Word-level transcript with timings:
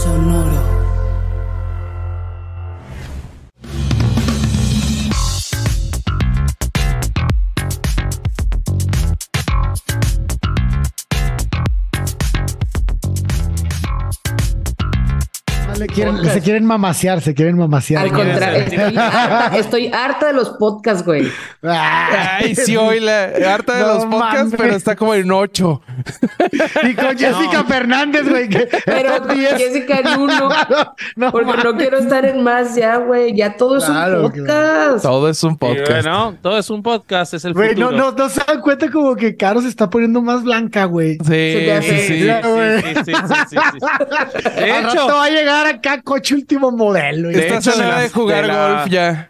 Sonoro. 0.00 0.79
Quieren, 15.90 16.24
se 16.24 16.40
quieren 16.40 16.64
mamasear, 16.64 17.20
se 17.20 17.34
quieren 17.34 17.56
mamasear. 17.58 18.04
Al 18.04 18.12
contrario, 18.12 18.58
estoy 18.64 18.96
harta, 18.96 19.56
estoy 19.56 19.86
harta 19.92 20.26
de 20.28 20.32
los 20.32 20.50
podcasts, 20.50 21.04
güey. 21.04 21.28
Ay, 21.62 22.54
sí, 22.54 22.76
hoy 22.76 23.00
la 23.00 23.24
harta 23.52 23.74
de 23.74 23.82
No 23.82 23.88
los 23.94 24.04
podcasts, 24.06 24.36
mames. 24.44 24.54
pero 24.56 24.74
está 24.74 24.96
como 24.96 25.14
en 25.14 25.30
ocho. 25.30 25.82
Y 26.82 26.94
con 26.94 27.06
Jessica 27.18 27.64
Fernández, 27.64 28.28
güey. 28.28 28.48
Pero 28.84 29.20
días- 29.34 29.56
Jessica 29.58 29.98
en 30.00 30.20
uno. 30.20 30.48
no, 31.16 31.30
Porque 31.32 31.52
no 31.64 31.76
quiero 31.76 31.98
estar 31.98 32.24
en 32.24 32.42
más 32.42 32.74
ya, 32.74 32.96
güey. 32.96 33.34
Ya 33.36 33.56
todo 33.56 33.78
es 33.78 33.84
Claro, 33.84 34.26
un 34.26 34.30
podcast. 34.32 35.02
Todo 35.02 35.28
es 35.28 35.42
un 35.44 35.56
podcast. 35.58 35.90
bueno, 35.90 36.34
todo 36.42 36.58
es 36.58 36.70
un 36.70 36.82
podcast, 36.82 37.34
es 37.34 37.44
el 37.44 37.52
Güey, 37.54 37.74
no, 37.74 37.88
futuro. 37.90 38.10
no, 38.12 38.16
no 38.16 38.28
se 38.28 38.40
dan 38.46 38.60
cuenta 38.60 38.90
como 38.90 39.14
que 39.16 39.36
Caro 39.36 39.60
se 39.60 39.68
está 39.68 39.88
poniendo 39.90 40.22
más 40.22 40.42
blanca, 40.42 40.84
güey. 40.84 41.18
Sí, 41.18 41.18
sí, 41.24 41.70
sí. 41.82 41.90
Sí, 41.90 42.06
sí, 42.06 42.30
sí, 42.30 43.04
sí, 43.04 43.04
sí, 43.04 43.12
sí, 43.50 43.56
sí. 43.72 44.60
De 44.60 44.78
hecho, 44.78 45.06
va 45.06 45.24
a 45.24 45.30
llegar 45.30 45.79
acá 45.80 46.02
coche 46.02 46.34
último 46.34 46.70
modelo. 46.70 47.30
y- 47.30 47.34
De 47.34 47.46
Estás 47.48 47.66
hecho, 47.66 47.78
a 47.78 47.82
nada 47.82 48.00
de 48.00 48.08
jugar 48.10 48.42
de 48.42 48.48
la- 48.48 48.68
golf 48.68 48.90
ya. 48.90 49.26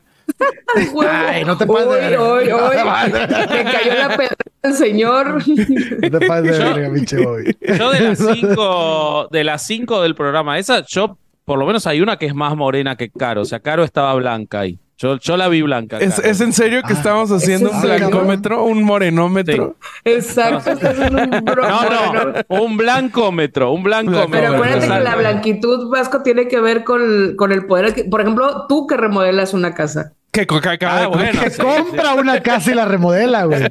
Ay, 1.09 1.45
no 1.45 1.57
te 1.59 1.67
pases 1.67 1.89
de 1.89 1.91
Hoy, 1.91 2.01
verga. 2.01 2.23
hoy, 2.23 2.49
hoy. 2.49 2.77
Me 3.51 3.65
cayó 3.65 3.95
la 3.95 4.17
pedra 4.17 4.37
del 4.63 4.75
señor. 4.75 5.43
No 5.47 6.19
te 6.19 6.27
pases 6.27 6.45
de 6.45 6.59
Yo- 6.59 6.75
verga, 6.75 6.95
pinche 6.95 7.17
Bobby. 7.25 7.57
yo 7.79 7.91
de 7.91 8.01
las 8.01 8.19
cinco, 8.35 9.29
de 9.31 9.45
las 9.45 9.67
cinco 9.67 10.03
del 10.03 10.15
programa, 10.15 10.59
esa, 10.59 10.85
yo, 10.87 11.19
por 11.45 11.59
lo 11.59 11.67
menos 11.67 11.87
hay 11.87 12.01
una 12.01 12.17
que 12.17 12.27
es 12.27 12.35
más 12.35 12.57
morena 12.57 12.97
que 12.97 13.11
Caro. 13.11 13.43
O 13.43 13.45
sea, 13.45 13.61
Caro 13.61 13.83
estaba 13.85 14.15
blanca 14.15 14.61
ahí. 14.61 14.79
Yo, 15.01 15.19
yo 15.19 15.37
la 15.39 15.49
vi 15.49 15.63
blanca. 15.63 15.97
¿Es, 15.99 16.41
en 16.43 16.53
serio 16.53 16.83
que 16.83 16.93
Ah, 16.93 16.97
estamos 16.97 17.31
haciendo 17.33 17.71
¿es 17.71 17.75
un 17.75 17.81
blancómetro, 17.81 18.65
un 18.65 18.83
morenómetro? 18.83 19.77
Exacto, 20.05 20.73
estás 20.73 20.99
en 20.99 21.15
un 21.15 21.31
bro- 21.43 21.67
No, 21.67 21.83
no, 21.89 22.63
un 22.63 22.77
blancómetro, 22.77 23.73
un 23.73 23.83
blancómetro. 23.83 24.29
Pero 24.31 24.55
acuérdate 24.55 24.89
que 24.89 25.01
la 25.01 25.17
blanquitud 25.17 25.89
vasco 25.89 26.23
tiene 26.23 26.49
que 26.49 26.61
ver 26.61 26.85
con, 26.85 27.35
con 27.37 27.51
el 27.51 27.65
poder. 27.65 28.11
Por 28.11 28.21
ejemplo, 28.21 28.67
tú 28.69 28.87
que 28.87 28.99
remodelas 28.99 29.55
una 29.55 29.73
casa. 29.73 30.13
Que 30.33 30.43
acaba 30.43 30.97
Ah, 30.97 31.01
de 31.01 31.07
bueno. 31.09 31.41
Que 31.43 31.51
sí, 31.51 31.61
compra 31.61 32.15
una 32.15 32.41
casa 32.41 32.71
y 32.71 32.75
la 32.75 32.85
remodela, 32.85 33.45
güey. 33.47 33.63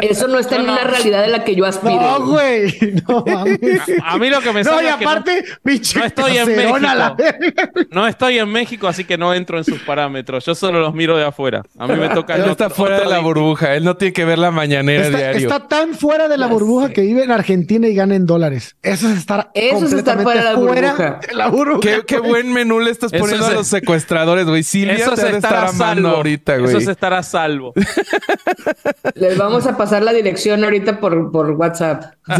Eso 0.00 0.28
no 0.28 0.38
está 0.38 0.56
en 0.56 0.64
No, 0.66 0.72
una 0.72 0.84
realidad 0.84 1.20
de 1.22 1.28
la 1.28 1.44
que 1.44 1.54
yo 1.54 1.66
aspiro. 1.66 2.00
No, 2.00 2.26
güey. 2.26 2.74
No 3.06 3.22
mames. 3.26 3.80
A 4.02 4.16
mí 4.18 4.30
lo 4.30 4.40
que 4.40 4.52
me 4.52 4.62
No, 4.62 4.70
sale 4.70 4.84
y 4.84 4.90
es 4.90 4.96
que 4.96 5.04
no- 5.04 5.10
aparte, 5.10 5.44
pinche 5.62 5.98
no 5.98 6.04
estoy 6.06 6.38
en 6.38 6.82
la 6.82 7.14
México. 7.16 7.86
No 7.90 8.06
estoy 8.06 8.38
en 8.38 8.48
México, 8.50 8.88
así 8.88 9.04
que 9.04 9.18
no 9.18 9.34
entro 9.34 9.58
en 9.58 9.64
sus 9.64 9.80
parámetros. 9.80 10.44
Yo 10.46 10.54
solo 10.54 10.80
los 10.80 10.94
miro 10.94 11.16
de 11.18 11.24
afuera. 11.26 11.62
A 11.78 11.86
mí 11.86 11.96
me 11.96 12.08
toca. 12.08 12.36
Él 12.36 12.44
está 12.50 12.66
otro- 12.66 12.76
fuera 12.76 13.00
de 13.00 13.06
la 13.06 13.18
burbuja. 13.18 13.74
Él 13.74 13.84
no 13.84 13.96
tiene 13.96 14.12
que 14.14 14.24
ver 14.24 14.38
la 14.38 14.50
mañanera 14.50 15.04
Está, 15.06 15.18
diario. 15.18 15.48
está 15.48 15.68
tan 15.68 15.94
fuera 15.94 16.28
de 16.28 16.38
la 16.38 16.46
burbuja 16.46 16.90
que 16.90 17.02
vive 17.02 17.24
en 17.24 17.30
Argentina 17.30 17.86
y 17.86 17.94
gana 17.94 18.14
en 18.14 18.24
dólares. 18.26 18.76
Eso 18.82 19.08
es 19.10 19.18
estar 19.18 19.50
Eso 19.54 19.84
es 19.84 19.92
estar 19.92 20.22
fuera 20.22 20.40
de 20.44 20.50
la 20.50 20.54
burbuja. 20.56 21.20
de 21.28 21.34
la 21.34 21.48
burbuja. 21.48 21.80
¿Qué, 21.80 22.02
qué 22.06 22.18
buen 22.20 22.52
menú 22.52 22.80
le 22.80 22.90
estás 22.90 23.10
poniendo 23.12 23.44
es- 23.46 23.52
a 23.52 23.54
los 23.54 23.66
secuestradores, 23.66 24.46
güey. 24.46 24.62
Silvia 24.62 24.94
Eso 24.94 25.12
es 25.12 25.18
estar 25.24 25.73
salvo. 25.78 26.08
ahorita, 26.08 26.56
güey. 26.58 26.70
Eso 26.70 26.78
es 26.78 26.88
estar 26.88 27.12
a 27.12 27.22
salvo. 27.22 27.72
Les 29.14 29.36
vamos 29.38 29.66
a 29.66 29.76
pasar 29.76 30.02
la 30.02 30.12
dirección 30.12 30.64
ahorita 30.64 31.00
por, 31.00 31.30
por 31.30 31.50
WhatsApp. 31.52 32.14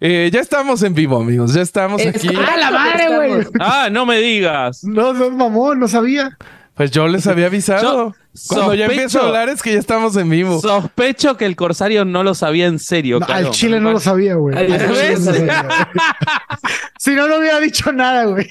Eh, 0.00 0.30
ya 0.32 0.40
estamos 0.40 0.82
en 0.82 0.94
vivo, 0.94 1.20
amigos. 1.20 1.54
Ya 1.54 1.62
estamos 1.62 2.00
Es- 2.00 2.14
aquí. 2.14 2.28
¡Ah, 2.36 2.56
la 2.56 2.70
madre, 2.70 3.14
güey! 3.14 3.46
Ah, 3.60 3.88
no 3.90 4.06
me 4.06 4.18
digas. 4.18 4.82
No, 4.84 5.12
no, 5.12 5.30
mamón, 5.30 5.78
no 5.78 5.88
sabía. 5.88 6.36
Pues 6.74 6.90
yo 6.90 7.08
les 7.08 7.26
había 7.26 7.46
avisado. 7.46 8.14
Yo 8.14 8.40
Cuando 8.48 8.74
ya 8.74 8.86
empiezo 8.86 9.20
a 9.20 9.26
hablar 9.26 9.48
es 9.48 9.60
que 9.60 9.72
ya 9.74 9.78
estamos 9.78 10.16
en 10.16 10.30
vivo. 10.30 10.60
Sospecho 10.60 11.36
que 11.36 11.44
el 11.44 11.56
corsario 11.56 12.04
no 12.04 12.22
lo 12.22 12.34
sabía 12.34 12.66
en 12.66 12.78
serio. 12.78 13.20
No, 13.20 13.26
al 13.26 13.50
chile 13.50 13.80
no 13.80 13.92
lo 13.92 14.00
sabía, 14.00 14.34
güey. 14.34 14.56
Si 16.98 17.14
no, 17.14 17.26
no 17.28 17.38
hubiera 17.38 17.60
dicho 17.60 17.92
nada, 17.92 18.24
güey. 18.26 18.46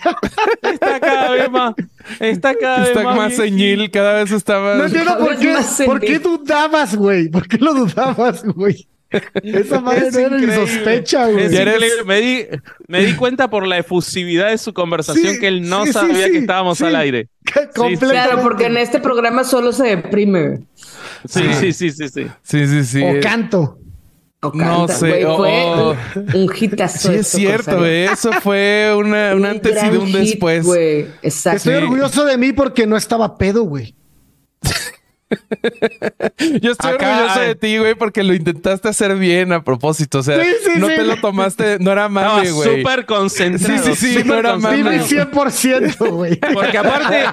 Está 0.61 0.99
cada 0.99 1.31
vez 1.31 1.51
más. 1.51 1.73
Está 2.19 2.55
cada 2.55 2.87
Está 2.87 2.99
vez 2.99 3.05
más. 3.05 3.15
más 3.15 3.35
señil, 3.35 3.91
cada 3.91 4.13
vez 4.13 4.31
está 4.31 4.59
más. 4.59 4.77
No 4.77 4.85
entiendo 4.85 5.17
por 5.19 5.37
qué, 5.37 5.55
por 5.85 5.99
qué 5.99 6.19
dudabas, 6.19 6.95
güey. 6.95 7.29
¿Por 7.29 7.47
qué 7.47 7.57
lo 7.59 7.73
dudabas, 7.75 8.43
güey? 8.43 8.87
Esa 9.43 9.79
madre 9.81 10.07
Es 10.07 10.13
no 10.13 10.19
era 10.19 10.37
ni 10.37 10.51
sospecha, 10.53 11.27
güey. 11.27 11.49
Me 12.05 12.21
di, 12.21 12.45
me 12.87 13.05
di 13.05 13.15
cuenta 13.15 13.49
por 13.49 13.65
la 13.65 13.77
efusividad 13.77 14.49
de 14.49 14.57
su 14.57 14.73
conversación 14.73 15.33
Sí, 15.33 15.39
que 15.39 15.47
él 15.47 15.67
no 15.67 15.85
sí, 15.85 15.93
sabía 15.93 16.25
sí, 16.27 16.31
que 16.33 16.37
estábamos 16.39 16.77
sí. 16.77 16.85
al 16.85 16.95
aire. 16.95 17.27
Claro, 17.73 18.41
porque 18.43 18.65
en 18.67 18.77
este 18.77 18.99
programa 18.99 19.43
solo 19.43 19.71
se 19.71 19.87
deprime. 19.95 20.59
Sí, 21.27 21.43
sí, 21.59 21.73
sí, 21.73 21.91
sí, 21.91 22.07
sí. 22.09 22.27
Sí, 22.43 22.67
sí, 22.67 22.83
sí. 22.83 23.03
O 23.03 23.19
canto. 23.21 23.79
O 24.41 24.51
No 24.53 24.87
canta, 24.87 24.93
sé, 24.93 25.07
güey, 25.09 25.23
o- 25.25 25.37
fue 25.37 26.33
un, 26.35 26.41
un 26.43 26.51
hitazo. 26.57 27.11
Sí, 27.11 27.15
es 27.15 27.27
cierto, 27.27 27.79
güey. 27.79 28.03
Eso 28.05 28.31
fue 28.41 28.93
una, 28.95 29.35
un 29.35 29.45
antes 29.45 29.75
y 29.83 29.87
un 29.97 30.07
hit, 30.07 30.15
después. 30.39 30.65
Estoy 31.21 31.73
orgulloso 31.75 32.23
de 32.25 32.37
mí 32.37 32.53
porque 32.53 32.85
no 32.87 32.95
estaba 32.95 33.37
pedo, 33.37 33.63
güey. 33.63 33.95
Yo 36.61 36.71
estoy 36.71 36.93
Acá 36.93 37.09
orgulloso 37.17 37.39
de 37.41 37.55
ti, 37.55 37.77
güey, 37.77 37.95
porque 37.95 38.23
lo 38.23 38.33
intentaste 38.33 38.87
hacer 38.89 39.15
bien 39.15 39.53
a 39.53 39.63
propósito. 39.63 40.19
O 40.19 40.23
sea, 40.23 40.43
Sí, 40.43 40.49
sí, 40.65 40.71
no 40.79 40.87
sí. 40.87 40.95
te 40.95 41.03
lo 41.03 41.15
tomaste, 41.17 41.77
no 41.79 41.91
era 41.91 42.09
mame, 42.09 42.51
güey. 42.51 42.77
súper 42.77 43.05
concentrado. 43.05 43.83
Sí, 43.83 43.95
sí, 43.95 44.13
sí, 44.19 44.23
no 44.25 44.35
era 44.35 44.55
Di 44.55 44.61
mame. 44.61 44.77
mi 44.83 44.97
concentrado. 44.97 45.31
100%, 45.31 46.09
güey. 46.11 46.35
Porque 46.53 46.77
aparte, 46.77 47.23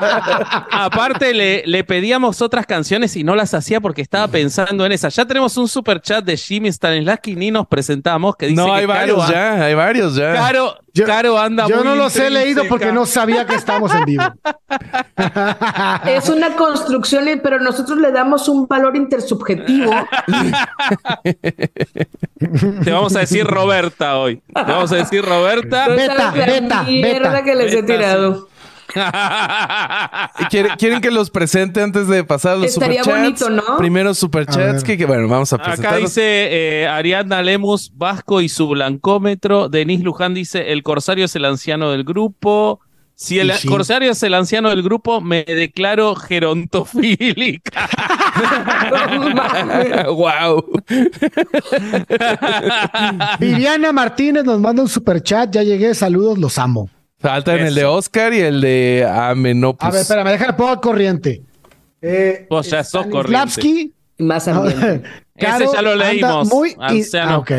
aparte 0.71 1.33
le, 1.35 1.63
le 1.67 1.85
pedíamos 1.85 2.43
otras 2.43 2.67
canciones 2.67 3.17
y 3.17 3.25
no 3.25 3.35
las 3.35 3.55
hacía 3.55 3.81
porque 3.81 4.03
estaba 4.03 4.29
pensando 4.29 4.85
en 4.85 4.93
esa. 4.93 5.09
Ya 5.09 5.25
tenemos 5.27 5.57
un 5.57 5.69
super 5.69 6.01
chat 6.01 6.25
de 6.25 6.37
Jimmy 6.37 6.69
Stanislaski 6.73 7.35
ni 7.37 7.51
nos 7.51 7.67
presentamos 7.67 8.37
que 8.37 8.47
dice 8.49 8.57
No, 8.61 8.67
que 8.67 8.73
hay 8.73 8.87
varios 8.87 9.19
Caro, 9.21 9.33
ya, 9.33 9.65
hay 9.65 9.75
varios 9.75 10.15
ya. 10.17 10.33
Caro, 10.35 10.75
Yo- 10.93 11.05
Caro 11.07 11.39
anda 11.39 11.67
Yo 11.69 11.77
muy 11.77 11.85
no 11.85 11.95
los 11.95 12.17
he 12.17 12.31
leído 12.31 12.65
porque 12.69 12.93
no 12.93 13.07
sabía 13.07 13.47
que 13.47 13.55
estábamos 13.55 13.95
en 13.95 14.05
vivo. 14.05 14.25
Es 16.07 16.29
una 16.29 16.55
construcción, 16.57 17.27
pero 17.43 17.59
nosotros 17.61 17.86
le 17.95 18.11
damos 18.11 18.49
un 18.49 18.67
valor 18.67 18.97
intersubjetivo. 18.97 19.93
Te 22.85 22.91
vamos 22.91 23.15
a 23.17 23.21
decir 23.21 23.45
Roberta 23.47 24.19
hoy. 24.19 24.37
Te 24.37 24.63
vamos 24.63 24.93
a 24.93 24.97
decir 24.97 25.25
Roberta. 25.25 25.89
Beta, 25.89 26.31
beta, 26.33 26.83
mierda 26.85 27.31
beta. 27.31 27.45
que 27.45 27.55
les 27.55 27.73
he 27.75 27.83
tirado. 27.83 28.49
¿Y 30.39 30.45
quiere- 30.47 30.71
¿Quieren 30.79 31.01
que 31.01 31.11
los 31.11 31.31
presente 31.31 31.83
antes 31.83 32.09
de 32.09 32.25
pasar 32.25 32.57
los 32.57 32.67
Estaría 32.69 33.03
superchats? 33.03 33.43
bonito, 33.43 33.51
¿no? 33.71 33.77
Primero 33.79 34.11
A 34.11 34.15
superchats, 34.15 34.85
que, 34.85 34.97
que 34.97 35.07
bueno, 35.07 35.29
vamos 35.29 35.53
a 35.53 35.57
Acá 35.57 35.65
presentarlos. 35.65 36.11
dice 36.11 36.83
eh, 36.83 36.89
Ariadna 36.89 37.43
Lemus, 37.43 37.93
Vasco 37.95 38.41
y 38.41 38.49
su 38.49 38.69
blancómetro. 38.69 39.69
Denis 39.69 40.03
Luján 40.03 40.35
dice, 40.35 40.73
el 40.73 40.83
corsario 40.83 41.25
es 41.25 41.35
el 41.37 41.45
anciano 41.45 41.91
del 41.91 42.05
grupo. 42.05 42.81
Si 43.19 43.39
el 43.39 43.51
sí. 43.53 43.67
corsario 43.67 44.13
es 44.13 44.23
el 44.23 44.35
anciano 44.35 44.69
del 44.69 44.83
grupo, 44.83 45.23
me 45.23 45.43
declaro 45.43 46.15
gerontofílica. 46.15 47.89
No 49.11 49.31
mames. 49.31 50.07
wow. 50.09 50.63
Viviana 53.41 53.93
Martínez 53.93 54.45
nos 54.45 54.61
manda 54.61 54.83
un 54.83 54.89
super 54.89 55.23
chat. 55.23 55.51
Ya 55.51 55.63
llegué, 55.63 55.95
saludos, 55.95 56.37
los 56.37 56.59
amo. 56.59 56.91
Faltan 57.19 57.61
el 57.61 57.75
de. 57.75 57.87
Oscar 57.87 58.35
y 58.35 58.41
el 58.41 58.61
de 58.61 59.09
Amenopus. 59.11 59.89
A 59.89 59.91
ver, 59.91 60.03
espérame, 60.03 60.29
déjame 60.33 60.53
pongo 60.53 60.71
al 60.73 60.81
corriente. 60.81 61.43
Eh, 62.03 62.47
Vos 62.51 62.69
ya 62.69 62.85
sos 62.85 63.07
Stanislavski, 63.07 63.95
Más 64.19 64.49
ambiente. 64.49 65.03
Caro 65.39 65.65
Ese 65.67 65.75
ya 65.75 65.83
lo 65.83 65.95
leímos, 65.95 66.49
Muy 66.49 66.75
ah, 66.79 67.39
ok, 67.39 67.51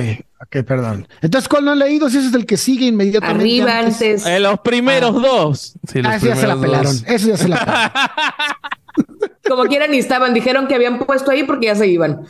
ok, 0.41 0.65
perdón. 0.65 1.07
Entonces, 1.21 1.47
¿cuál 1.47 1.65
no 1.65 1.73
he 1.73 1.75
leído? 1.75 2.09
Si 2.09 2.17
ese 2.17 2.27
es 2.29 2.33
el 2.33 2.45
que 2.45 2.57
sigue 2.57 2.87
inmediatamente. 2.87 3.41
Arriba 3.43 3.79
antes. 3.79 4.25
En 4.25 4.43
los 4.43 4.59
primeros 4.61 5.13
dos. 5.21 5.73
Sí, 5.87 6.01
los 6.01 6.11
Ah, 6.11 6.15
eso 6.15 6.27
ya 6.27 6.35
se 6.35 6.47
la 6.47 6.53
primeros 6.55 6.61
pelaron. 6.61 7.01
dos. 7.01 7.03
Eso 7.07 7.27
ya 7.27 7.37
se 7.37 7.47
la 7.47 7.57
pelaron. 7.65 7.91
Como 9.47 9.63
quieran 9.65 9.91
ni 9.91 9.97
estaban. 9.97 10.33
Dijeron 10.33 10.67
que 10.67 10.75
habían 10.75 10.99
puesto 10.99 11.31
ahí 11.31 11.43
porque 11.43 11.67
ya 11.67 11.75
se 11.75 11.87
iban. 11.87 12.25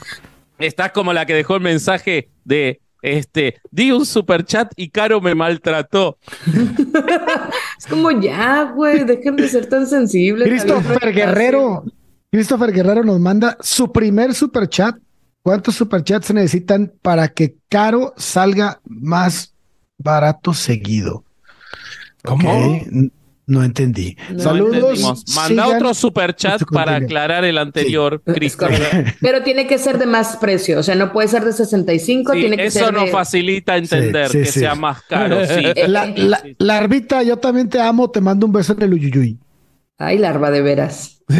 Estás 0.59 0.91
como 0.91 1.13
la 1.13 1.25
que 1.25 1.33
dejó 1.33 1.55
el 1.55 1.61
mensaje 1.61 2.29
de 2.43 2.81
este, 3.01 3.61
di 3.71 3.91
un 3.91 4.05
super 4.05 4.43
chat 4.43 4.71
y 4.75 4.89
Caro 4.89 5.21
me 5.21 5.35
maltrató. 5.35 6.17
Es 7.77 7.85
como 7.87 8.11
ya, 8.11 8.63
güey. 8.75 9.03
Dejen 9.03 9.35
de 9.35 9.47
ser 9.47 9.67
tan 9.67 9.85
sensibles. 9.87 10.47
Christopher 10.47 11.13
Guerrero. 11.13 11.83
Christopher 12.31 12.71
Guerrero 12.73 13.03
nos 13.03 13.19
manda 13.19 13.57
su 13.61 13.91
primer 13.91 14.33
super 14.33 14.67
chat. 14.67 14.95
¿Cuántos 15.41 15.75
super 15.75 16.03
chats 16.03 16.27
se 16.27 16.33
necesitan 16.33 16.91
para 17.01 17.29
que 17.29 17.55
Caro 17.69 18.13
salga 18.17 18.81
más 18.85 19.53
barato 19.97 20.53
seguido? 20.53 21.23
¿Cómo? 22.23 22.81
No 23.45 23.63
entendí. 23.63 24.17
No 24.33 24.39
Saludos. 24.41 24.99
Manda 25.33 25.47
sigan 25.47 25.75
otro 25.77 25.93
super 25.93 26.35
chat 26.35 26.59
su 26.59 26.65
para 26.65 26.97
aclarar 26.97 27.45
el 27.45 27.57
anterior, 27.57 28.21
Cristo. 28.21 28.65
correcto. 28.67 29.13
Pero 29.21 29.41
tiene 29.43 29.67
que 29.67 29.77
ser 29.77 29.97
de 29.97 30.05
más 30.05 30.35
precio, 30.35 30.79
o 30.79 30.83
sea, 30.83 30.95
no 30.95 31.13
puede 31.13 31.29
ser 31.29 31.45
de 31.45 31.53
65, 31.53 32.33
Sí, 32.33 32.39
tiene 32.41 32.57
que 32.57 32.65
eso 32.65 32.79
ser 32.79 32.93
nos 32.93 33.05
de... 33.05 33.11
facilita 33.11 33.77
entender 33.77 34.27
Sí, 34.27 34.39
sí, 34.39 34.43
que 34.43 34.51
sí. 34.51 34.59
sea 34.59 34.75
más 34.75 35.01
caro. 35.03 35.45
Sí. 35.45 35.63
La, 35.87 36.07
la, 36.07 36.39
Sí. 36.39 36.55
Larvita, 36.59 37.23
yo 37.23 37.37
también 37.37 37.69
te 37.69 37.79
amo, 37.79 38.11
te 38.11 38.19
mando 38.19 38.45
un 38.45 38.51
beso 38.51 38.73
en 38.73 38.81
el 38.81 38.93
uyuyuy. 38.93 39.37
Ay, 39.97 40.17
larva 40.19 40.51
de 40.51 40.61
veras. 40.61 41.13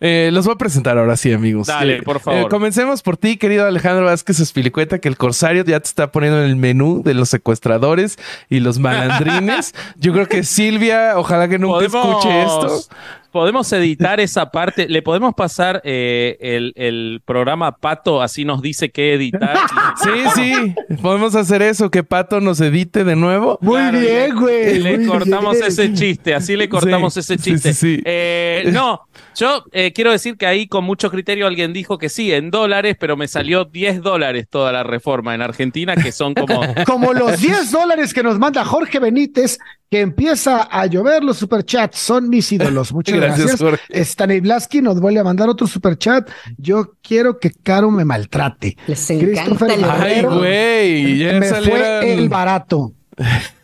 Eh, 0.00 0.30
los 0.32 0.46
voy 0.46 0.54
a 0.54 0.58
presentar 0.58 0.98
ahora 0.98 1.16
sí, 1.16 1.32
amigos. 1.32 1.66
Dale, 1.68 1.98
Eh, 1.98 2.02
por 2.02 2.18
favor. 2.20 2.40
eh, 2.40 2.46
comencemos 2.48 3.02
por 3.02 3.16
ti, 3.16 3.36
querido 3.36 3.66
Alejandro 3.66 4.06
Vázquez 4.06 4.40
Espilicueta, 4.40 4.98
que 4.98 5.08
el 5.08 5.16
Corsario 5.16 5.62
ya 5.64 5.78
te 5.78 5.86
está 5.86 6.10
poniendo 6.10 6.42
en 6.42 6.46
el 6.50 6.56
menú 6.56 7.02
de 7.04 7.14
los 7.14 7.28
secuestradores 7.28 8.18
y 8.48 8.60
los 8.60 8.78
malandrines. 8.78 9.74
Yo 9.96 10.12
creo 10.12 10.26
que 10.26 10.42
Silvia, 10.42 11.12
ojalá 11.16 11.48
que 11.48 11.58
nunca 11.58 11.84
escuche 11.84 12.42
esto. 12.42 12.80
Podemos 13.32 13.72
editar 13.72 14.20
esa 14.20 14.50
parte. 14.50 14.88
Le 14.88 15.02
podemos 15.02 15.34
pasar 15.34 15.80
eh, 15.84 16.36
el, 16.40 16.72
el 16.76 17.20
programa 17.24 17.76
Pato, 17.78 18.22
así 18.22 18.44
nos 18.44 18.62
dice 18.62 18.90
qué 18.90 19.14
editar. 19.14 19.56
Sí, 20.02 20.10
sí, 20.34 20.74
podemos 21.02 21.34
hacer 21.34 21.62
eso, 21.62 21.90
que 21.90 22.02
Pato 22.02 22.40
nos 22.40 22.60
edite 22.60 23.04
de 23.04 23.14
nuevo. 23.16 23.58
Muy 23.60 23.78
Claro, 23.80 24.00
bien, 24.00 24.34
güey. 24.36 24.78
Le 24.78 25.06
cortamos 25.06 25.54
bien. 25.54 25.66
ese 25.66 25.92
chiste, 25.92 26.34
así 26.34 26.56
le 26.56 26.68
cortamos 26.68 27.14
Sí, 27.14 27.20
ese 27.20 27.38
sí, 27.38 27.50
chiste. 27.52 27.72
sí, 27.74 27.96
sí. 27.96 28.02
Eh, 28.04 28.70
no, 28.72 29.02
yo 29.36 29.64
eh, 29.72 29.92
quiero 29.92 30.10
decir 30.12 30.36
que 30.36 30.46
ahí 30.46 30.66
con 30.66 30.84
mucho 30.84 31.10
criterio 31.10 31.46
alguien 31.46 31.72
dijo 31.72 31.98
que 31.98 32.08
sí, 32.08 32.32
en 32.32 32.50
dólares, 32.50 32.96
pero 32.98 33.16
me 33.16 33.28
salió 33.28 33.64
10 33.64 34.02
dólares 34.02 34.46
toda 34.50 34.72
la 34.72 34.82
reforma 34.82 35.34
en 35.34 35.42
Argentina, 35.42 35.94
que 35.96 36.12
son 36.12 36.34
como... 36.34 36.60
Como 36.86 37.12
los 37.12 37.40
10 37.40 37.70
dólares 37.70 38.12
que 38.14 38.22
nos 38.22 38.38
manda 38.38 38.64
Jorge 38.64 38.98
Benítez, 38.98 39.58
que 39.90 40.00
empieza 40.00 40.62
a 40.62 40.86
llover 40.86 41.22
los 41.22 41.36
superchats. 41.38 41.98
Son 41.98 42.28
mis 42.28 42.50
ídolos. 42.52 42.92
Muchas 42.92 43.14
Gracias, 43.14 43.21
gracias. 43.26 43.60
Jorge. 43.60 44.04
Stanislavski 44.04 44.82
nos 44.82 45.00
vuelve 45.00 45.20
a 45.20 45.24
mandar 45.24 45.48
otro 45.48 45.66
superchat. 45.66 46.28
Yo 46.58 46.94
quiero 47.02 47.38
que 47.38 47.50
Caro 47.50 47.90
me 47.90 48.04
maltrate. 48.04 48.76
Les 48.86 49.10
encanta 49.10 49.42
Christopher 49.42 49.70
el 49.70 49.84
Ay, 49.84 50.22
güey, 50.22 51.18
ya 51.18 51.32
me 51.38 51.48
salieron- 51.48 52.00
fue 52.02 52.12
el 52.12 52.28
barato. 52.28 52.92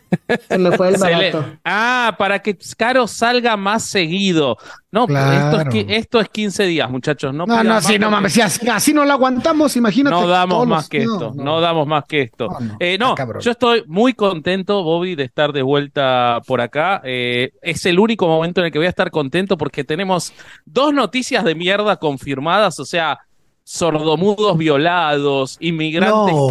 Se 0.49 0.59
me 0.59 0.73
fue 0.73 0.89
el 0.89 0.95
le- 0.95 0.99
barato. 1.33 1.45
Ah, 1.65 2.15
para 2.19 2.41
que 2.41 2.57
Caro 2.77 3.07
salga 3.07 3.57
más 3.57 3.85
seguido. 3.85 4.57
No, 4.91 5.07
Claro. 5.07 5.59
esto, 5.61 5.77
es, 5.79 5.87
esto 5.89 6.21
es 6.21 6.29
15 6.31 6.65
días, 6.65 6.91
muchachos. 6.91 7.35
No, 7.35 7.45
No, 7.47 7.63
no, 7.63 7.81
sí, 7.83 7.99
no 7.99 8.11
mames. 8.11 8.33
Si 8.33 8.41
así, 8.41 8.67
así 8.69 8.95
no 8.95 9.05
la 9.05 9.15
aguantamos, 9.15 9.77
imagínate. 9.77 10.17
No 10.17 10.27
damos 10.27 10.67
más 10.67 10.85
los- 10.85 10.89
que 10.89 11.05
no, 11.05 11.13
esto. 11.15 11.33
No, 11.37 11.45
no. 11.45 11.61
damos 11.61 11.87
más 11.87 12.05
que 12.07 12.23
esto. 12.23 12.49
No, 12.49 12.61
no, 12.61 12.77
Eh, 12.81 12.99
yo 13.41 13.51
estoy 13.51 13.85
muy 13.87 14.15
contento, 14.15 14.83
Bobby, 14.83 15.15
de 15.15 15.25
estar 15.25 15.53
de 15.53 15.61
vuelta 15.63 16.41
por 16.47 16.61
acá. 16.63 17.03
Eh, 17.05 17.51
es 17.61 17.85
el 17.87 17.99
único 17.99 18.27
momento 18.27 18.61
en 18.61 18.67
el 18.67 18.73
que 18.73 18.79
voy 18.79 18.87
a 18.87 18.91
estar 18.91 19.11
contento 19.11 19.59
porque 19.59 19.85
tenemos 19.85 20.33
dos 20.65 20.95
noticias 20.95 21.45
de 21.45 21.55
mierda 21.55 21.97
confirmadas, 21.99 22.81
o 22.81 22.85
sea, 22.87 23.19
sordomudos 23.65 24.57
violados, 24.57 25.59
inmigrantes 25.61 26.35
No. 26.35 26.49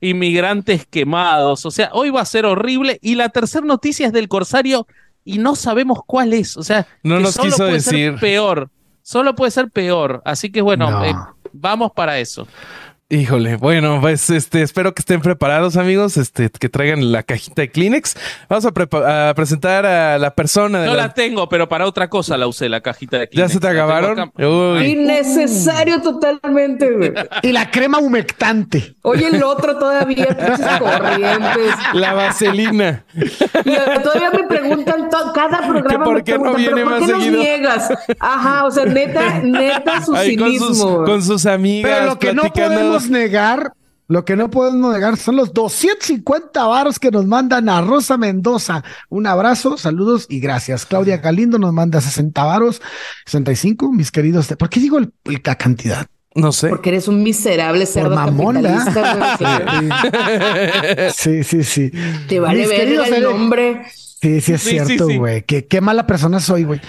Inmigrantes 0.00 0.86
quemados. 0.86 1.66
O 1.66 1.70
sea, 1.70 1.90
hoy 1.92 2.10
va 2.10 2.20
a 2.20 2.24
ser 2.26 2.46
horrible. 2.46 2.98
Y 3.02 3.14
la 3.14 3.28
tercera 3.30 3.66
noticia 3.66 4.06
es 4.06 4.12
del 4.12 4.28
Corsario 4.28 4.86
y 5.24 5.38
no 5.38 5.56
sabemos 5.56 6.00
cuál 6.06 6.32
es. 6.32 6.56
O 6.56 6.62
sea, 6.62 6.86
No 7.02 7.16
que 7.16 7.22
nos 7.24 7.34
solo 7.34 7.44
quiso 7.46 7.56
puede 7.58 7.80
ser 7.80 7.92
decir. 7.94 8.20
peor. 8.20 8.70
Solo 9.02 9.34
puede 9.34 9.50
ser 9.50 9.70
peor. 9.70 10.22
Así 10.24 10.50
que 10.52 10.60
bueno, 10.60 10.90
No. 10.90 11.04
eh, 11.04 11.14
vamos 11.52 11.92
para 11.92 12.18
eso. 12.18 12.46
Híjole, 13.10 13.56
bueno, 13.56 14.02
pues 14.02 14.28
este, 14.28 14.60
espero 14.60 14.92
que 14.92 15.00
estén 15.00 15.22
preparados, 15.22 15.78
amigos, 15.78 16.18
este, 16.18 16.50
que 16.50 16.68
traigan 16.68 17.10
la 17.10 17.22
cajita 17.22 17.62
de 17.62 17.70
Kleenex. 17.70 18.14
Vamos 18.50 18.66
a, 18.66 19.32
presentar 19.34 19.86
a 19.86 20.18
la 20.18 20.34
persona 20.34 20.82
de 20.82 20.88
No 20.88 20.94
la- 20.94 21.04
la 21.06 21.14
tengo, 21.14 21.48
pero 21.48 21.70
para 21.70 21.86
otra 21.86 22.10
cosa 22.10 22.36
la 22.36 22.46
usé, 22.46 22.68
la 22.68 22.82
cajita 22.82 23.16
de 23.16 23.24
¿Ya 23.24 23.30
Kleenex. 23.30 23.52
se 23.54 23.60
te 23.60 23.66
acabaron? 23.66 24.30
Uy. 24.36 24.88
Innecesario 24.90 26.02
totalmente, 26.02 26.90
güey. 26.90 27.14
Y 27.40 27.52
la 27.52 27.70
crema 27.70 27.96
humectante. 27.96 28.96
Oye, 29.00 29.28
el 29.28 29.42
otro 29.42 29.78
todavía, 29.78 30.26
corrientes. 30.78 31.74
La 31.94 32.12
vaselina. 32.12 33.06
Y 33.14 34.02
todavía 34.02 34.30
me 34.32 34.44
preguntan, 34.48 35.08
cada 35.34 35.66
programa 35.66 35.88
¿Que 35.88 35.98
por 35.98 36.14
me 36.16 36.24
qué 36.24 36.38
no 36.38 36.54
viene 36.54 36.74
¿pero 36.74 36.90
por 36.90 37.00
más 37.00 37.06
qué 37.08 37.12
nos 37.14 37.26
niegas? 37.26 37.88
Ajá, 38.20 38.66
o 38.66 38.70
sea, 38.70 38.84
neta, 38.84 39.38
neta 39.42 40.04
su 40.04 40.14
Ahí 40.14 40.36
con 40.36 40.52
sus, 40.52 40.60
cinismo. 40.76 41.04
con 41.04 41.22
sus 41.22 41.46
amigas. 41.46 41.90
Pero 41.90 42.06
lo 42.06 42.18
que 42.18 42.34
no 42.34 42.42
platicando. 42.42 42.97
Podemos 42.98 43.10
negar, 43.10 43.72
lo 44.08 44.24
que 44.24 44.36
no 44.36 44.50
podemos 44.50 44.92
negar 44.92 45.16
son 45.18 45.36
los 45.36 45.52
250 45.52 46.64
varos 46.64 46.98
que 46.98 47.10
nos 47.10 47.26
mandan 47.26 47.68
a 47.68 47.80
Rosa 47.82 48.16
Mendoza. 48.16 48.82
Un 49.10 49.26
abrazo, 49.26 49.76
saludos 49.76 50.26
y 50.30 50.40
gracias. 50.40 50.86
Claudia 50.86 51.18
Galindo 51.18 51.58
nos 51.58 51.72
manda 51.72 52.00
60 52.00 52.42
varos, 52.44 52.80
65, 53.26 53.92
mis 53.92 54.10
queridos. 54.10 54.48
¿Por 54.58 54.70
qué 54.70 54.80
digo 54.80 54.98
el- 54.98 55.12
el- 55.24 55.42
la 55.44 55.54
cantidad? 55.56 56.06
No 56.34 56.52
sé. 56.52 56.68
Porque 56.68 56.90
eres 56.90 57.08
un 57.08 57.22
miserable 57.22 57.84
cerdo 57.86 58.14
mamón, 58.14 58.62
capitalista. 58.62 59.36
Sí, 61.14 61.42
sí, 61.42 61.64
sí. 61.64 61.90
Te 62.28 62.38
vale 62.40 62.60
Mis 62.60 62.68
ver 62.68 62.80
queridos 62.80 63.08
el 63.08 63.14
herejes- 63.14 63.22
nombre. 63.30 63.82
Sí, 64.20 64.40
sí 64.40 64.52
es 64.54 64.62
Sí, 64.62 64.78
sí, 64.78 64.84
cierto, 64.84 65.06
sí. 65.08 65.16
güey. 65.16 65.42
Qué, 65.42 65.66
qué 65.66 65.80
mala 65.80 66.06
persona 66.06 66.40
soy, 66.40 66.64
güey. 66.64 66.80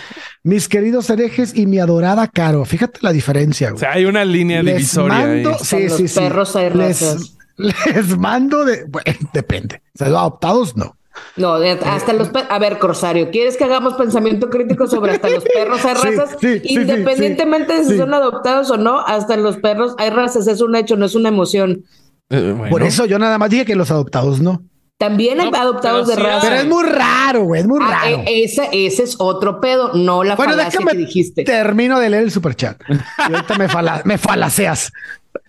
Mis 0.44 0.68
queridos 0.68 1.10
herejes 1.10 1.56
y 1.56 1.66
mi 1.68 1.80
adorada 1.80 2.28
Caro. 2.28 2.66
Fíjate 2.66 3.00
la 3.04 3.12
diferencia, 3.12 3.68
O 3.68 3.72
güey. 3.72 3.80
sea, 3.80 3.92
hay 3.94 4.06
una 4.06 4.26
línea 4.26 4.64
Les 4.64 4.76
divisoria 4.78 5.18
ahí. 5.18 5.44
mando, 5.44 5.58
Con 5.58 5.66
sí, 5.66 5.84
los 5.88 5.98
sí, 5.98 6.08
sí. 6.08 6.20
perros 6.20 6.56
hay 6.56 6.70
les, 6.72 7.02
razas. 7.02 7.38
les 7.58 8.18
mando 8.18 8.66
de, 8.66 8.86
bueno, 8.86 9.14
depende. 9.34 9.81
O 9.96 9.98
sea, 9.98 10.08
adoptados 10.08 10.76
no. 10.76 10.96
No, 11.36 11.54
hasta 11.56 12.14
los 12.14 12.30
perros. 12.30 12.50
A 12.50 12.60
ver, 12.60 12.80
Corsario, 12.80 13.30
¿quieres 13.30 13.58
que 13.58 13.66
hagamos 13.66 13.96
pensamiento 13.96 14.50
crítico 14.50 14.88
sobre 14.88 15.12
hasta 15.14 15.30
los 15.30 15.44
perros 15.44 15.84
hay 15.84 15.96
Sí, 16.02 16.08
razas? 16.18 16.38
sí, 16.40 16.60
sí, 16.60 16.74
Independientemente 16.76 17.74
de 17.74 17.84
si 17.84 17.92
sí. 17.92 17.98
son 17.98 18.14
adoptados 18.14 18.72
o 18.72 18.78
no, 18.78 19.00
hasta 19.02 19.36
los 19.36 19.58
perros 19.58 19.96
hay 19.98 20.12
razas, 20.12 20.48
es 20.48 20.62
un 20.62 20.76
hecho, 20.78 20.96
no 20.96 21.06
es 21.06 21.16
una 21.16 21.30
emoción. 21.30 21.84
Eh, 22.30 22.54
bueno. 22.56 22.70
Por 22.70 22.84
eso 22.84 23.06
yo 23.06 23.20
nada 23.20 23.38
más 23.38 23.50
dije 23.50 23.66
que 23.66 23.76
los 23.76 23.92
adoptados 23.92 24.40
no. 24.40 24.64
También 25.00 25.40
hay 25.40 25.50
No, 25.50 25.57
adoptados 25.57 26.07
de 26.10 26.16
sí 26.16 26.19
raza. 26.22 26.42
Pero 26.42 26.56
es 26.57 26.66
muy 26.68 26.84
raro, 26.84 27.44
güey, 27.46 27.62
es 27.62 27.68
muy 27.68 27.80
Ah, 27.81 27.88
raro. 28.04 28.24
e- 28.28 28.44
ese, 28.44 28.68
ese 28.74 29.04
es 29.04 29.16
otro 29.18 29.62
pedo, 29.62 29.94
no 29.94 30.25
la 30.25 30.36
bueno, 30.36 30.51
falacia 30.51 30.72
déjame 30.80 30.92
que 30.92 30.98
dijiste. 30.98 31.44
termino 31.46 31.98
de 32.01 32.10
leer 32.10 32.24
el 32.24 32.31
superchat. 32.31 32.78
Y 32.90 33.31
ahorita 33.34 33.57
me, 33.57 33.69
fala- 33.69 34.01
me 34.04 34.18
falaceas. 34.18 34.92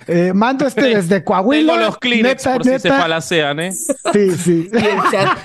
Eh, 0.07 0.33
mando 0.35 0.67
este 0.67 0.83
desde 0.95 1.25
Coahuila. 1.25 1.73
Tengo 1.73 1.85
los 1.87 1.99
Kleenex 1.99 2.45
Neta, 2.47 2.57
por 2.59 2.65
si 2.65 2.79
se 2.79 2.89
falacean, 2.91 3.61
¿eh? 3.61 3.73
Sí, 4.13 4.31
sí. 4.37 4.71
Chat, 5.11 5.39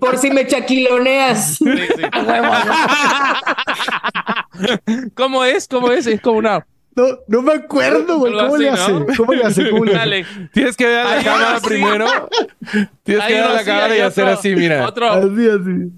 por 0.00 0.16
si 0.16 0.30
me 0.30 0.46
chaquiloneas. 0.46 1.56
Sí, 1.56 1.64
sí. 1.66 2.02
¿Cómo 5.14 5.44
es? 5.44 5.68
¿Cómo 5.68 5.90
es? 5.90 6.06
Es 6.06 6.20
como 6.20 6.38
una. 6.38 6.66
No, 6.96 7.04
no 7.28 7.42
me 7.42 7.52
acuerdo, 7.52 8.18
güey. 8.18 8.32
¿Cómo 8.32 8.56
le 8.56 8.66
¿no? 8.66 8.72
hace? 8.74 8.92
¿Cómo 9.16 9.32
le 9.32 9.44
hace? 9.44 9.70
¿Cómo 9.70 9.84
le 9.84 9.92
hace? 9.92 9.98
Dale. 9.98 10.26
Tienes 10.52 10.76
que 10.76 10.86
ver 10.86 10.98
a 10.98 11.16
la 11.16 11.22
cámara 11.24 11.60
primero. 11.60 12.06
Tienes 13.02 13.24
que 13.26 13.32
ver 13.34 13.44
a 13.44 13.54
la 13.54 13.64
cámara 13.64 13.96
y 13.96 14.00
hacer 14.00 14.26
así, 14.26 14.54
mira. 14.54 14.86
Otro. 14.86 15.10
Así, 15.10 15.48
así. 15.48 15.92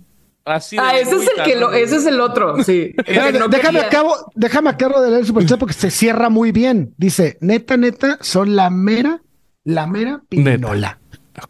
Ah, 0.44 0.98
ese 0.98 1.16
es 1.16 1.30
el 1.36 1.44
que 1.44 1.56
lo, 1.56 1.72
ese 1.72 1.96
es 1.96 2.06
el 2.06 2.20
otro, 2.20 2.62
sí. 2.64 2.94
El 3.06 3.38
no 3.38 3.46
déjame 3.46 3.78
acabo, 3.78 4.32
déjame 4.34 4.70
acabo 4.70 5.00
de 5.00 5.08
leer 5.08 5.20
el 5.20 5.26
superchat 5.26 5.58
porque 5.58 5.74
se 5.74 5.90
cierra 5.90 6.30
muy 6.30 6.50
bien. 6.50 6.94
Dice, 6.96 7.38
neta, 7.40 7.76
neta, 7.76 8.18
son 8.20 8.56
la 8.56 8.68
mera, 8.68 9.22
la 9.62 9.86
mera 9.86 10.22
pinola. 10.28 10.98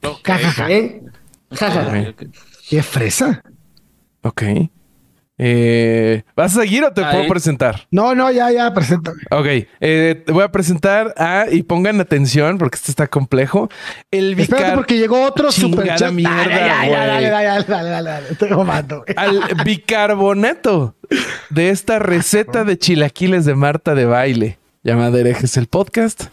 Ok. 0.02 0.26
Ja, 0.26 0.38
ja, 0.38 0.50
ja. 0.50 0.70
¿Eh? 0.70 1.02
Qué 2.68 2.82
fresa. 2.82 3.42
Ok. 4.22 4.42
Eh, 5.44 6.22
¿Vas 6.37 6.56
a 6.56 6.61
seguir 6.61 6.84
o 6.84 6.92
te 6.92 7.04
Ahí. 7.04 7.16
puedo 7.16 7.28
presentar? 7.28 7.88
No, 7.90 8.14
no, 8.14 8.30
ya, 8.30 8.52
ya, 8.52 8.72
preséntame. 8.72 9.20
Ok, 9.32 9.46
eh, 9.80 10.22
te 10.25 10.30
voy 10.32 10.44
a 10.44 10.52
presentar 10.52 11.12
a, 11.16 11.46
y 11.50 11.64
pongan 11.64 12.00
atención 12.00 12.58
porque 12.58 12.76
este 12.76 12.92
está 12.92 13.08
complejo, 13.08 13.68
el 14.12 14.38
Espérate 14.38 14.54
vicar 14.62 14.75
porque 14.76 14.99
llegó 14.99 15.25
otro 15.25 15.50
Chingada 15.50 15.99
superchat. 15.99 16.12
mierda, 16.12 16.34
dale, 16.37 16.90
dale, 16.90 17.28
dale, 17.28 17.30
dale, 17.30 17.64
dale, 17.66 17.90
dale, 17.90 18.26
dale, 18.37 19.02
al 19.16 19.40
bicarbonato 19.64 20.94
de 21.50 21.70
esta 21.70 21.99
receta 21.99 22.62
de 22.62 22.78
chilaquiles 22.78 23.44
de 23.44 23.54
Marta 23.56 23.94
de 23.96 24.04
baile 24.04 24.58
llamada 24.84 25.18
Herejes 25.18 25.56
el 25.56 25.66
podcast. 25.66 26.25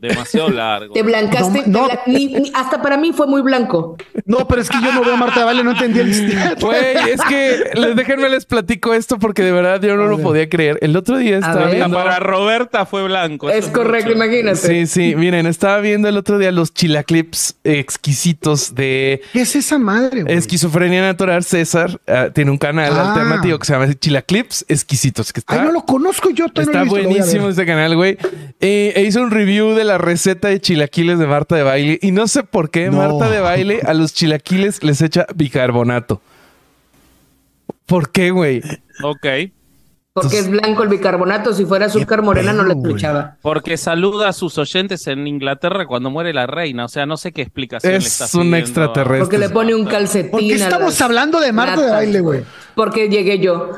Demasiado 0.00 0.48
largo. 0.50 0.94
Te 0.94 1.02
blancaste. 1.02 1.62
No, 1.66 1.82
no. 1.82 1.88
te 1.88 1.94
blan- 1.94 2.00
ni- 2.06 2.26
ni- 2.26 2.52
hasta 2.54 2.82
para 2.82 2.96
mí 2.96 3.12
fue 3.12 3.26
muy 3.26 3.42
blanco. 3.42 3.96
No, 4.24 4.46
pero 4.48 4.60
es 4.60 4.68
que 4.68 4.76
yo 4.82 4.92
no 4.92 5.02
veo 5.02 5.14
a 5.14 5.16
Marta 5.16 5.40
de 5.40 5.46
Valle, 5.46 5.64
no 5.64 5.70
entendí 5.72 6.00
el 6.00 6.08
Güey, 6.60 7.10
es 7.12 7.20
que 7.28 7.70
les, 7.74 7.96
déjenme 7.96 8.28
les 8.28 8.44
platico 8.46 8.92
esto 8.94 9.18
porque 9.18 9.42
de 9.42 9.52
verdad 9.52 9.80
yo 9.80 9.96
no 9.96 10.06
lo 10.06 10.18
podía 10.18 10.48
creer. 10.48 10.78
El 10.82 10.96
otro 10.96 11.16
día 11.18 11.38
estaba 11.38 11.66
ver. 11.66 11.76
viendo. 11.76 11.96
Para 11.96 12.18
Roberta 12.18 12.86
fue 12.86 13.04
blanco. 13.04 13.48
Es 13.50 13.66
correcto, 13.68 14.10
mucho. 14.10 14.24
imagínate. 14.24 14.56
Sí, 14.56 14.86
sí, 14.86 15.14
miren, 15.16 15.46
estaba 15.46 15.78
viendo 15.80 16.08
el 16.08 16.16
otro 16.16 16.38
día 16.38 16.52
los 16.52 16.72
chilaclips 16.74 17.56
exquisitos 17.64 18.74
de 18.74 19.22
¿Qué 19.32 19.42
es 19.42 19.56
esa 19.56 19.78
madre, 19.78 20.22
güey? 20.22 20.34
Esquizofrenia 20.36 21.02
Natural. 21.02 21.42
César 21.44 22.00
ah, 22.06 22.28
tiene 22.34 22.50
un 22.50 22.58
canal 22.58 22.92
Ah. 22.96 23.08
alternativo 23.10 23.58
que 23.58 23.66
se 23.66 23.72
llama 23.72 23.92
Chilaclips 23.94 24.64
Exquisitos. 24.68 25.32
Que 25.32 25.40
está, 25.40 25.54
Ay, 25.54 25.60
no 25.66 25.72
lo 25.72 25.84
conozco 25.84 26.30
yo, 26.30 26.46
está 26.46 26.62
no 26.64 26.72
lo 26.72 26.78
he 26.78 26.82
visto, 26.84 26.94
buenísimo 27.08 27.48
este 27.48 27.64
canal, 27.66 27.96
güey. 27.96 28.18
Eh, 28.60 28.92
e 28.96 29.02
hizo 29.02 29.20
un 29.22 29.30
review 29.30 29.74
de 29.78 29.84
la 29.84 29.98
receta 29.98 30.48
de 30.48 30.60
chilaquiles 30.60 31.18
de 31.18 31.26
Marta 31.26 31.56
de 31.56 31.62
Baile. 31.62 31.98
Y 32.02 32.10
no 32.10 32.28
sé 32.28 32.42
por 32.42 32.70
qué 32.70 32.90
No. 32.90 32.98
Marta 32.98 33.30
de 33.30 33.40
Baile 33.40 33.80
a 33.86 33.94
los 33.94 34.12
chilaquiles 34.12 34.82
les 34.82 35.00
echa 35.00 35.26
bicarbonato. 35.34 36.20
¿Por 37.86 38.10
qué, 38.10 38.30
güey? 38.30 38.62
Ok. 39.02 39.26
Porque 40.12 40.38
es 40.38 40.50
blanco 40.50 40.82
el 40.82 40.88
bicarbonato. 40.88 41.54
Si 41.54 41.64
fuera 41.64 41.86
azúcar 41.86 42.22
morena, 42.22 42.52
no 42.52 42.64
le 42.64 42.74
escuchaba. 42.74 43.36
Porque 43.40 43.76
saluda 43.76 44.28
a 44.28 44.32
sus 44.32 44.58
oyentes 44.58 45.06
en 45.06 45.26
Inglaterra 45.26 45.86
cuando 45.86 46.10
muere 46.10 46.34
la 46.34 46.46
reina. 46.46 46.84
O 46.84 46.88
sea, 46.88 47.06
no 47.06 47.16
sé 47.16 47.32
qué 47.32 47.42
explicación 47.42 47.92
le 47.92 47.98
Es 47.98 48.06
estás 48.06 48.34
un 48.34 48.54
extraterrestre. 48.54 49.20
Porque 49.20 49.38
le 49.38 49.48
pone 49.48 49.74
un 49.74 49.86
calcetín. 49.86 50.30
¿Por 50.30 50.40
qué 50.40 50.54
estamos 50.54 50.94
las 50.94 51.00
hablando 51.00 51.40
de 51.40 51.52
Marta 51.52 51.80
de 51.80 51.90
baile, 51.90 52.20
güey? 52.20 52.44
Porque 52.74 53.08
llegué 53.08 53.38
yo. 53.38 53.70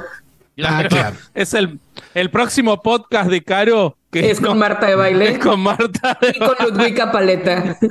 Ah, 0.64 0.84
claro. 0.88 1.16
Es 1.34 1.54
el, 1.54 1.78
el 2.14 2.30
próximo 2.30 2.82
podcast 2.82 3.30
de 3.30 3.42
Caro. 3.42 3.96
Que 4.10 4.30
Es 4.30 4.40
con 4.40 4.58
Marta 4.58 4.86
de 4.86 4.94
baile. 4.96 5.30
Es 5.32 5.38
con 5.38 5.60
Marta. 5.60 6.18
de- 6.20 6.32
Y 6.34 6.38
con 6.38 6.54
Ludwika 6.60 7.12
Paleta. 7.12 7.76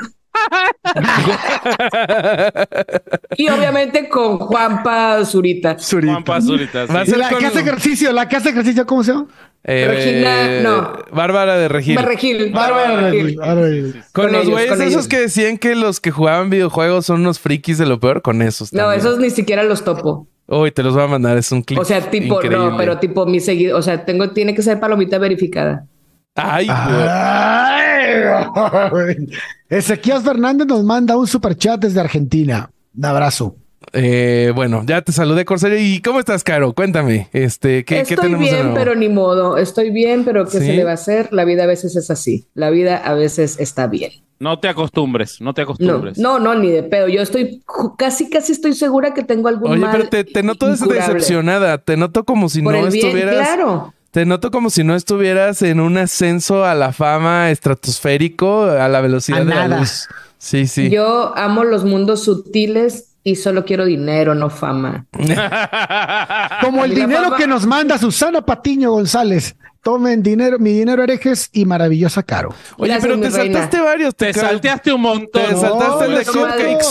y 3.38 3.50
obviamente 3.50 4.08
con 4.10 4.38
Juanpa 4.38 5.24
Zurita. 5.26 5.76
Juan 5.90 6.24
Pazurita. 6.24 6.88
sí. 6.88 6.94
Va 6.94 7.00
a 7.02 7.04
Y 7.04 7.08
ser 7.08 7.18
la 7.18 7.30
con- 7.30 7.40
que 7.40 7.46
hace 7.48 7.60
ejercicio, 7.62 8.12
la 8.14 8.22
hace 8.24 8.50
ejercicio, 8.50 8.86
¿cómo 8.86 9.04
se 9.04 9.12
llama? 9.14 9.28
Eh, 9.64 9.88
Regina, 9.90 10.62
no. 10.62 10.94
Bárbara 11.12 11.58
de 11.58 11.68
Regil. 11.68 11.98
Regil. 12.02 12.52
Bárbara 12.54 13.02
Regil. 13.02 13.24
Regil, 13.24 13.38
Bárbara 13.38 13.68
Regil. 13.68 14.04
Con, 14.14 14.24
Con 14.26 14.32
los 14.34 14.50
güeyes 14.50 14.72
esos 14.72 14.86
ellos. 14.88 15.08
que 15.08 15.20
decían 15.20 15.58
que 15.58 15.76
los 15.76 16.00
que 16.00 16.12
jugaban 16.12 16.50
videojuegos 16.50 17.06
son 17.06 17.22
unos 17.22 17.40
frikis 17.40 17.78
de 17.78 17.86
lo 17.86 18.00
peor, 18.00 18.22
con 18.22 18.42
esos. 18.42 18.72
No, 18.72 18.84
también. 18.84 19.00
esos 19.00 19.20
ni 19.20 19.30
siquiera 19.30 19.64
los 19.64 19.84
topo. 19.84 20.28
Uy, 20.50 20.72
te 20.72 20.82
los 20.82 20.94
voy 20.94 21.04
a 21.04 21.08
mandar, 21.08 21.38
es 21.38 21.52
un 21.52 21.62
clip. 21.62 21.80
O 21.80 21.86
sea, 21.86 22.02
tipo, 22.10 22.36
increíble. 22.36 22.58
no, 22.58 22.76
pero 22.78 22.98
tipo 22.98 23.26
mi 23.26 23.40
seguido, 23.40 23.78
o 23.78 23.82
sea, 23.82 24.04
tengo, 24.04 24.32
tiene 24.32 24.56
que 24.56 24.62
ser 24.62 24.80
palomita 24.80 25.18
verificada. 25.18 25.86
Ay. 26.36 26.68
Ay. 26.70 27.80
Ezequiel 29.70 30.22
Fernández 30.22 30.68
nos 30.68 30.84
manda 30.84 31.18
un 31.18 31.28
super 31.28 31.56
chat 31.56 31.80
desde 31.80 32.00
Argentina. 32.00 32.72
Un 32.96 33.06
abrazo. 33.06 33.56
Eh, 33.94 34.52
bueno, 34.56 34.84
ya 34.86 35.02
te 35.02 35.12
saludé, 35.12 35.46
Corsario. 35.46 35.78
¿Y 35.80 36.02
cómo 36.02 36.20
estás, 36.20 36.44
Caro? 36.44 36.74
Cuéntame. 36.74 37.30
Este, 37.34 37.84
¿qué, 37.86 37.96
qué 37.96 38.02
Estoy 38.02 38.18
tenemos 38.18 38.46
de 38.46 38.52
bien, 38.52 38.64
nuevo? 38.68 38.76
pero 38.78 38.96
ni 38.96 39.10
modo. 39.10 39.58
Estoy 39.58 39.90
bien, 39.92 40.24
pero 40.26 40.46
¿qué 40.46 40.60
¿Sí? 40.60 40.66
se 40.66 40.74
le 40.74 40.84
va 40.84 40.92
a 40.92 40.96
hacer? 40.96 41.30
La 41.32 41.46
vida 41.46 41.64
a 41.64 41.68
veces 41.68 41.96
es 41.96 42.10
así. 42.12 42.48
La 42.54 42.70
vida 42.70 42.98
a 42.98 43.14
veces 43.14 43.60
está 43.60 43.88
bien. 43.88 44.12
No 44.40 44.60
te 44.60 44.70
acostumbres, 44.70 45.42
no 45.42 45.54
te 45.54 45.64
acostumbres. 45.64 46.18
no, 46.18 46.40
no, 46.40 46.56
ni 46.56 46.70
de 46.72 46.84
pedo. 46.84 47.10
Yo 47.10 47.22
estoy 47.22 47.62
casi, 47.98 48.30
casi 48.30 48.54
estoy 48.54 48.74
segura 48.74 49.14
que 49.14 49.24
tengo 49.24 49.50
algún 49.50 49.72
Oye, 49.72 49.82
mal 49.82 49.92
pero 49.92 50.08
te, 50.10 50.24
te 50.24 50.44
noto 50.44 50.72
incurable. 50.72 50.96
decepcionada. 51.02 51.78
Te 51.80 51.98
noto 51.98 52.24
como 52.24 52.48
si 52.48 52.62
Por 52.62 52.74
no 52.74 52.86
el 52.86 52.92
bien, 52.94 53.06
estuvieras. 53.08 53.36
claro. 53.36 53.94
Te 54.12 54.26
noto 54.26 54.50
como 54.50 54.70
si 54.70 54.84
no 54.84 54.96
estuvieras 54.96 55.62
en 55.62 55.80
un 55.82 55.98
ascenso 55.98 56.64
a 56.66 56.74
la 56.74 56.94
fama 56.94 57.52
estratosférico 57.52 58.64
a 58.64 58.88
la 58.88 59.02
velocidad 59.02 59.42
A 59.42 59.46
de 59.46 59.56
la 59.56 59.80
luz. 59.80 60.08
Sí, 60.38 60.68
sí. 60.68 60.90
Yo 60.90 61.34
amo 61.38 61.64
los 61.66 61.84
mundos 61.84 62.24
sutiles 62.24 63.09
y 63.24 63.36
solo 63.36 63.66
quiero 63.66 63.86
dinero, 63.86 64.34
no 64.36 64.50
fama. 64.50 65.06
Como 66.62 66.84
el 66.86 66.94
dinero 66.96 67.24
fama- 67.26 67.38
que 67.38 67.48
nos 67.48 67.66
manda 67.66 67.98
Susana 67.98 68.42
Patiño 68.46 68.92
González. 68.92 69.56
Tomen 69.82 70.22
dinero, 70.22 70.60
mi 70.60 70.72
dinero 70.74 71.04
herejes 71.04 71.50
y 71.54 71.64
maravillosa 71.66 72.22
Caro. 72.24 72.50
Oye, 72.78 72.92
Gracias, 72.92 73.02
pero 73.02 73.22
te 73.22 73.30
reina. 73.38 73.60
saltaste 73.60 73.82
varios. 73.82 74.16
Te 74.16 74.34
ca- 74.34 74.42
salteaste 74.42 74.92
un 74.92 75.02
montón. 75.02 75.42
Te 75.42 75.56
saltaste 75.56 76.06
el 76.06 76.16
de 76.16 76.26
Cupcake. 76.26 76.84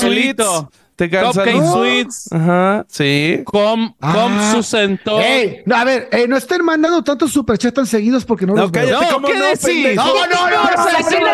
Te 0.99 1.09
cansas- 1.09 1.37
Cupcake 1.45 1.61
No. 1.61 1.73
Sweets. 1.75 2.33
Ajá, 2.33 2.85
sí. 2.89 3.43
Com, 3.45 3.93
com 3.95 3.97
Ah. 4.01 4.51
Susento. 4.53 5.21
Ey, 5.21 5.63
no, 5.65 5.77
a 5.77 5.85
ver, 5.85 6.09
eh, 6.11 6.27
no 6.27 6.37
estén 6.37 6.65
mandando 6.65 7.05
tantos 7.05 7.31
superchats 7.33 7.73
tan 7.75 7.87
seguidos 7.87 8.25
porque 8.25 8.47
no, 8.47 8.55
No, 8.55 8.63
los 8.63 8.73
veo. 8.73 8.99
cállate, 8.99 9.15
¿cómo 9.15 9.29
¿qué 9.29 9.39
no, 9.39 9.45
decís? 9.45 9.95
No, 9.95 10.05
no, 10.05 10.27
no, 10.27 10.51
no, 10.51 10.63
decir 10.99 11.21
no, 11.21 11.29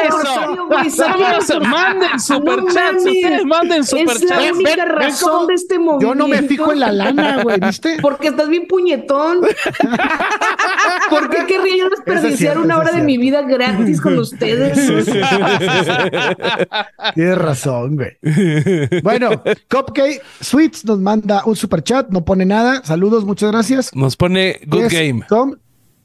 eso? 1.38 1.60
Manden 1.60 2.20
superchats. 2.20 3.06
Ustedes 3.06 3.44
manden 3.46 3.80
Es 3.80 3.90
la 3.92 3.98
superchats. 4.00 4.52
única 4.52 4.84
razón 4.84 5.46
de 5.46 5.54
este 5.54 5.78
movimiento. 5.78 6.08
Yo 6.08 6.14
no 6.14 6.28
me 6.28 6.42
fijo 6.42 6.70
en 6.72 6.80
la 6.80 6.92
lana, 6.92 7.42
güey, 7.42 7.58
¿viste? 7.60 7.96
Porque 8.02 8.28
estás 8.28 8.48
bien 8.50 8.66
puñetón. 8.68 9.40
¿Por 11.10 11.30
qué 11.30 11.46
querría 11.46 11.76
yo 11.78 11.88
desperdiciar 11.88 12.36
cierto, 12.36 12.60
una 12.62 12.76
hora 12.78 12.92
de 12.92 13.00
mi 13.02 13.16
vida 13.16 13.40
gratis 13.42 13.98
con 14.00 14.18
ustedes? 14.18 14.76
Tienes 17.14 17.38
razón, 17.38 17.96
güey. 17.96 18.16
Bueno, 19.02 19.42
Cupcake 19.70 20.20
Sweets 20.40 20.84
nos 20.84 20.98
manda 20.98 21.42
un 21.44 21.56
super 21.56 21.82
chat, 21.82 22.08
no 22.10 22.24
pone 22.24 22.44
nada. 22.44 22.82
Saludos, 22.84 23.24
muchas 23.24 23.50
gracias. 23.52 23.94
Nos 23.94 24.16
pone 24.16 24.60
Good 24.66 24.84
Es 24.84 24.92
Game. 24.92 25.24
Tom 25.28 25.54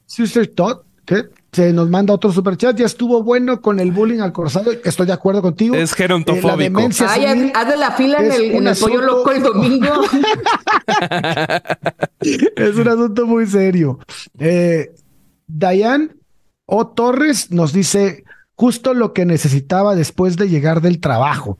Sister 0.06 0.48
Todd, 0.48 0.79
que 1.06 1.25
se 1.51 1.74
nos 1.74 1.89
manda 1.89 2.13
otro 2.13 2.32
super 2.32 2.56
chat. 2.58 2.75
Ya 2.77 2.86
estuvo 2.86 3.24
bueno 3.24 3.62
con 3.62 3.79
el 3.79 3.91
bullying 3.91 4.20
al 4.20 4.32
corsado. 4.32 4.72
Estoy 4.84 5.08
de 5.08 5.13
acuerdo 5.13 5.41
contigo. 5.41 5.75
Es 5.75 5.91
Eh, 5.91 5.96
gerontofóbico. 5.96 6.48
la 6.48 6.58
demencia 6.58 7.08
Ay, 7.12 7.24
senil 7.24 7.51
haz- 7.53 7.63
hazle 7.68 7.77
la 7.77 7.91
fila 7.91 8.18
en 8.20 8.32
el, 8.32 8.41
en 8.51 8.68
el 8.68 8.75
pollo 8.77 9.01
loco 9.01 9.32
el 9.32 9.44
domingo. 9.44 9.88
es 12.22 12.75
un 12.75 12.88
asunto 12.88 13.25
muy 13.25 13.46
serio. 13.48 14.00
Eh, 14.38 14.91
Dayan 15.48 16.15
O. 16.65 16.88
Torres 16.88 17.51
nos 17.51 17.74
dice 17.74 18.24
justo 18.56 18.94
lo 18.94 19.13
que 19.13 19.25
necesitaba 19.25 19.96
después 19.96 20.38
de 20.38 20.50
llegar 20.50 20.82
del 20.82 21.00
trabajo. 21.00 21.58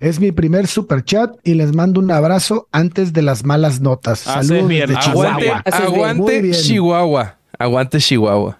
Es 0.00 0.18
mi 0.18 0.32
primer 0.32 0.66
super 0.66 1.04
chat 1.04 1.36
y 1.44 1.52
les 1.54 1.74
mando 1.74 2.00
un 2.00 2.10
abrazo 2.10 2.66
antes 2.72 3.12
de 3.12 3.20
las 3.20 3.44
malas 3.44 3.82
notas. 3.82 4.20
Saludos 4.20 4.66
bien, 4.66 4.88
desde 4.88 5.10
Aguante, 5.10 5.44
Chihuahua. 5.44 5.62
Aguante 5.66 6.42
bien. 6.42 6.54
Chihuahua. 6.54 7.36
Aguante 7.58 7.98
Chihuahua. 7.98 8.58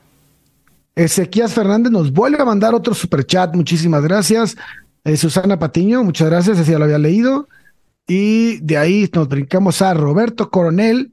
Ezequiel 0.95 1.49
Fernández 1.49 1.91
nos 1.91 2.13
vuelve 2.13 2.43
a 2.43 2.45
mandar 2.45 2.75
otro 2.75 2.93
super 2.93 3.25
chat. 3.25 3.55
Muchísimas 3.55 4.03
gracias. 4.03 4.55
Eh, 5.03 5.17
Susana 5.17 5.59
Patiño, 5.59 6.05
muchas 6.05 6.29
gracias. 6.29 6.59
Ese 6.59 6.73
ya 6.73 6.79
lo 6.79 6.85
había 6.85 6.99
leído. 6.99 7.49
Y 8.07 8.59
de 8.59 8.77
ahí 8.77 9.09
nos 9.15 9.27
brincamos 9.27 9.81
a 9.81 9.95
Roberto 9.95 10.51
Coronel. 10.51 11.11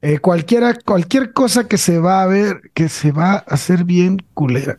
Eh, 0.00 0.18
cualquiera, 0.18 0.78
cualquier 0.82 1.34
cosa 1.34 1.68
que 1.68 1.76
se 1.76 1.98
va 1.98 2.22
a 2.22 2.26
ver, 2.26 2.70
que 2.72 2.88
se 2.88 3.12
va 3.12 3.32
a 3.32 3.36
hacer 3.38 3.84
bien 3.84 4.22
culera. 4.32 4.78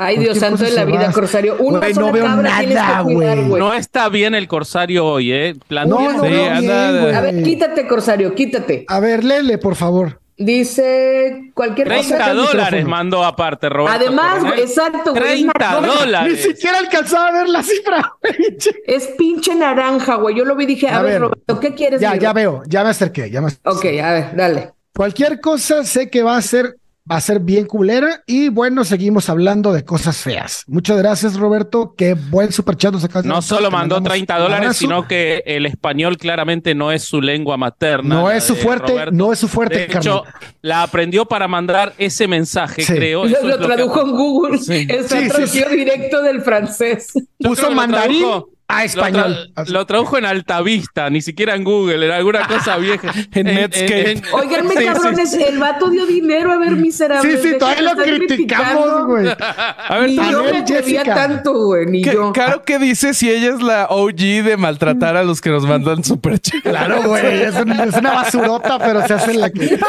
Ay, 0.00 0.14
Cualquier 0.14 0.34
Dios 0.34 0.38
santo 0.38 0.64
de 0.64 0.70
la 0.70 0.84
vida, 0.84 1.10
Corsario. 1.12 1.56
Una 1.58 1.78
Güey, 1.78 1.94
sola 1.94 2.06
no 2.06 2.12
veo 2.12 2.24
cabra 2.24 2.42
nada, 2.62 2.98
que 2.98 3.14
cuidar, 3.14 3.42
güey. 3.42 3.60
No 3.60 3.74
está 3.74 4.08
bien 4.08 4.34
el 4.34 4.46
Corsario 4.46 5.04
hoy, 5.06 5.32
¿eh? 5.32 5.54
Plantea- 5.68 5.86
No, 5.88 6.12
no 6.12 6.24
anda- 6.54 6.90
bien, 6.90 7.00
güey. 7.02 7.14
A 7.14 7.20
ver, 7.20 7.42
quítate, 7.42 7.88
Corsario, 7.88 8.34
quítate. 8.34 8.84
A 8.88 9.00
ver, 9.00 9.24
léele, 9.24 9.58
por 9.58 9.74
favor. 9.74 10.20
Dice 10.36 11.50
cualquier 11.54 11.88
cosa. 11.88 12.00
30 12.16 12.30
el 12.30 12.36
dólares 12.36 12.84
mandó 12.86 13.24
aparte, 13.24 13.68
Roberto. 13.68 13.96
Además, 13.98 14.34
Coronel. 14.34 14.52
güey, 14.52 14.60
exacto, 14.68 15.10
güey. 15.10 15.22
es 15.24 15.30
30 15.30 15.52
marrón. 15.58 15.82
Ni 15.82 15.88
dólares. 15.96 16.42
siquiera 16.42 16.78
alcanzaba 16.78 17.28
a 17.28 17.32
ver 17.32 17.48
la 17.48 17.62
cifra. 17.64 18.12
güey. 18.22 18.56
Es 18.86 19.06
pinche 19.18 19.54
naranja, 19.56 20.14
güey. 20.14 20.36
Yo 20.36 20.44
lo 20.44 20.54
vi 20.54 20.64
y 20.64 20.66
dije, 20.68 20.88
a, 20.88 20.98
A 20.98 21.02
ver, 21.02 21.12
ver. 21.12 21.20
Roberto, 21.22 21.58
¿qué 21.60 21.74
quieres? 21.74 22.00
ya, 22.00 22.14
ya 22.16 22.32
veo, 22.32 22.62
ya 22.68 22.84
me 22.84 22.90
acerqué, 22.90 23.30
ya 23.30 23.40
me 23.40 23.48
Ok, 23.64 23.84
a 24.02 24.12
ver, 24.12 24.36
dale. 24.36 24.72
Cualquier 24.94 25.40
cosa 25.40 25.84
sé 25.84 26.08
que 26.08 26.22
va 26.22 26.36
a 26.36 26.42
ser, 26.42 26.76
va 27.10 27.16
a 27.16 27.20
ser 27.20 27.40
bien 27.40 27.64
culera 27.66 28.22
y 28.26 28.48
bueno, 28.50 28.84
seguimos 28.84 29.28
hablando 29.30 29.72
de 29.72 29.84
cosas 29.84 30.18
feas. 30.18 30.64
Muchas 30.66 30.98
gracias, 30.98 31.36
Roberto. 31.36 31.94
Qué 31.96 32.14
buen 32.14 32.52
superchat 32.52 32.92
nos 32.92 33.04
acabas 33.04 33.24
de 33.24 33.28
No 33.30 33.40
solo 33.40 33.70
mandó 33.70 33.96
mandamos 33.96 34.08
30 34.10 34.36
un 34.36 34.42
dólares, 34.42 34.76
sino 34.76 35.08
que 35.08 35.42
el 35.46 35.64
español 35.66 36.18
claramente 36.18 36.74
no 36.74 36.92
es 36.92 37.04
su 37.04 37.20
lengua 37.20 37.56
materna. 37.56 38.14
No 38.14 38.30
es 38.30 38.44
su 38.44 38.56
fuerte, 38.56 38.92
Roberto. 38.92 39.12
no 39.14 39.32
es 39.32 39.38
su 39.38 39.48
fuerte, 39.48 39.78
De 39.78 39.84
hecho, 39.84 40.24
la 40.62 40.82
aprendió 40.82 41.24
para 41.26 41.48
mandar 41.48 41.94
ese 41.98 42.28
mensaje, 42.28 42.82
Sí. 42.82 42.92
creo. 42.94 43.24
Lo, 43.24 43.30
lo 43.42 43.54
es 43.54 43.56
que- 43.58 43.64
tradujo 43.64 44.02
en 44.02 44.10
Google. 44.12 44.58
Sí. 44.58 44.86
Está 44.88 45.16
Sí, 45.16 45.22
sí, 45.24 45.28
traducido 45.30 45.68
directo 45.70 46.22
del 46.22 46.42
francés. 46.42 47.12
Yo 47.38 47.48
Puso 47.50 47.68
lo 47.70 47.74
mandarín 47.74 48.20
tradujo- 48.22 48.50
a 48.70 48.80
Lo, 48.80 48.84
español. 48.84 49.50
tra- 49.54 49.66
lo 49.68 49.86
tradujo 49.86 50.18
en 50.18 50.26
Altavista, 50.26 51.08
ni 51.08 51.22
siquiera 51.22 51.54
en 51.54 51.64
Google, 51.64 52.04
en 52.04 52.12
alguna 52.12 52.46
cosa 52.46 52.76
vieja. 52.76 53.10
En 53.32 53.46
Netscape. 53.46 54.22
Oiganme, 54.32 54.74
Sí, 54.74 54.78
sí, 54.80 54.84
cabrones, 54.84 55.32
el 55.34 55.58
vato 55.58 55.88
dio 55.88 56.04
dinero 56.06 56.52
a 56.52 56.58
ver 56.58 56.72
miserable. 56.72 57.40
Sí, 57.40 57.48
sí, 57.50 57.58
todavía 57.58 57.94
lo 57.94 58.02
criticamos, 58.02 59.06
güey. 59.06 59.26
A 59.28 59.98
ver, 60.00 60.10
Ni 60.10 60.16
yo 60.16 60.44
me 60.44 60.58
atrevía 60.58 61.02
tanto, 61.02 61.52
güey, 61.54 61.86
ni 61.86 62.02
¿qué- 62.02 62.12
yo. 62.12 62.30
Caro, 62.34 62.62
¿qué 62.64 62.78
dice 62.78 63.14
si 63.14 63.30
ella 63.30 63.54
es 63.54 63.62
la 63.62 63.86
OG 63.88 64.42
de 64.44 64.56
maltratar 64.58 65.16
a 65.16 65.22
los 65.22 65.40
que 65.40 65.48
nos 65.50 65.64
mandan 65.66 66.04
super 66.04 66.38
chat? 66.38 66.60
Claro, 66.62 67.02
güey. 67.04 67.42
Es, 67.44 67.54
un- 67.56 67.72
es 67.72 67.94
una 67.94 68.12
basurota, 68.12 68.78
pero 68.78 69.06
se 69.06 69.14
hace 69.14 69.32
la 69.34 69.48
que. 69.50 69.78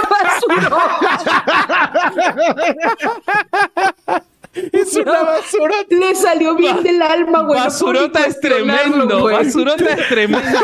Es 4.74 4.96
una 4.96 5.24
basura. 5.24 5.76
Le 5.90 6.16
salió 6.16 6.56
bien 6.56 6.84
del 6.84 7.02
alma, 7.02 7.42
güey. 7.44 7.60
Basurota 7.60 8.26
es 8.26 8.40
tremendo, 8.40 9.20
güey. 9.22 9.36
Basurota 9.36 9.86
es 9.86 10.08
tremendo. 10.10 10.60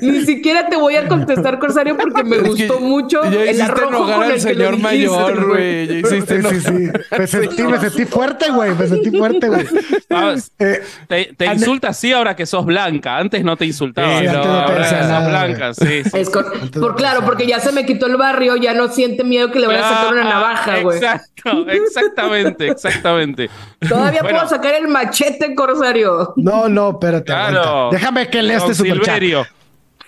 Ni 0.00 0.24
siquiera 0.24 0.68
te 0.68 0.76
voy 0.76 0.96
a 0.96 1.06
contestar, 1.08 1.58
Corsario, 1.58 1.96
porque 1.96 2.24
me 2.24 2.36
Es 2.36 2.42
que 2.42 2.48
gustó 2.48 2.80
mucho 2.80 3.22
Ya 3.24 3.42
el 3.42 3.50
hiciste 3.50 3.62
arrojo 3.62 4.04
con 4.04 4.22
al 4.22 4.30
el 4.32 4.40
señor 4.40 4.78
mayor, 4.78 5.48
güey. 5.48 5.86
Ya 5.86 5.94
hiciste 6.08 6.42
Sí, 6.42 6.48
sí, 6.48 6.60
sí. 6.60 7.16
Me 7.18 7.26
sentí, 7.26 7.62
me 7.62 7.78
sentí 7.78 8.04
fuerte, 8.06 8.50
güey. 8.50 8.74
Me 8.74 8.86
sentí 8.86 9.10
fuerte, 9.16 9.48
güey. 9.48 9.66
Vamos, 10.08 10.50
Eh, 10.58 10.82
Te, 11.08 11.34
te 11.36 11.46
insulta 11.46 11.88
así 11.88 12.12
ahora 12.12 12.34
que 12.36 12.46
sos 12.46 12.64
blanca. 12.64 13.18
Antes 13.18 13.44
no 13.44 13.56
te 13.56 13.66
insultaba. 13.66 14.18
Sí, 14.20 14.26
no, 14.26 14.32
te 14.42 14.48
ahora 14.48 14.78
decía 14.78 14.98
sos 15.00 15.08
nada, 15.08 15.28
blanca, 15.28 15.74
sí. 15.74 16.04
sí. 16.04 16.10
Es 16.14 16.30
con- 16.30 16.44
por 16.80 16.96
claro, 16.96 17.22
porque 17.24 17.46
ya 17.46 17.60
se 17.60 17.72
me 17.72 17.84
quitó 17.86 18.06
el 18.06 18.16
barrio, 18.16 18.56
ya 18.56 18.74
no 18.74 18.88
siente 18.88 19.24
miedo 19.24 19.50
que 19.50 19.60
le 19.60 19.66
vaya 19.66 19.86
a 19.86 19.94
sacar 19.94 20.12
una 20.14 20.22
Ah, 20.22 20.28
navaja, 20.34 20.80
güey. 20.80 20.96
Exacto, 20.98 21.61
exactamente, 21.68 22.68
exactamente. 22.68 23.50
Todavía 23.88 24.22
Bueno. 24.22 24.38
puedo 24.38 24.50
sacar 24.50 24.74
el 24.74 24.88
machete, 24.88 25.54
Corsario. 25.54 26.32
no, 26.36 26.68
no, 26.68 26.90
espérate. 26.90 27.24
Claro. 27.26 27.90
Déjame 27.90 28.28
que 28.28 28.42
lea 28.42 28.58
este 28.58 28.74
superchat. 28.74 29.22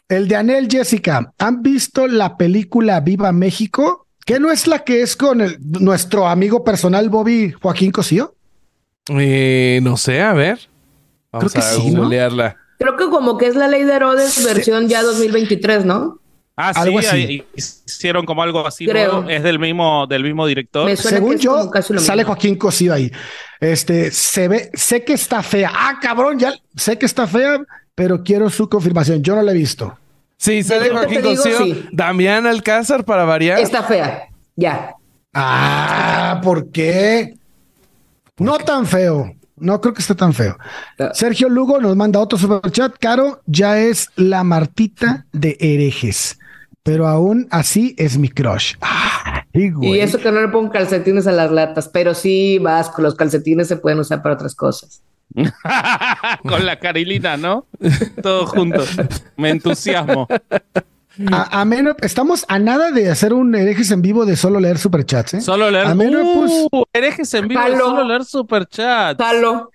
El 0.09 0.29
de 0.29 0.37
Anel 0.37 0.69
Jessica, 0.71 1.33
¿han 1.39 1.63
visto 1.63 2.07
la 2.07 2.37
película 2.37 3.01
Viva 3.01 3.33
México? 3.33 4.07
¿Que 4.27 4.39
no 4.39 4.51
es 4.51 4.67
la 4.67 4.81
que 4.81 5.03
es 5.03 5.17
con 5.17 5.41
el, 5.41 5.59
nuestro 5.61 6.27
amigo 6.27 6.63
personal 6.65 7.09
Bobby 7.09 7.53
Joaquín 7.53 7.91
Cosío? 7.91 8.35
Eh, 9.09 9.81
no 9.83 9.97
sé, 9.97 10.21
a 10.21 10.33
ver. 10.33 10.59
Vamos 11.33 11.53
Creo 11.53 11.63
que 11.63 11.69
a 11.69 11.73
sí. 11.73 12.55
Creo 12.79 12.97
que 12.97 13.09
como 13.09 13.39
que 13.39 13.47
es 13.47 13.57
la 13.57 13.69
ley 13.69 13.85
de 13.85 13.95
Herodes 13.95 14.45
versión 14.45 14.89
ya 14.89 15.03
2023, 15.03 15.85
¿no? 15.85 16.21
Ah, 16.57 16.73
Algo 16.77 17.01
sí, 17.01 17.07
así. 17.07 17.45
hicieron 17.57 18.25
como 18.25 18.43
algo 18.43 18.65
así. 18.67 18.87
Creo. 18.87 19.29
Es 19.29 19.43
del 19.43 19.59
mismo, 19.59 20.07
del 20.07 20.23
mismo 20.23 20.47
director. 20.47 20.97
Según 20.97 21.37
yo, 21.39 21.71
sale. 21.99 22.23
Joaquín 22.23 22.57
Cosío 22.57 22.95
ahí. 22.95 23.11
Este, 23.59 24.11
se 24.13 24.47
ve, 24.47 24.71
sé 24.75 25.05
que 25.05 25.15
está 25.15 25.43
fea. 25.43 25.73
Ah, 25.75 25.99
cabrón, 26.01 26.39
ya 26.39 26.55
sé 26.77 26.97
que 26.97 27.07
está 27.07 27.27
fea, 27.27 27.61
pero 27.95 28.23
quiero 28.23 28.49
su 28.51 28.69
confirmación. 28.69 29.23
Yo 29.23 29.35
no 29.35 29.43
la 29.43 29.51
he 29.51 29.55
visto. 29.57 29.99
Sí, 30.37 30.63
sale 30.63 30.91
Joaquín 30.91 31.23
digo, 31.23 31.35
Cosío, 31.35 31.59
sí. 31.59 31.89
Damián 31.91 32.47
Alcázar 32.47 33.05
para 33.05 33.25
variar. 33.25 33.59
Está 33.59 33.83
fea. 33.83 34.29
Ya. 34.55 34.95
Ah, 35.33 36.41
¿por 36.43 36.71
qué? 36.71 37.35
No 38.39 38.59
tan 38.59 38.87
feo. 38.87 39.35
No 39.57 39.81
creo 39.81 39.95
que 39.95 40.03
esté 40.03 40.15
tan 40.15 40.33
feo. 40.35 40.57
Sergio 41.15 41.49
Lugo 41.49 41.81
nos 41.81 41.97
manda 41.97 42.21
otro 42.21 42.39
superchat. 42.39 42.95
Caro 42.99 43.41
ya 43.47 43.79
es 43.79 44.09
la 44.17 44.45
Martita 44.45 45.27
de 45.33 45.57
herejes, 45.61 46.39
pero 46.85 47.09
aún 47.09 47.49
así 47.51 47.97
es 47.99 48.17
mi 48.17 48.29
crush. 48.29 48.75
Ay. 48.81 49.73
Y 49.83 49.99
eso 49.99 50.19
que 50.19 50.31
no 50.31 50.41
le 50.41 50.49
pongo 50.49 50.71
calcetines 50.71 51.27
a 51.27 51.33
las 51.33 51.51
latas, 51.51 51.89
pero 51.89 52.15
sí, 52.15 52.59
Vasco, 52.59 53.03
los 53.03 53.15
calcetines 53.17 53.67
se 53.69 53.77
pueden 53.77 53.99
usar 54.01 54.23
para 54.23 54.35
otras 54.37 54.55
cosas. 54.55 55.03
Con 56.47 56.67
la 56.67 56.79
Carilina, 56.79 57.37
¿no? 57.37 57.67
Todos 58.23 58.51
juntos. 58.51 58.91
Me 59.37 59.51
entusiasmo. 59.51 60.27
A, 61.31 61.61
a 61.61 61.65
menos, 61.65 61.95
estamos 62.03 62.45
a 62.49 62.59
nada 62.59 62.91
de 62.91 63.09
hacer 63.11 63.33
un 63.33 63.55
herejes 63.55 63.91
en 63.93 64.03
vivo 64.03 64.27
de 64.27 64.37
solo 64.37 64.59
leer 64.59 64.79
superchats, 64.79 65.35
¿eh? 65.35 65.41
Solo 65.41 65.71
leer. 65.71 65.87
A 65.87 65.95
menos, 65.95 66.23
Uh, 66.25 66.69
pues, 66.71 66.85
herejes 66.93 67.33
en 67.35 67.47
vivo, 67.49 67.61
Jalo. 67.61 67.79
solo 67.79 68.05
leer 68.05 68.25
superchat. 68.25 69.19
Jalo. 69.21 69.71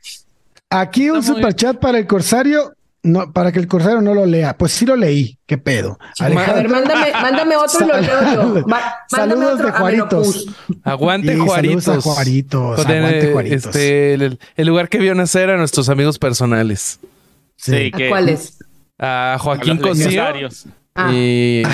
aquí 0.69 1.09
un 1.09 1.19
Está 1.19 1.31
muy 1.31 1.41
superchat 1.41 1.77
para 1.79 1.97
el 1.99 2.07
corsario, 2.07 2.73
no, 3.03 3.31
para 3.31 3.51
que 3.51 3.59
el 3.59 3.67
corsario 3.67 4.01
no 4.01 4.13
lo 4.13 4.25
lea. 4.25 4.57
Pues 4.57 4.71
sí 4.73 4.85
lo 4.85 4.95
leí, 4.95 5.37
qué 5.45 5.57
pedo. 5.57 5.97
A 6.19 6.27
ver, 6.27 6.67
mándame, 6.69 7.11
mándame 7.21 7.55
otro 7.55 7.85
y 7.85 7.87
lo 7.87 7.99
leo 8.01 8.33
yo. 8.55 8.65
Va- 8.67 8.95
Saludos 9.07 9.53
otro 9.53 9.65
de 9.67 9.71
Juaritos. 9.71 10.45
Aguante 10.83 11.27
Sí, 11.27 11.33
saludos 11.33 11.49
Juaritos. 11.53 11.87
a 11.97 12.01
Juaritos, 12.01 12.79
Joder, 12.83 12.97
aguante 12.97 13.31
Juaritos. 13.31 13.65
Este, 13.67 14.13
el, 14.15 14.39
el 14.55 14.67
lugar 14.67 14.89
que 14.89 14.97
vio 14.99 15.15
nacer 15.15 15.49
a 15.49 15.57
nuestros 15.57 15.87
amigos 15.89 16.19
personales. 16.19 16.99
Sí. 17.55 17.71
Sí, 17.71 17.91
¿A 17.93 17.97
que- 17.97 18.09
cuáles? 18.09 18.57
A 18.99 19.37
Joaquín 19.39 19.77
los 19.81 19.87
Cosío. 19.87 20.49
Ah. 20.96 21.12
Y 21.13 21.63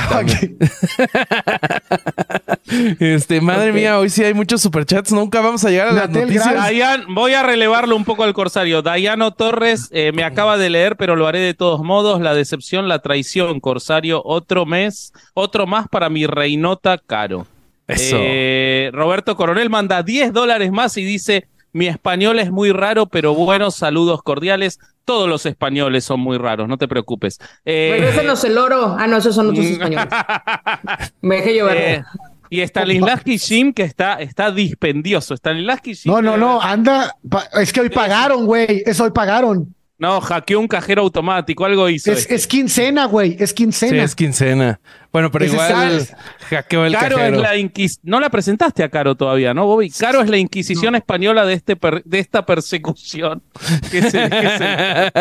este, 3.00 3.42
madre 3.42 3.72
mía, 3.72 4.00
hoy 4.00 4.10
sí 4.10 4.24
hay 4.24 4.34
muchos 4.34 4.62
superchats. 4.62 5.12
Nunca 5.12 5.42
vamos 5.42 5.64
a 5.66 5.70
llegar 5.70 5.88
a 5.90 5.92
las 5.92 6.10
Natel 6.10 6.28
noticias. 6.28 6.54
Dayan, 6.54 7.06
voy 7.14 7.34
a 7.34 7.44
relevarlo 7.44 7.96
un 7.96 8.06
poco 8.06 8.24
al 8.24 8.34
corsario. 8.34 8.82
Dayano 8.82 9.32
Torres 9.32 9.90
eh, 9.92 10.12
me 10.14 10.24
acaba 10.24 10.58
de 10.58 10.70
leer, 10.70 10.96
pero 10.98 11.16
lo 11.16 11.28
haré 11.28 11.40
de 11.40 11.54
todos 11.54 11.82
modos. 11.82 12.22
La 12.22 12.34
decepción, 12.34 12.88
la 12.88 13.00
traición, 13.00 13.60
corsario. 13.60 14.22
Otro 14.26 14.66
mes, 14.66 15.14
otro 15.34 15.68
más 15.68 15.88
para 15.88 16.10
mi 16.10 16.26
reinota 16.28 16.98
caro. 16.98 17.48
Eso. 17.88 18.18
Eh, 18.20 18.90
Roberto 18.94 19.36
Coronel 19.36 19.70
manda 19.70 20.02
10 20.02 20.34
dólares 20.34 20.72
más 20.72 20.98
y 20.98 21.06
dice: 21.06 21.48
Mi 21.72 21.88
español 21.88 22.40
es 22.40 22.52
muy 22.52 22.72
raro, 22.72 23.06
pero 23.06 23.36
buenos 23.36 23.76
saludos 23.76 24.24
cordiales. 24.24 24.80
Todos 25.06 25.30
los 25.30 25.46
españoles 25.46 26.04
son 26.04 26.20
muy 26.20 26.38
raros, 26.38 26.68
no 26.68 26.78
te 26.78 26.88
preocupes. 26.88 27.40
Eh, 27.64 27.90
Regrésenos 28.00 28.44
el 28.44 28.58
oro. 28.58 28.96
Ah, 29.00 29.06
no, 29.08 29.18
esos 29.18 29.36
son 29.36 29.50
otros 29.52 29.66
españoles. 29.66 30.08
Me 31.22 31.36
dejé 31.38 31.54
llevar. 31.54 31.78
eh, 31.78 32.04
y 32.50 32.62
Stanislavski 32.62 33.38
Jim, 33.38 33.74
que 33.74 33.84
está, 33.84 34.16
está 34.16 34.52
dispendioso. 34.52 35.36
Stanislavski 35.36 35.96
Jim. 35.96 36.12
No, 36.12 36.22
no, 36.22 36.38
no, 36.38 36.62
anda. 36.62 37.16
es 37.54 37.72
que 37.72 37.82
hoy 37.82 37.90
pagaron, 37.90 38.46
güey. 38.46 38.84
Es 38.86 39.00
hoy 39.00 39.12
pagaron. 39.12 39.74
No, 39.98 40.20
hackeó 40.20 40.60
un 40.60 40.68
cajero 40.68 41.04
automático, 41.04 41.64
algo 41.64 41.88
hizo. 41.90 42.12
Es, 42.12 42.20
este. 42.20 42.36
es 42.36 42.48
quincena, 42.48 43.06
güey. 43.06 43.38
Es 43.40 43.52
Sí, 43.52 43.56
quincena. 43.56 44.04
es 44.04 44.14
quincena. 44.14 44.80
Bueno, 45.14 45.32
pero 45.32 45.46
igual 45.46 46.06
hackeó 46.50 46.84
el 46.86 46.92
Caro 46.94 47.16
cajero. 47.16 47.36
es 47.38 47.42
la 47.42 47.56
inquis... 47.56 48.00
No 48.04 48.20
la 48.20 48.30
presentaste 48.30 48.84
a 48.84 48.90
Caro 48.90 49.16
todavía, 49.16 49.54
¿no, 49.54 49.66
Bobby? 49.66 49.90
Caro 49.92 50.20
es 50.22 50.30
la 50.30 50.36
Inquisición 50.38 50.96
española 50.96 51.46
de, 51.46 51.54
este 51.54 51.78
per- 51.78 52.04
de 52.04 52.20
esta 52.20 52.46
persecución. 52.46 53.42
Que 53.92 54.02
se, 54.02 54.30
que 54.30 54.50
se- 54.58 55.12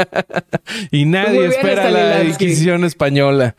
y 0.91 1.05
nadie 1.05 1.47
espera 1.47 1.91
la. 1.93 2.25
Inquisición 2.25 2.83
española. 2.85 3.55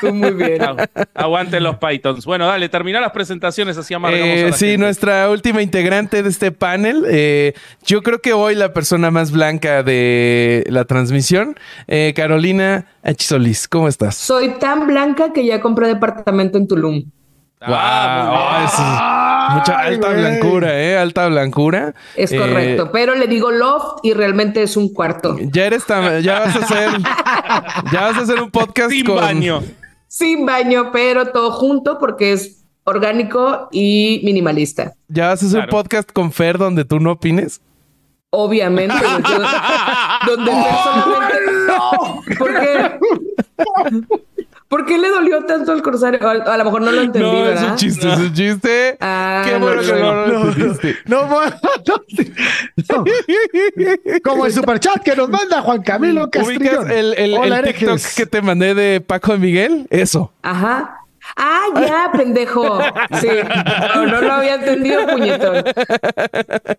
Tú 0.00 0.12
muy 0.12 0.32
bien. 0.32 0.60
Agu- 0.62 0.88
Aguanten 1.14 1.62
los 1.62 1.76
Pythons. 1.76 2.24
Bueno, 2.24 2.46
dale, 2.46 2.68
termina 2.68 3.00
las 3.00 3.12
presentaciones, 3.12 3.76
así 3.78 3.94
amargamos 3.94 4.26
Eh, 4.26 4.44
a 4.46 4.50
la 4.50 4.52
sí, 4.56 4.66
gente. 4.66 4.78
nuestra 4.78 5.30
última 5.30 5.62
integrante 5.62 6.22
de 6.22 6.28
este 6.28 6.50
panel. 6.52 7.04
eh, 7.08 7.54
yo 7.84 8.02
creo 8.02 8.20
que 8.20 8.32
hoy 8.32 8.54
la 8.54 8.72
persona 8.72 9.10
más 9.10 9.30
blanca 9.30 9.82
de 9.82 10.64
la 10.68 10.84
transmisión, 10.84 11.56
eh, 11.86 12.12
Carolina 12.16 12.86
H. 13.02 13.24
Solís. 13.26 13.68
¿Cómo 13.68 13.88
estás? 13.88 14.16
Soy 14.16 14.58
tan 14.58 14.86
blanca 14.86 15.32
que 15.32 15.44
ya 15.46 15.60
compré 15.60 15.88
departamento 15.88 16.58
en 16.58 16.66
Tulum. 16.68 17.04
Ah, 17.60 18.24
muy 18.28 18.58
bien. 18.60 19.25
Mucha 19.54 19.78
alta 19.80 20.08
güey. 20.08 20.20
blancura, 20.20 20.82
¿eh? 20.82 20.98
Alta 20.98 21.26
blancura. 21.28 21.94
Es 22.16 22.32
Eh, 22.32 22.38
correcto, 22.38 22.90
pero 22.92 23.14
le 23.14 23.26
digo 23.26 23.50
loft 23.50 23.98
y 24.02 24.12
realmente 24.12 24.62
es 24.62 24.76
un 24.76 24.92
cuarto. 24.92 25.36
Ya 25.40 25.66
eres 25.66 25.84
ya 25.86 26.40
vas 26.40 26.56
a 26.56 26.58
hacer, 26.60 26.90
ya 27.92 28.00
vas 28.02 28.16
a 28.16 28.20
hacer 28.22 28.40
un 28.42 28.50
podcast 28.50 28.90
Sin 28.90 29.06
con 29.06 29.16
baño. 29.16 29.62
Sin 30.08 30.46
baño, 30.46 30.90
pero 30.92 31.26
todo 31.28 31.50
junto 31.52 31.98
porque 31.98 32.32
es 32.32 32.64
orgánico 32.84 33.68
y 33.72 34.20
minimalista. 34.24 34.94
Ya 35.08 35.28
vas 35.28 35.42
a 35.42 35.46
hacer 35.46 35.58
Claro. 35.60 35.64
un 35.76 35.82
podcast 35.82 36.12
con 36.12 36.32
Fer 36.32 36.58
donde 36.58 36.84
tú 36.84 37.00
no 37.00 37.12
opines. 37.12 37.60
Obviamente. 38.30 38.94
yo- 39.28 40.36
donde 40.36 40.52
personalmente. 40.52 42.36
¿Por 42.38 42.54
qué? 42.60 42.98
¿Por 44.68 44.84
qué 44.84 44.98
le 44.98 45.08
dolió 45.08 45.44
tanto 45.44 45.70
al 45.70 45.80
corsario? 45.80 46.18
A, 46.28 46.32
a 46.32 46.56
lo 46.58 46.64
mejor 46.64 46.82
no 46.82 46.90
lo 46.90 47.02
entendí, 47.02 47.28
no, 47.30 47.46
es 47.46 47.62
un 47.62 47.76
chiste, 47.76 48.12
es 48.12 48.18
un 48.18 48.32
chiste. 48.32 48.96
Ah, 49.00 49.42
Qué 49.44 49.56
bueno 49.58 49.80
no, 49.80 49.82
que 49.82 50.00
no, 50.00 50.26
no 50.26 50.26
lo 50.26 50.48
entendiste. 50.48 50.96
No, 51.06 51.26
no, 51.28 51.40
no. 51.44 53.04
Como 54.24 54.46
el 54.46 54.52
superchat 54.52 55.02
que 55.02 55.14
nos 55.14 55.28
manda 55.28 55.62
Juan 55.62 55.82
Camilo 55.82 56.28
Castrillón. 56.30 56.78
¿Ubicas 56.78 56.90
el, 56.90 57.14
el, 57.14 57.34
Hola, 57.38 57.60
el 57.60 57.74
TikTok 57.74 58.00
que 58.16 58.26
te 58.26 58.42
mandé 58.42 58.74
de 58.74 59.00
Paco 59.00 59.32
de 59.32 59.38
Miguel? 59.38 59.86
Eso. 59.90 60.32
Ajá. 60.42 61.00
Ah, 61.36 61.66
ya, 61.80 62.10
pendejo. 62.16 62.78
Sí. 63.20 63.28
No, 63.94 64.06
no 64.06 64.20
lo 64.20 64.32
había 64.32 64.54
entendido, 64.54 65.06
puñetón. 65.06 65.64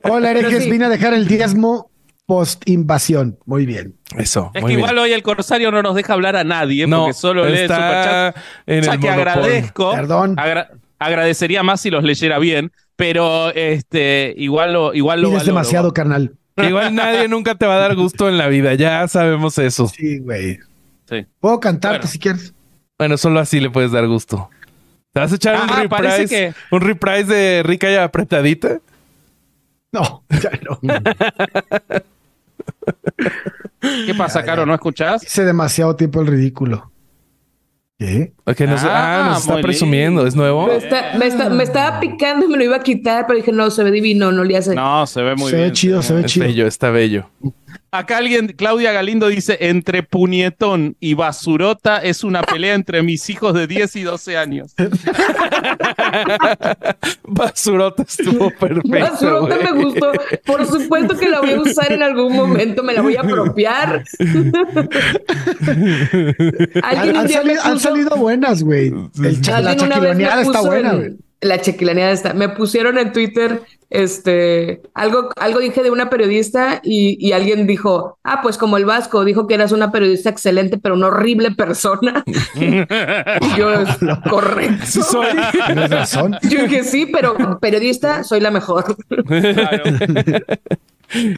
Hola, 0.04 0.32
herejes. 0.32 0.63
sí. 0.63 0.71
Vine 0.71 0.86
a 0.86 0.89
dejar 0.89 1.13
el 1.13 1.28
diezmo 1.28 1.89
post 2.28 2.62
invasión. 2.70 3.40
Muy 3.46 3.66
bien. 3.66 3.96
Eso. 4.18 4.52
Es 4.54 4.62
muy 4.62 4.72
que 4.74 4.76
bien. 4.76 4.80
igual 4.82 4.98
hoy 5.00 5.13
el 5.13 5.24
corsario 5.24 5.72
no 5.72 5.82
nos 5.82 5.96
deja 5.96 6.13
hablar 6.13 6.36
a 6.36 6.44
nadie, 6.44 6.86
No, 6.86 7.06
porque 7.06 7.13
solo 7.13 7.46
lee 7.48 7.62
está 7.62 7.76
superchat. 7.76 8.38
en 8.68 8.80
O 8.80 8.84
sea 8.84 8.94
el 8.94 9.00
que 9.00 9.08
monopolio. 9.10 9.32
agradezco. 9.34 9.92
Perdón. 9.94 10.36
agra- 10.38 10.70
agradecería 11.00 11.63
más 11.63 11.82
si 11.82 11.90
los 11.90 12.04
leyera 12.04 12.38
bien, 12.38 12.72
pero 12.96 13.50
este 13.56 14.34
igual 14.38 14.74
lo 14.74 14.94
igual 14.94 15.22
lo 15.22 15.30
Pides 15.30 15.40
valoro. 15.44 15.54
demasiado, 15.56 15.94
carnal. 15.94 16.34
Igual 16.58 16.94
nadie 16.96 17.28
nunca 17.30 17.56
te 17.56 17.66
va 17.66 17.76
a 17.76 17.80
dar 17.80 17.96
gusto 17.96 18.28
en 18.30 18.38
la 18.38 18.48
vida. 18.48 18.74
Ya 18.76 19.08
sabemos 19.08 19.58
eso. 19.58 19.88
Sí, 19.88 20.20
güey. 20.20 20.60
Sí. 21.10 21.26
Puedo 21.40 21.60
cantarte 21.60 22.00
Bueno. 22.00 22.12
si 22.12 22.20
quieres. 22.20 22.54
Bueno, 23.00 23.16
solo 23.18 23.40
así 23.40 23.60
le 23.62 23.70
puedes 23.70 23.92
dar 23.92 24.06
gusto. 24.08 24.50
¿Te 25.13 25.22
vas 25.22 25.32
a 25.32 25.36
echar 25.36 25.56
un 25.56 25.70
Ah, 25.70 25.86
parece 25.90 26.18
reprise? 26.24 26.28
que- 26.70 26.76
¿Un 26.76 26.82
reprise 26.82 27.34
de 27.34 27.63
rica 27.63 27.90
y 27.90 27.96
apretadita? 27.96 28.80
No, 29.94 30.24
ya 30.42 30.52
no. 30.63 30.80
¿Qué 34.06 34.13
pasa, 34.15 34.43
Caro? 34.43 34.65
¿No 34.65 34.73
escuchás? 34.73 35.23
Hice 35.23 35.45
demasiado 35.45 35.95
tiempo 35.95 36.21
el 36.21 36.28
ridículo. 36.28 36.91
¿Qué? 38.00 38.34
Ok, 38.45 38.60
nos, 38.62 38.84
Ah, 38.84 39.26
ah, 39.26 39.30
nos 39.30 39.39
está 39.41 39.60
presumiendo. 39.60 40.21
lindo. 40.21 40.28
¿Es 40.28 40.36
nuevo? 40.36 40.67
Me, 40.67 40.76
está- 40.78 41.17
me 41.17 41.26
está- 41.28 41.50
me 41.50 41.63
estaba 41.63 42.00
picando 42.00 42.45
y 42.45 42.50
me 42.50 42.58
lo 42.58 42.63
iba 42.63 42.76
a 42.76 42.84
quitar, 42.84 43.26
pero 43.26 43.38
dije, 43.38 43.52
no, 43.52 43.71
se 43.71 43.84
ve 43.84 43.89
divino, 43.91 44.32
no 44.32 44.43
le 44.43 44.56
hace. 44.56 44.76
No, 44.76 45.08
se 45.08 45.21
ve 45.23 45.36
muy 45.36 45.50
se 45.50 45.58
bien. 45.58 45.69
ve 45.69 45.73
chido, 45.73 46.02
se 46.04 46.13
ve 46.13 46.26
chido. 46.26 46.45
bello, 46.45 46.67
está 46.67 46.91
bello. 46.91 47.28
Acá 47.89 48.17
alguien, 48.17 48.47
Claudia 48.58 48.91
Galindo 48.91 49.30
dice, 49.30 49.58
entre 49.62 50.04
puñetón 50.04 50.97
y 51.00 51.13
basurota 51.13 52.00
es 52.00 52.26
una 52.26 52.41
pelea 52.41 52.73
entre 52.76 53.02
mis 53.02 53.30
hijos 53.30 53.54
de 53.54 53.65
10 53.65 53.95
y 53.95 54.04
12 54.04 54.38
años. 54.38 54.76
Basurota 57.23 58.04
estuvo 58.04 58.50
perfecto. 58.52 58.89
Basurota 58.89 59.56
me 59.58 59.84
gustó. 59.84 60.12
Por 60.45 60.65
supuesto 60.65 61.17
que 61.17 61.30
la 61.30 61.41
voy 61.41 61.52
a 61.52 61.62
usar 61.62 61.91
en 61.91 62.04
algún 62.04 62.34
momento, 62.36 62.84
me 62.84 62.93
la 62.93 63.02
voy 63.02 63.15
a 63.15 63.21
apropiar. 63.21 64.04
Han, 66.84 67.30
salido, 67.30 67.62
han 67.63 67.80
salido 67.80 68.15
buenas, 68.17 68.63
güey. 68.63 68.93
El 69.23 69.41
cha- 69.41 69.62
la 69.62 69.76
chaquiloneada 69.76 70.41
está 70.41 70.62
buena, 70.62 70.91
en- 70.91 70.97
güey. 70.97 71.15
La 71.41 71.62
chequilaneada 71.62 72.12
esta. 72.12 72.34
Me 72.34 72.50
pusieron 72.50 72.97
en 72.97 73.12
Twitter, 73.12 73.62
este, 73.89 74.82
algo, 74.93 75.30
algo 75.38 75.60
dije 75.60 75.84
de 75.84 75.91
una 75.91 76.10
periodista 76.10 76.82
y, 76.84 77.17
y 77.26 77.32
alguien 77.32 77.67
dijo, 77.67 78.17
ah, 78.23 78.41
pues 78.41 78.58
como 78.58 78.78
el 78.78 78.86
Vasco 78.86 79.23
dijo 79.23 79.47
que 79.47 79.54
eras 79.54 79.71
una 79.71 79.91
periodista 79.91 80.30
excelente, 80.30 80.78
pero 80.78 80.95
una 80.95 81.08
horrible 81.08 81.52
persona. 81.52 82.23
y 82.56 83.58
yo, 83.58 83.71
correcto. 84.30 84.86
Sí 84.86 85.02
soy. 85.02 85.28
Tienes 85.67 85.89
razón. 85.89 86.38
Yo 86.43 86.63
dije, 86.63 86.84
sí, 86.84 87.06
pero 87.06 87.60
periodista, 87.60 88.23
soy 88.23 88.39
la 88.39 88.52
mejor. 88.52 88.95
Claro. 89.08 89.84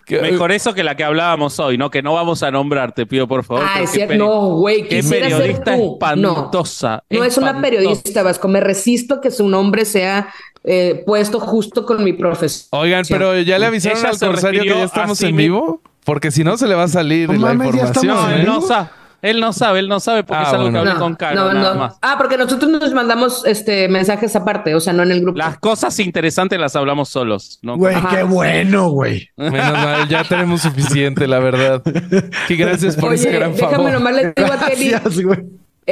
Que- 0.05 0.21
Mejor 0.21 0.51
eso 0.51 0.73
que 0.73 0.84
la 0.84 0.95
que 0.95 1.03
hablábamos 1.03 1.60
hoy, 1.60 1.77
¿no? 1.77 1.89
Que 1.89 2.01
no 2.01 2.13
vamos 2.13 2.41
a 2.43 2.51
nombrar, 2.51 2.91
te 2.93 3.05
pido 3.05 3.27
por 3.27 3.43
favor. 3.43 3.63
Ah, 3.65 3.82
es 3.82 3.91
cierto. 3.91 4.15
No, 4.15 4.55
güey, 4.55 4.88
quisiera 4.88 5.29
ser 5.29 5.38
periodista 5.38 5.75
tú. 5.75 5.93
espantosa. 5.93 7.03
No, 7.10 7.19
no 7.19 7.25
es 7.25 7.38
una 7.38 7.62
periodista, 7.62 8.23
Vasco. 8.23 8.47
Me 8.47 8.60
resisto 8.60 9.21
que 9.21 9.32
su 9.32 9.47
nombre 9.47 9.86
sea 9.86 10.29
eh, 10.63 11.03
puesto 11.05 11.39
justo 11.39 11.86
con 11.86 12.03
mi 12.03 12.13
profesión. 12.13 12.67
Oigan, 12.71 13.05
pero 13.08 13.39
ya 13.39 13.60
le 13.60 13.65
avisaron 13.67 13.99
Ella 13.99 14.10
al 14.10 14.19
corsario 14.19 14.63
que 14.63 14.69
ya 14.69 14.84
estamos 14.84 15.21
a 15.21 15.27
en 15.27 15.36
vivo. 15.36 15.82
Porque 16.03 16.32
si 16.32 16.43
no, 16.43 16.58
se 16.58 16.67
le 16.67 16.75
va 16.75 16.84
a 16.84 16.88
salir 16.88 17.29
la 17.29 17.38
mames, 17.38 17.71
ya 17.75 17.79
información. 17.82 18.17
estamos 18.17 18.39
¿eh? 18.39 18.43
no. 18.45 18.89
Él 19.21 19.39
no 19.39 19.51
sabe, 19.53 19.79
él 19.79 19.89
no 19.89 19.99
sabe 19.99 20.23
porque 20.23 20.43
Ah, 20.43 20.47
es 20.47 20.53
algo 20.53 20.63
bueno. 20.63 20.73
que 20.73 20.79
hablé 20.79 20.93
No, 20.93 20.99
con 20.99 21.15
Caro, 21.15 21.36
no, 21.36 21.53
nada 21.53 21.73
no. 21.73 21.79
más. 21.79 21.97
Ah, 22.01 22.15
porque 22.17 22.38
nosotros 22.38 22.71
nos 22.71 22.93
mandamos 22.93 23.45
este 23.45 23.88
mensajes 23.89 24.36
aparte, 24.36 24.73
o 24.75 24.79
sea, 24.79 24.93
no 24.93 25.03
en 25.03 25.12
el 25.12 25.21
grupo. 25.21 25.38
Las 25.38 25.58
cosas 25.60 25.99
interesantes 25.99 26.60
las 26.60 26.75
hablamos 26.75 27.10
solos. 27.10 27.60
Güey, 27.63 27.95
qué 28.10 28.23
bueno, 28.23 28.89
güey. 28.89 29.29
Menos 29.38 29.73
mal, 29.73 30.08
ya 30.08 30.23
tenemos 30.23 30.62
suficiente, 30.62 31.27
la 31.27 31.39
verdad. 31.39 31.82
Que 32.47 32.55
gracias 32.55 32.95
por 32.95 33.13
ese 33.13 33.29
gran 33.32 33.53
déjame 33.53 33.75
favor. 33.75 33.91
nomás 33.91 34.15
le 34.15 34.34
digo 34.36 34.51
a 34.53 34.58
Kenny, 34.67 34.89
Gracias, 34.89 35.21
güey. 35.21 35.39
eh, 35.39 35.45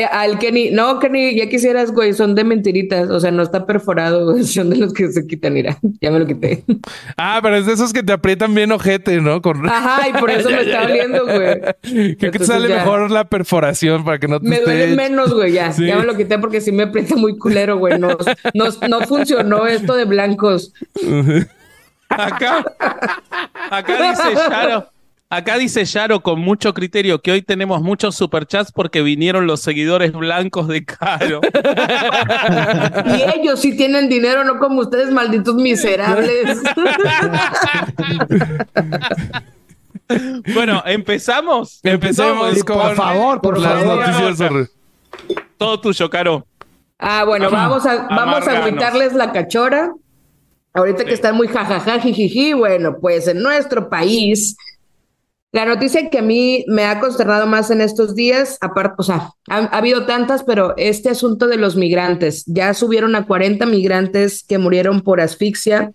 al 0.05 0.37
Kenny, 0.39 0.71
no, 0.71 0.99
Kenny, 0.99 1.35
ya 1.35 1.49
quisieras, 1.49 1.91
güey, 1.91 2.13
son 2.13 2.35
de 2.35 2.43
mentiritas, 2.43 3.09
o 3.09 3.19
sea, 3.19 3.31
no 3.31 3.43
está 3.43 3.65
perforado, 3.65 4.31
güey, 4.31 4.43
son 4.45 4.69
de 4.69 4.77
los 4.77 4.93
que 4.93 5.11
se 5.11 5.25
quitan, 5.25 5.53
mira, 5.53 5.77
ya 6.01 6.11
me 6.11 6.19
lo 6.19 6.27
quité. 6.27 6.63
Ah, 7.17 7.39
pero 7.41 7.55
es 7.55 7.65
de 7.65 7.73
esos 7.73 7.93
que 7.93 8.03
te 8.03 8.13
aprietan 8.13 8.53
bien 8.53 8.71
ojete, 8.71 9.21
¿no? 9.21 9.41
Con... 9.41 9.67
Ajá, 9.67 10.07
y 10.09 10.13
por 10.13 10.29
eso 10.29 10.49
me 10.51 10.61
está 10.61 10.81
doliendo, 10.81 11.25
güey. 11.25 12.15
Creo 12.17 12.31
que 12.31 12.39
te 12.39 12.45
sale 12.45 12.69
ya. 12.69 12.77
mejor 12.77 13.11
la 13.11 13.25
perforación 13.25 14.03
para 14.03 14.19
que 14.19 14.27
no 14.27 14.39
te 14.39 14.47
Me 14.47 14.59
duele 14.61 14.95
menos, 14.95 15.33
güey, 15.33 15.53
ya. 15.53 15.71
Sí. 15.71 15.85
Ya 15.85 15.97
me 15.97 16.05
lo 16.05 16.15
quité 16.15 16.37
porque 16.39 16.61
sí 16.61 16.71
me 16.71 16.83
aprieta 16.83 17.15
muy 17.15 17.37
culero, 17.37 17.77
güey. 17.77 17.99
No, 17.99 18.09
no, 18.53 18.65
no 18.87 19.01
funcionó 19.01 19.65
esto 19.65 19.95
de 19.95 20.05
blancos. 20.05 20.73
Acá, 22.09 22.63
acá 23.69 24.09
dice 24.09 24.35
Yaro, 24.49 24.89
acá 25.29 25.57
dice 25.57 25.83
Yaro 25.85 26.21
con 26.21 26.39
mucho 26.39 26.73
criterio 26.73 27.21
que 27.21 27.31
hoy 27.31 27.41
tenemos 27.41 27.81
muchos 27.81 28.15
superchats 28.15 28.71
porque 28.71 29.01
vinieron 29.01 29.45
los 29.47 29.61
seguidores 29.61 30.11
blancos 30.13 30.67
de 30.67 30.85
Caro. 30.85 31.41
Y 33.05 33.39
ellos 33.39 33.59
sí 33.61 33.75
tienen 33.75 34.09
dinero, 34.09 34.43
no 34.43 34.57
como 34.59 34.81
ustedes, 34.81 35.11
malditos 35.11 35.55
miserables. 35.55 36.59
Bueno, 40.53 40.81
empezamos. 40.85 41.79
Empecemos 41.83 42.53
Sí, 42.55 42.61
con 42.61 42.77
por 42.79 42.95
favor, 42.95 43.41
por 43.41 43.59
las 43.59 43.83
favor. 43.83 44.07
noticias. 44.07 44.69
Todo 45.57 45.79
tuyo, 45.81 46.09
Caro. 46.09 46.45
Ah, 46.99 47.23
bueno, 47.25 47.51
vamos 47.51 47.85
a, 47.85 48.07
vamos 48.07 48.47
a 48.47 48.59
agüitarles 48.59 49.13
la 49.13 49.31
cachora. 49.31 49.91
Ahorita 50.73 51.05
que 51.05 51.13
están 51.13 51.35
muy 51.35 51.47
jajaja, 51.47 51.99
jijiji, 51.99 52.53
bueno, 52.53 52.97
pues 53.01 53.27
en 53.27 53.41
nuestro 53.41 53.89
país, 53.89 54.55
la 55.51 55.65
noticia 55.65 56.09
que 56.09 56.19
a 56.19 56.21
mí 56.21 56.65
me 56.67 56.83
ha 56.85 56.99
consternado 56.99 57.47
más 57.47 57.71
en 57.71 57.81
estos 57.81 58.15
días, 58.15 58.57
aparte, 58.61 58.95
o 58.97 59.03
sea, 59.03 59.31
ha, 59.49 59.57
ha 59.57 59.77
habido 59.77 60.05
tantas, 60.05 60.43
pero 60.43 60.73
este 60.77 61.09
asunto 61.09 61.47
de 61.47 61.57
los 61.57 61.75
migrantes, 61.75 62.43
ya 62.45 62.73
subieron 62.73 63.15
a 63.15 63.25
40 63.25 63.65
migrantes 63.65 64.43
que 64.43 64.57
murieron 64.57 65.01
por 65.01 65.21
asfixia 65.21 65.93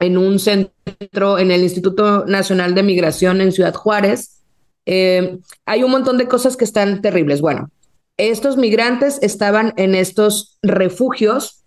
en 0.00 0.16
un 0.16 0.38
centro, 0.38 1.38
en 1.38 1.50
el 1.50 1.62
Instituto 1.62 2.24
Nacional 2.26 2.74
de 2.74 2.82
Migración 2.82 3.40
en 3.40 3.52
Ciudad 3.52 3.74
Juárez. 3.74 4.42
Eh, 4.86 5.38
hay 5.66 5.82
un 5.84 5.90
montón 5.90 6.18
de 6.18 6.26
cosas 6.26 6.56
que 6.56 6.64
están 6.64 7.02
terribles. 7.02 7.40
Bueno, 7.40 7.70
estos 8.16 8.56
migrantes 8.56 9.18
estaban 9.22 9.74
en 9.76 9.94
estos 9.94 10.58
refugios. 10.62 11.64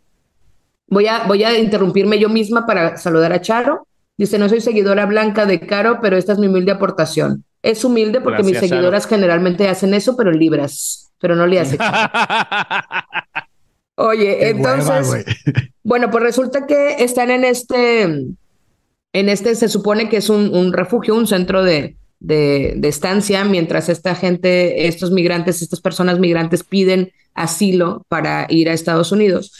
Voy 0.87 1.07
a, 1.07 1.25
voy 1.25 1.43
a 1.43 1.57
interrumpirme 1.57 2.19
yo 2.19 2.27
misma 2.27 2.65
para 2.65 2.97
saludar 2.97 3.33
a 3.33 3.41
Charo. 3.41 3.87
Dice, 4.17 4.37
no 4.37 4.47
soy 4.47 4.61
seguidora 4.61 5.05
blanca 5.05 5.45
de 5.45 5.59
Caro, 5.59 5.99
pero 6.01 6.17
esta 6.17 6.33
es 6.33 6.39
mi 6.39 6.47
humilde 6.47 6.71
aportación. 6.71 7.43
Es 7.61 7.83
humilde 7.83 8.21
porque 8.21 8.43
mis 8.43 8.53
Charo. 8.53 8.67
seguidoras 8.67 9.07
generalmente 9.07 9.67
hacen 9.67 9.93
eso, 9.93 10.15
pero 10.15 10.31
libras, 10.31 11.11
pero 11.19 11.35
no 11.35 11.47
le 11.47 11.59
hace. 11.59 11.77
Oye, 13.95 14.37
Qué 14.39 14.49
entonces, 14.49 15.09
hueva, 15.09 15.23
bueno, 15.83 16.11
pues 16.11 16.23
resulta 16.23 16.65
que 16.65 17.03
están 17.03 17.31
en 17.31 17.43
este, 17.43 18.03
en 18.03 19.29
este 19.29 19.55
se 19.55 19.69
supone 19.69 20.09
que 20.09 20.17
es 20.17 20.29
un, 20.29 20.53
un 20.53 20.73
refugio, 20.73 21.15
un 21.15 21.27
centro 21.27 21.63
de, 21.63 21.95
de, 22.19 22.73
de 22.75 22.87
estancia, 22.87 23.43
mientras 23.45 23.89
esta 23.89 24.15
gente, 24.15 24.87
estos 24.87 25.11
migrantes, 25.11 25.61
estas 25.61 25.81
personas 25.81 26.19
migrantes 26.19 26.63
piden 26.63 27.11
asilo 27.33 28.05
para 28.09 28.45
ir 28.49 28.69
a 28.69 28.73
Estados 28.73 29.11
Unidos. 29.11 29.53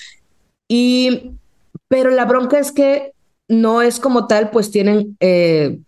Y, 0.67 1.31
pero 1.87 2.09
la 2.09 2.25
bronca 2.25 2.59
es 2.59 2.71
que 2.71 3.13
no 3.47 3.81
es 3.81 3.99
como 3.99 4.27
tal, 4.27 4.49
pues 4.51 4.71
tienen 4.71 5.17
eh, 5.19 5.79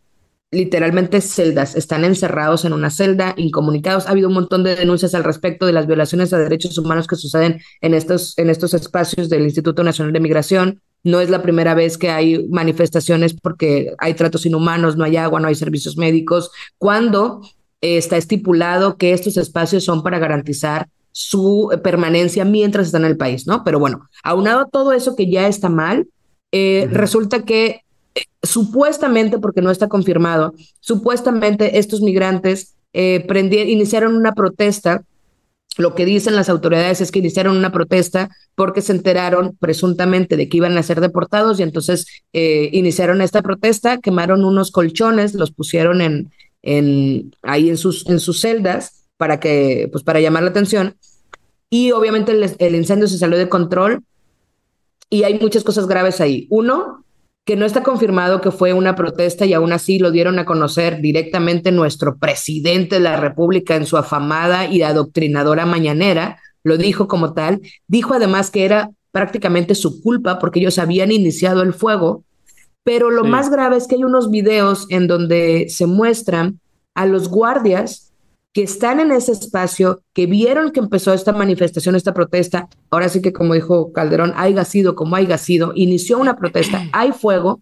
literalmente 0.51 1.21
celdas, 1.21 1.75
están 1.75 2.05
encerrados 2.05 2.65
en 2.65 2.73
una 2.73 2.89
celda, 2.89 3.33
incomunicados. 3.37 4.07
Ha 4.07 4.11
habido 4.11 4.29
un 4.29 4.35
montón 4.35 4.63
de 4.63 4.75
denuncias 4.75 5.13
al 5.15 5.23
respecto 5.23 5.65
de 5.65 5.73
las 5.73 5.87
violaciones 5.87 6.33
a 6.33 6.37
derechos 6.37 6.77
humanos 6.77 7.07
que 7.07 7.15
suceden 7.15 7.61
en 7.81 7.93
estos, 7.93 8.37
en 8.37 8.49
estos 8.49 8.73
espacios 8.73 9.29
del 9.29 9.43
Instituto 9.43 9.83
Nacional 9.83 10.13
de 10.13 10.19
Migración. 10.19 10.81
No 11.03 11.19
es 11.19 11.29
la 11.29 11.43
primera 11.43 11.75
vez 11.75 11.97
que 11.97 12.09
hay 12.09 12.47
manifestaciones 12.47 13.35
porque 13.39 13.93
hay 13.99 14.13
tratos 14.15 14.45
inhumanos, 14.45 14.97
no 14.97 15.03
hay 15.03 15.17
agua, 15.17 15.39
no 15.39 15.47
hay 15.47 15.55
servicios 15.55 15.97
médicos, 15.97 16.51
cuando 16.77 17.41
eh, 17.81 17.97
está 17.97 18.17
estipulado 18.17 18.97
que 18.97 19.13
estos 19.13 19.37
espacios 19.37 19.83
son 19.83 20.01
para 20.01 20.19
garantizar 20.19 20.87
su 21.11 21.69
eh, 21.71 21.77
permanencia 21.77 22.43
mientras 22.43 22.87
están 22.87 23.05
en 23.05 23.11
el 23.11 23.17
país, 23.17 23.45
¿no? 23.45 23.63
Pero 23.63 23.79
bueno, 23.79 24.09
aunado 24.23 24.61
a 24.61 24.69
todo 24.69 24.93
eso 24.93 25.15
que 25.15 25.29
ya 25.29 25.47
está 25.47 25.69
mal, 25.69 26.07
eh, 26.57 26.87
resulta 26.89 27.43
que 27.43 27.81
eh, 28.15 28.21
supuestamente, 28.41 29.39
porque 29.39 29.61
no 29.61 29.71
está 29.71 29.89
confirmado, 29.89 30.53
supuestamente 30.79 31.79
estos 31.79 31.99
migrantes 31.99 32.75
eh, 32.93 33.27
iniciaron 33.67 34.15
una 34.15 34.31
protesta. 34.31 35.03
Lo 35.77 35.95
que 35.95 36.05
dicen 36.05 36.37
las 36.37 36.47
autoridades 36.47 37.01
es 37.01 37.11
que 37.11 37.19
iniciaron 37.19 37.57
una 37.57 37.73
protesta 37.73 38.29
porque 38.55 38.81
se 38.81 38.93
enteraron 38.93 39.57
presuntamente 39.59 40.37
de 40.37 40.47
que 40.47 40.55
iban 40.55 40.77
a 40.77 40.83
ser 40.83 41.01
deportados 41.01 41.59
y 41.59 41.63
entonces 41.63 42.05
iniciaron 42.31 43.19
esta 43.19 43.41
protesta, 43.41 43.97
quemaron 43.97 44.45
unos 44.45 44.71
colchones, 44.71 45.33
los 45.33 45.51
pusieron 45.51 45.99
en, 45.99 46.31
en 46.61 47.35
ahí 47.41 47.69
en 47.69 47.75
sus, 47.75 48.07
en 48.07 48.21
sus 48.21 48.39
celdas 48.39 49.09
para 49.17 49.41
que, 49.41 49.89
pues 49.91 50.05
para 50.05 50.21
llamar 50.21 50.43
la 50.43 50.51
atención. 50.51 50.95
Y 51.69 51.91
obviamente 51.91 52.31
el, 52.31 52.55
el 52.57 52.75
incendio 52.75 53.09
se 53.09 53.17
salió 53.17 53.37
de 53.37 53.49
control 53.49 54.05
y 55.15 55.23
hay 55.23 55.39
muchas 55.39 55.63
cosas 55.63 55.87
graves 55.87 56.19
ahí. 56.21 56.47
Uno, 56.49 57.05
que 57.45 57.55
no 57.55 57.65
está 57.65 57.83
confirmado 57.83 58.41
que 58.41 58.51
fue 58.51 58.73
una 58.73 58.95
protesta 58.95 59.45
y 59.45 59.53
aún 59.53 59.71
así 59.71 59.99
lo 59.99 60.11
dieron 60.11 60.39
a 60.39 60.45
conocer 60.45 60.99
directamente 60.99 61.71
nuestro 61.71 62.17
presidente 62.17 62.95
de 62.95 63.01
la 63.01 63.17
República 63.17 63.75
en 63.75 63.85
su 63.85 63.97
afamada 63.97 64.65
y 64.65 64.81
adoctrinadora 64.81 65.65
mañanera, 65.65 66.39
lo 66.63 66.77
dijo 66.77 67.07
como 67.07 67.33
tal, 67.33 67.61
dijo 67.87 68.13
además 68.15 68.49
que 68.49 68.65
era 68.65 68.89
prácticamente 69.11 69.75
su 69.75 70.01
culpa 70.01 70.39
porque 70.39 70.59
ellos 70.59 70.79
habían 70.79 71.11
iniciado 71.11 71.61
el 71.61 71.73
fuego, 71.73 72.23
pero 72.83 73.11
lo 73.11 73.23
Sí. 73.23 73.29
más 73.29 73.49
grave 73.49 73.77
es 73.77 73.87
que 73.87 73.95
hay 73.95 74.03
unos 74.03 74.29
videos 74.31 74.87
en 74.89 75.07
donde 75.07 75.67
se 75.69 75.85
muestran 75.85 76.59
a 76.95 77.05
los 77.05 77.29
guardias 77.29 78.04
que 78.55 78.63
están 78.63 79.01
en 79.01 79.11
ese 79.11 79.33
espacio, 79.33 80.01
que 80.13 80.27
vieron 80.27 80.71
que 80.71 80.79
empezó 80.79 81.11
esta 81.13 81.33
manifestación, 81.33 81.93
esta 81.95 82.13
protesta, 82.13 82.69
ahora 82.89 83.09
sí 83.09 83.21
que 83.21 83.33
como 83.33 83.53
dijo 83.53 83.91
Calderón, 83.91 84.31
haya 84.37 84.63
sido 84.63 84.95
como 84.95 85.17
haya 85.17 85.37
sido, 85.37 85.73
inició 85.75 86.17
una 86.17 86.37
protesta, 86.37 86.81
hay 86.93 87.11
fuego, 87.11 87.59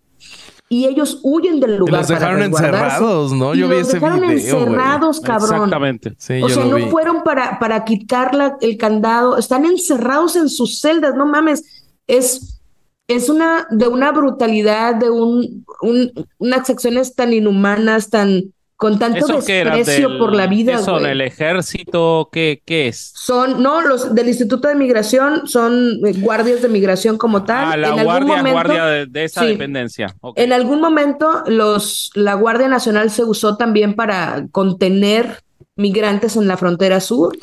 y 0.70 0.86
ellos 0.86 1.20
huyen 1.24 1.60
del 1.60 1.72
Y 1.74 1.78
lugar. 1.78 1.94
los 2.02 2.08
para 2.08 2.20
dejaron 2.20 2.44
encerrados, 2.44 3.32
¿no? 3.34 3.56
Y 3.56 3.60
Yo 3.60 3.68
vi 3.70 3.80
los 3.80 3.88
ese 3.88 4.00
dejaron 4.00 4.22
video, 4.22 4.34
encerrados, 4.60 5.20
cabrón. 5.20 5.56
Exactamente. 5.56 6.14
Sí, 6.20 6.42
O 6.44 6.48
yo 6.48 6.56
sea, 6.56 6.64
lo 6.66 6.70
no 6.70 6.76
vi. 6.78 6.92
fueron 6.92 7.24
para, 7.24 7.58
para 7.60 7.84
quitar 7.86 8.34
la- 8.36 8.56
el 8.62 8.78
candado, 8.78 9.38
están 9.38 9.66
encerrados 9.66 10.36
en 10.36 10.48
sus 10.48 10.80
celdas, 10.80 11.16
no 11.16 11.26
mames. 11.26 11.64
Es, 12.08 12.62
es 13.08 13.30
una, 13.30 13.68
de 13.72 13.88
una 13.88 14.12
brutalidad, 14.12 14.96
de 14.96 15.10
un, 15.10 15.66
un- 15.82 16.12
unas 16.38 16.70
acciones 16.70 17.16
tan 17.16 17.34
inhumanas, 17.34 18.10
tan, 18.12 18.53
con 18.76 19.00
tanto 19.00 19.20
¿Esos 19.26 19.46
que 19.46 19.60
eran 19.60 19.78
desprecio 19.78 20.10
del- 20.10 20.18
por 20.18 20.34
la 20.36 20.48
vida. 20.48 20.78
¿qué 20.78 20.84
son? 20.84 21.06
¿El 21.06 21.22
ejército? 21.22 22.30
¿Qué, 22.32 22.62
qué 22.66 22.90
es? 22.90 23.14
Son, 23.16 23.62
no, 23.64 23.82
los 23.82 24.14
del 24.14 24.28
Instituto 24.28 24.68
de 24.68 24.76
Migración 24.76 25.48
son 25.48 26.00
eh, 26.06 26.14
guardias 26.18 26.62
de 26.62 26.68
migración 26.70 27.18
como 27.18 27.44
tal. 27.44 27.66
Ah, 27.74 27.78
la 27.78 27.88
en 27.90 27.94
algún 28.00 28.06
guardia, 28.06 28.38
momento, 28.38 28.52
guardia 28.52 28.86
de, 28.86 29.06
de 29.06 29.24
esa 29.24 29.42
sí. 29.42 29.48
dependencia. 29.48 30.14
En 30.36 30.52
algún 30.54 30.82
momento 30.82 31.44
los, 31.48 32.12
la 32.16 32.34
Guardia 32.34 32.68
Nacional 32.68 33.10
se 33.10 33.24
usó 33.24 33.56
también 33.58 33.94
para 33.96 34.48
contener 34.52 35.42
migrantes 35.76 36.36
en 36.36 36.48
la 36.48 36.58
frontera 36.58 37.00
sur 37.00 37.36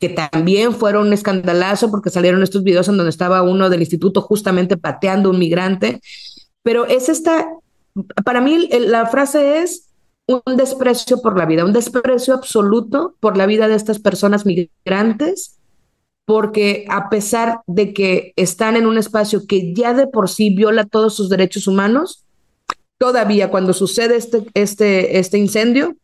que 0.00 0.08
también 0.08 0.74
fueron 0.74 1.08
un 1.08 1.12
escandalazo 1.12 1.90
porque 1.90 2.10
salieron 2.10 2.42
estos 2.44 2.62
videos 2.62 2.86
en 2.88 2.96
donde 2.96 3.10
estaba 3.10 3.42
uno 3.42 3.68
del 3.68 3.80
instituto 3.80 4.20
justamente 4.20 4.76
pateando 4.76 5.28
a 5.28 5.32
un 5.32 5.38
migrante. 5.40 6.00
Pero 6.62 6.86
es 6.86 7.08
esta, 7.08 7.48
para 8.24 8.40
mí 8.40 8.68
la 8.86 9.06
frase 9.06 9.58
es 9.62 9.87
un 10.28 10.56
desprecio 10.56 11.20
por 11.22 11.38
la 11.38 11.46
vida, 11.46 11.64
un 11.64 11.72
desprecio 11.72 12.34
absoluto 12.34 13.16
por 13.18 13.36
la 13.36 13.46
vida 13.46 13.66
de 13.66 13.74
estas 13.74 13.98
personas 13.98 14.44
migrantes, 14.44 15.58
porque 16.26 16.84
a 16.90 17.08
pesar 17.08 17.62
de 17.66 17.94
que 17.94 18.34
están 18.36 18.76
en 18.76 18.86
un 18.86 18.98
espacio 18.98 19.46
que 19.48 19.72
ya 19.74 19.94
de 19.94 20.06
por 20.06 20.28
sí 20.28 20.54
viola 20.54 20.84
todos 20.84 21.16
sus 21.16 21.30
derechos 21.30 21.66
humanos, 21.66 22.26
todavía 22.98 23.50
cuando 23.50 23.72
sucede 23.72 24.16
este, 24.16 24.44
este, 24.52 25.18
este 25.18 25.38
incendio, 25.38 25.96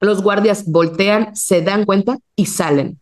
los 0.00 0.22
guardias 0.22 0.64
voltean, 0.66 1.34
se 1.34 1.62
dan 1.62 1.84
cuenta 1.84 2.18
y 2.36 2.46
salen 2.46 3.01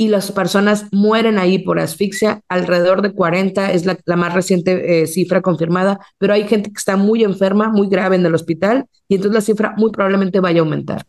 y 0.00 0.08
las 0.08 0.30
personas 0.30 0.86
mueren 0.92 1.40
ahí 1.40 1.58
por 1.58 1.80
asfixia, 1.80 2.40
alrededor 2.48 3.02
de 3.02 3.12
40 3.12 3.72
es 3.72 3.84
la, 3.84 3.98
más 4.16 4.32
reciente 4.32 5.02
eh, 5.02 5.06
cifra 5.08 5.42
confirmada, 5.42 5.98
pero 6.18 6.32
hay 6.34 6.46
gente 6.46 6.70
que 6.70 6.78
está 6.78 6.96
muy 6.96 7.24
enferma, 7.24 7.68
muy 7.68 7.88
grave 7.88 8.14
en 8.14 8.24
el 8.24 8.32
hospital 8.32 8.86
y 9.08 9.16
entonces 9.16 9.34
la 9.34 9.40
cifra 9.40 9.74
muy 9.76 9.90
probablemente 9.90 10.38
vaya 10.38 10.60
a 10.60 10.62
aumentar. 10.62 11.04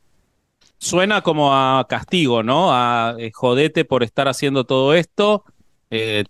Suena 0.80 1.22
como 1.22 1.54
a 1.54 1.86
castigo, 1.88 2.42
¿no? 2.42 2.74
A 2.74 3.16
eh, 3.20 3.32
jodete 3.32 3.86
por 3.86 4.02
estar 4.02 4.28
haciendo 4.28 4.64
todo 4.64 4.96
esto, 4.96 5.44
eh, 5.92 6.24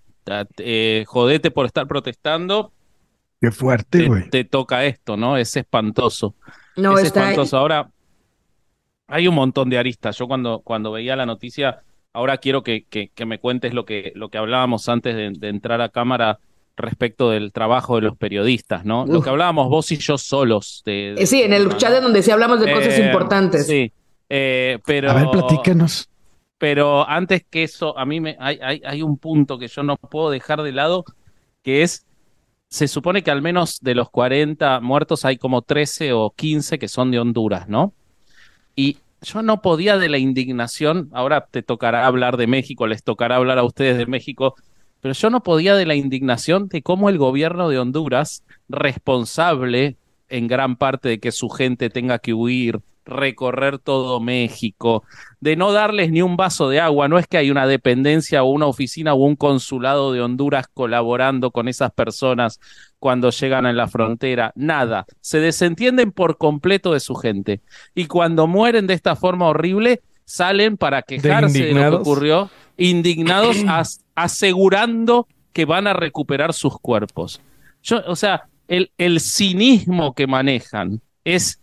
jodete 1.08 1.52
por 1.52 1.65
estar 1.65 1.88
protestando. 1.88 2.74
Qué 3.39 3.52
fuerte, 3.52 4.06
güey. 4.06 4.30
Te, 4.30 4.43
toca 4.43 4.84
esto, 4.84 5.15
¿no? 5.15 5.38
Es 5.38 5.56
espantoso. 5.56 6.36
No, 6.76 6.98
es 6.98 7.06
espantoso. 7.06 7.58
Ahora, 7.58 7.89
hay 9.08 9.30
un 9.30 9.36
montón 9.36 9.69
de 9.69 9.78
aristas. 9.78 10.17
Yo 10.17 10.28
cuando, 10.28 10.60
cuando 10.60 10.91
veía 10.91 11.15
la 11.15 11.26
noticia 11.26 11.84
Ahora 12.12 12.38
quiero 12.38 12.63
que, 12.63 12.86
que, 12.86 13.26
me 13.26 13.39
cuentes 13.39 13.74
lo 13.74 13.86
que, 13.86 14.12
lo 14.15 14.30
que 14.30 14.39
hablábamos 14.39 14.89
antes 14.89 15.15
de, 15.15 15.48
entrar 15.48 15.80
a 15.82 15.89
cámara 15.89 16.39
respecto 16.76 17.30
del 17.30 17.52
trabajo 17.52 17.95
de 17.95 18.02
los 18.02 18.17
periodistas, 18.17 18.84
¿no? 18.84 19.06
Lo 19.06 19.22
que 19.22 19.30
hablábamos 19.30 19.69
vos 19.69 19.91
y 19.91 19.98
yo 19.98 20.17
solos. 20.17 20.82
De, 20.86 21.13
eh, 21.13 21.28
sí, 21.28 21.43
en 21.43 21.54
el 21.54 21.78
chat 21.78 21.91
de 21.91 22.02
donde 22.02 22.24
sí 22.24 22.32
hablamos 22.32 22.60
de 22.62 22.74
cosas 22.74 22.98
eh, 22.98 23.06
importantes. 23.06 23.67
Sí, 23.67 23.91
eh, 24.28 24.80
pero... 24.86 25.12
A 25.12 25.13
ver, 25.13 25.30
platíquenos. 25.30 26.10
Pero 26.58 27.08
antes 27.08 27.45
que 27.50 27.63
eso, 27.63 27.98
a 27.98 28.06
mí 28.06 28.19
me, 28.19 28.36
hay, 28.39 28.60
hay, 28.62 28.82
hay 28.86 29.02
un 29.02 29.17
punto 29.17 29.60
que 29.60 29.67
yo 29.67 29.84
no 29.84 29.95
puedo 29.95 30.30
dejar 30.30 30.63
de 30.63 30.72
lado, 30.72 31.06
que 31.63 31.84
es, 31.84 32.06
se 32.69 32.88
supone 32.88 33.24
que 33.24 33.32
al 33.32 33.41
menos 33.41 33.80
de 33.82 33.95
los 33.95 34.10
40 34.10 34.80
muertos 34.82 35.26
hay 35.26 35.38
como 35.38 35.62
13 35.62 36.13
o 36.13 36.32
15 36.36 36.80
que 36.80 36.88
son 36.88 37.12
de 37.12 37.19
Honduras, 37.19 37.69
¿no? 37.69 37.93
Y 38.76 38.98
yo 39.22 39.42
no 39.42 39.62
podía 39.62 39.98
de 39.98 40.10
la 40.10 40.18
indignación, 40.18 41.10
ahora 41.14 41.48
te 41.52 41.62
tocará 41.62 42.06
hablar 42.08 42.38
de 42.38 42.48
México, 42.48 42.88
les 42.88 43.04
tocará 43.04 43.36
hablar 43.36 43.60
a 43.60 43.64
ustedes 43.64 43.98
de 43.98 44.06
México, 44.06 44.56
pero 45.02 45.14
yo 45.14 45.30
no 45.30 45.44
podía 45.44 45.76
de 45.76 45.86
la 45.86 45.96
indignación 45.96 46.68
de 46.68 46.82
cómo 46.82 47.10
el 47.10 47.18
gobierno 47.18 47.70
de 47.70 47.80
Honduras, 47.80 48.44
responsable 48.68 49.98
en 50.30 50.48
gran 50.48 50.76
parte 50.76 51.10
de 51.10 51.20
que 51.20 51.32
su 51.32 51.50
gente 51.50 51.89
tenga 51.89 52.20
que 52.20 52.34
huir, 52.34 52.82
recorrer 53.06 53.80
todo 53.80 54.20
México, 54.20 55.04
de 55.39 55.56
no 55.56 55.72
darles 55.72 56.12
ni 56.12 56.22
un 56.22 56.38
vaso 56.38 56.70
de 56.70 56.80
agua. 56.80 57.08
No 57.08 57.18
es 57.18 57.28
que 57.28 57.38
hay 57.38 57.52
una 57.52 57.68
dependencia 57.68 58.44
o 58.44 58.50
una 58.50 58.68
oficina 58.68 59.13
o 59.13 59.18
un 59.18 59.36
consulado 59.36 60.13
de 60.13 60.22
Honduras 60.22 60.68
colaborando 60.74 61.52
con 61.52 61.68
esas 61.68 61.92
personas 61.92 62.60
cuando 63.00 63.32
llegan 63.32 63.65
a 63.65 63.74
la 63.74 63.88
frontera. 63.88 64.52
Nada. 64.56 65.06
Se 65.22 65.39
desentienden 65.39 66.12
por 66.12 66.38
completo 66.38 66.94
de 66.94 67.00
su 67.00 67.15
gente. 67.15 67.62
Y 67.96 68.06
cuando 68.06 68.48
mueren 68.48 68.88
de 68.88 68.94
esta 68.94 69.15
forma 69.15 69.48
horrible, 69.48 70.02
salen 70.26 70.78
para 70.78 71.02
quejarse 71.02 71.65
de, 71.65 71.74
lo 71.74 71.89
que 71.89 71.96
ocurrió, 71.96 72.50
indignados, 72.78 73.58
asegurando 74.15 75.28
que 75.54 75.65
van 75.65 75.88
a 75.88 75.94
recuperar 75.94 76.54
sus 76.54 76.78
cuerpos. 76.80 77.42
Yo, 77.82 78.02
o 78.06 78.15
sea, 78.15 78.49
el, 78.70 79.20
cinismo 79.20 80.14
que 80.14 80.28
manejan 80.28 81.02
es 81.24 81.60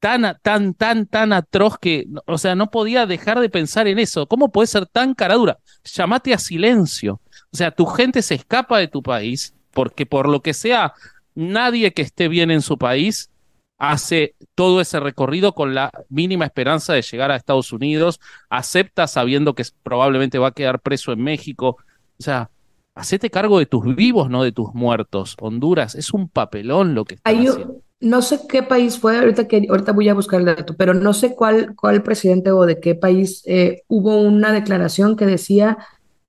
tan, 0.00 0.36
tan, 0.42 0.74
tan, 0.74 1.06
tan 1.06 1.32
atroz 1.32 1.78
que, 1.78 2.06
o 2.26 2.38
sea, 2.38 2.54
no 2.54 2.70
podía 2.70 3.06
dejar 3.06 3.40
de 3.40 3.48
pensar 3.48 3.86
en 3.86 3.98
eso. 3.98 4.26
¿Cómo 4.26 4.50
puede 4.50 4.66
ser 4.66 4.86
tan 4.86 5.14
cara 5.14 5.34
dura? 5.34 5.58
Llamate 5.84 6.34
a 6.34 6.38
silencio. 6.38 7.20
O 7.52 7.56
sea, 7.56 7.70
tu 7.70 7.86
gente 7.86 8.22
se 8.22 8.34
escapa 8.34 8.78
de 8.78 8.88
tu 8.88 9.02
país 9.02 9.54
porque 9.72 10.06
por 10.06 10.28
lo 10.28 10.42
que 10.42 10.54
sea, 10.54 10.94
nadie 11.34 11.92
que 11.92 12.02
esté 12.02 12.28
bien 12.28 12.50
en 12.50 12.62
su 12.62 12.78
país 12.78 13.30
hace 13.78 14.34
todo 14.56 14.80
ese 14.80 14.98
recorrido 14.98 15.54
con 15.54 15.72
la 15.74 15.92
mínima 16.08 16.44
esperanza 16.44 16.94
de 16.94 17.02
llegar 17.02 17.30
a 17.30 17.36
Estados 17.36 17.72
Unidos, 17.72 18.18
acepta 18.50 19.06
sabiendo 19.06 19.54
que 19.54 19.62
probablemente 19.84 20.38
va 20.38 20.48
a 20.48 20.52
quedar 20.52 20.80
preso 20.80 21.12
en 21.12 21.22
México. 21.22 21.76
O 22.18 22.22
sea, 22.22 22.50
hacete 22.98 23.30
cargo 23.30 23.58
de 23.58 23.66
tus 23.66 23.94
vivos, 23.94 24.28
no 24.28 24.42
de 24.42 24.52
tus 24.52 24.74
muertos. 24.74 25.36
Honduras 25.40 25.94
es 25.94 26.12
un 26.12 26.28
papelón 26.28 26.94
lo 26.94 27.04
que 27.04 27.14
está 27.14 27.30
haciendo 27.30 27.82
no 28.00 28.22
sé 28.22 28.40
qué 28.48 28.62
país 28.62 28.98
fue, 28.98 29.18
ahorita, 29.18 29.48
que, 29.48 29.66
ahorita 29.68 29.92
voy 29.92 30.08
a 30.08 30.14
buscar 30.14 30.40
el 30.40 30.46
dato, 30.46 30.76
pero 30.76 30.94
no 30.94 31.12
sé 31.12 31.34
cuál, 31.34 31.74
cuál 31.74 32.02
presidente 32.02 32.52
o 32.52 32.64
de 32.64 32.78
qué 32.80 32.94
país 32.94 33.42
eh, 33.46 33.82
hubo 33.88 34.20
una 34.20 34.52
declaración 34.52 35.16
que 35.16 35.26
decía, 35.26 35.78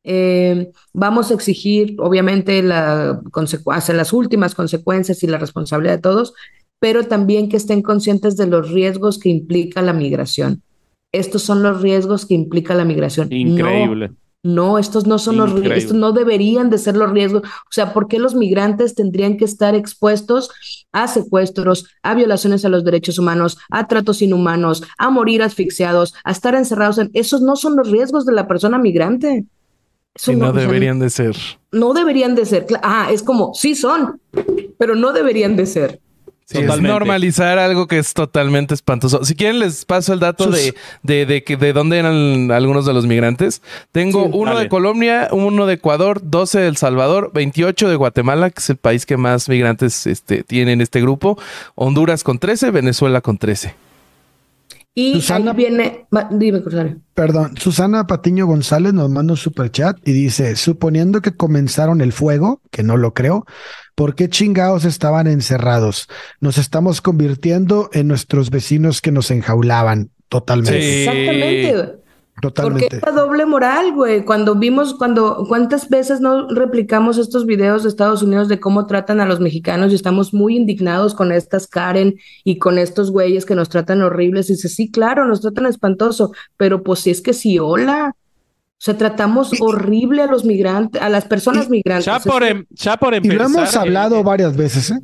eh, 0.04 0.72
vamos 0.94 1.30
a 1.30 1.36
exigir, 1.36 1.96
obviamente, 2.00 2.64
la 2.64 3.22
las 3.90 4.14
últimas 4.14 4.56
consecuencias 4.56 5.22
y 5.22 5.28
la 5.28 5.38
responsabilidad 5.38 5.96
de 5.96 6.02
todos, 6.02 6.34
pero 6.80 7.06
también 7.06 7.50
que 7.50 7.58
estén 7.58 7.82
conscientes 7.82 8.36
de 8.36 8.48
los 8.48 8.72
riesgos 8.72 9.20
que 9.20 9.30
implica 9.30 9.82
la 9.82 9.94
migración. 9.94 10.64
Estos 11.12 11.44
son 11.44 11.62
los 11.62 11.82
riesgos 11.82 12.26
que 12.26 12.34
implica 12.34 12.74
la 12.74 12.86
migración. 12.86 13.32
Increíble. 13.32 14.10
No, 14.10 14.16
estos 14.44 15.06
no 15.06 15.20
son 15.20 15.38
los 15.38 15.52
riesgos, 15.52 15.78
estos 15.78 15.98
no 15.98 16.14
deberían 16.14 16.70
de 16.70 16.78
ser 16.78 16.96
los 16.96 17.12
riesgos. 17.12 17.44
O 17.44 17.72
sea, 17.72 17.94
¿por 17.94 18.08
qué 18.08 18.20
los 18.20 18.36
migrantes 18.36 18.96
tendrían 18.96 19.38
que 19.38 19.46
estar 19.46 19.76
expuestos 19.76 20.50
a 20.92 21.08
secuestros, 21.08 21.86
a 22.04 22.16
violaciones 22.16 22.64
a 22.64 22.70
los 22.70 22.84
derechos 22.84 23.20
humanos, 23.20 23.58
a 23.70 23.88
tratos 23.88 24.22
inhumanos, 24.22 24.84
a 24.98 25.10
morir 25.10 25.44
asfixiados, 25.44 26.14
a 26.24 26.32
estar 26.32 26.56
encerrados 26.56 26.98
en... 27.00 27.10
Esos 27.14 27.42
no 27.42 27.56
son 27.56 27.76
los 27.76 27.92
riesgos 27.92 28.26
de 28.26 28.34
la 28.34 28.48
persona 28.48 28.78
migrante. 28.78 29.46
Eso 30.16 30.34
no, 30.34 30.54
deberían 30.54 31.00
de 31.00 31.10
ser. 31.10 31.36
No 31.72 31.94
deberían 31.94 32.36
de 32.36 32.46
ser. 32.46 32.66
Ah, 32.82 33.10
es 33.12 33.24
como, 33.24 33.54
sí 33.54 33.76
son, 33.76 34.22
pero 34.78 34.96
no 34.96 35.12
deberían 35.12 35.56
de 35.56 35.66
ser 35.66 36.00
es 36.52 36.82
normalizar 36.82 37.60
algo 37.60 37.88
que 37.88 38.00
es 38.00 38.14
totalmente 38.14 38.74
espantoso. 38.74 39.24
Si 39.24 39.36
quieren, 39.36 39.60
les 39.60 39.86
paso 39.86 40.14
el 40.14 40.20
dato 40.20 40.50
de, 40.50 40.74
de, 41.04 41.26
de, 41.26 41.44
de, 41.58 41.74
dónde 41.74 42.00
eran 42.00 42.52
algunos 42.52 42.86
de 42.86 42.94
los 42.94 43.06
migrantes. 43.06 43.62
Tengo 43.92 44.26
uno 44.26 44.58
de 44.58 44.68
Colombia, 44.70 45.30
uno 45.32 45.66
de 45.66 45.76
Ecuador, 45.76 46.22
12 46.24 46.60
de 46.60 46.68
El 46.68 46.78
Salvador, 46.78 47.32
28 47.34 47.90
de 47.90 47.96
Guatemala, 47.96 48.50
que 48.50 48.60
es 48.60 48.70
el 48.70 48.78
país 48.78 49.06
que 49.06 49.18
más 49.18 49.48
migrantes 49.50 50.08
este, 50.08 50.44
tiene 50.44 50.74
en 50.74 50.82
este 50.82 51.02
grupo, 51.02 51.38
Honduras 51.76 52.24
con 52.24 52.40
13, 52.40 52.72
Venezuela 52.72 53.22
con 53.22 53.38
13. 53.38 53.76
Y 54.96 55.14
Susana, 55.14 55.54
viene, 55.54 56.08
dime, 56.32 56.62
Perdón, 57.14 57.56
Susana 57.58 58.08
Patiño 58.08 58.48
González 58.48 58.92
nos 58.94 59.10
manda 59.10 59.34
un 59.34 59.38
super 59.38 59.72
chat 59.72 59.98
y 60.06 60.12
dice: 60.12 60.56
Suponiendo 60.56 61.22
que 61.22 61.36
comenzaron 61.36 62.02
el 62.02 62.12
fuego, 62.12 62.60
que 62.72 62.84
no 62.84 62.98
lo 62.98 63.14
creo, 63.14 63.46
¿por 64.00 64.16
qué 64.16 64.30
chingados 64.30 64.86
estaban 64.86 65.28
encerrados? 65.28 66.08
Nos 66.40 66.58
estamos 66.58 67.02
convirtiendo 67.02 67.90
en 67.92 68.08
nuestros 68.08 68.50
vecinos 68.50 69.02
que 69.02 69.12
nos 69.12 69.30
enjaulaban 69.30 70.10
totalmente. 70.30 71.04
Exactamente. 71.04 72.00
Totalmente. 72.42 72.86
Porque 72.86 72.96
esta 72.96 73.12
doble 73.12 73.46
moral, 73.46 73.92
güey. 73.94 74.24
Cuando 74.24 74.56
vimos, 74.56 74.94
cuando, 74.94 75.44
¿cuántas 75.50 75.90
veces 75.90 76.22
no 76.22 76.48
replicamos 76.48 77.18
estos 77.18 77.46
videos 77.46 77.84
de 77.84 77.90
Estados 77.90 78.24
Unidos 78.24 78.48
de 78.48 78.62
cómo 78.62 78.88
tratan 78.88 79.20
a 79.20 79.26
los 79.26 79.42
mexicanos 79.42 79.92
y 79.92 79.96
estamos 79.96 80.34
muy 80.34 80.56
indignados 80.56 81.14
con 81.14 81.34
estas 81.34 81.68
Karen 81.68 82.16
y 82.46 82.58
con 82.58 82.78
estos 82.78 83.12
güeyes 83.12 83.46
que 83.46 83.56
nos 83.56 83.68
tratan 83.68 84.02
horribles? 84.02 84.50
Y 84.50 84.54
dice, 84.54 84.70
sí, 84.70 84.90
claro, 84.90 85.28
nos 85.28 85.42
tratan 85.42 85.66
espantoso, 85.66 86.32
pero 86.56 86.84
pues 86.84 87.02
si 87.02 87.10
es 87.10 87.20
que 87.20 87.34
sí, 87.34 87.60
hola. 87.60 88.16
O 88.80 88.82
sea, 88.82 88.98
tratamos 88.98 89.52
horrible 89.60 90.22
a 90.22 90.28
los 90.28 90.46
migrantes, 90.46 91.02
a 91.02 91.10
las 91.10 91.26
personas 91.26 91.70
migrantes. 91.70 92.06
Ya 92.06 92.20
por, 92.20 92.44
em, 92.44 92.66
ya 92.70 92.96
por 92.96 93.14
empezar. 93.14 93.36
Y 93.36 93.38
lo 93.38 93.46
hemos 93.46 93.76
hablado 93.76 94.24
varias 94.24 94.56
veces, 94.56 94.92
¿eh? 94.92 95.00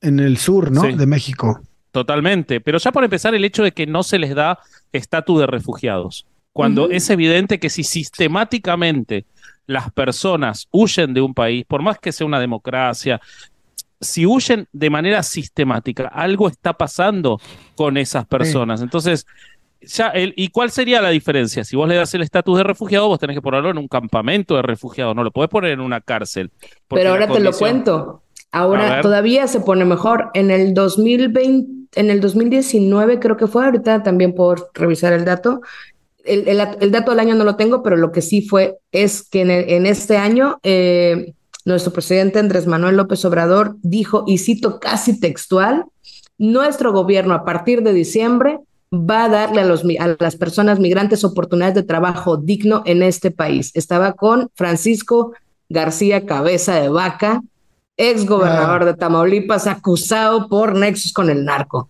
En 0.00 0.18
el 0.18 0.38
sur, 0.38 0.72
¿no? 0.72 0.82
De 0.82 1.06
México. 1.06 1.60
Totalmente. 1.92 2.60
Pero 2.60 2.78
ya 2.78 2.90
por 2.90 3.04
empezar, 3.04 3.34
el 3.34 3.44
hecho 3.44 3.62
de 3.62 3.70
que 3.70 3.86
no 3.86 4.02
se 4.02 4.18
les 4.18 4.34
da 4.34 4.58
estatus 4.92 5.38
de 5.38 5.46
refugiados 5.46 6.26
cuando 6.52 6.90
es 6.90 7.08
evidente 7.10 7.58
que 7.58 7.70
si 7.70 7.82
sistemáticamente 7.82 9.24
las 9.66 9.90
personas 9.92 10.68
huyen 10.70 11.14
de 11.14 11.20
un 11.20 11.34
país, 11.34 11.64
por 11.66 11.82
más 11.82 11.98
que 11.98 12.12
sea 12.12 12.26
una 12.26 12.40
democracia, 12.40 13.20
si 14.00 14.26
huyen 14.26 14.68
de 14.72 14.90
manera 14.90 15.22
sistemática, 15.22 16.08
algo 16.08 16.48
está 16.48 16.72
pasando 16.72 17.40
con 17.74 17.96
esas 17.96 18.26
personas. 18.26 18.82
Entonces, 18.82 19.26
ya 19.86 20.08
el, 20.08 20.34
¿y 20.36 20.48
cuál 20.48 20.70
sería 20.70 21.00
la 21.00 21.10
diferencia? 21.10 21.64
Si 21.64 21.76
vos 21.76 21.88
le 21.88 21.96
das 21.96 22.14
el 22.14 22.22
estatus 22.22 22.58
de 22.58 22.64
refugiado, 22.64 23.08
vos 23.08 23.18
tenés 23.18 23.36
que 23.36 23.42
ponerlo 23.42 23.70
en 23.70 23.78
un 23.78 23.88
campamento 23.88 24.56
de 24.56 24.62
refugiados, 24.62 25.14
no 25.14 25.24
lo 25.24 25.30
podés 25.30 25.50
poner 25.50 25.72
en 25.72 25.80
una 25.80 26.00
cárcel. 26.00 26.50
Pero 26.88 27.10
ahora 27.10 27.28
te 27.28 27.40
lo 27.40 27.52
cuento. 27.52 28.22
Ahora 28.50 29.00
todavía 29.00 29.46
se 29.46 29.60
pone 29.60 29.84
mejor. 29.84 30.30
En 30.34 30.50
el 30.50 30.74
2020, 30.74 31.88
en 31.94 32.10
el 32.10 32.20
2019 32.20 33.18
creo 33.18 33.36
que 33.36 33.46
fue, 33.46 33.64
ahorita 33.64 34.02
también 34.02 34.34
por 34.34 34.70
revisar 34.74 35.12
el 35.12 35.24
dato, 35.24 35.60
el, 36.24 36.92
dato 36.92 37.10
del 37.10 37.20
año 37.20 37.34
no 37.34 37.44
lo 37.44 37.56
tengo, 37.56 37.82
pero 37.82 37.96
lo 37.96 38.12
que 38.12 38.22
sí 38.22 38.42
fue 38.42 38.76
es 38.92 39.22
que 39.22 39.40
en, 39.40 39.86
este 39.86 40.16
año 40.16 40.58
eh, 40.62 41.32
nuestro 41.64 41.92
presidente 41.92 42.38
Andrés 42.38 42.66
Manuel 42.66 42.96
López 42.96 43.24
Obrador 43.24 43.76
dijo, 43.82 44.24
y 44.26 44.38
cito 44.38 44.78
casi 44.80 45.18
textual, 45.18 45.86
nuestro 46.38 46.92
gobierno 46.92 47.34
a 47.34 47.44
partir 47.44 47.82
de 47.82 47.92
diciembre 47.92 48.58
va 48.92 49.24
a 49.24 49.28
darle 49.28 49.62
a, 49.62 49.64
los, 49.64 49.84
a 49.98 50.16
las 50.18 50.36
personas 50.36 50.78
migrantes 50.78 51.24
oportunidades 51.24 51.74
de 51.74 51.82
trabajo 51.82 52.36
digno 52.36 52.82
en 52.84 53.02
este 53.02 53.30
país. 53.30 53.70
Estaba 53.74 54.12
con 54.12 54.50
Francisco 54.54 55.32
García 55.68 56.26
Cabeza 56.26 56.74
de 56.74 56.88
Vaca, 56.90 57.42
ex 57.96 58.26
gobernador 58.26 58.82
ah. 58.82 58.86
de 58.86 58.94
Tamaulipas, 58.94 59.66
acusado 59.66 60.48
por 60.48 60.76
nexos 60.76 61.12
con 61.12 61.30
el 61.30 61.44
narco. 61.44 61.88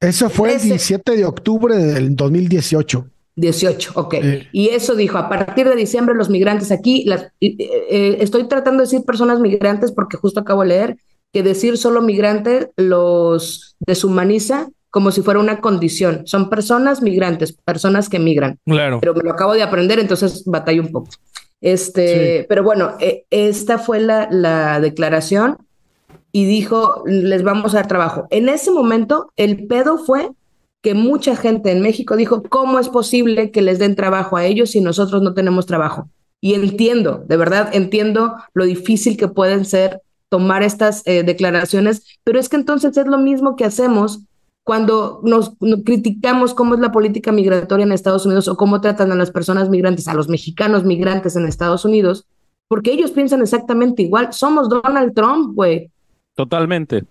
Eso 0.00 0.30
fue 0.30 0.54
el 0.54 0.60
17 0.60 1.16
de 1.16 1.24
octubre 1.24 1.76
del 1.76 2.16
2018. 2.16 3.04
18, 3.36 3.92
ok. 3.94 4.14
Y 4.52 4.70
eso 4.70 4.94
dijo, 4.94 5.18
a 5.18 5.28
partir 5.28 5.68
de 5.68 5.76
diciembre 5.76 6.14
los 6.14 6.30
migrantes 6.30 6.72
aquí, 6.72 7.04
las, 7.04 7.28
eh, 7.40 8.16
estoy 8.20 8.48
tratando 8.48 8.82
de 8.82 8.86
decir 8.86 9.04
personas 9.04 9.38
migrantes 9.38 9.92
porque 9.92 10.16
justo 10.16 10.40
acabo 10.40 10.62
de 10.62 10.68
leer 10.68 10.96
que 11.32 11.42
decir 11.42 11.76
solo 11.76 12.00
migrantes 12.00 12.68
los 12.76 13.76
deshumaniza 13.80 14.68
como 14.90 15.10
si 15.10 15.22
fuera 15.22 15.40
una 15.40 15.60
condición. 15.60 16.22
Son 16.26 16.48
personas 16.48 17.02
migrantes, 17.02 17.52
personas 17.52 18.08
que 18.08 18.18
migran. 18.18 18.58
Claro. 18.64 19.00
Pero 19.00 19.14
me 19.14 19.22
lo 19.22 19.30
acabo 19.30 19.54
de 19.54 19.62
aprender, 19.62 19.98
entonces 19.98 20.44
batallo 20.44 20.82
un 20.82 20.92
poco. 20.92 21.10
Este, 21.60 22.46
pero 22.48 22.62
bueno, 22.62 22.92
eh, 23.00 23.24
esta 23.30 23.78
fue 23.78 24.00
la, 24.00 24.28
la 24.30 24.80
declaración 24.80 25.58
y 26.30 26.44
dijo, 26.44 27.02
les 27.06 27.42
vamos 27.42 27.74
a 27.74 27.78
dar 27.78 27.88
trabajo. 27.88 28.26
En 28.30 28.48
ese 28.48 28.70
momento, 28.70 29.32
el 29.36 29.66
pedo 29.66 29.98
fue 29.98 30.30
que 30.82 30.94
mucha 30.94 31.34
gente 31.34 31.72
en 31.72 31.82
México 31.82 32.16
dijo, 32.16 32.42
¿cómo 32.44 32.78
es 32.78 32.88
posible 32.88 33.50
que 33.50 33.62
les 33.62 33.78
den 33.78 33.96
trabajo 33.96 34.36
a 34.36 34.44
ellos 34.44 34.70
si 34.70 34.80
nosotros 34.80 35.22
no 35.22 35.34
tenemos 35.34 35.66
trabajo? 35.66 36.08
Y 36.40 36.54
entiendo, 36.54 37.24
de 37.26 37.36
verdad, 37.36 37.70
entiendo 37.72 38.36
lo 38.54 38.64
difícil 38.64 39.16
que 39.16 39.26
pueden 39.26 39.64
ser 39.64 40.02
tomar 40.28 40.62
estas 40.62 41.02
eh, 41.06 41.22
declaraciones, 41.24 42.04
pero 42.22 42.38
es 42.38 42.48
que 42.48 42.56
entonces 42.56 42.96
es 42.96 43.06
lo 43.06 43.18
mismo 43.18 43.56
que 43.56 43.64
hacemos 43.64 44.20
cuando 44.68 45.22
nos, 45.24 45.54
criticamos 45.82 46.52
cómo 46.52 46.74
es 46.74 46.80
la 46.80 46.92
política 46.92 47.32
migratoria 47.32 47.86
en 47.86 47.92
Estados 47.92 48.26
Unidos 48.26 48.48
o 48.48 48.56
cómo 48.58 48.82
tratan 48.82 49.10
a 49.10 49.14
las 49.14 49.30
personas 49.30 49.70
migrantes, 49.70 50.08
a 50.08 50.12
los 50.12 50.28
mexicanos 50.28 50.84
migrantes 50.84 51.36
en 51.36 51.46
Estados 51.46 51.86
Unidos, 51.86 52.26
porque 52.68 52.92
ellos 52.92 53.12
piensan 53.12 53.40
exactamente 53.40 54.02
igual. 54.02 54.30
Somos 54.34 54.68
Donald 54.68 55.14
Trump, 55.14 55.54
güey. 55.54 55.90
Totalmente. 56.34 57.06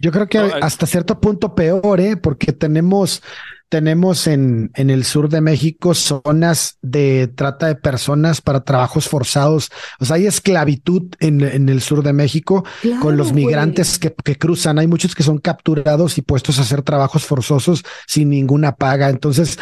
Yo 0.00 0.10
creo 0.10 0.26
que 0.26 0.38
hasta 0.38 0.84
cierto 0.84 1.20
punto 1.20 1.54
peor, 1.54 2.00
¿eh? 2.00 2.16
porque 2.16 2.50
tenemos, 2.50 3.22
tenemos 3.70 4.26
en, 4.26 4.72
en 4.74 4.90
el 4.90 5.04
sur 5.04 5.28
de 5.28 5.40
México 5.40 5.94
zonas 5.94 6.76
de 6.82 7.28
trata 7.28 7.68
de 7.68 7.76
personas 7.76 8.40
para 8.40 8.64
trabajos 8.64 9.08
forzados. 9.08 9.70
O 10.00 10.04
sea, 10.04 10.16
hay 10.16 10.26
esclavitud 10.26 11.14
en, 11.20 11.40
en 11.40 11.68
el 11.68 11.80
sur 11.80 12.02
de 12.02 12.12
México 12.12 12.64
con 13.00 13.16
los 13.16 13.32
migrantes 13.32 13.98
que, 13.98 14.12
que, 14.12 14.36
cruzan. 14.36 14.80
Hay 14.80 14.88
muchos 14.88 15.14
que 15.14 15.22
son 15.22 15.38
capturados 15.38 16.18
y 16.18 16.22
puestos 16.22 16.58
a 16.58 16.62
hacer 16.62 16.82
trabajos 16.82 17.24
forzosos 17.24 17.84
sin 18.06 18.30
ninguna 18.30 18.74
paga. 18.74 19.08
Entonces, 19.08 19.56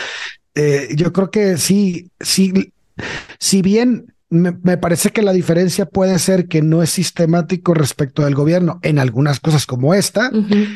eh, 0.54 0.88
yo 0.96 1.12
creo 1.12 1.30
que 1.30 1.58
sí, 1.58 2.10
sí, 2.18 2.72
si 3.38 3.60
bien 3.60 4.14
me, 4.30 4.52
parece 4.76 5.10
que 5.10 5.22
la 5.22 5.32
diferencia 5.32 5.86
puede 5.86 6.18
ser 6.18 6.48
que 6.48 6.60
no 6.60 6.82
es 6.82 6.90
sistemático 6.90 7.72
respecto 7.72 8.24
del 8.24 8.34
gobierno 8.34 8.78
en 8.82 8.98
algunas 8.98 9.40
cosas 9.40 9.64
como 9.64 9.94
esta. 9.94 10.30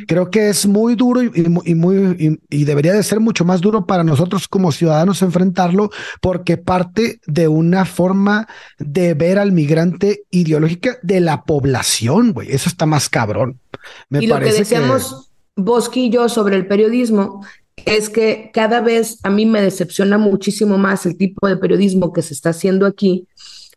Creo 0.07 0.31
que 0.31 0.49
es 0.49 0.67
muy 0.67 0.95
duro 0.95 1.23
y, 1.23 1.31
muy 1.75 2.39
y, 2.49 2.65
debería 2.65 2.95
de 2.95 3.03
ser 3.03 3.21
mucho 3.21 3.45
más 3.45 3.61
duro 3.61 3.87
para 3.87 4.05
nosotros 4.05 4.49
como 4.49 4.73
ciudadanos 4.73 5.21
enfrentarlo 5.21 5.91
porque 6.21 6.57
parte 6.57 7.21
de 7.27 7.49
una 7.49 7.85
forma 7.85 8.49
de 8.79 9.13
ver 9.15 9.39
al 9.39 9.53
migrante 9.53 10.23
ideológica 10.31 10.99
de 11.03 11.21
la 11.21 11.45
población, 11.45 12.33
güey. 12.33 12.51
Eso 12.51 12.71
está 12.71 12.87
más 12.87 13.11
cabrón. 13.11 13.61
Me 14.09 14.25
y 14.25 14.27
lo 14.29 14.39
que 14.41 14.53
decíamos 14.53 15.31
Bosque 15.57 16.01
y 16.01 16.11
yo 16.11 16.31
sobre 16.31 16.57
el 16.57 16.67
periodismo 16.67 17.43
es 17.77 18.11
que 18.11 18.51
cada 18.53 18.81
vez 18.81 19.19
a 19.23 19.31
mí 19.31 19.47
me 19.47 19.61
decepciona 19.61 20.19
muchísimo 20.19 20.79
más 20.79 21.07
el 21.07 21.17
tipo 21.17 21.49
de 21.49 21.57
periodismo 21.57 22.13
que 22.13 22.23
se 22.23 22.35
está 22.35 22.51
haciendo 22.51 22.87
aquí, 22.87 23.27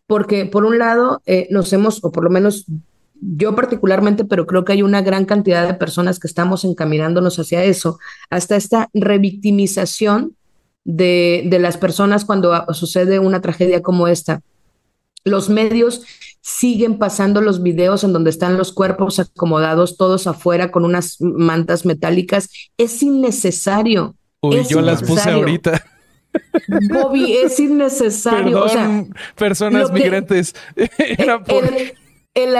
porque 0.07 0.45
por 0.45 0.65
un 0.65 0.77
lado 0.77 1.21
eh, 1.25 1.47
nos 1.49 1.71
hemos, 1.73 2.03
o 2.03 2.11
por 2.11 2.23
lo 2.23 2.29
menos 2.29 2.65
yo 3.21 3.55
particularmente, 3.55 4.25
pero 4.25 4.45
creo 4.45 4.65
que 4.65 4.73
hay 4.73 4.81
una 4.81 5.01
gran 5.01 5.25
cantidad 5.25 5.65
de 5.67 5.73
personas 5.73 6.19
que 6.19 6.27
estamos 6.27 6.65
encaminándonos 6.65 7.39
hacia 7.39 7.63
eso, 7.63 7.99
hasta 8.29 8.55
esta 8.55 8.89
revictimización 8.93 10.35
de, 10.83 11.43
de 11.47 11.59
las 11.59 11.77
personas 11.77 12.25
cuando 12.25 12.65
sucede 12.73 13.19
una 13.19 13.41
tragedia 13.41 13.81
como 13.81 14.07
esta. 14.07 14.41
Los 15.23 15.49
medios 15.49 16.03
siguen 16.41 16.99
pasando 16.99 17.41
los 17.41 17.63
videos 17.63 18.03
en 18.03 18.13
donde 18.13 18.29
están 18.29 18.57
los 18.57 18.71
cuerpos 18.71 19.17
acomodados 19.19 19.97
todos 19.97 20.27
afuera 20.27 20.69
con 20.69 20.85
unas 20.85 21.17
mantas 21.19 21.85
metálicas. 21.85 22.49
Es 22.77 23.01
innecesario. 23.01 24.15
Uy, 24.41 24.63
yo 24.69 24.81
las 24.81 25.01
puse 25.01 25.31
ahorita. 25.31 25.83
Bobby, 26.91 27.34
es 27.34 27.60
innecesario. 27.60 28.65
personas 29.36 29.91
migrantes. 29.91 30.56
Era 30.98 31.43
por... 31.43 31.63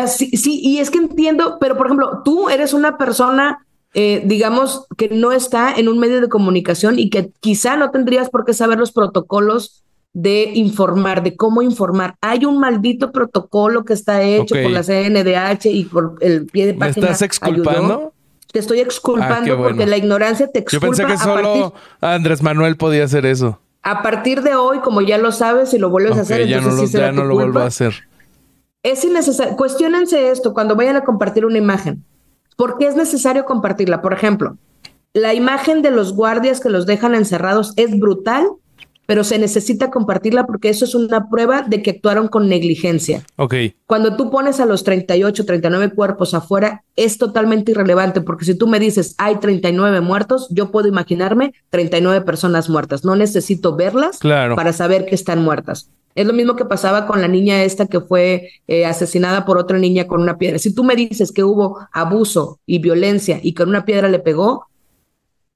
sí, 0.08 0.60
y 0.64 0.80
es 0.80 0.90
que 0.92 1.00
entiendo, 1.00 1.58
pero 1.60 1.78
por 1.78 1.88
ejemplo, 1.88 2.22
tú 2.24 2.50
eres 2.50 2.74
una 2.74 2.98
persona, 2.98 3.66
eh, 3.94 4.22
digamos, 4.26 4.86
que 4.98 5.10
no 5.10 5.32
está 5.32 5.74
en 5.74 5.88
un 5.88 6.00
medio 6.00 6.22
de 6.22 6.30
comunicación 6.30 7.00
y 7.00 7.10
que 7.10 7.32
quizá 7.40 7.76
no 7.76 7.92
tendrías 7.92 8.30
por 8.30 8.46
qué 8.46 8.54
saber 8.54 8.80
los 8.80 8.92
protocolos 8.92 9.86
de 10.16 10.52
informar, 10.56 11.24
de 11.24 11.36
cómo 11.36 11.62
informar. 11.62 12.16
Hay 12.22 12.46
un 12.46 12.58
maldito 12.58 13.12
protocolo 13.12 13.84
que 13.84 13.92
está 13.92 14.24
hecho 14.24 14.56
por 14.56 14.72
la 14.72 14.82
CNDH 14.82 15.66
y 15.66 15.84
por 15.84 16.16
el 16.22 16.46
pie 16.46 16.68
de 16.68 16.74
página. 16.74 17.08
¿Me 17.08 17.12
estás 17.12 17.22
exculpando? 17.22 18.14
Te 18.54 18.60
estoy 18.60 18.80
exculpando 18.80 19.54
ah, 19.54 19.58
porque 19.58 19.86
la 19.86 19.98
ignorancia 19.98 20.50
te 20.50 20.60
exculpa. 20.60 20.88
Yo 20.88 20.92
pensé 20.92 21.06
que 21.06 21.18
solo 21.18 21.74
Andrés 22.00 22.42
Manuel 22.42 22.78
podía 22.78 23.04
hacer 23.04 23.26
eso. 23.26 23.60
A 23.86 24.02
partir 24.02 24.42
de 24.42 24.56
hoy, 24.56 24.80
como 24.80 25.02
ya 25.02 25.20
lo 25.20 25.32
sabes, 25.32 25.70
si 25.70 25.78
lo 25.78 25.92
vuelves 25.92 26.18
a 26.18 26.22
hacer, 26.22 26.48
ya 26.48 26.58
entonces 26.58 26.92
no, 26.92 27.00
lo, 27.00 27.06
ya 27.06 27.12
no 27.12 27.24
lo 27.24 27.36
vuelvo 27.36 27.60
a 27.60 27.68
hacer. 27.68 27.94
Es 28.82 29.06
innecesario. 29.06 29.56
Cuestiónense 29.56 30.32
esto 30.32 30.56
cuando 30.56 30.76
vayan 30.76 30.96
a 30.96 31.04
compartir 31.04 31.46
una 31.46 31.60
imagen. 31.60 32.04
¿Por 32.58 32.80
qué 32.80 32.88
es 32.88 32.96
necesario 32.96 33.46
compartirla? 33.46 34.02
Por 34.02 34.12
ejemplo, 34.12 34.58
la 35.14 35.36
imagen 35.36 35.84
de 35.84 35.92
los 35.92 36.16
guardias 36.16 36.60
que 36.60 36.70
los 36.70 36.88
dejan 36.88 37.14
encerrados 37.14 37.74
es 37.76 38.00
brutal 38.00 38.48
pero 39.06 39.24
se 39.24 39.40
necesita 39.40 39.92
compartirla 39.92 40.46
porque 40.46 40.70
eso 40.70 40.86
es 40.86 40.96
una 40.96 41.30
prueba 41.30 41.62
de 41.62 41.82
que 41.82 41.92
actuaron 41.92 42.28
con 42.28 42.50
negligencia. 42.50 43.24
Ok. 43.38 43.56
Cuando 43.86 44.16
tú 44.16 44.30
pones 44.30 44.60
a 44.60 44.66
los 44.66 44.84
38, 44.84 45.46
39 45.46 45.92
cuerpos 45.94 46.34
afuera, 46.34 46.84
es 46.96 47.18
totalmente 47.18 47.72
irrelevante 47.72 48.22
porque 48.22 48.46
si 48.46 48.56
tú 48.56 48.68
me 48.68 48.80
dices 48.80 49.16
hay 49.18 49.38
39 49.38 50.02
muertos, 50.02 50.48
yo 50.50 50.72
puedo 50.72 50.88
imaginarme 50.88 51.54
39 51.70 52.26
personas 52.26 52.70
muertas. 52.70 53.04
No 53.04 53.16
necesito 53.16 53.76
verlas 53.76 54.20
para 54.20 54.74
saber 54.74 55.06
que 55.06 55.16
están 55.16 55.44
muertas. 55.44 55.90
Es 56.16 56.26
lo 56.26 56.32
mismo 56.32 56.56
que 56.56 56.64
pasaba 56.64 57.08
con 57.08 57.22
la 57.22 57.28
niña 57.28 57.64
esta 57.64 57.88
que 57.88 58.00
fue 58.00 58.50
eh, 58.68 58.86
asesinada 58.86 59.46
por 59.46 59.58
otra 59.58 59.78
niña 59.78 60.08
con 60.08 60.22
una 60.22 60.38
piedra. 60.38 60.60
Si 60.60 60.74
tú 60.74 60.86
me 60.86 60.96
dices 60.96 61.34
que 61.34 61.44
hubo 61.44 61.80
abuso 61.92 62.60
y 62.66 62.80
violencia 62.80 63.40
y 63.44 63.54
con 63.54 63.68
una 63.68 63.84
piedra 63.84 64.08
le 64.08 64.20
pegó, 64.20 64.68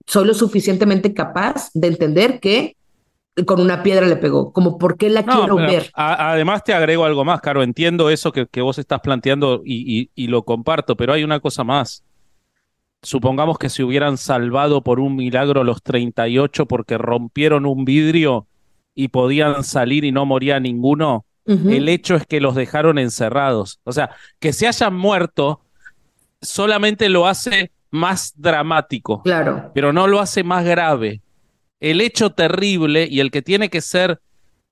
soy 0.06 0.28
lo 0.28 0.34
suficientemente 0.34 1.14
capaz 1.14 1.70
de 1.74 1.88
entender 1.88 2.42
que 2.42 2.76
con 3.46 3.60
una 3.62 3.84
piedra 3.84 4.06
le 4.06 4.18
pegó, 4.18 4.52
como 4.52 4.78
por 4.78 4.98
qué 4.98 5.10
la 5.10 5.24
quiero 5.24 5.56
ver. 5.56 5.89
además 5.94 6.63
te 6.63 6.74
agrego 6.74 7.06
algo 7.06 7.24
más, 7.24 7.42
Caro, 7.42 7.63
entiendo 7.63 8.10
eso 8.10 8.32
que, 8.32 8.62
vos 8.62 8.78
estás 8.78 9.00
planteando 9.00 9.62
y, 9.65 10.10
y, 10.13 10.28
lo 10.28 10.44
comparto, 10.44 10.96
pero 10.96 11.13
hay 11.13 11.24
una 11.24 11.39
cosa 11.39 11.63
más. 11.63 12.04
Supongamos 13.02 13.58
que 13.58 13.70
se 13.70 13.84
hubieran 13.84 14.18
salvado 14.18 14.84
por 14.84 15.00
un 15.00 15.15
milagro 15.15 15.63
los 15.63 15.82
38 15.84 16.65
porque 16.65 16.98
rompieron 16.98 17.65
un 17.65 17.86
vidrio 17.86 18.48
y 18.94 19.08
podían 19.08 19.63
salir 19.63 20.04
y 20.04 20.12
no 20.12 20.26
moría 20.26 20.60
ninguno. 20.60 21.26
El 21.46 21.89
hecho 21.89 22.15
es 22.15 22.28
que 22.28 22.42
los 22.42 22.54
dejaron 22.54 23.00
encerrados. 23.00 23.80
O 23.84 23.92
sea, 23.92 24.12
que 24.39 24.54
se 24.54 24.68
hayan 24.68 24.94
muerto 24.94 25.62
solamente 26.42 27.10
lo 27.10 27.26
hace 27.26 27.72
más 27.89 28.34
dramático. 28.36 29.24
Claro. 29.24 29.72
Pero 29.74 29.92
no 29.92 30.06
lo 30.06 30.20
hace 30.20 30.44
más 30.44 30.63
grave 30.63 31.22
el 31.80 32.02
hecho 32.02 32.32
terrible 32.32 33.08
y 33.10 33.20
el 33.20 33.32
que 33.32 33.42
tiene 33.42 33.70
que 33.70 33.82
ser 33.82 34.20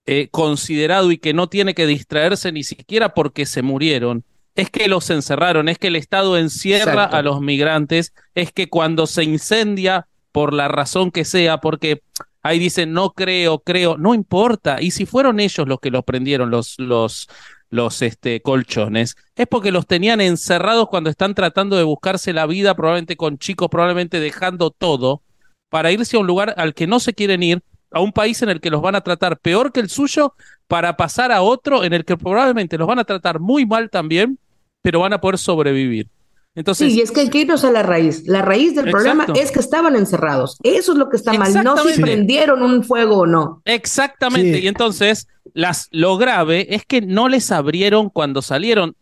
eh, 0.05 0.29
considerado 0.31 1.11
y 1.11 1.17
que 1.17 1.33
no 1.33 1.47
tiene 1.47 1.73
que 1.73 1.85
distraerse 1.85 2.51
ni 2.51 2.63
siquiera 2.63 3.13
porque 3.13 3.45
se 3.45 3.61
murieron, 3.61 4.23
es 4.55 4.69
que 4.69 4.87
los 4.87 5.09
encerraron, 5.09 5.69
es 5.69 5.77
que 5.77 5.87
el 5.87 5.95
Estado 5.95 6.37
encierra 6.37 7.03
a 7.05 7.21
los 7.21 7.41
migrantes, 7.41 8.13
es 8.33 8.51
que 8.51 8.69
cuando 8.69 9.05
se 9.05 9.23
incendia, 9.23 10.07
por 10.31 10.53
la 10.53 10.67
razón 10.67 11.11
que 11.11 11.25
sea, 11.25 11.57
porque 11.57 12.01
ahí 12.41 12.59
dicen, 12.59 12.93
no 12.93 13.11
creo, 13.11 13.59
creo, 13.59 13.97
no 13.97 14.13
importa, 14.13 14.81
y 14.81 14.91
si 14.91 15.05
fueron 15.05 15.39
ellos 15.39 15.67
los 15.67 15.79
que 15.79 15.91
los 15.91 16.03
prendieron, 16.03 16.49
los, 16.49 16.79
los, 16.79 17.27
los 17.69 18.01
este, 18.01 18.41
colchones, 18.41 19.15
es 19.35 19.47
porque 19.47 19.71
los 19.71 19.87
tenían 19.87 20.21
encerrados 20.21 20.87
cuando 20.89 21.09
están 21.09 21.35
tratando 21.35 21.75
de 21.75 21.83
buscarse 21.83 22.33
la 22.33 22.45
vida, 22.45 22.75
probablemente 22.75 23.17
con 23.17 23.37
chicos, 23.37 23.67
probablemente 23.69 24.19
dejando 24.19 24.71
todo, 24.71 25.21
para 25.69 25.91
irse 25.91 26.17
a 26.17 26.19
un 26.19 26.27
lugar 26.27 26.53
al 26.57 26.73
que 26.73 26.87
no 26.87 26.99
se 26.99 27.13
quieren 27.13 27.43
ir 27.43 27.61
a 27.91 28.01
un 28.01 28.11
país 28.11 28.41
en 28.41 28.49
el 28.49 28.59
que 28.59 28.69
los 28.69 28.81
van 28.81 28.95
a 28.95 29.01
tratar 29.01 29.39
peor 29.39 29.71
que 29.71 29.79
el 29.79 29.89
suyo 29.89 30.33
para 30.67 30.97
pasar 30.97 31.31
a 31.31 31.41
otro 31.41 31.83
en 31.83 31.93
el 31.93 32.05
que 32.05 32.17
probablemente 32.17 32.77
los 32.77 32.87
van 32.87 32.99
a 32.99 33.05
tratar 33.05 33.39
muy 33.39 33.65
mal 33.65 33.89
también, 33.89 34.39
pero 34.81 34.99
van 34.99 35.13
a 35.13 35.21
poder 35.21 35.37
sobrevivir. 35.37 36.09
Entonces, 36.57 36.91
sí, 36.91 36.97
y 36.97 37.01
es 37.01 37.11
que 37.11 37.21
hay 37.21 37.29
que 37.29 37.37
irnos 37.39 37.63
a 37.63 37.71
la 37.71 37.83
raíz. 37.83 38.27
La 38.27 38.41
raíz 38.41 38.73
del 38.73 38.89
problema 38.89 39.27
es 39.35 39.51
que 39.51 39.59
estaban 39.59 39.95
encerrados. 39.95 40.57
Eso 40.63 40.93
es 40.93 40.97
lo 40.97 41.07
que 41.07 41.17
está 41.17 41.31
mal. 41.33 41.53
No 41.63 41.77
si 41.77 42.01
prendieron 42.01 42.63
un 42.63 42.83
fuego 42.83 43.19
o 43.19 43.25
no. 43.27 43.61
Exactamente. 43.63 44.59
Y 44.59 44.67
entonces, 44.67 45.27
las, 45.53 45.87
lo 45.91 46.17
grave 46.17 46.73
es 46.73 46.83
que 46.83 47.01
no 47.01 47.29
les 47.29 47.51
abrieron 47.51 48.09
cuando 48.09 48.41
salieron. 48.41 48.95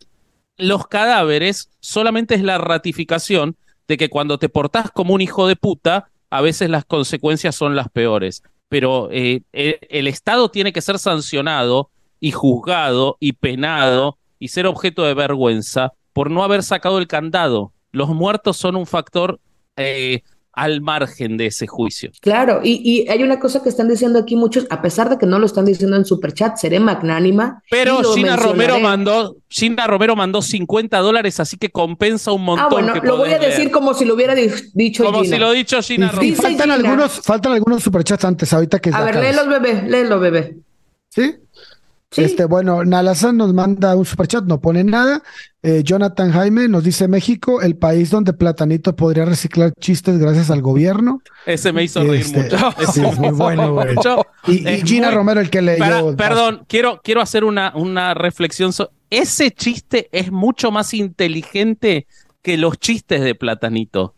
Los 0.57 0.87
cadáveres 0.87 1.69
solamente 1.79 2.35
es 2.35 2.43
la 2.43 2.57
ratificación 2.57 3.55
de 3.87 3.95
que 3.95 4.09
cuando 4.09 4.37
te 4.37 4.49
portás 4.49 4.91
como 4.91 5.13
un 5.13 5.21
hijo 5.21 5.47
de 5.47 5.55
puta, 5.55 6.09
a 6.37 6.41
veces 6.41 6.69
las 6.69 6.85
consecuencias 6.85 7.55
son 7.55 7.75
las 7.75 7.89
peores. 7.89 8.43
Pero 8.69 9.09
eh, 9.11 9.43
el, 9.51 9.77
el 9.89 10.07
Estado 10.07 10.49
tiene 10.49 10.73
que 10.73 10.81
ser 10.81 10.99
sancionado 10.99 11.89
y 12.19 12.31
juzgado 12.31 13.17
y 13.19 13.33
penado 13.33 14.17
y 14.39 14.47
ser 14.47 14.67
objeto 14.67 15.03
de 15.03 15.13
vergüenza 15.13 15.93
por 16.13 16.31
no 16.31 16.43
haber 16.43 16.63
sacado 16.63 16.97
el 16.97 17.07
candado. 17.07 17.73
Los 17.91 18.09
muertos 18.09 18.57
son 18.57 18.75
un 18.75 18.85
factor 18.85 19.39
eh, 19.77 20.23
al 20.55 20.81
margen 20.81 21.37
de 21.37 21.47
ese 21.47 21.67
juicio. 21.67 22.11
Claro, 22.21 22.61
y, 22.63 23.05
hay 23.09 23.23
una 23.23 23.39
cosa 23.39 23.61
que 23.61 23.69
están 23.69 23.89
diciendo 23.89 24.19
aquí 24.19 24.35
muchos, 24.35 24.65
a 24.69 24.81
pesar 24.81 25.09
de 25.09 25.17
que 25.17 25.25
no 25.25 25.37
lo 25.37 25.45
están 25.45 25.65
diciendo 25.65 25.97
en 25.97 26.05
Superchat, 26.05 26.57
seré 26.57 26.79
magnánima. 26.79 27.61
Pero 27.69 28.01
Gina 28.13 28.35
Romero 28.35 28.79
mandó, 28.79 29.35
Gina 29.49 29.85
Romero 29.85 30.15
mandó 30.15 30.41
50 30.41 30.97
dólares, 30.99 31.39
así 31.39 31.57
que 31.57 31.69
compensa 31.69 32.31
un 32.31 32.43
montón. 32.43 32.65
Ah, 32.65 32.69
bueno, 32.69 32.93
lo 33.03 33.17
voy 33.17 33.33
a 33.33 33.39
decir 33.39 33.69
como 33.69 33.93
si 33.93 34.05
lo 34.05 34.15
hubiera 34.15 34.33
dicho 34.33 35.03
Como 35.03 35.23
si 35.23 35.37
lo 35.37 35.51
dicho 35.51 35.81
Gina 35.81 36.09
Romero. 36.11 36.41
faltan, 36.41 36.71
Algunos, 36.71 37.11
faltan 37.21 37.51
algunos 37.53 37.83
superchats 37.83 38.23
antes, 38.25 38.53
ahorita 38.53 38.79
que... 38.79 38.91
A 38.93 39.01
ver, 39.03 39.15
léelos, 39.15 39.47
bebé, 39.47 39.83
léelo, 39.87 40.19
bebé. 40.19 40.55
¿Sí? 41.09 41.35
Este, 42.17 42.45
bueno, 42.45 42.83
Nalazan 42.83 43.37
nos 43.37 43.53
manda 43.53 43.95
un 43.95 44.05
superchat, 44.05 44.45
no 44.45 44.61
pone 44.61 44.83
nada. 44.83 45.21
Eh, 45.61 45.81
Jonathan 45.83 46.31
Jaime 46.31 46.67
nos 46.67 46.83
dice 46.83 47.07
México, 47.07 47.61
el 47.61 47.75
país 47.75 48.09
donde 48.11 48.33
Platanito 48.33 48.95
podría 48.95 49.25
reciclar 49.25 49.73
chistes 49.79 50.17
gracias 50.19 50.51
al 50.51 50.61
gobierno. 50.61 51.21
Ese 51.45 51.73
me 51.73 51.83
hizo 51.83 52.03
reír 52.03 52.21
este, 52.21 52.43
mucho. 52.43 52.75
es 52.79 53.17
muy 53.17 53.31
bueno, 53.31 53.73
güey. 53.73 53.95
Y, 54.47 54.59
Gina 54.85 55.09
Romero, 55.09 55.41
el 55.41 55.49
que 55.49 55.63
leyó. 55.63 56.15
perdón, 56.15 56.65
quiero, 56.67 57.01
quiero 57.03 57.19
hacer 57.19 57.43
una, 57.43 57.73
una 57.75 58.13
reflexión. 58.13 58.71
ese 59.09 59.49
chiste 59.49 60.07
es 60.11 60.31
mucho 60.31 60.69
más 60.69 60.93
inteligente 60.93 62.05
que 62.43 62.57
los 62.57 62.77
chistes 62.77 63.21
de 63.21 63.33
Platanito 63.33 64.13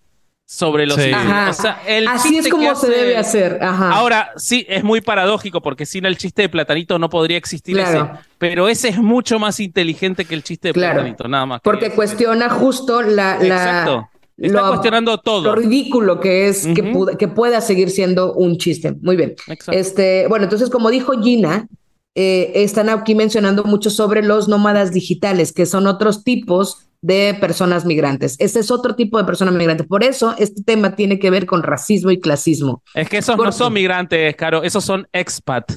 sobre 0.49 0.87
los 0.87 0.97
Así 0.97 2.37
es 2.37 2.47
como 2.47 2.73
se 2.73 2.87
debe 2.87 3.17
hacer. 3.17 3.59
Ahora, 3.61 4.31
sí, 4.37 4.65
es 4.69 4.83
muy 4.83 5.01
paradójico 5.01 5.61
porque 5.61 5.85
sin 5.85 6.05
el 6.05 6.17
chiste 6.17 6.43
de 6.43 6.49
Platanito 6.49 6.97
no 6.97 7.09
podría 7.09 7.37
existir 7.37 7.77
ese. 7.77 8.01
Pero 8.37 8.69
ese 8.69 8.89
es 8.89 8.97
mucho 8.97 9.39
más 9.39 9.59
inteligente 9.59 10.25
que 10.25 10.33
el 10.33 10.43
chiste 10.43 10.69
de 10.69 10.73
Platanito, 10.73 11.27
nada 11.27 11.45
más. 11.45 11.61
Porque 11.61 11.91
cuestiona 11.91 12.49
justo 12.49 13.01
la. 13.01 13.35
Exacto. 13.41 14.09
Está 14.37 14.69
cuestionando 14.69 15.17
todo. 15.17 15.43
Lo 15.43 15.55
ridículo 15.55 16.19
que 16.19 16.47
es 16.47 16.67
que, 16.67 16.93
que, 17.17 17.27
pueda 17.27 17.59
seguir 17.59 17.89
siendo 17.89 18.33
un 18.33 18.57
chiste. 18.59 18.93
Muy 19.01 19.15
bien. 19.15 19.35
Este, 19.71 20.27
bueno, 20.29 20.43
entonces, 20.43 20.69
como 20.69 20.91
dijo 20.91 21.19
Gina, 21.19 21.67
eh, 22.13 22.51
están 22.63 22.89
aquí 22.89 23.15
mencionando 23.15 23.63
mucho 23.63 23.89
sobre 23.89 24.21
los 24.21 24.47
nómadas 24.47 24.93
digitales, 24.93 25.51
que 25.53 25.65
son 25.65 25.87
otros 25.87 26.23
tipos 26.23 26.86
de 27.01 27.37
personas 27.39 27.85
migrantes. 27.85 28.35
Ese 28.39 28.59
es 28.59 28.71
otro 28.71 28.95
tipo 28.95 29.17
de 29.17 29.23
personas 29.23 29.53
migrantes. 29.53 29.87
Por 29.87 30.03
eso 30.03 30.35
este 30.37 30.63
tema 30.63 30.95
tiene 30.95 31.19
que 31.19 31.29
ver 31.29 31.45
con 31.45 31.63
racismo 31.63 32.11
y 32.11 32.19
clasismo. 32.19 32.81
Es 32.93 33.09
que 33.09 33.17
esos 33.17 33.37
no 33.37 33.51
son 33.51 33.73
migrantes, 33.73 34.35
Caro, 34.35 34.63
esos 34.63 34.83
son 34.83 35.07
expat. 35.11 35.71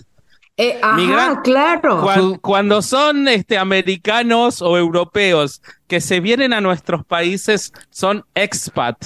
Eh, 0.56 0.78
ajá, 0.82 1.40
claro. 1.42 2.04
Cuando, 2.42 2.82
son 2.82 3.28
este, 3.28 3.56
americanos 3.56 4.60
o 4.60 4.76
europeos 4.76 5.62
que 5.86 6.02
se 6.02 6.20
vienen 6.20 6.52
a 6.52 6.60
nuestros 6.60 7.04
países, 7.06 7.72
son 7.88 8.26
expat. 8.34 8.96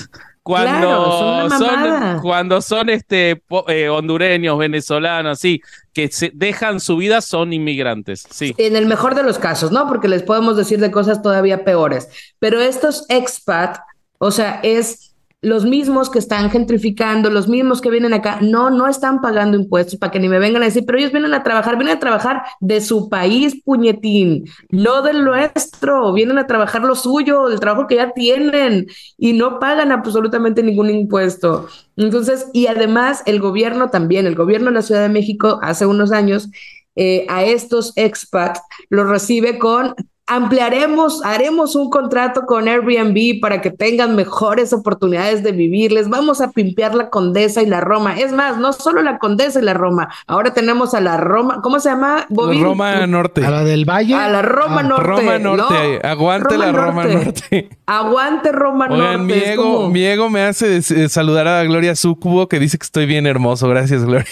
Cuando 0.44 1.48
son, 1.48 2.20
cuando 2.20 2.60
son 2.60 2.90
este 2.90 3.42
eh, 3.66 3.88
hondureños, 3.88 4.58
venezolanos, 4.58 5.40
sí, 5.40 5.62
que 5.94 6.08
se 6.08 6.30
dejan 6.34 6.80
su 6.80 6.98
vida 6.98 7.22
son 7.22 7.54
inmigrantes, 7.54 8.26
sí. 8.30 8.54
En 8.58 8.76
el 8.76 8.84
mejor 8.84 9.14
de 9.14 9.22
los 9.22 9.38
casos, 9.38 9.72
¿no? 9.72 9.88
Porque 9.88 10.06
les 10.06 10.22
podemos 10.22 10.58
decir 10.58 10.80
de 10.80 10.90
cosas 10.90 11.22
todavía 11.22 11.64
peores. 11.64 12.08
Pero 12.40 12.60
estos 12.60 13.06
expat, 13.08 13.78
o 14.18 14.30
sea, 14.30 14.60
es 14.62 15.13
los 15.44 15.64
mismos 15.64 16.10
que 16.10 16.18
están 16.18 16.50
gentrificando, 16.50 17.30
los 17.30 17.48
mismos 17.48 17.80
que 17.80 17.90
vienen 17.90 18.14
acá, 18.14 18.38
no, 18.40 18.70
no 18.70 18.88
están 18.88 19.20
pagando 19.20 19.56
impuestos 19.56 19.96
para 19.98 20.10
que 20.10 20.18
ni 20.18 20.28
me 20.28 20.38
vengan 20.38 20.62
a 20.62 20.66
decir, 20.66 20.84
pero 20.86 20.98
ellos 20.98 21.12
vienen 21.12 21.34
a 21.34 21.42
trabajar, 21.42 21.76
vienen 21.76 21.96
a 21.96 22.00
trabajar 22.00 22.42
de 22.60 22.80
su 22.80 23.08
país, 23.08 23.62
puñetín, 23.64 24.44
no 24.70 25.02
del 25.02 25.24
nuestro, 25.24 26.12
vienen 26.12 26.38
a 26.38 26.46
trabajar 26.46 26.82
lo 26.82 26.94
suyo, 26.94 27.48
el 27.48 27.60
trabajo 27.60 27.86
que 27.86 27.96
ya 27.96 28.12
tienen 28.12 28.86
y 29.18 29.34
no 29.34 29.58
pagan 29.58 29.92
absolutamente 29.92 30.62
ningún 30.62 30.90
impuesto. 30.90 31.68
Entonces, 31.96 32.46
y 32.52 32.66
además 32.66 33.22
el 33.26 33.40
gobierno 33.40 33.90
también, 33.90 34.26
el 34.26 34.34
gobierno 34.34 34.70
de 34.70 34.74
la 34.74 34.82
Ciudad 34.82 35.02
de 35.02 35.08
México 35.08 35.58
hace 35.62 35.86
unos 35.86 36.10
años 36.10 36.48
eh, 36.96 37.26
a 37.28 37.44
estos 37.44 37.92
expats 37.96 38.60
los 38.88 39.08
recibe 39.08 39.58
con 39.58 39.94
ampliaremos, 40.26 41.22
haremos 41.24 41.76
un 41.76 41.90
contrato 41.90 42.46
con 42.46 42.66
Airbnb 42.66 43.40
para 43.40 43.60
que 43.60 43.70
tengan 43.70 44.16
mejores 44.16 44.72
oportunidades 44.72 45.42
de 45.42 45.52
vivir. 45.52 45.92
Les 45.92 46.08
vamos 46.08 46.40
a 46.40 46.50
pimpear 46.50 46.94
la 46.94 47.10
Condesa 47.10 47.62
y 47.62 47.66
la 47.66 47.80
Roma. 47.80 48.18
Es 48.18 48.32
más, 48.32 48.56
no 48.56 48.72
solo 48.72 49.02
la 49.02 49.18
Condesa 49.18 49.60
y 49.60 49.64
la 49.64 49.74
Roma. 49.74 50.08
Ahora 50.26 50.54
tenemos 50.54 50.94
a 50.94 51.00
la 51.00 51.18
Roma, 51.18 51.60
¿cómo 51.62 51.78
se 51.78 51.90
llama? 51.90 52.26
Roma 52.30 53.06
Norte. 53.06 53.44
A 53.44 53.50
la 53.50 53.64
del 53.64 53.84
Valle. 53.84 54.14
A 54.14 54.28
la 54.28 54.42
Roma 54.42 54.82
Norte. 54.82 55.04
Roma 55.04 55.38
Norte. 55.38 56.00
Aguante 56.02 56.56
la 56.58 56.72
Roma 56.72 57.04
Norte. 57.04 57.68
Aguante 57.86 58.52
Roma 58.52 58.88
Norte. 58.88 59.56
Mi 59.90 60.04
ego, 60.04 60.30
me 60.30 60.42
hace 60.42 60.80
saludar 61.08 61.46
a 61.48 61.62
Gloria 61.64 61.94
Sucubo 61.94 62.48
que 62.48 62.58
dice 62.58 62.78
que 62.78 62.84
estoy 62.84 63.06
bien 63.06 63.26
hermoso. 63.26 63.68
Gracias, 63.68 64.04
Gloria. 64.04 64.26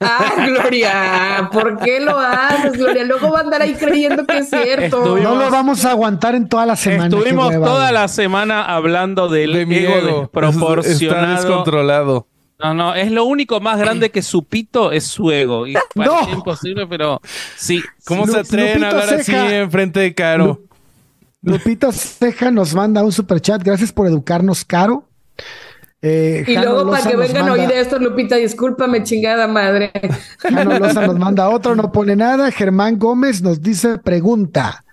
Ah, 0.00 0.46
Gloria, 0.46 1.48
¿por 1.52 1.78
qué 1.78 2.00
lo 2.00 2.18
haces, 2.18 2.72
Gloria? 2.72 3.04
Luego 3.04 3.30
va 3.30 3.38
a 3.38 3.42
andar 3.42 3.62
ahí 3.62 3.74
creyendo 3.74 4.26
que 4.26 4.38
es 4.38 4.50
cierto. 4.50 5.16
no 5.18 5.34
lo 5.34 5.50
vamos 5.50 5.84
a 5.84 5.90
aguantar 5.90 6.34
en 6.34 6.48
toda 6.48 6.66
la 6.66 6.76
semana. 6.76 7.06
Estuvimos 7.06 7.52
toda 7.52 7.92
la 7.92 8.08
semana 8.08 8.64
hablando 8.64 9.28
del 9.28 9.52
de 9.52 9.62
ego, 9.62 9.94
ego 9.94 10.20
desproporcionado. 10.20 11.34
Está 11.34 11.48
descontrolado. 11.48 12.26
No, 12.62 12.74
no, 12.74 12.94
es 12.94 13.10
lo 13.10 13.24
único 13.24 13.58
más 13.60 13.78
grande 13.78 14.10
que 14.10 14.20
su 14.20 14.44
pito 14.44 14.92
es 14.92 15.06
su 15.06 15.30
ego. 15.30 15.66
Y 15.66 15.74
no. 15.94 16.28
imposible, 16.30 16.86
pero 16.86 17.20
sí. 17.56 17.82
¿Cómo 18.04 18.26
se 18.26 18.40
atreven 18.40 18.84
a 18.84 18.90
hablar 18.90 19.14
así 19.14 19.32
en 19.34 19.70
frente 19.70 20.00
de 20.00 20.14
Caro? 20.14 20.60
Lupita 21.42 21.90
Ceja 21.90 22.50
nos 22.50 22.74
manda 22.74 23.02
un 23.02 23.12
super 23.12 23.40
chat. 23.40 23.62
Gracias 23.62 23.92
por 23.92 24.06
educarnos, 24.06 24.64
Caro. 24.64 25.04
Eh, 26.02 26.44
y 26.46 26.54
luego 26.54 26.90
para 26.90 27.10
que 27.10 27.16
vengan 27.16 27.48
a 27.48 27.52
oír 27.52 27.70
esto, 27.72 27.98
Lupita, 27.98 28.36
discúlpame, 28.36 29.02
chingada 29.02 29.46
madre. 29.46 29.92
Jano 30.38 30.78
Loza 30.78 31.06
nos 31.06 31.18
manda 31.18 31.48
otro, 31.50 31.74
no 31.74 31.92
pone 31.92 32.16
nada. 32.16 32.50
Germán 32.50 32.98
Gómez 32.98 33.42
nos 33.42 33.60
dice, 33.60 33.98
pregunta, 33.98 34.84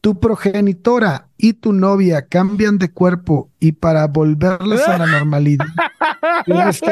tu 0.00 0.18
progenitora 0.18 1.26
y 1.36 1.54
tu 1.54 1.72
novia 1.72 2.26
cambian 2.26 2.78
de 2.78 2.90
cuerpo 2.90 3.50
y 3.60 3.72
para 3.72 4.06
volverles 4.06 4.86
a 4.88 4.98
la 4.98 5.06
normalidad. 5.06 5.66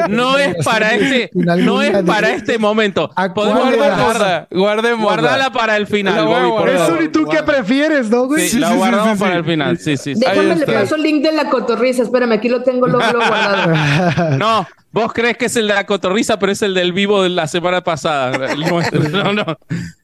no 0.09 0.37
es 0.37 0.63
para 0.63 0.93
este, 0.93 1.31
no 1.33 1.81
es 1.81 2.03
para 2.03 2.31
este 2.33 2.59
momento. 2.59 3.09
Guarda, 3.33 4.47
guardemos. 4.51 5.03
Guardala 5.03 5.51
para 5.51 5.77
el 5.77 5.87
final. 5.87 6.27
Eso 6.67 7.01
y 7.01 7.09
tú 7.09 7.25
qué 7.27 7.41
prefieres, 7.41 8.09
¿no, 8.09 8.25
güey? 8.25 8.47
Sí, 8.47 8.59
la 8.59 8.75
guardamos 8.75 9.17
para 9.17 9.35
el 9.37 9.45
final. 9.45 9.77
Sí, 9.79 9.97
sí. 9.97 10.13
Déjame 10.15 10.55
le 10.55 10.65
paso 10.65 10.95
el 10.95 11.03
link 11.03 11.23
de 11.23 11.31
la 11.31 11.49
cotorriza. 11.49 12.03
Espérame, 12.03 12.33
aquí 12.33 12.49
lo 12.49 12.61
tengo 12.63 12.87
luego 12.87 13.17
guardado. 13.17 14.37
no. 14.37 14.67
Vos 14.91 15.13
crees 15.13 15.37
que 15.37 15.45
es 15.45 15.55
el 15.55 15.67
de 15.67 15.75
la 15.75 15.85
cotorriza, 15.85 16.39
pero 16.39 16.51
es 16.51 16.63
el 16.63 16.73
del 16.73 16.93
vivo 16.93 17.21
de 17.21 17.29
la 17.29 17.47
semana 17.47 17.83
pasada. 17.83 18.55
no, 19.11 19.33
no. 19.33 19.57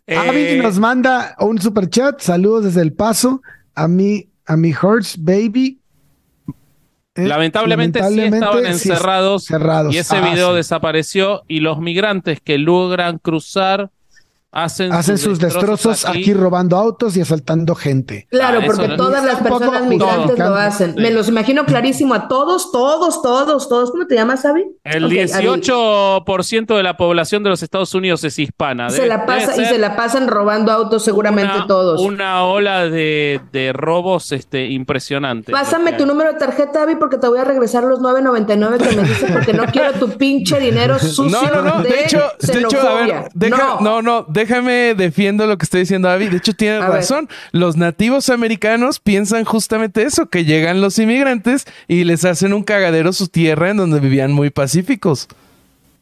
Eh... 0.07 0.59
nos 0.61 0.79
manda 0.79 1.35
un 1.39 1.59
super 1.59 1.89
chat. 1.89 2.19
Saludos 2.19 2.65
desde 2.65 2.81
El 2.81 2.93
Paso. 2.93 3.41
A 3.73 3.87
mí, 3.87 4.29
a 4.45 4.55
mi 4.55 4.71
Hertz 4.71 5.17
Baby. 5.17 5.79
Eh, 7.15 7.27
lamentablemente, 7.27 8.03
sí 8.09 8.19
estaban 8.19 8.65
encerrados, 8.65 9.49
y 9.89 9.97
ese 9.97 10.17
ah, 10.17 10.29
video 10.29 10.53
desapareció 10.53 11.43
y 11.47 11.61
los 11.61 11.79
migrantes 11.79 12.41
que 12.41 12.57
logran 12.57 13.19
cruzar 13.19 13.89
hacen, 14.55 15.17
sus, 15.17 15.37
destrozos, 15.39 16.05
aquí. 16.05 16.33
robando 16.33 16.77
autos 16.77 17.17
y 17.17 17.21
asaltando 17.21 17.75
gente. 17.75 18.27
Claro, 18.31 18.59
ah, 18.61 18.65
porque 18.65 18.87
todas 18.89 19.23
las 19.23 19.41
personas 19.41 19.85
migrantes 19.85 20.39
lo 20.39 20.55
hacen. 20.55 20.95
Me 20.95 21.11
los 21.11 21.27
imagino 21.27 21.65
clarísimo 21.65 22.13
a 22.13 22.27
todos, 22.27 22.71
todos, 22.71 23.21
todos, 23.21 23.67
todos. 23.67 23.91
¿Cómo 23.91 24.07
te 24.07 24.15
llamas, 24.15 24.45
Avi? 24.45 24.63
El 24.83 25.09
18% 25.09 26.77
de 26.77 26.83
la 26.83 26.95
población 26.95 27.43
de 27.43 27.49
los 27.49 27.61
Estados 27.61 27.93
Unidos 27.93 28.23
es 28.23 28.39
hispana. 28.39 28.89
Se 28.89 29.05
la 29.05 29.25
pasa, 29.25 29.61
y 29.61 29.65
se 29.65 29.77
la 29.77 29.95
pasan 29.95 30.27
robando 30.27 30.71
autos 30.71 31.03
seguramente 31.03 31.53
todos. 31.67 32.01
Una 32.01 32.45
ola 32.45 32.89
de, 32.89 33.41
de 33.51 33.73
robos 33.73 34.31
este, 34.31 34.67
impresionante. 34.67 35.51
Pásame 35.51 35.93
tu 35.93 36.05
número 36.05 36.31
de 36.31 36.39
tarjeta, 36.39 36.83
Avi, 36.83 36.95
porque 36.95 37.17
te 37.17 37.27
voy 37.27 37.39
a 37.39 37.43
regresar 37.43 37.83
los 37.83 37.99
9.99 37.99 38.77
que 38.77 38.95
me 38.95 39.03
dices 39.03 39.31
porque 39.31 39.53
no 39.53 39.65
quiero 39.65 39.93
tu 39.93 40.09
pinche 40.17 40.59
dinero 40.59 40.97
sucio. 40.99 41.25
No, 41.25 41.49
no, 41.49 41.61
no. 41.61 41.83
De, 41.83 42.05
hecho, 42.05 42.21
de 42.39 42.59
hecho, 42.59 42.79
a 42.79 42.93
ver, 42.93 43.29
deja, 43.33 43.77
no, 43.81 44.01
no, 44.01 44.25
déjame 44.45 44.93
defiendo 44.95 45.47
lo 45.47 45.57
que 45.57 45.65
estoy 45.65 45.81
diciendo 45.81 46.09
Avi. 46.09 46.29
De 46.29 46.37
hecho, 46.37 46.53
tiene 46.53 46.79
razón. 46.79 47.27
Los 47.51 47.77
nativos 47.77 48.29
americanos 48.29 48.99
piensan 48.99 49.43
justamente 49.43 50.03
eso, 50.03 50.27
que 50.27 50.45
llegan 50.45 50.81
los 50.81 50.97
inmigrantes 50.99 51.65
y 51.87 52.03
les 52.03 52.25
hacen 52.25 52.53
un 52.53 52.63
cagadero 52.63 53.11
su 53.13 53.27
tierra 53.27 53.71
en 53.71 53.77
donde 53.77 53.99
vivían 53.99 54.31
muy 54.31 54.49
pacíficos. 54.49 55.27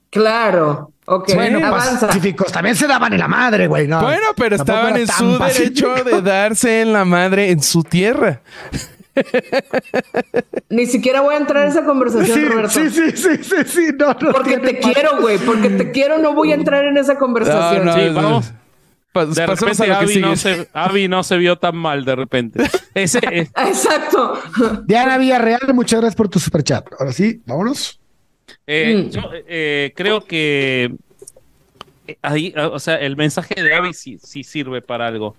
Claro. 0.10 0.92
Ok, 1.06 1.34
bueno, 1.34 1.60
pacíficos 1.60 2.52
también 2.52 2.78
se 2.78 2.88
daban 2.88 3.12
en 3.12 3.20
la 3.20 3.28
madre, 3.28 3.68
güey. 3.68 3.88
bueno, 3.88 4.28
pero 4.38 4.56
estaban 4.56 4.96
en 4.96 5.08
su 5.08 5.38
derecho 5.38 5.96
de 5.96 6.22
darse 6.22 6.82
en 6.82 6.94
la 6.94 7.04
madre 7.04 7.52
en 7.52 7.62
su 7.62 7.84
tierra. 7.84 8.40
Ni 10.70 10.86
siquiera 10.86 11.22
voy 11.22 11.36
a 11.36 11.38
entrar 11.38 11.64
en 11.64 11.70
esa 11.70 11.86
conversación, 11.86 12.46
Roberto. 12.46 12.70
Sí, 12.70 12.90
sí, 12.90 13.12
sí, 13.16 13.44
sí, 13.44 13.56
sí. 13.66 13.88
No, 13.98 14.18
porque 14.18 14.58
te 14.58 14.80
quiero, 14.80 15.22
güey. 15.22 15.38
Porque 15.40 15.70
te 15.70 15.92
quiero, 15.92 16.18
no 16.18 16.34
voy 16.34 16.52
a 16.52 16.56
entrar 16.56 16.86
en 16.86 16.98
esa 16.98 17.18
conversación. 17.18 17.94
sí, 17.94 18.10
vamos 18.14 18.54
de 19.14 19.46
repente 19.46 19.92
Avi 20.74 21.08
no, 21.08 21.24
se, 21.24 21.38
vio 21.38 21.58
tan 21.58 21.76
mal 21.76 22.04
de 22.04 22.16
repente. 22.16 22.64
Exacto. 22.96 24.40
Diana 24.86 25.18
Villarreal, 25.18 25.74
muchas 25.74 26.00
gracias 26.00 26.16
por 26.16 26.30
tu 26.30 26.40
superchat. 26.40 26.86
Ahora 27.00 27.14
sí, 27.14 27.42
vámonos. 27.46 28.00
Eh, 28.66 29.06
mm. 29.06 29.10
Yo 29.12 29.22
eh, 29.48 29.94
creo 29.96 30.26
que 30.26 30.96
eh, 32.08 32.18
ahí, 32.22 32.54
o 32.58 32.80
sea, 32.80 32.96
el 32.96 33.16
mensaje 33.16 33.62
de 33.62 33.76
Avi 33.76 33.94
sí, 33.94 34.18
sirve 34.18 34.82
para 34.82 35.08
algo. 35.08 35.36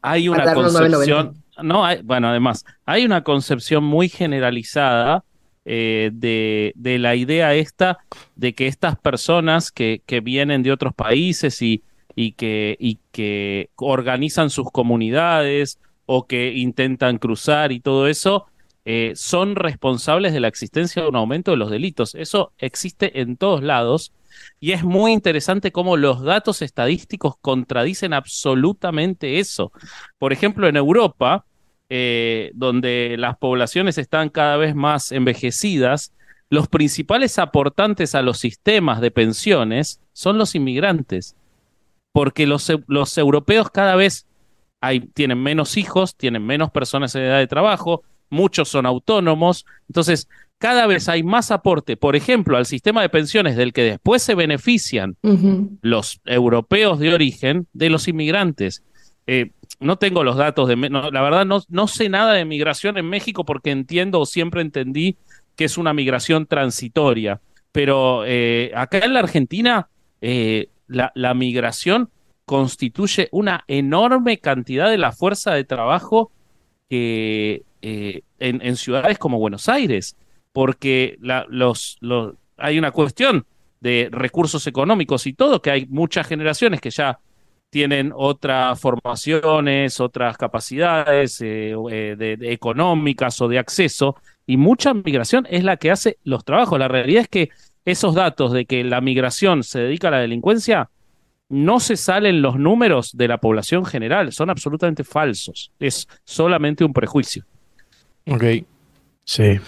Hay 0.00 0.28
una 0.28 0.54
concepción, 0.54 1.34
no, 1.62 1.84
bueno, 2.04 2.28
además, 2.28 2.64
hay 2.84 3.04
una 3.04 3.22
concepción 3.22 3.84
muy 3.84 4.08
generalizada 4.08 5.24
de, 5.64 6.72
la 6.76 7.16
idea 7.16 7.54
esta 7.54 7.98
de 8.36 8.54
que 8.54 8.68
estas 8.68 8.96
personas 8.96 9.72
que, 9.72 10.00
que 10.06 10.20
vienen 10.20 10.62
de 10.62 10.70
otros 10.70 10.94
países 10.94 11.60
y 11.60 11.82
y 12.16 12.32
que, 12.32 12.76
y 12.80 12.98
que 13.12 13.70
organizan 13.76 14.50
sus 14.50 14.72
comunidades 14.72 15.78
o 16.06 16.26
que 16.26 16.54
intentan 16.54 17.18
cruzar 17.18 17.70
y 17.70 17.80
todo 17.80 18.08
eso, 18.08 18.46
eh, 18.86 19.12
son 19.14 19.54
responsables 19.54 20.32
de 20.32 20.40
la 20.40 20.48
existencia 20.48 21.02
de 21.02 21.08
un 21.08 21.16
aumento 21.16 21.50
de 21.50 21.58
los 21.58 21.70
delitos. 21.70 22.14
Eso 22.14 22.52
existe 22.58 23.20
en 23.20 23.36
todos 23.36 23.62
lados 23.62 24.12
y 24.60 24.72
es 24.72 24.82
muy 24.82 25.12
interesante 25.12 25.72
cómo 25.72 25.96
los 25.96 26.22
datos 26.22 26.62
estadísticos 26.62 27.34
contradicen 27.40 28.14
absolutamente 28.14 29.38
eso. 29.38 29.72
Por 30.18 30.32
ejemplo, 30.32 30.68
en 30.68 30.76
Europa, 30.76 31.44
eh, 31.88 32.50
donde 32.54 33.16
las 33.18 33.36
poblaciones 33.36 33.98
están 33.98 34.28
cada 34.28 34.56
vez 34.56 34.74
más 34.74 35.12
envejecidas, 35.12 36.12
los 36.48 36.68
principales 36.68 37.38
aportantes 37.38 38.14
a 38.14 38.22
los 38.22 38.38
sistemas 38.38 39.00
de 39.00 39.10
pensiones 39.10 40.00
son 40.12 40.38
los 40.38 40.54
inmigrantes 40.54 41.36
porque 42.16 42.46
los, 42.46 42.72
los 42.86 43.18
europeos 43.18 43.68
cada 43.68 43.94
vez 43.94 44.24
hay, 44.80 45.00
tienen 45.00 45.42
menos 45.42 45.76
hijos, 45.76 46.16
tienen 46.16 46.46
menos 46.46 46.70
personas 46.70 47.14
en 47.14 47.20
edad 47.20 47.36
de 47.36 47.46
trabajo, 47.46 48.04
muchos 48.30 48.70
son 48.70 48.86
autónomos, 48.86 49.66
entonces 49.86 50.26
cada 50.56 50.86
vez 50.86 51.10
hay 51.10 51.22
más 51.22 51.50
aporte, 51.50 51.98
por 51.98 52.16
ejemplo, 52.16 52.56
al 52.56 52.64
sistema 52.64 53.02
de 53.02 53.10
pensiones 53.10 53.54
del 53.54 53.74
que 53.74 53.82
después 53.82 54.22
se 54.22 54.34
benefician 54.34 55.18
los 55.82 56.22
europeos 56.24 56.98
de 57.00 57.12
origen 57.12 57.66
de 57.74 57.90
los 57.90 58.08
inmigrantes. 58.08 58.82
Eh, 59.26 59.50
no 59.80 59.96
tengo 59.96 60.24
los 60.24 60.36
datos 60.36 60.68
de, 60.68 60.76
la 60.76 61.22
verdad 61.22 61.44
no, 61.44 61.62
no 61.68 61.88
sé 61.88 62.08
nada 62.08 62.32
de 62.32 62.44
migración 62.44 62.96
en 62.98 63.08
México 63.08 63.44
porque 63.44 63.70
entiendo 63.70 64.20
o 64.20 64.26
siempre 64.26 64.62
entendí 64.62 65.16
que 65.56 65.64
es 65.64 65.78
una 65.78 65.94
migración 65.94 66.46
transitoria, 66.46 67.40
pero 67.72 68.24
eh, 68.26 68.70
acá 68.74 68.98
en 68.98 69.14
la 69.14 69.20
Argentina 69.20 69.88
eh, 70.20 70.68
la, 70.86 71.34
migración 71.34 72.10
constituye 72.44 73.28
una 73.32 73.64
enorme 73.66 74.38
cantidad 74.38 74.88
de 74.88 74.98
la 74.98 75.12
fuerza 75.12 75.52
de 75.52 75.64
trabajo 75.64 76.30
que, 76.88 77.64
eh, 77.82 78.22
en, 78.38 78.76
ciudades 78.76 79.18
como 79.18 79.38
Buenos 79.38 79.68
Aires, 79.68 80.16
porque 80.52 81.16
los, 81.48 81.98
hay 82.56 82.78
una 82.78 82.92
cuestión 82.92 83.46
de 83.80 84.08
recursos 84.12 84.66
económicos 84.66 85.26
y 85.26 85.32
todo, 85.32 85.60
que 85.60 85.70
hay 85.70 85.86
muchas 85.86 86.26
generaciones 86.26 86.80
que 86.80 86.90
ya 86.90 87.18
tienen 87.70 88.12
otras 88.14 88.80
formaciones, 88.80 90.00
otras 90.00 90.36
capacidades 90.36 91.40
eh, 91.40 91.74
eh, 91.90 92.36
económicas 92.42 93.40
o 93.40 93.48
de 93.48 93.58
acceso, 93.58 94.16
y 94.46 94.56
mucha 94.56 94.94
migración 94.94 95.46
es 95.50 95.64
la 95.64 95.76
que 95.76 95.90
hace 95.90 96.18
los 96.24 96.44
trabajos. 96.44 96.78
La 96.78 96.88
realidad 96.88 97.22
es 97.22 97.28
que 97.28 97.50
esos 97.84 98.14
datos 98.14 98.52
de 98.52 98.66
que 98.66 98.84
la 98.84 99.00
migración 99.00 99.62
se 99.62 99.80
dedica 99.80 100.08
a 100.08 100.12
la 100.12 100.18
delincuencia, 100.18 100.90
no 101.48 101.78
se 101.78 101.96
salen 101.96 102.42
los 102.42 102.56
números 102.56 103.16
de 103.16 103.28
la 103.28 103.38
población 103.38 103.84
general, 103.84 104.32
son 104.32 104.50
absolutamente 104.50 105.04
falsos. 105.04 105.72
Es 105.78 106.08
solamente 106.24 106.84
un 106.84 106.92
prejuicio. 106.92 107.44
Ok. 108.26 108.44
Sí. 109.24 109.60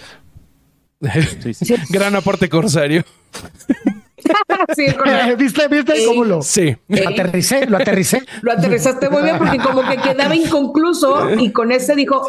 Gran 1.89 2.15
aporte 2.15 2.49
corsario. 2.49 3.03
sí, 4.75 4.87
¿Viste, 5.37 5.67
¿Viste 5.67 6.05
cómo 6.05 6.23
lo, 6.23 6.41
sí. 6.41 6.75
lo 6.87 7.09
aterricé? 7.09 7.65
Lo 7.65 7.77
aterricé. 7.77 8.23
Lo 8.41 8.51
aterrizaste 8.51 9.09
muy 9.09 9.23
bien 9.23 9.37
porque 9.37 9.57
como 9.57 9.87
que 9.87 9.97
quedaba 9.97 10.35
inconcluso 10.35 11.31
y 11.37 11.51
con 11.51 11.71
ese 11.71 11.95
dijo, 11.95 12.25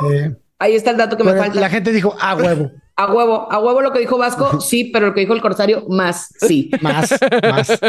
ahí 0.58 0.74
está 0.74 0.90
el 0.90 0.96
dato 0.96 1.16
que 1.16 1.24
me 1.24 1.34
falta. 1.34 1.60
La 1.60 1.70
gente 1.70 1.92
dijo, 1.92 2.16
a 2.20 2.34
huevo. 2.36 2.70
A 2.96 3.10
huevo, 3.10 3.50
a 3.50 3.58
huevo 3.58 3.80
lo 3.80 3.94
que 3.94 4.00
dijo 4.00 4.18
Vasco, 4.18 4.60
sí, 4.60 4.90
pero 4.92 5.06
lo 5.06 5.14
que 5.14 5.20
dijo 5.20 5.32
el 5.32 5.40
Corsario, 5.40 5.86
más, 5.88 6.34
sí. 6.38 6.70
Más, 6.82 7.18
más. 7.50 7.80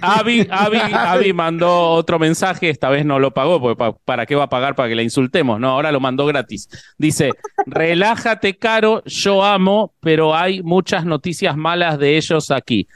Avi, 0.00 0.46
Avi, 0.50 1.32
mandó 1.32 1.90
otro 1.90 2.18
mensaje, 2.18 2.70
esta 2.70 2.88
vez 2.88 3.04
no 3.04 3.18
lo 3.18 3.32
pagó, 3.32 3.60
porque 3.60 3.94
para 4.04 4.26
qué 4.26 4.34
va 4.34 4.44
a 4.44 4.48
pagar 4.48 4.74
para 4.74 4.88
que 4.88 4.94
la 4.94 5.02
insultemos, 5.02 5.60
no, 5.60 5.70
ahora 5.70 5.92
lo 5.92 6.00
mandó 6.00 6.26
gratis. 6.26 6.68
Dice, 6.98 7.30
relájate 7.66 8.56
caro, 8.56 9.02
yo 9.04 9.44
amo, 9.44 9.94
pero 10.00 10.34
hay 10.34 10.62
muchas 10.62 11.04
noticias 11.04 11.56
malas 11.56 11.98
de 11.98 12.16
ellos 12.16 12.50
aquí. 12.50 12.88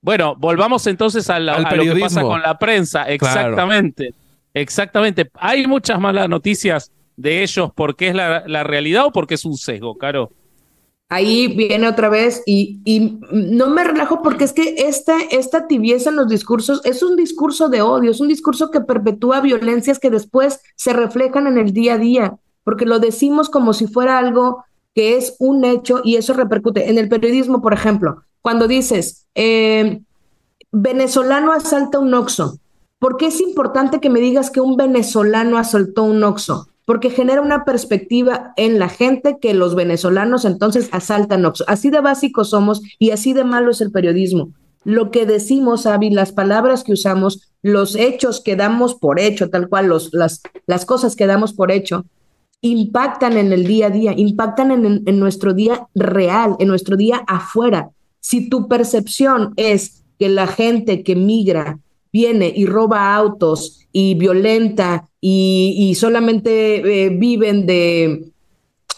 Bueno, 0.00 0.34
volvamos 0.36 0.86
entonces 0.86 1.30
a, 1.30 1.38
lo 1.38 1.54
que 1.54 2.00
pasa 2.00 2.22
con 2.22 2.42
la 2.42 2.58
prensa, 2.58 3.04
exactamente, 3.04 4.14
exactamente. 4.52 5.30
Hay 5.34 5.66
muchas 5.66 6.00
malas 6.00 6.28
noticias 6.28 6.90
de 7.16 7.42
ellos 7.42 7.70
porque 7.74 8.08
es 8.08 8.14
la, 8.14 8.64
realidad 8.64 9.06
o 9.06 9.12
porque 9.12 9.34
es 9.34 9.44
un 9.44 9.56
sesgo, 9.56 9.96
Caro? 9.96 10.30
Ahí 11.12 11.46
viene 11.46 11.86
otra 11.88 12.08
vez 12.08 12.42
y, 12.46 12.80
y, 12.86 13.18
no 13.30 13.68
me 13.68 13.84
relajo 13.84 14.22
porque 14.22 14.44
es 14.44 14.54
que 14.54 14.76
esta, 14.78 15.20
esta 15.30 15.66
tibieza 15.66 16.08
en 16.08 16.16
los 16.16 16.26
discursos 16.26 16.80
es 16.84 17.02
un 17.02 17.16
discurso 17.16 17.68
de 17.68 17.82
odio, 17.82 18.10
es 18.10 18.20
un 18.20 18.28
discurso 18.28 18.70
que 18.70 18.80
perpetúa 18.80 19.42
violencias 19.42 19.98
que 19.98 20.08
después 20.08 20.60
se 20.74 20.94
reflejan 20.94 21.46
en 21.46 21.58
el 21.58 21.74
día 21.74 21.94
a 21.94 21.98
día, 21.98 22.38
porque 22.64 22.86
lo 22.86 22.98
decimos 22.98 23.50
como 23.50 23.74
si 23.74 23.86
fuera 23.86 24.18
algo 24.18 24.64
que 24.94 25.18
es 25.18 25.36
un 25.38 25.66
hecho 25.66 26.00
y 26.02 26.16
eso 26.16 26.32
repercute. 26.32 26.88
En 26.88 26.96
el 26.96 27.10
periodismo, 27.10 27.60
por 27.60 27.74
ejemplo, 27.74 28.22
cuando 28.40 28.66
dices, 28.66 29.26
eh, 29.34 30.00
venezolano 30.70 31.52
asalta 31.52 31.98
un 31.98 32.14
oxo, 32.14 32.58
¿por 32.98 33.18
qué 33.18 33.26
es 33.26 33.42
importante 33.42 34.00
que 34.00 34.08
me 34.08 34.20
digas 34.20 34.50
que 34.50 34.62
un 34.62 34.78
venezolano 34.78 35.58
asaltó 35.58 36.04
un 36.04 36.24
oxo? 36.24 36.68
Porque 36.84 37.10
genera 37.10 37.40
una 37.40 37.64
perspectiva 37.64 38.52
en 38.56 38.78
la 38.78 38.88
gente 38.88 39.38
que 39.40 39.54
los 39.54 39.74
venezolanos 39.74 40.44
entonces 40.44 40.88
asaltan 40.92 41.44
Así 41.66 41.90
de 41.90 42.00
básicos 42.00 42.50
somos 42.50 42.82
y 42.98 43.10
así 43.10 43.32
de 43.32 43.44
malo 43.44 43.70
es 43.70 43.80
el 43.80 43.92
periodismo. 43.92 44.50
Lo 44.84 45.10
que 45.12 45.26
decimos, 45.26 45.86
Avi, 45.86 46.10
las 46.10 46.32
palabras 46.32 46.82
que 46.82 46.92
usamos, 46.92 47.52
los 47.62 47.94
hechos 47.94 48.40
que 48.40 48.56
damos 48.56 48.96
por 48.96 49.20
hecho, 49.20 49.48
tal 49.48 49.68
cual, 49.68 49.86
los, 49.86 50.12
las, 50.12 50.42
las 50.66 50.84
cosas 50.84 51.14
que 51.14 51.26
damos 51.26 51.52
por 51.52 51.70
hecho, 51.70 52.04
impactan 52.62 53.36
en 53.36 53.52
el 53.52 53.64
día 53.64 53.86
a 53.86 53.90
día, 53.90 54.12
impactan 54.16 54.72
en, 54.72 55.02
en 55.06 55.20
nuestro 55.20 55.54
día 55.54 55.86
real, 55.94 56.56
en 56.58 56.66
nuestro 56.66 56.96
día 56.96 57.22
afuera. 57.28 57.90
Si 58.20 58.48
tu 58.48 58.66
percepción 58.66 59.52
es 59.56 60.02
que 60.18 60.28
la 60.28 60.48
gente 60.48 61.04
que 61.04 61.14
migra 61.14 61.78
viene 62.12 62.52
y 62.54 62.66
roba 62.66 63.14
autos 63.14 63.86
y 63.92 64.14
violenta 64.14 65.08
y, 65.20 65.94
solamente 65.98 67.04
eh, 67.04 67.08
viven 67.10 67.66
de, 67.66 68.32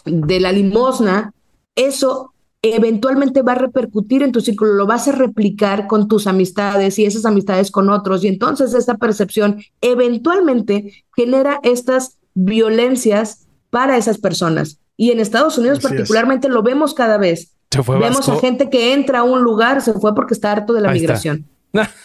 de 0.05 0.39
la 0.39 0.51
limosna, 0.51 1.33
eso 1.75 2.33
eventualmente 2.73 3.43
va 3.43 3.51
a 3.51 3.55
repercutir 3.55 4.23
en 4.23 4.31
tu 4.31 4.41
círculo, 4.41 4.73
lo 4.73 4.87
vas 4.87 5.07
a 5.07 5.11
replicar 5.11 5.85
con 5.87 6.07
tus 6.07 6.25
amistades 6.25 6.97
y 6.97 7.05
esas 7.05 7.25
amistades 7.25 7.69
con 7.69 7.89
otros. 7.89 8.23
Y 8.23 8.27
entonces 8.27 8.73
esta 8.73 8.97
percepción 8.97 9.61
eventualmente 9.81 11.05
genera 11.15 11.59
estas 11.63 12.17
violencias 12.33 13.47
para 13.69 13.97
esas 13.97 14.17
personas. 14.17 14.79
Y 14.97 15.11
en 15.11 15.19
Estados 15.19 15.57
Unidos 15.57 15.79
particularmente 15.79 16.49
lo 16.49 16.63
vemos 16.63 16.93
cada 16.93 17.17
vez. 17.17 17.51
Vemos 17.99 18.29
a 18.29 18.37
gente 18.37 18.69
que 18.69 18.93
entra 18.93 19.19
a 19.19 19.23
un 19.23 19.41
lugar, 19.41 19.81
se 19.81 19.93
fue 19.93 20.15
porque 20.15 20.33
está 20.33 20.51
harto 20.51 20.73
de 20.73 20.81
la 20.81 20.91
migración. 20.91 21.45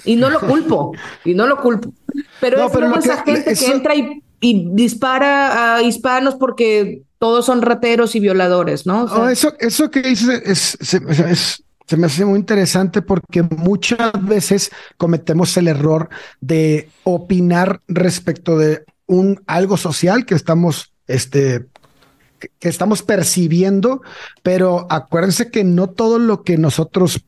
Y 0.04 0.16
no 0.16 0.30
lo 0.30 0.40
culpo, 0.40 0.92
y 1.24 1.34
no 1.34 1.46
lo 1.46 1.58
culpo. 1.60 1.92
Pero 2.40 2.66
es 2.66 3.04
esa 3.04 3.22
gente 3.22 3.54
que 3.54 3.66
entra 3.66 3.94
y, 3.94 4.22
dispara 4.40 5.76
a 5.76 5.82
hispanos 5.82 6.34
porque 6.36 7.02
todos 7.18 7.44
son 7.44 7.60
rateros 7.60 8.14
y 8.14 8.20
violadores, 8.20 8.86
¿no? 8.86 9.28
eso, 9.28 9.54
eso 9.58 9.90
que 9.90 10.00
dices 10.00 10.78
es, 10.80 11.62
se 11.86 11.96
me 11.96 12.06
hace 12.06 12.24
muy 12.24 12.38
interesante 12.38 13.02
porque 13.02 13.42
muchas 13.42 14.12
veces 14.24 14.70
cometemos 14.96 15.54
el 15.58 15.68
error 15.68 16.08
de 16.40 16.88
opinar 17.04 17.82
respecto 17.88 18.56
de 18.56 18.84
un 19.06 19.42
algo 19.46 19.76
social 19.76 20.24
que 20.24 20.36
estamos 20.36 20.94
este 21.06 21.66
que 22.38 22.68
estamos 22.68 23.02
percibiendo, 23.02 24.02
pero 24.42 24.86
acuérdense 24.88 25.50
que 25.50 25.64
no 25.64 25.90
todo 25.90 26.18
lo 26.18 26.42
que 26.42 26.56
nosotros 26.56 27.24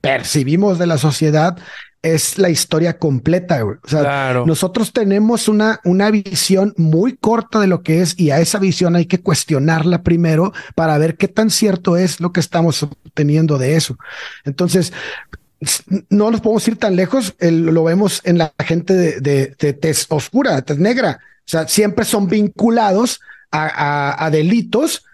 percibimos 0.00 0.78
de 0.78 0.86
la 0.86 0.98
sociedad 0.98 1.58
es 2.02 2.38
la 2.38 2.50
historia 2.50 2.98
completa. 2.98 3.64
O 3.64 3.88
sea, 3.88 4.42
nosotros 4.46 4.92
tenemos 4.92 5.48
una, 5.48 5.80
una 5.84 6.10
visión 6.10 6.74
muy 6.76 7.16
corta 7.16 7.60
de 7.60 7.66
lo 7.66 7.82
que 7.82 8.00
es 8.00 8.18
y 8.18 8.30
a 8.30 8.40
esa 8.40 8.58
visión 8.58 8.96
hay 8.96 9.06
que 9.06 9.20
cuestionarla 9.20 10.02
primero 10.02 10.52
para 10.74 10.98
ver 10.98 11.16
qué 11.16 11.28
tan 11.28 11.50
cierto 11.50 11.96
es 11.96 12.20
lo 12.20 12.32
que 12.32 12.40
estamos 12.40 12.82
obteniendo 12.82 13.58
de 13.58 13.76
eso. 13.76 13.98
Entonces, 14.44 14.92
no 16.10 16.30
nos 16.30 16.40
podemos 16.40 16.68
ir 16.68 16.76
tan 16.76 16.96
lejos, 16.96 17.34
lo 17.40 17.84
vemos 17.84 18.20
en 18.24 18.38
la 18.38 18.52
gente 18.58 18.94
de, 18.94 19.20
de, 19.20 19.56
de 19.58 19.72
tez 19.72 20.06
oscura, 20.10 20.54
de 20.54 20.62
tez 20.62 20.78
negra. 20.78 21.18
O 21.40 21.48
sea, 21.48 21.66
siempre 21.68 22.04
son 22.04 22.28
vinculados 22.28 23.20
a, 23.52 24.28
delitos 24.30 25.04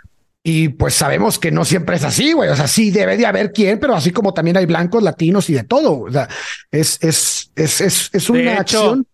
y 0.45 0.71
pues 0.71 0.95
sabemos 0.95 1.39
que 1.39 1.53
no 1.53 1.65
siempre 1.65 1.97
es 1.97 2.05
así, 2.05 2.33
güey. 2.33 2.51
O 2.51 2.57
sea, 2.57 2.67
sí 2.67 2.91
debe 2.91 3.17
de 3.17 3.27
haber 3.27 3.53
quién, 3.53 3.79
pero 3.79 3.95
así 3.95 4.11
como 4.11 4.35
también 4.35 4.57
hay 4.57 4.67
blancos, 4.67 5.03
latinos 5.03 5.49
y 5.51 5.55
de 5.55 5.65
todo. 5.65 6.01
O 6.01 6.11
sea, 6.11 6.29
es, 6.71 6.99
es, 7.03 7.53
es, 7.55 7.81
es, 7.81 8.11
es 8.13 8.31
una 8.31 8.59
acción 8.59 9.07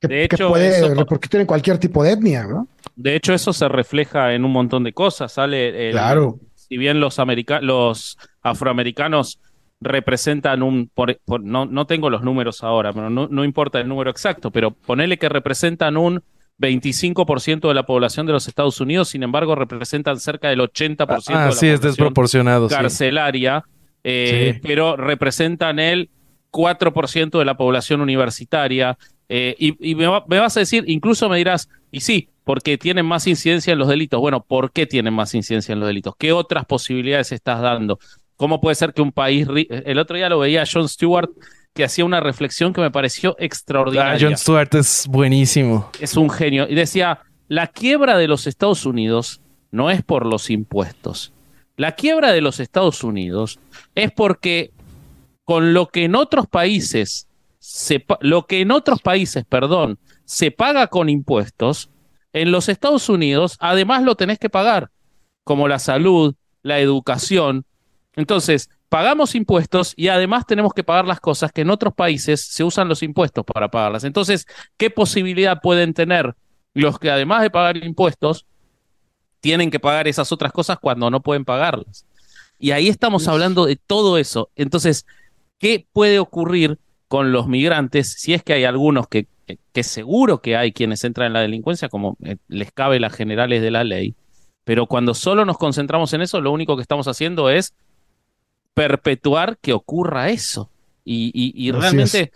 que, 0.00 0.28
puede 0.48 0.94
repercutir 0.94 1.40
en 1.40 1.46
cualquier 1.46 1.76
tipo 1.76 2.02
de 2.02 2.12
etnia, 2.12 2.44
¿no? 2.44 2.66
De 2.96 3.14
hecho, 3.14 3.34
eso 3.34 3.52
se 3.52 3.68
refleja 3.68 4.32
en 4.32 4.44
un 4.44 4.52
montón 4.52 4.84
de 4.84 4.94
cosas. 4.94 5.32
Sale 5.32 5.90
claro. 5.90 6.38
Si 6.54 6.78
bien 6.78 6.98
los, 6.98 7.18
los 7.60 8.18
afroamericanos 8.42 9.38
representan 9.80 10.62
un, 10.62 10.90
no, 11.42 11.66
no 11.66 11.86
tengo 11.86 12.08
los 12.08 12.22
números 12.22 12.62
ahora, 12.62 12.92
pero 12.92 13.10
no, 13.10 13.28
no 13.28 13.44
importa 13.44 13.80
el 13.80 13.88
número 13.88 14.10
exacto, 14.10 14.50
pero 14.50 14.70
ponele 14.70 15.18
que 15.18 15.28
representan 15.28 15.96
un 15.96 16.22
25% 16.60 17.68
de 17.68 17.74
la 17.74 17.86
población 17.86 18.26
de 18.26 18.32
los 18.32 18.46
Estados 18.46 18.80
Unidos, 18.80 19.08
sin 19.08 19.22
embargo, 19.22 19.54
representan 19.54 20.20
cerca 20.20 20.48
del 20.48 20.60
80% 20.60 21.24
ah, 21.28 21.40
de 21.40 21.46
la 21.46 21.52
sí, 21.52 21.66
es 21.66 21.80
desproporcionado, 21.80 22.68
carcelaria, 22.68 23.64
eh, 24.04 24.60
pero 24.62 24.96
representan 24.96 25.78
el 25.78 26.10
4% 26.52 27.38
de 27.38 27.44
la 27.44 27.56
población 27.56 28.00
universitaria. 28.00 28.98
Eh, 29.28 29.54
y, 29.58 29.94
me, 29.94 30.06
vas 30.08 30.56
a 30.56 30.60
decir, 30.60 30.84
incluso 30.86 31.28
me 31.28 31.38
dirás, 31.38 31.68
y 31.90 32.00
sí, 32.00 32.28
porque 32.44 32.76
tienen 32.76 33.06
más 33.06 33.26
incidencia 33.26 33.72
en 33.72 33.78
los 33.78 33.88
delitos. 33.88 34.20
Bueno, 34.20 34.44
¿por 34.44 34.72
qué 34.72 34.86
tienen 34.86 35.14
más 35.14 35.34
incidencia 35.34 35.72
en 35.72 35.80
los 35.80 35.86
delitos? 35.86 36.14
¿Qué 36.18 36.32
otras 36.32 36.66
posibilidades 36.66 37.32
estás 37.32 37.60
dando? 37.62 37.98
¿Cómo 38.36 38.60
puede 38.60 38.74
ser 38.74 38.92
que 38.92 39.02
un 39.02 39.12
país... 39.12 39.46
El 39.68 39.98
otro 39.98 40.16
día 40.16 40.28
lo 40.28 40.40
veía 40.40 40.64
John 40.70 40.88
Stewart 40.88 41.30
que 41.74 41.84
hacía 41.84 42.04
una 42.04 42.20
reflexión 42.20 42.72
que 42.72 42.80
me 42.80 42.90
pareció 42.90 43.36
extraordinaria. 43.38 44.14
Ah, 44.14 44.18
John 44.20 44.36
Stewart 44.36 44.74
es 44.74 45.06
buenísimo. 45.08 45.90
Es 46.00 46.16
un 46.16 46.30
genio. 46.30 46.66
Y 46.68 46.74
decía, 46.74 47.20
la 47.48 47.68
quiebra 47.68 48.16
de 48.16 48.28
los 48.28 48.46
Estados 48.46 48.86
Unidos 48.86 49.40
no 49.70 49.90
es 49.90 50.02
por 50.02 50.26
los 50.26 50.50
impuestos. 50.50 51.32
La 51.76 51.92
quiebra 51.92 52.32
de 52.32 52.40
los 52.40 52.60
Estados 52.60 53.02
Unidos 53.04 53.58
es 53.94 54.12
porque 54.12 54.72
con 55.44 55.72
lo 55.72 55.88
que 55.88 56.04
en 56.04 56.14
otros 56.14 56.46
países 56.46 57.28
se, 57.58 58.04
lo 58.20 58.46
que 58.46 58.60
en 58.60 58.70
otros 58.70 59.00
países, 59.00 59.44
perdón, 59.48 59.98
se 60.24 60.50
paga 60.50 60.88
con 60.88 61.08
impuestos, 61.08 61.90
en 62.32 62.52
los 62.52 62.68
Estados 62.68 63.08
Unidos 63.08 63.56
además 63.60 64.02
lo 64.02 64.14
tenés 64.14 64.38
que 64.38 64.50
pagar, 64.50 64.90
como 65.44 65.68
la 65.68 65.78
salud, 65.78 66.34
la 66.62 66.78
educación. 66.78 67.64
Entonces, 68.16 68.68
pagamos 68.88 69.34
impuestos 69.34 69.94
y 69.96 70.08
además 70.08 70.46
tenemos 70.46 70.72
que 70.74 70.84
pagar 70.84 71.06
las 71.06 71.20
cosas 71.20 71.52
que 71.52 71.62
en 71.62 71.70
otros 71.70 71.94
países 71.94 72.42
se 72.42 72.64
usan 72.64 72.88
los 72.88 73.02
impuestos 73.02 73.44
para 73.44 73.70
pagarlas. 73.70 74.04
Entonces, 74.04 74.46
¿qué 74.76 74.90
posibilidad 74.90 75.60
pueden 75.60 75.94
tener 75.94 76.34
los 76.74 76.98
que 76.98 77.10
además 77.10 77.42
de 77.42 77.50
pagar 77.50 77.76
impuestos, 77.76 78.46
tienen 79.40 79.70
que 79.70 79.80
pagar 79.80 80.06
esas 80.08 80.32
otras 80.32 80.52
cosas 80.52 80.78
cuando 80.80 81.08
no 81.10 81.20
pueden 81.20 81.44
pagarlas? 81.44 82.04
Y 82.58 82.72
ahí 82.72 82.88
estamos 82.88 83.28
hablando 83.28 83.64
de 83.64 83.76
todo 83.76 84.18
eso. 84.18 84.50
Entonces, 84.56 85.06
¿qué 85.58 85.86
puede 85.92 86.18
ocurrir 86.18 86.78
con 87.08 87.32
los 87.32 87.46
migrantes 87.46 88.12
si 88.18 88.34
es 88.34 88.42
que 88.42 88.52
hay 88.52 88.64
algunos 88.64 89.06
que, 89.06 89.28
que, 89.72 89.82
seguro 89.82 90.42
que 90.42 90.56
hay 90.56 90.72
quienes 90.72 91.04
entran 91.04 91.28
en 91.28 91.32
la 91.32 91.40
delincuencia, 91.40 91.88
como 91.88 92.16
eh, 92.22 92.36
les 92.48 92.72
cabe 92.72 93.00
las 93.00 93.14
generales 93.14 93.62
de 93.62 93.70
la 93.70 93.84
ley? 93.84 94.16
Pero 94.64 94.86
cuando 94.86 95.14
solo 95.14 95.44
nos 95.44 95.58
concentramos 95.58 96.12
en 96.12 96.22
eso, 96.22 96.40
lo 96.40 96.52
único 96.52 96.76
que 96.76 96.82
estamos 96.82 97.08
haciendo 97.08 97.48
es 97.50 97.72
perpetuar 98.74 99.58
que 99.58 99.72
ocurra 99.72 100.30
eso. 100.30 100.70
Y, 101.04 101.70
realmente, 101.72 102.32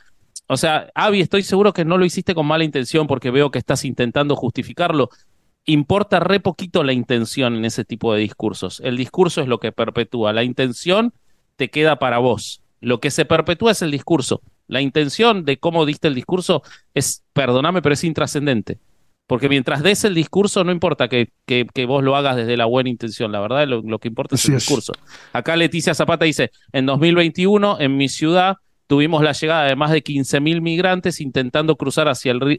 o 0.49 0.57
sea, 0.57 0.91
Avi, 0.95 1.20
estoy 1.20 1.43
seguro 1.43 1.72
que 1.72 1.85
no 1.85 1.97
lo 1.97 2.05
hiciste 2.05 2.35
con 2.35 2.47
mala 2.47 2.64
intención 2.64 3.07
porque 3.07 3.30
veo 3.30 3.51
que 3.51 3.59
estás 3.59 3.85
intentando 3.85 4.37
justificarlo. 4.37 5.11
Importa 5.64 6.20
re 6.20 6.41
poquito 6.41 6.82
la 6.82 6.93
intención 6.93 7.55
en 7.55 7.64
ese 7.64 7.85
tipo 7.85 8.12
de 8.12 8.20
discursos. 8.20 8.80
El 8.85 8.97
discurso 8.97 9.41
es 9.41 9.49
lo 9.49 9.61
que 9.61 9.72
perpetúa. 9.72 10.32
La 10.32 10.45
intención 10.45 11.14
te 11.57 11.70
queda 11.70 11.99
para 11.99 12.18
vos. 12.18 12.62
Lo 12.80 13.01
que 13.01 13.11
se 13.11 13.24
perpetúa 13.24 13.72
es 13.72 13.80
el 13.82 13.91
discurso. 13.91 14.43
La 14.66 14.80
intención 14.80 15.45
de 15.45 15.59
cómo 15.59 15.87
diste 15.87 16.09
el 16.09 16.14
discurso 16.14 16.62
es, 16.93 17.22
perdóname, 17.32 17.80
pero 17.80 17.95
es 17.95 18.05
intrascendente. 18.05 18.78
Porque 19.26 19.48
mientras 19.48 19.82
des 19.82 20.04
el 20.04 20.14
discurso, 20.14 20.64
no 20.64 20.72
importa 20.72 21.08
que, 21.08 21.30
que, 21.46 21.86
vos 21.86 22.04
lo 22.04 22.14
hagas 22.14 22.36
desde 22.36 22.56
la 22.56 22.66
buena 22.66 22.90
intención, 22.90 23.32
la 23.32 23.40
verdad, 23.40 23.66
lo, 23.66 23.98
que 23.98 24.08
importa 24.08 24.34
es 24.34 24.46
el 24.46 24.56
discurso. 24.56 24.92
Acá 25.32 25.56
Leticia 25.56 25.94
Zapata 25.94 26.26
dice, 26.26 26.50
en 26.72 26.84
2021 26.86 27.80
en 27.80 27.96
mi 27.96 28.08
ciudad 28.08 28.56
tuvimos 28.86 29.22
la 29.22 29.32
llegada 29.32 29.64
de 29.64 29.76
más 29.76 29.92
de 29.92 30.04
15.000 30.04 30.60
migrantes 30.60 31.20
intentando 31.22 31.76
cruzar 31.76 32.08
hacia 32.08 32.32
el 32.32 32.40
río 32.40 32.58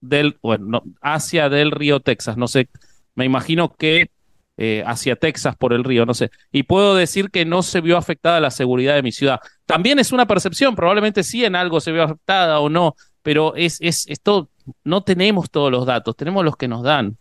del, 0.00 0.38
bueno, 0.42 0.82
hacia 1.00 1.48
del 1.48 1.70
río 1.70 2.00
Texas, 2.00 2.36
no 2.36 2.48
sé, 2.48 2.68
me 3.14 3.24
imagino 3.24 3.74
que 3.74 4.10
eh, 4.56 4.84
hacia 4.86 5.16
Texas 5.16 5.56
por 5.56 5.72
el 5.72 5.82
río, 5.82 6.06
no 6.06 6.14
sé. 6.14 6.30
Y 6.52 6.64
puedo 6.64 6.94
decir 6.94 7.30
que 7.30 7.44
no 7.44 7.62
se 7.62 7.80
vio 7.80 7.96
afectada 7.96 8.38
la 8.38 8.50
seguridad 8.50 8.94
de 8.94 9.02
mi 9.02 9.10
ciudad. 9.10 9.40
También 9.66 9.98
es 9.98 10.12
una 10.12 10.26
percepción, 10.26 10.76
probablemente 10.76 11.24
sí 11.24 11.44
en 11.44 11.56
algo 11.56 11.80
se 11.80 11.90
vio 11.90 12.04
afectada 12.04 12.60
o 12.60 12.68
no, 12.68 12.94
pero 13.24 13.56
es, 13.56 13.78
es, 13.80 14.06
es 14.08 14.20
todo 14.20 14.48
no 14.84 15.02
tenemos 15.02 15.50
todos 15.50 15.70
los 15.70 15.86
datos, 15.86 16.16
tenemos 16.16 16.44
los 16.44 16.56
que 16.56 16.68
nos 16.68 16.82
dan. 16.82 17.16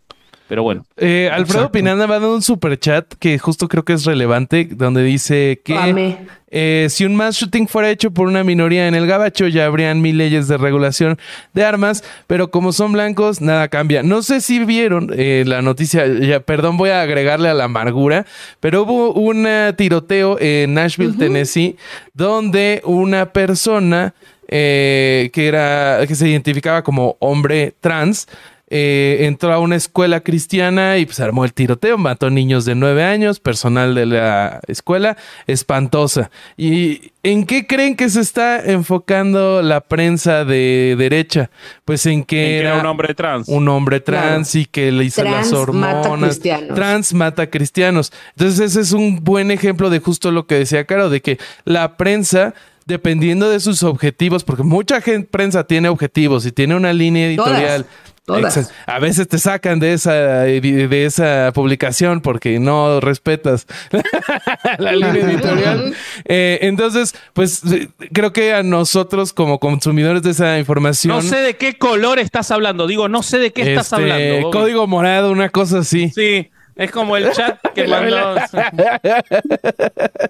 Pero 0.48 0.62
bueno. 0.62 0.86
Eh, 0.98 1.30
Alfredo 1.34 1.72
Pinanda 1.72 2.06
va 2.06 2.18
a 2.18 2.20
dar 2.20 2.30
un 2.30 2.42
super 2.42 2.78
chat 2.78 3.12
que 3.18 3.40
justo 3.40 3.68
creo 3.70 3.86
que 3.86 3.94
es 3.94 4.06
relevante, 4.06 4.68
donde 4.70 5.02
dice 5.02 5.62
que 5.64 6.18
eh, 6.52 6.88
si 6.90 7.06
un 7.06 7.16
mass 7.16 7.38
shooting 7.38 7.68
fuera 7.68 7.90
hecho 7.90 8.12
por 8.12 8.28
una 8.28 8.44
minoría 8.44 8.88
en 8.88 8.94
el 8.94 9.08
gabacho, 9.08 9.48
ya 9.48 9.66
habrían 9.66 10.02
mil 10.02 10.18
leyes 10.18 10.50
de 10.50 10.58
regulación 10.58 11.18
de 11.54 11.64
armas, 11.64 12.04
pero 12.28 12.52
como 12.52 12.74
son 12.74 12.92
blancos, 12.92 13.42
nada 13.42 13.70
cambia. 13.70 14.04
No 14.04 14.22
sé 14.22 14.42
si 14.42 14.64
vieron 14.64 15.10
eh, 15.16 15.44
la 15.48 15.62
noticia, 15.62 16.06
ya, 16.06 16.42
perdón, 16.42 16.76
voy 16.78 16.90
a 16.90 17.02
agregarle 17.02 17.48
a 17.48 17.54
la 17.54 17.64
amargura, 17.64 18.26
pero 18.60 18.84
hubo 18.84 19.14
un 19.14 19.48
tiroteo 19.78 20.38
en 20.40 20.74
Nashville, 20.74 21.18
Tennessee, 21.18 21.78
donde 22.14 22.82
una 22.84 23.32
persona 23.32 24.14
eh, 24.48 25.30
que, 25.34 25.48
era, 25.48 26.06
que 26.08 26.16
se 26.16 26.28
identificaba 26.28 26.84
como 26.84 27.18
hombre 27.20 27.74
trans, 27.80 28.28
eh, 28.76 29.28
entró 29.28 29.54
a 29.54 29.60
una 29.60 29.76
escuela 29.76 30.22
cristiana 30.22 30.98
y 30.98 31.06
pues 31.06 31.20
armó 31.20 31.46
el 31.46 31.54
tiroteo, 31.54 32.00
mató 32.00 32.32
niños 32.32 32.66
de 32.66 32.74
nueve 32.74 33.04
años, 33.04 33.40
personal 33.40 33.94
de 33.94 34.08
la 34.08 34.62
escuela, 34.68 35.16
espantosa. 35.46 36.32
¿Y 36.58 37.12
en 37.22 37.46
qué 37.46 37.68
creen 37.68 37.96
que 37.96 38.10
se 38.10 38.22
está 38.22 38.66
enfocando 38.66 39.62
la 39.62 39.82
prensa 39.82 40.44
de 40.44 40.96
derecha? 40.98 41.52
Pues 41.86 42.08
en 42.08 42.24
que, 42.24 42.62
era, 42.62 42.80
un 42.80 42.88
hombre 42.88 43.14
trans. 43.14 43.48
Un 43.48 43.68
hombre 43.68 44.00
trans 44.00 44.56
y 44.56 44.66
que 44.66 44.92
le 44.92 45.04
hizo 45.04 45.24
las 45.24 45.54
hormonas. 45.54 46.40
trans 46.74 47.14
mata 47.14 47.52
cristianos. 47.52 48.12
Entonces 48.32 48.72
ese 48.72 48.82
es 48.82 48.92
un 48.92 49.24
buen 49.24 49.52
ejemplo 49.52 49.92
de 49.92 50.00
justo 50.00 50.32
lo 50.32 50.48
que 50.48 50.56
decía 50.56 50.86
Caro, 50.86 51.12
de 51.12 51.22
que 51.22 51.38
la 51.64 51.96
prensa 51.96 52.56
dependiendo 52.86 53.50
de 53.50 53.60
sus 53.60 53.84
objetivos, 53.84 54.44
porque 54.44 54.64
mucha 54.64 55.02
gente, 55.02 55.28
prensa 55.30 55.66
tiene 55.66 55.90
objetivos 55.90 56.46
y 56.46 56.52
tiene 56.52 56.76
una 56.76 56.94
línea 56.94 57.28
editorial 57.28 57.86
todas. 58.26 58.72
A 58.86 59.00
veces 59.00 59.28
te 59.28 59.38
sacan 59.38 59.80
de 59.80 59.94
esa, 59.94 60.14
de 60.14 61.06
esa 61.06 61.52
publicación 61.54 62.22
porque 62.22 62.60
no 62.60 63.00
respetas 63.00 63.68
la 64.78 64.94
línea 64.94 65.30
editorial. 65.30 65.94
Eh, 66.26 66.60
entonces, 66.62 67.16
pues 67.34 67.62
creo 68.14 68.32
que 68.34 68.54
a 68.54 68.64
nosotros 68.64 69.34
como 69.34 69.60
consumidores 69.60 70.24
de 70.24 70.32
esa 70.32 70.58
información... 70.58 71.16
No 71.16 71.22
sé 71.22 71.38
de 71.38 71.56
qué 71.56 71.78
color 71.78 72.20
estás 72.20 72.52
hablando, 72.52 72.88
digo, 72.88 73.10
no 73.10 73.24
sé 73.24 73.40
de 73.40 73.52
qué 73.52 73.74
estás 73.74 73.92
este, 73.92 73.96
hablando. 73.96 74.52
Código 74.52 74.88
morado, 74.88 75.32
una 75.32 75.50
cosa 75.50 75.80
así. 75.80 76.10
Sí. 76.10 76.50
Es 76.76 76.92
como 76.92 77.16
el 77.18 77.32
chat 77.32 77.60
que 77.74 77.88
mandó. 77.88 78.36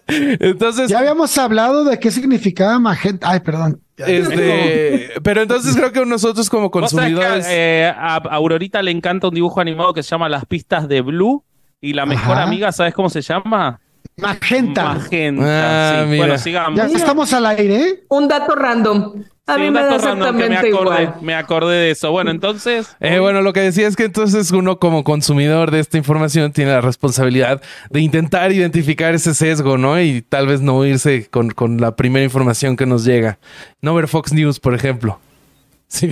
entonces. 0.07 0.89
Ya 0.89 0.99
habíamos 0.99 1.37
hablado 1.37 1.83
de 1.85 1.99
qué 1.99 2.11
significaba 2.11 2.79
magenta. 2.79 3.29
Ay, 3.29 3.39
perdón. 3.39 3.79
Este, 3.95 5.11
pero 5.23 5.43
entonces 5.43 5.75
creo 5.75 5.91
que 5.91 6.05
nosotros 6.05 6.49
como 6.49 6.71
consumidores. 6.71 7.45
Eh, 7.49 7.91
a 7.95 8.15
Aurorita 8.15 8.81
le 8.81 8.91
encanta 8.91 9.27
un 9.27 9.35
dibujo 9.35 9.61
animado 9.61 9.93
que 9.93 10.03
se 10.03 10.09
llama 10.09 10.29
Las 10.29 10.45
pistas 10.45 10.87
de 10.87 11.01
Blue. 11.01 11.43
Y 11.79 11.93
la 11.93 12.05
mejor 12.05 12.37
amiga, 12.37 12.71
¿sabes 12.71 12.93
cómo 12.93 13.09
se 13.09 13.21
llama? 13.21 13.79
Magenta. 14.17 14.93
Magenta. 14.95 16.01
Ah, 16.01 16.05
Bueno, 16.05 16.37
sigamos. 16.37 16.77
Ya 16.77 16.85
estamos 16.85 17.33
al 17.33 17.45
aire. 17.47 17.75
¿eh? 17.75 18.03
Un 18.09 18.27
dato 18.27 18.55
random. 18.55 19.23
A 19.45 19.57
mí 19.57 19.69
me 19.71 19.81
da 19.81 19.95
exactamente 19.95 20.61
me 20.61 20.69
igual. 20.69 21.15
me 21.21 21.35
acordé 21.35 21.75
de 21.75 21.91
eso. 21.91 22.11
Bueno, 22.11 22.31
entonces. 22.31 22.95
Eh, 23.01 23.19
bueno, 23.19 23.41
lo 23.41 23.51
que 23.51 23.59
decía 23.59 23.87
es 23.87 23.97
que 23.97 24.05
entonces 24.05 24.51
uno 24.51 24.79
como 24.79 25.03
consumidor 25.03 25.69
de 25.69 25.79
esta 25.79 25.97
información 25.97 26.53
tiene 26.53 26.71
la 26.71 26.79
responsabilidad 26.79 27.61
de 27.89 27.99
intentar 27.99 28.53
identificar 28.53 29.13
ese 29.13 29.33
sesgo, 29.33 29.77
¿no? 29.77 29.99
Y 29.99 30.21
tal 30.21 30.47
vez 30.47 30.61
no 30.61 30.85
irse 30.85 31.27
con, 31.29 31.49
con 31.49 31.81
la 31.81 31.97
primera 31.97 32.23
información 32.23 32.77
que 32.77 32.85
nos 32.85 33.03
llega. 33.03 33.37
No 33.81 33.93
ver 33.93 34.07
Fox 34.07 34.31
News, 34.31 34.61
por 34.61 34.75
ejemplo. 34.75 35.19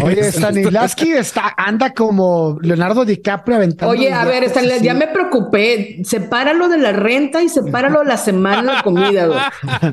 Oye, 0.03 0.23
Stanislavski 0.32 1.11
está, 1.13 1.53
anda 1.57 1.93
como 1.93 2.57
Leonardo 2.61 3.03
DiCaprio 3.05 3.57
aventando. 3.57 3.91
Oye, 3.91 4.13
a 4.13 4.25
ver, 4.25 4.43
Stanislavski, 4.49 4.86
ya 4.86 4.93
me 4.93 5.07
preocupé. 5.07 6.01
Sepáralo 6.03 6.69
de 6.69 6.77
la 6.77 6.91
renta 6.91 7.41
y 7.41 7.49
sepáralo 7.49 7.99
de 7.99 8.05
la 8.05 8.17
semana 8.17 8.77
de 8.77 8.84
comida, 8.84 9.25
güey. 9.25 9.39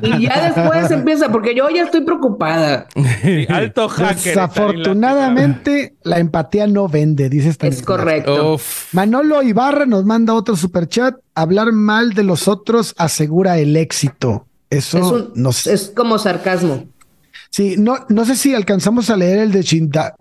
Y 0.03 0.23
ya 0.23 0.51
después 0.53 0.91
empieza, 0.91 1.29
porque 1.31 1.55
yo 1.55 1.69
ya 1.69 1.83
estoy 1.83 2.01
preocupada. 2.01 2.87
Alto 3.49 3.89
hacker. 3.89 4.15
Desafortunadamente, 4.15 5.95
la 6.03 6.19
empatía 6.19 6.67
no 6.67 6.87
vende, 6.87 7.29
dice 7.29 7.51
Stanislavski. 7.53 7.81
Es 7.81 7.85
correcto. 7.85 8.59
Manolo 8.91 9.41
Ibarra 9.41 9.85
nos 9.85 10.05
manda 10.05 10.33
otro 10.33 10.55
superchat. 10.55 11.15
Hablar 11.35 11.71
mal 11.71 12.13
de 12.13 12.23
los 12.23 12.47
otros 12.47 12.93
asegura 12.97 13.57
el 13.57 13.75
éxito. 13.77 14.45
Eso 14.69 15.31
es 15.65 15.91
como 15.95 16.19
sarcasmo. 16.19 16.85
Sí, 17.49 17.75
no, 17.77 18.05
no 18.09 18.25
sé 18.25 18.35
si 18.35 18.53
alcanzamos 18.53 19.09
a 19.09 19.17
leer 19.17 19.39
el 19.39 19.51
de 19.51 19.63
Chinda. 19.63 20.15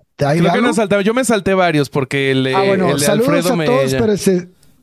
Yo 1.04 1.14
me 1.14 1.24
salté 1.24 1.54
varios 1.54 1.88
porque 1.88 2.32
el, 2.32 2.54
ah, 2.54 2.62
bueno, 2.62 2.90
el 2.90 3.00
saludos 3.00 3.46
a 3.46 3.64
todos, 3.64 3.94
pero 3.94 4.14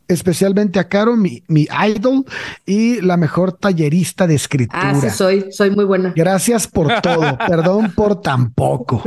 especialmente 0.08 0.80
a 0.80 0.88
Caro, 0.88 1.18
mi, 1.18 1.44
mi, 1.48 1.68
idol 1.88 2.24
y 2.66 3.02
la 3.02 3.18
mejor 3.18 3.52
tallerista 3.52 4.28
de 4.28 4.36
escritura. 4.36 4.92
Ah, 4.92 4.96
sí, 4.96 5.10
soy, 5.10 5.52
soy 5.52 5.72
muy 5.72 5.84
buena. 5.84 6.14
Gracias 6.16 6.68
por 6.68 7.02
todo, 7.02 7.38
perdón 7.48 7.92
por 7.94 8.22
tan 8.22 8.54
poco. 8.54 9.04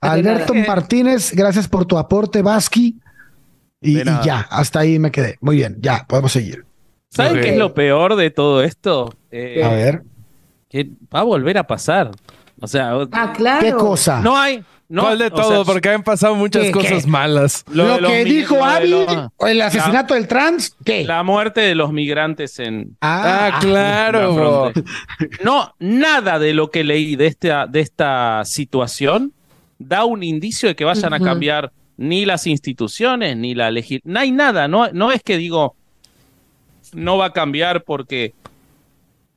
Alberto 0.00 0.54
Martínez, 0.54 1.32
gracias 1.32 1.66
por 1.66 1.86
tu 1.86 1.98
aporte, 1.98 2.42
Vasqui. 2.42 3.00
Y, 3.80 4.04
ya, 4.04 4.46
hasta 4.50 4.80
ahí 4.80 4.98
me 4.98 5.10
quedé. 5.10 5.38
Muy 5.40 5.56
bien, 5.56 5.78
ya, 5.80 6.06
podemos 6.06 6.30
seguir. 6.30 6.64
¿Saben 7.08 7.40
qué 7.40 7.52
es 7.52 7.58
lo 7.58 7.74
peor 7.74 8.14
de 8.14 8.30
todo 8.30 8.62
esto? 8.62 9.12
Eh, 9.30 9.62
a 9.64 9.70
ver 9.70 10.02
que 10.76 10.90
va 11.14 11.20
a 11.20 11.24
volver 11.24 11.58
a 11.58 11.66
pasar. 11.66 12.10
O 12.60 12.66
sea, 12.66 12.92
ah, 13.12 13.32
claro. 13.34 13.60
¿Qué 13.60 13.72
cosa? 13.72 14.20
No 14.20 14.36
hay. 14.36 14.62
No, 14.88 15.16
de 15.16 15.30
todo? 15.30 15.64
porque 15.64 15.88
han 15.88 16.04
pasado 16.04 16.36
muchas 16.36 16.70
cosas 16.70 17.06
malas. 17.06 17.64
Lo, 17.72 17.98
que 17.98 18.24
dijo 18.24 18.64
Abby, 18.64 18.94
el 19.40 19.62
asesinato 19.62 20.14
del 20.14 20.28
trans, 20.28 20.76
¿qué? 20.84 21.04
La 21.04 21.24
muerte 21.24 21.60
de 21.60 21.74
los 21.74 21.92
migrantes 21.92 22.60
en. 22.60 22.96
Ah, 23.00 23.50
ah 23.54 23.58
claro. 23.60 24.72
No, 25.42 25.74
nada 25.80 26.38
de 26.38 26.54
lo 26.54 26.70
que 26.70 26.84
leí 26.84 27.16
de 27.16 27.26
esta, 27.26 27.66
de 27.66 27.80
esta 27.80 28.44
situación 28.44 29.32
da 29.78 30.04
un 30.04 30.22
indicio 30.22 30.68
de 30.68 30.76
que 30.76 30.84
vayan 30.84 31.12
a 31.14 31.20
cambiar 31.20 31.72
ni 31.96 32.24
las 32.24 32.46
instituciones, 32.46 33.36
ni 33.36 33.54
la 33.54 33.72
legislación. 33.72 34.12
No 34.12 34.20
hay 34.20 34.30
nada. 34.30 34.68
No, 34.68 34.88
no 34.92 35.10
es 35.10 35.22
que 35.22 35.36
digo, 35.36 35.74
no 36.94 37.18
va 37.18 37.26
a 37.26 37.32
cambiar 37.32 37.82
porque 37.82 38.34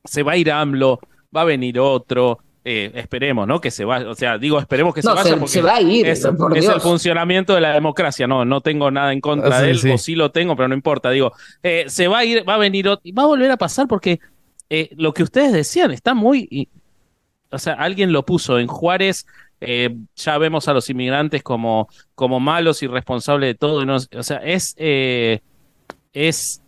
se 0.04 0.22
va 0.22 0.32
a 0.32 0.36
ir 0.36 0.50
AMLO, 0.50 1.00
va 1.34 1.42
a 1.42 1.44
venir 1.44 1.78
otro. 1.78 2.38
Eh, 2.62 2.90
esperemos, 2.94 3.48
¿no? 3.48 3.58
Que 3.58 3.70
se 3.70 3.86
vaya, 3.86 4.10
o 4.10 4.14
sea, 4.14 4.36
digo, 4.36 4.58
esperemos 4.58 4.94
que 4.94 5.00
se 5.00 5.08
vaya 5.08 5.34
porque 5.34 5.48
se 5.48 5.62
va 5.62 5.76
a 5.76 5.80
ir, 5.80 6.06
es, 6.06 6.22
el 6.26 6.80
funcionamiento 6.82 7.54
de 7.54 7.62
la 7.62 7.72
democracia, 7.72 8.26
no, 8.26 8.44
no 8.44 8.60
tengo 8.60 8.90
nada 8.90 9.14
en 9.14 9.22
contra 9.22 9.56
ah, 9.56 9.62
de 9.62 9.70
él, 9.70 9.90
o 9.90 9.96
sí 9.96 10.14
lo 10.14 10.30
tengo, 10.30 10.54
pero 10.56 10.68
no 10.68 10.74
importa, 10.74 11.08
digo, 11.08 11.32
eh, 11.62 11.86
se 11.88 12.06
va 12.06 12.18
a 12.18 12.24
ir, 12.26 12.46
va 12.46 12.56
a 12.56 12.58
venir 12.58 12.86
otro, 12.86 13.00
y 13.02 13.12
va 13.12 13.22
a 13.22 13.26
volver 13.26 13.50
a 13.50 13.56
pasar 13.56 13.88
porque 13.88 14.20
eh, 14.68 14.90
lo 14.98 15.14
que 15.14 15.22
ustedes 15.22 15.54
decían 15.54 15.90
está 15.90 16.12
muy, 16.12 16.68
o 17.50 17.58
sea, 17.58 17.72
alguien 17.72 18.12
lo 18.12 18.26
puso 18.26 18.58
en 18.58 18.66
Juárez, 18.66 19.24
ya 20.14 20.36
vemos 20.36 20.68
a 20.68 20.74
los 20.74 20.90
inmigrantes 20.90 21.42
como, 21.42 21.88
como 22.14 22.40
malos 22.40 22.82
y 22.82 22.88
responsables 22.88 23.48
de 23.48 23.54
todo, 23.54 23.86
o 23.86 24.22
sea, 24.22 24.36
es, 24.36 24.74
es, 26.12 26.62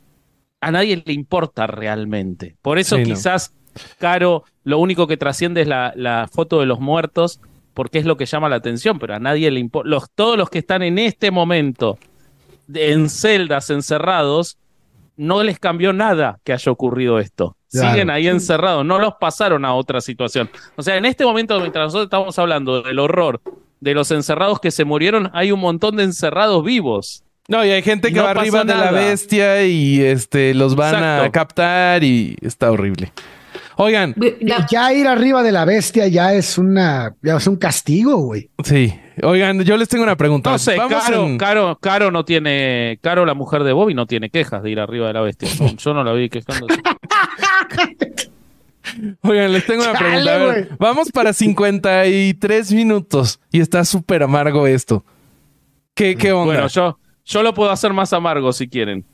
a 0.62 0.70
nadie 0.70 1.02
le 1.04 1.12
importa 1.12 1.66
realmente, 1.66 2.56
por 2.62 2.78
eso 2.78 2.96
quizás... 2.96 3.52
Caro, 3.98 4.44
lo 4.64 4.78
único 4.78 5.06
que 5.06 5.16
trasciende 5.16 5.62
es 5.62 5.68
la, 5.68 6.28
foto 6.32 6.60
de 6.60 6.66
los 6.66 6.80
muertos, 6.80 7.40
porque 7.74 7.98
es 7.98 8.04
lo 8.04 8.16
que 8.16 8.26
llama 8.26 8.48
la 8.48 8.56
atención, 8.56 8.98
pero 8.98 9.14
a 9.14 9.18
nadie 9.18 9.50
le 9.50 9.60
importa. 9.60 9.88
Los, 9.88 10.10
todos 10.10 10.36
los 10.36 10.50
que 10.50 10.58
están 10.58 10.82
en 10.82 10.98
este 10.98 11.30
momento 11.30 11.98
en 12.72 13.08
celdas, 13.08 13.70
encerrados, 13.70 14.58
no 15.16 15.42
les 15.42 15.58
cambió 15.58 15.92
nada 15.92 16.38
que 16.44 16.52
haya 16.52 16.72
ocurrido 16.72 17.18
esto. 17.18 17.56
Siguen 17.68 18.10
ahí 18.10 18.28
encerrados, 18.28 18.84
no 18.84 18.98
los 18.98 19.14
pasaron 19.14 19.64
a 19.64 19.74
otra 19.74 20.02
situación. 20.02 20.50
O 20.76 20.82
sea, 20.82 20.96
en 20.96 21.06
este 21.06 21.24
momento, 21.24 21.58
mientras 21.58 21.86
nosotros 21.86 22.04
estamos 22.04 22.38
hablando 22.38 22.82
del 22.82 22.98
horror 22.98 23.40
de 23.80 23.94
los 23.94 24.10
encerrados 24.10 24.60
que 24.60 24.70
se 24.70 24.84
murieron, 24.84 25.30
hay 25.32 25.52
un 25.52 25.60
montón 25.60 25.96
de 25.96 26.04
encerrados 26.04 26.62
vivos. 26.64 27.24
No, 27.48 27.64
y 27.64 27.70
hay 27.70 27.82
gente 27.82 28.12
que 28.12 28.20
va 28.20 28.30
arriba 28.30 28.64
de 28.64 28.74
la 28.74 28.92
bestia 28.92 29.64
y 29.64 30.00
este 30.00 30.54
los 30.54 30.76
van 30.76 31.02
a 31.02 31.30
captar 31.32 32.04
y 32.04 32.36
está 32.42 32.70
horrible. 32.70 33.12
Oigan. 33.76 34.14
Ya 34.70 34.92
ir 34.92 35.06
arriba 35.06 35.42
de 35.42 35.52
la 35.52 35.64
bestia 35.64 36.06
ya 36.08 36.34
es 36.34 36.58
una, 36.58 37.14
ya 37.22 37.36
es 37.36 37.46
un 37.46 37.56
castigo, 37.56 38.16
güey. 38.16 38.50
Sí. 38.64 38.92
Oigan, 39.22 39.62
yo 39.62 39.76
les 39.76 39.88
tengo 39.88 40.04
una 40.04 40.16
pregunta. 40.16 40.50
No 40.50 40.58
sé, 40.58 40.76
Caro, 40.76 41.36
Caro, 41.38 41.78
Caro 41.80 42.10
no 42.10 42.24
tiene, 42.24 42.98
Caro, 43.02 43.24
la 43.26 43.34
mujer 43.34 43.64
de 43.64 43.72
Bobby, 43.72 43.94
no 43.94 44.06
tiene 44.06 44.30
quejas 44.30 44.62
de 44.62 44.70
ir 44.70 44.80
arriba 44.80 45.08
de 45.08 45.12
la 45.12 45.20
bestia. 45.20 45.48
Yo 45.76 45.94
no 45.94 46.02
la 46.04 46.12
vi 46.12 46.28
quejando. 46.28 46.66
Oigan, 49.22 49.52
les 49.52 49.64
tengo 49.64 49.82
una 49.84 49.92
pregunta. 49.92 50.76
vamos 50.78 51.10
para 51.10 51.32
53 51.32 52.72
minutos 52.72 53.40
y 53.50 53.60
está 53.60 53.84
súper 53.84 54.22
amargo 54.22 54.66
esto. 54.66 55.04
¿Qué, 55.94 56.16
¿Qué 56.16 56.32
onda? 56.32 56.54
Bueno, 56.54 56.68
yo, 56.68 56.98
yo 57.24 57.42
lo 57.42 57.54
puedo 57.54 57.70
hacer 57.70 57.92
más 57.92 58.12
amargo 58.12 58.52
si 58.52 58.68
quieren. 58.68 59.04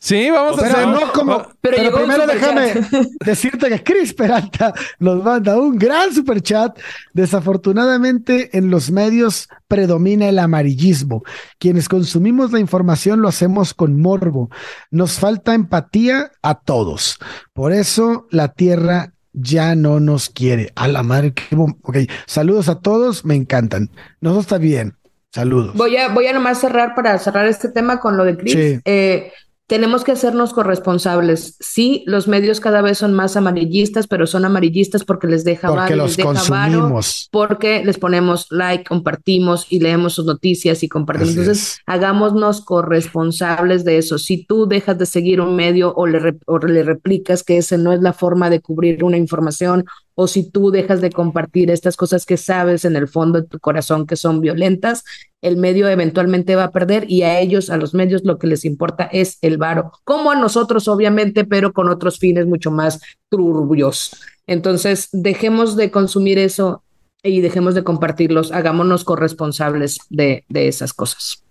Sí, 0.00 0.30
vamos 0.30 0.62
a 0.62 0.66
hacer. 0.66 0.86
No 0.86 1.12
como, 1.12 1.46
pero, 1.60 1.92
primero 1.92 2.26
déjame 2.26 2.74
decirte 3.24 3.68
que 3.68 3.82
Chris 3.82 4.14
Peralta 4.14 4.72
nos 4.98 5.22
manda 5.22 5.58
un 5.58 5.76
gran 5.76 6.14
superchat. 6.14 6.78
Desafortunadamente, 7.12 8.56
en 8.56 8.70
los 8.70 8.90
medios 8.90 9.48
predomina 9.66 10.28
el 10.28 10.38
amarillismo. 10.38 11.24
Quienes 11.58 11.88
consumimos 11.88 12.52
la 12.52 12.60
información 12.60 13.20
lo 13.20 13.28
hacemos 13.28 13.74
con 13.74 14.00
morbo. 14.00 14.50
Nos 14.90 15.18
falta 15.18 15.54
empatía 15.54 16.30
a 16.42 16.60
todos. 16.60 17.18
Por 17.52 17.72
eso 17.72 18.26
la 18.30 18.52
tierra 18.52 19.14
ya 19.32 19.74
no 19.74 20.00
nos 20.00 20.30
quiere. 20.30 20.72
A 20.76 20.88
la 20.88 21.02
madre. 21.02 21.34
Ok, 21.82 21.98
saludos 22.26 22.68
a 22.68 22.80
todos, 22.80 23.24
me 23.24 23.34
encantan. 23.34 23.90
Nos 24.20 24.38
está 24.38 24.58
bien. 24.58 24.94
Saludos. 25.30 25.74
Voy 25.74 25.96
a, 25.96 26.08
voy 26.08 26.26
a 26.26 26.32
nomás 26.32 26.60
cerrar 26.60 26.94
para 26.94 27.18
cerrar 27.18 27.46
este 27.46 27.68
tema 27.68 28.00
con 28.00 28.16
lo 28.16 28.24
de 28.24 28.36
Chris. 28.36 28.54
Sí. 28.54 28.80
Eh, 28.84 29.32
tenemos 29.68 30.02
que 30.02 30.12
hacernos 30.12 30.54
corresponsables. 30.54 31.56
Sí, 31.60 32.02
los 32.06 32.26
medios 32.26 32.58
cada 32.58 32.80
vez 32.80 32.96
son 32.96 33.12
más 33.12 33.36
amarillistas, 33.36 34.06
pero 34.06 34.26
son 34.26 34.46
amarillistas 34.46 35.04
porque 35.04 35.26
les 35.26 35.44
deja 35.44 35.68
porque 35.68 35.94
los 35.94 36.16
les 36.16 36.24
consumimos. 36.24 37.28
porque 37.30 37.84
les 37.84 37.98
ponemos 37.98 38.46
like, 38.50 38.84
compartimos 38.84 39.66
y 39.68 39.80
leemos 39.80 40.14
sus 40.14 40.24
noticias 40.24 40.82
y 40.82 40.88
compartimos. 40.88 41.36
Entonces, 41.36 41.80
hagámonos 41.84 42.62
corresponsables 42.62 43.84
de 43.84 43.98
eso. 43.98 44.18
Si 44.18 44.42
tú 44.42 44.66
dejas 44.66 44.96
de 44.96 45.04
seguir 45.04 45.42
un 45.42 45.54
medio 45.54 45.92
o 45.94 46.06
le, 46.06 46.38
o 46.46 46.58
le 46.58 46.82
replicas 46.82 47.44
que 47.44 47.58
ese 47.58 47.76
no 47.76 47.92
es 47.92 48.00
la 48.00 48.14
forma 48.14 48.48
de 48.48 48.60
cubrir 48.60 49.04
una 49.04 49.18
información 49.18 49.84
o 50.20 50.26
si 50.26 50.50
tú 50.50 50.72
dejas 50.72 51.00
de 51.00 51.10
compartir 51.10 51.70
estas 51.70 51.96
cosas 51.96 52.26
que 52.26 52.36
sabes 52.36 52.84
en 52.84 52.96
el 52.96 53.06
fondo 53.06 53.40
de 53.40 53.46
tu 53.46 53.60
corazón 53.60 54.04
que 54.04 54.16
son 54.16 54.40
violentas, 54.40 55.04
el 55.42 55.56
medio 55.56 55.88
eventualmente 55.88 56.56
va 56.56 56.64
a 56.64 56.70
perder 56.72 57.04
y 57.08 57.22
a 57.22 57.38
ellos, 57.38 57.70
a 57.70 57.76
los 57.76 57.94
medios, 57.94 58.24
lo 58.24 58.36
que 58.36 58.48
les 58.48 58.64
importa 58.64 59.04
es 59.04 59.38
el 59.42 59.58
varo, 59.58 59.92
como 60.02 60.32
a 60.32 60.34
nosotros, 60.34 60.88
obviamente, 60.88 61.44
pero 61.44 61.72
con 61.72 61.88
otros 61.88 62.18
fines 62.18 62.46
mucho 62.48 62.72
más 62.72 63.00
turbios. 63.28 64.10
Entonces, 64.48 65.08
dejemos 65.12 65.76
de 65.76 65.92
consumir 65.92 66.40
eso 66.40 66.82
y 67.22 67.40
dejemos 67.40 67.76
de 67.76 67.84
compartirlos, 67.84 68.50
hagámonos 68.50 69.04
corresponsables 69.04 70.00
de, 70.10 70.44
de 70.48 70.66
esas 70.66 70.92
cosas. 70.92 71.44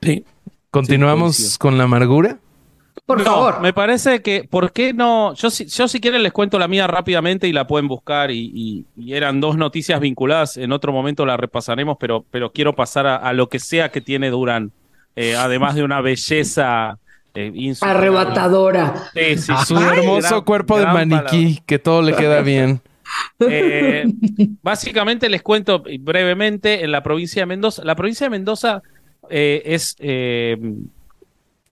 Sí. 0.00 0.24
¿Continuamos 0.70 1.58
con 1.58 1.76
la 1.76 1.84
amargura? 1.84 2.38
Por 3.08 3.22
favor. 3.22 3.62
Me 3.62 3.72
parece 3.72 4.20
que, 4.20 4.44
¿por 4.44 4.70
qué 4.70 4.92
no? 4.92 5.32
Yo, 5.32 5.48
yo 5.48 5.88
si 5.88 5.98
quieren 5.98 6.22
les 6.22 6.30
cuento 6.30 6.58
la 6.58 6.68
mía 6.68 6.86
rápidamente 6.86 7.48
y 7.48 7.54
la 7.54 7.66
pueden 7.66 7.88
buscar 7.88 8.30
y, 8.30 8.84
eran 9.06 9.40
dos 9.40 9.56
noticias 9.56 9.98
vinculadas, 9.98 10.58
en 10.58 10.72
otro 10.72 10.92
momento 10.92 11.24
la 11.24 11.38
repasaremos, 11.38 11.96
pero, 11.98 12.26
pero 12.30 12.52
quiero 12.52 12.74
pasar 12.74 13.06
a, 13.06 13.32
lo 13.32 13.48
que 13.48 13.60
sea 13.60 13.88
que 13.90 14.02
tiene 14.02 14.28
Durán, 14.28 14.72
eh, 15.16 15.36
además 15.36 15.74
de 15.74 15.84
una 15.84 16.02
belleza 16.02 16.98
eh, 17.34 17.74
arrebatadora. 17.80 19.08
Sí, 19.14 19.38
sí, 19.38 19.52
su 19.66 19.78
hermoso 19.78 20.44
cuerpo 20.44 20.78
de 20.78 20.84
maniquí, 20.84 21.62
que 21.64 21.78
todo 21.78 22.02
le 22.02 22.14
queda 22.14 22.42
bien. 22.42 22.82
Eh, 23.40 24.04
básicamente 24.62 25.30
les 25.30 25.40
cuento 25.40 25.82
brevemente 26.00 26.84
en 26.84 26.92
la 26.92 27.02
provincia 27.02 27.40
de 27.40 27.46
Mendoza. 27.46 27.82
La 27.82 27.96
provincia 27.96 28.26
de 28.26 28.30
Mendoza 28.30 28.82
es 29.30 29.96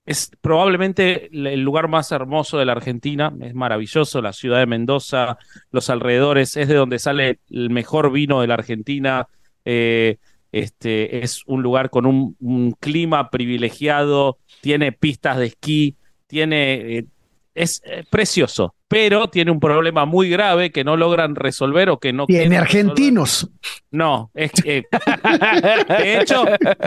es 0.07 0.31
probablemente 0.39 1.27
el 1.33 1.59
lugar 1.59 1.89
más 1.89 2.13
hermoso 2.13 2.57
de 2.57 2.63
la 2.63 2.71
Argentina, 2.71 3.33
es 3.41 3.53
maravilloso, 3.53 4.21
la 4.21 4.31
ciudad 4.31 4.59
de 4.59 4.65
Mendoza, 4.65 5.37
los 5.69 5.89
alrededores, 5.89 6.55
es 6.55 6.69
de 6.69 6.75
donde 6.75 6.97
sale 6.97 7.41
el 7.49 7.69
mejor 7.69 8.09
vino 8.13 8.39
de 8.39 8.47
la 8.47 8.53
Argentina, 8.53 9.27
eh, 9.65 10.15
este, 10.53 11.25
es 11.25 11.43
un 11.45 11.61
lugar 11.61 11.89
con 11.89 12.05
un, 12.05 12.71
clima 12.79 13.29
privilegiado, 13.29 14.37
tiene 14.61 14.93
pistas 14.93 15.39
de 15.39 15.47
esquí, 15.47 15.97
tiene, 16.25 16.99
eh, 16.99 17.05
es 17.53 17.81
eh, 17.83 18.05
precioso, 18.09 18.75
pero 18.87 19.29
tiene 19.29 19.51
un 19.51 19.59
problema 19.59 20.05
muy 20.05 20.29
grave 20.29 20.71
que 20.71 20.83
no 20.83 20.95
logran 20.95 21.35
resolver 21.35 21.89
o 21.89 21.99
que 21.99 22.13
no 22.13 22.25
tiene 22.25 22.57
argentinos. 22.57 23.49
No, 23.91 24.31
es 24.33 24.51
que 24.51 24.85
de 25.87 26.19
hecho, 26.19 26.45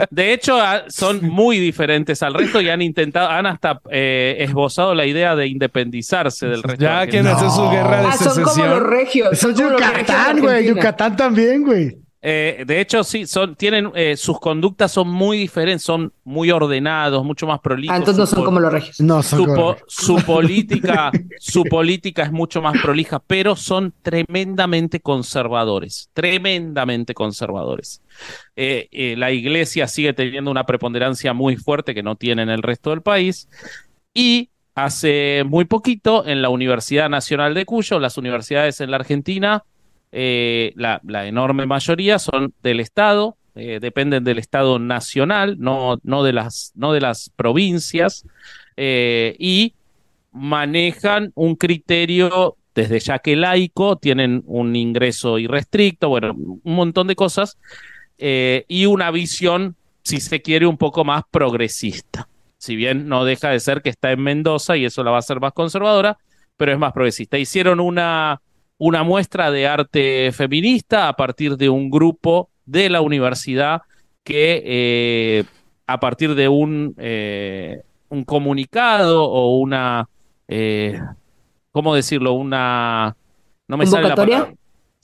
de 0.09 0.33
hecho 0.33 0.59
ah, 0.59 0.83
son 0.87 1.23
muy 1.23 1.59
diferentes 1.59 2.23
al 2.23 2.33
resto 2.33 2.61
y 2.61 2.69
han 2.69 2.81
intentado, 2.81 3.29
han 3.29 3.45
hasta 3.45 3.81
eh, 3.91 4.37
esbozado 4.39 4.95
la 4.95 5.05
idea 5.05 5.35
de 5.35 5.47
independizarse 5.47 6.47
del 6.47 6.63
resto. 6.63 6.83
Ya 6.83 7.05
quieren 7.07 7.27
hacer 7.27 7.49
su 7.49 7.69
guerra 7.69 8.01
de 8.01 8.07
ah, 8.07 8.13
Son 8.13 8.43
como 8.43 8.65
los 8.65 8.83
regios. 8.83 9.37
Son, 9.37 9.55
Yucatán, 9.55 10.39
güey. 10.39 10.67
Yucatán 10.67 11.15
también, 11.15 11.63
güey. 11.63 11.97
Eh, 12.23 12.63
de 12.67 12.79
hecho, 12.79 13.03
sí, 13.03 13.25
son, 13.25 13.55
tienen, 13.55 13.91
eh, 13.95 14.15
sus 14.15 14.39
conductas 14.39 14.91
son 14.91 15.09
muy 15.09 15.37
diferentes, 15.37 15.81
son 15.81 16.13
muy 16.23 16.51
ordenados, 16.51 17.25
mucho 17.25 17.47
más 17.47 17.59
prolijos. 17.61 17.95
Ah, 17.95 17.97
entonces 17.97 18.19
no 18.19 18.25
son 18.27 18.45
como 18.45 18.59
los 18.59 18.71
regios. 18.71 18.99
No, 19.01 19.23
son 19.23 19.43
su, 19.45 19.75
su 19.87 20.25
política, 20.25 21.11
su 21.39 21.63
política 21.63 22.23
es 22.23 22.31
mucho 22.31 22.61
más 22.61 22.79
prolija, 22.79 23.19
pero 23.19 23.55
son 23.55 23.91
tremendamente 24.03 24.99
conservadores, 24.99 26.11
tremendamente 26.13 27.15
conservadores. 27.15 28.03
Eh, 28.55 29.15
la 29.17 29.31
iglesia 29.31 29.87
sigue 29.87 30.13
teniendo 30.13 30.51
una 30.51 30.67
preponderancia 30.67 31.33
muy 31.33 31.55
fuerte 31.55 31.95
que 31.95 32.03
no 32.03 32.17
tiene 32.17 32.43
en 32.43 32.49
el 32.49 32.61
resto 32.61 32.91
del 32.91 33.01
país. 33.01 33.49
Y 34.13 34.49
hace 34.75 35.43
muy 35.47 35.65
poquito, 35.65 36.25
en 36.27 36.43
la 36.43 36.49
Universidad 36.49 37.09
Nacional 37.09 37.55
de 37.55 37.65
Cuyo, 37.65 37.99
las 37.99 38.17
universidades 38.17 38.79
en 38.79 38.91
la 38.91 38.97
Argentina, 38.97 39.63
eh, 40.11 40.73
la, 40.75 40.99
enorme 41.25 41.65
mayoría 41.65 42.19
son 42.19 42.53
del 42.61 42.79
Estado, 42.79 43.37
eh, 43.55 43.79
dependen 43.81 44.23
del 44.23 44.39
Estado 44.39 44.77
nacional, 44.79 45.57
no, 45.59 45.99
no, 46.03 46.23
de, 46.23 46.33
las, 46.33 46.71
no 46.75 46.93
de 46.93 47.01
las 47.01 47.31
provincias, 47.35 48.25
eh, 48.77 49.35
y 49.39 49.73
manejan 50.31 51.31
un 51.35 51.55
criterio 51.55 52.55
desde 52.75 52.99
ya 52.99 53.19
que 53.19 53.35
laico, 53.35 53.97
tienen 53.97 54.43
un 54.45 54.75
ingreso 54.75 55.39
irrestricto, 55.39 56.09
bueno, 56.09 56.33
un 56.35 56.75
montón 56.75 57.07
de 57.07 57.15
cosas, 57.15 57.57
y 58.17 58.85
una 58.85 59.09
visión, 59.09 59.75
si 60.03 60.19
se 60.19 60.43
quiere, 60.43 60.67
un 60.67 60.77
poco 60.77 61.03
más 61.03 61.23
progresista. 61.31 62.27
Si 62.59 62.75
bien 62.75 63.09
no 63.09 63.25
deja 63.25 63.49
de 63.49 63.59
ser 63.59 63.81
que 63.81 63.89
está 63.89 64.11
en 64.11 64.21
Mendoza 64.21 64.77
y 64.77 64.85
eso 64.85 65.03
la 65.03 65.09
va 65.09 65.17
a 65.17 65.19
hacer 65.19 65.39
más 65.39 65.53
conservadora, 65.53 66.19
pero 66.55 66.71
es 66.71 66.77
más 66.77 66.93
progresista. 66.93 67.39
Hicieron 67.39 67.79
una, 67.79 68.39
una 68.83 69.03
muestra 69.03 69.51
de 69.51 69.67
arte 69.67 70.31
feminista 70.31 71.07
a 71.07 71.13
partir 71.13 71.55
de 71.55 71.69
un 71.69 71.91
grupo 71.91 72.49
de 72.65 72.89
la 72.89 73.01
universidad 73.01 73.83
que 74.23 74.63
eh, 74.65 75.43
a 75.85 75.99
partir 75.99 76.33
de 76.33 76.47
un, 76.47 76.95
eh, 76.97 77.83
un 78.09 78.23
comunicado 78.23 79.23
o 79.25 79.59
una, 79.59 80.09
eh, 80.47 80.99
¿cómo 81.71 81.93
decirlo? 81.93 82.33
Una... 82.33 83.15
No 83.67 83.77
me 83.77 83.85
sale 83.85 84.09
la 84.09 84.15
palabra. 84.15 84.51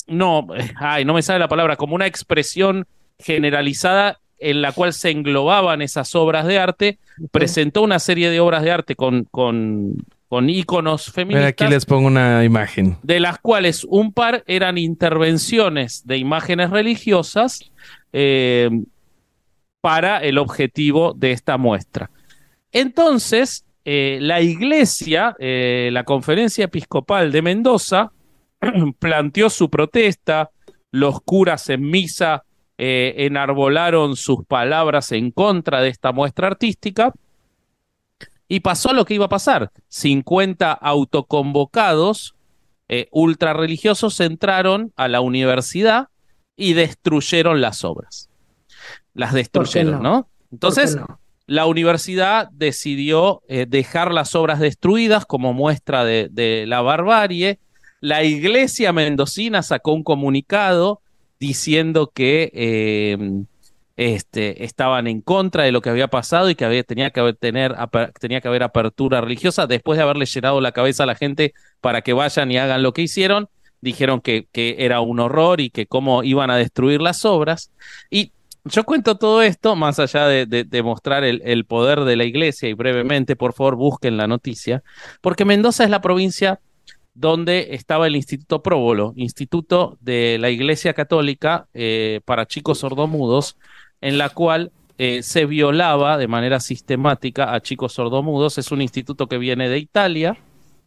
No, 0.08 0.48
ay, 0.78 1.06
no 1.06 1.14
me 1.14 1.22
sale 1.22 1.38
la 1.38 1.48
palabra, 1.48 1.76
como 1.76 1.94
una 1.94 2.08
expresión 2.08 2.88
generalizada 3.20 4.18
en 4.40 4.64
la 4.64 4.72
cual 4.72 4.94
se 4.94 5.12
englobaban 5.12 5.84
esas 5.84 6.16
obras 6.16 6.48
de 6.48 6.58
arte, 6.58 6.98
presentó 7.32 7.84
una 7.84 8.00
serie 8.00 8.32
de 8.32 8.40
obras 8.40 8.64
de 8.64 8.72
arte 8.72 8.96
con, 8.96 9.26
con 9.26 10.04
con 10.28 10.50
íconos 10.50 11.12
feministas. 11.12 11.50
aquí 11.50 11.68
les 11.68 11.86
pongo 11.86 12.08
una 12.08 12.44
imagen. 12.44 12.98
De 13.02 13.20
las 13.20 13.40
cuales 13.40 13.86
un 13.86 14.12
par 14.12 14.44
eran 14.46 14.78
intervenciones 14.78 16.06
de 16.06 16.18
imágenes 16.18 16.70
religiosas 16.70 17.72
eh, 18.12 18.70
para 19.80 20.18
el 20.18 20.38
objetivo 20.38 21.14
de 21.14 21.32
esta 21.32 21.58
muestra. 21.58 22.12
Entonces, 22.74 23.66
eh, 23.86 24.20
la 24.22 24.42
iglesia, 24.42 25.36
eh, 25.40 25.90
la 25.94 26.04
conferencia 26.04 26.66
episcopal 26.66 27.32
de 27.32 27.42
Mendoza, 27.42 28.12
planteó 29.00 29.50
su 29.50 29.70
protesta, 29.70 30.52
los 30.92 31.22
curas 31.22 31.70
en 31.70 31.90
misa 31.90 32.44
enarbolaron 32.80 34.16
sus 34.16 34.46
palabras 34.46 35.12
en 35.12 35.32
contra 35.32 35.82
de 35.82 35.90
esta 35.90 36.12
muestra 36.12 36.46
artística 36.46 37.12
y 38.48 38.62
pasó 38.62 38.94
lo 38.94 39.06
que 39.06 39.16
iba 39.16 39.26
a 39.26 39.30
pasar. 39.30 39.72
50 39.90 40.72
autoconvocados 40.72 42.36
eh, 42.90 43.08
ultrarreligiosos 43.12 44.20
entraron 44.22 44.94
a 44.96 45.08
la 45.08 45.22
universidad 45.22 46.08
y 46.56 46.74
destruyeron 46.74 47.62
las 47.62 47.84
obras. 47.84 48.30
Las 49.14 49.34
destruyeron, 49.34 50.02
no? 50.02 50.30
Entonces, 50.52 50.98
la 51.48 51.66
universidad 51.66 52.50
decidió 52.52 53.42
eh, 53.48 53.66
dejar 53.68 54.14
las 54.14 54.36
obras 54.36 54.60
destruidas 54.60 55.26
como 55.26 55.54
muestra 55.54 56.06
de, 56.06 56.66
la 56.68 56.82
barbarie. 56.82 57.60
La 58.00 58.24
iglesia 58.24 58.94
mendocina 58.94 59.64
sacó 59.64 59.94
un 59.94 60.04
comunicado 60.04 61.02
diciendo 61.40 62.12
que 62.14 62.52
eh, 62.54 63.18
este, 63.98 64.64
estaban 64.64 65.08
en 65.08 65.22
contra 65.22 65.64
de 65.64 65.72
lo 65.72 65.82
que 65.82 65.90
había 65.90 66.08
pasado 66.08 66.50
y 66.50 66.56
que 66.56 66.66
había, 66.66 66.84
tenía, 66.84 67.10
que 67.10 67.20
haber, 67.20 67.36
tener, 67.36 67.76
tenía 68.20 68.42
que 68.42 68.48
haber 68.48 68.64
apertura 68.64 69.22
religiosa. 69.22 69.68
Después 69.68 69.98
de 69.98 70.04
haberle 70.04 70.26
llenado 70.26 70.62
la 70.62 70.72
cabeza 70.72 71.04
a 71.04 71.08
la 71.08 71.16
gente 71.16 71.54
para 71.82 72.02
que 72.04 72.14
vayan 72.14 72.52
y 72.52 72.58
hagan 72.58 72.84
lo 72.84 72.94
que 72.94 73.02
hicieron, 73.02 73.50
dijeron 73.82 74.22
que, 74.22 74.48
que 74.52 74.76
era 74.80 75.02
un 75.02 75.20
horror 75.20 75.60
y 75.60 75.72
que 75.72 75.88
cómo 75.88 76.24
iban 76.24 76.52
a 76.52 76.58
destruir 76.58 77.02
las 77.02 77.26
obras. 77.26 77.72
Y 78.12 78.32
yo 78.66 78.84
cuento 78.84 79.18
todo 79.18 79.42
esto, 79.42 79.76
más 79.76 79.98
allá 79.98 80.28
de, 80.28 80.46
de, 80.46 80.84
mostrar 80.84 81.24
el, 81.24 81.42
el, 81.44 81.66
poder 81.66 82.02
de 82.02 82.18
la 82.18 82.26
iglesia, 82.26 82.70
y 82.70 82.74
brevemente, 82.74 83.36
por 83.36 83.54
favor, 83.54 83.78
busquen 83.78 84.18
la 84.18 84.28
noticia, 84.28 84.84
porque 85.22 85.46
Mendoza 85.46 85.86
es 85.86 85.90
la 85.90 86.02
provincia 86.02 86.60
donde 87.14 87.70
estaba 87.72 88.06
el 88.06 88.16
Instituto 88.16 88.62
Próbolo, 88.62 89.14
Instituto 89.16 89.98
de 90.02 90.38
la 90.40 90.52
Iglesia 90.52 90.94
Católica 90.94 91.68
eh, 91.74 92.22
para 92.26 92.46
chicos 92.46 92.80
sordomudos, 92.80 93.58
en 94.02 94.18
la 94.18 94.30
cual 94.30 94.72
eh, 94.98 95.22
se 95.22 95.46
violaba 95.46 96.18
de 96.18 96.28
manera 96.28 96.60
sistemática 96.60 97.54
a 97.54 97.62
chicos 97.62 97.94
sordomudos. 97.94 98.58
Es 98.58 98.72
un 98.72 98.82
instituto 98.82 99.28
que 99.28 99.38
viene 99.38 99.70
de 99.70 99.78
Italia, 99.78 100.38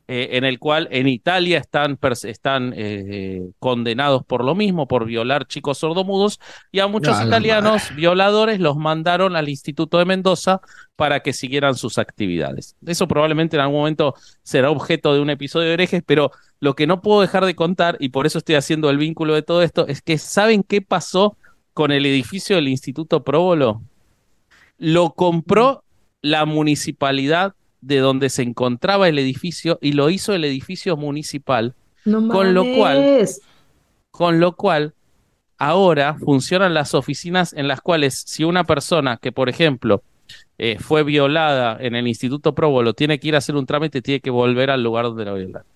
eh, 0.09 0.37
en 0.37 0.45
el 0.45 0.59
cual 0.59 0.89
en 0.91 1.07
Italia 1.07 1.59
están, 1.59 1.97
están 2.25 2.73
eh, 2.77 3.51
condenados 3.61 4.25
por 4.25 4.45
lo 4.45 4.57
mismo, 4.57 4.89
por 4.89 5.05
violar 5.05 5.47
chicos 5.47 5.79
sordomudos, 5.79 6.41
y 6.73 6.81
a 6.81 6.89
muchos 6.89 7.25
italianos 7.25 7.95
violadores 7.95 8.59
los 8.59 8.77
mandaron 8.77 9.37
al 9.37 9.49
Instituto 9.49 9.99
de 9.99 10.07
Mendoza 10.07 10.61
para 10.97 11.21
que 11.21 11.33
siguieran 11.33 11.77
sus 11.77 11.97
actividades. 11.97 12.75
Eso 12.85 13.07
probablemente 13.07 13.55
en 13.55 13.63
algún 13.63 13.79
momento 13.79 14.17
será 14.43 14.71
objeto 14.71 15.15
de 15.15 15.21
un 15.21 15.31
episodio 15.31 15.69
de 15.69 15.75
herejes, 15.75 16.03
pero 16.05 16.33
lo 16.59 16.75
que 16.75 16.89
no 16.89 17.01
puedo 17.03 17.21
dejar 17.21 17.45
de 17.47 17.55
contar, 17.55 17.97
y 18.01 18.09
por 18.09 18.27
eso 18.27 18.39
estoy 18.39 18.57
haciendo 18.57 18.91
el 18.91 18.99
vínculo 18.99 19.35
de 19.35 19.43
todo 19.43 19.63
esto, 19.63 19.87
es 19.87 20.03
que 20.03 20.19
¿saben 20.19 20.65
qué 20.65 20.83
pasó 20.83 21.37
con 21.75 21.93
el 21.93 22.07
edificio 22.07 22.57
del 22.57 22.69
Instituto 22.69 23.23
Próbolo, 23.23 23.83
lo 24.79 25.13
compró 25.13 25.85
la 26.23 26.45
municipalidad 26.45 27.55
de 27.81 27.99
donde 27.99 28.29
se 28.29 28.43
encontraba 28.43 29.09
el 29.09 29.19
edificio 29.19 29.79
y 29.81 29.93
lo 29.93 30.11
hizo 30.11 30.35
el 30.35 30.45
edificio 30.45 30.97
municipal. 30.97 31.75
con 32.05 32.55
lo 32.55 32.65
cual, 32.65 33.27
con 34.11 34.41
lo 34.41 34.57
cual, 34.57 34.95
ahora 35.59 36.15
funcionan 36.15 36.75
las 36.75 36.95
oficinas 36.95 37.53
en 37.53 37.69
las 37.69 37.81
cuales 37.81 38.23
si 38.27 38.45
una 38.45 38.65
persona 38.65 39.19
que, 39.19 39.33
por 39.33 39.49
ejemplo, 39.49 40.03
eh, 40.59 40.77
fue 40.79 41.05
violada 41.05 41.77
en 41.81 41.95
el 41.95 42.07
Instituto 42.07 42.55
Próbolo 42.55 42.95
tiene 42.95 43.19
que 43.19 43.29
ir 43.29 43.35
a 43.35 43.39
hacer 43.39 43.57
un 43.57 43.67
trámite, 43.67 44.03
tiene 44.03 44.21
que 44.21 44.31
volver 44.31 44.71
al 44.71 44.83
lugar 44.83 45.07
donde 45.07 45.25
la 45.25 45.33
violaron. 45.33 45.67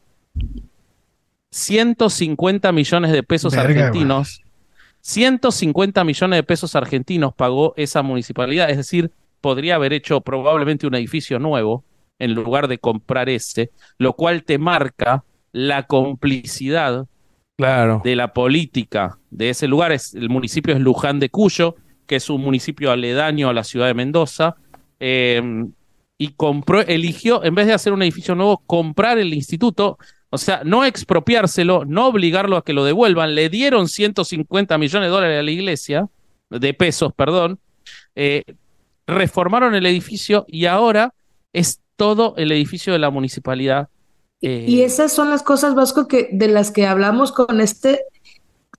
150 1.50 2.72
millones 2.72 3.12
de 3.12 3.22
pesos 3.22 3.54
argentinos. 3.54 4.43
150 5.04 6.02
millones 6.02 6.38
de 6.38 6.42
pesos 6.42 6.74
argentinos 6.74 7.34
pagó 7.34 7.74
esa 7.76 8.00
municipalidad, 8.02 8.70
es 8.70 8.78
decir, 8.78 9.10
podría 9.42 9.74
haber 9.74 9.92
hecho 9.92 10.22
probablemente 10.22 10.86
un 10.86 10.94
edificio 10.94 11.38
nuevo 11.38 11.84
en 12.18 12.32
lugar 12.32 12.68
de 12.68 12.78
comprar 12.78 13.28
ese, 13.28 13.70
lo 13.98 14.14
cual 14.14 14.44
te 14.44 14.56
marca 14.56 15.22
la 15.52 15.86
complicidad 15.86 17.06
claro. 17.58 18.00
de 18.02 18.16
la 18.16 18.32
política 18.32 19.18
de 19.30 19.50
ese 19.50 19.68
lugar. 19.68 19.92
Es, 19.92 20.14
el 20.14 20.30
municipio 20.30 20.72
es 20.72 20.80
Luján 20.80 21.20
de 21.20 21.28
Cuyo, 21.28 21.76
que 22.06 22.16
es 22.16 22.30
un 22.30 22.40
municipio 22.40 22.90
aledaño 22.90 23.50
a 23.50 23.52
la 23.52 23.64
ciudad 23.64 23.88
de 23.88 23.94
Mendoza. 23.94 24.56
Em, 25.00 25.72
y 26.16 26.28
compró, 26.28 26.80
eligió, 26.80 27.44
en 27.44 27.54
vez 27.54 27.66
de 27.66 27.74
hacer 27.74 27.92
un 27.92 28.02
edificio 28.02 28.34
nuevo, 28.34 28.62
comprar 28.66 29.18
el 29.18 29.34
instituto. 29.34 29.98
O 30.34 30.38
sea, 30.38 30.62
no 30.64 30.84
expropiárselo, 30.84 31.84
no 31.84 32.08
obligarlo 32.08 32.56
a 32.56 32.64
que 32.64 32.72
lo 32.72 32.84
devuelvan. 32.84 33.36
Le 33.36 33.48
dieron 33.48 33.88
150 33.88 34.76
millones 34.78 35.06
de 35.06 35.10
dólares 35.12 35.38
a 35.38 35.44
la 35.44 35.50
iglesia, 35.52 36.08
de 36.50 36.74
pesos, 36.74 37.12
perdón. 37.14 37.60
Eh, 38.16 38.42
reformaron 39.06 39.76
el 39.76 39.86
edificio 39.86 40.44
y 40.48 40.66
ahora 40.66 41.14
es 41.52 41.78
todo 41.94 42.34
el 42.36 42.50
edificio 42.50 42.92
de 42.92 42.98
la 42.98 43.10
municipalidad. 43.10 43.88
y 44.40 44.48
eh, 44.80 44.84
esas 44.84 45.12
son 45.12 45.30
las 45.30 45.44
cosas, 45.44 45.76
Vasco, 45.76 46.08
que, 46.08 46.30
de 46.32 46.48
las 46.48 46.72
que 46.72 46.88
hablamos 46.88 47.30
con 47.30 47.60
este, 47.60 48.00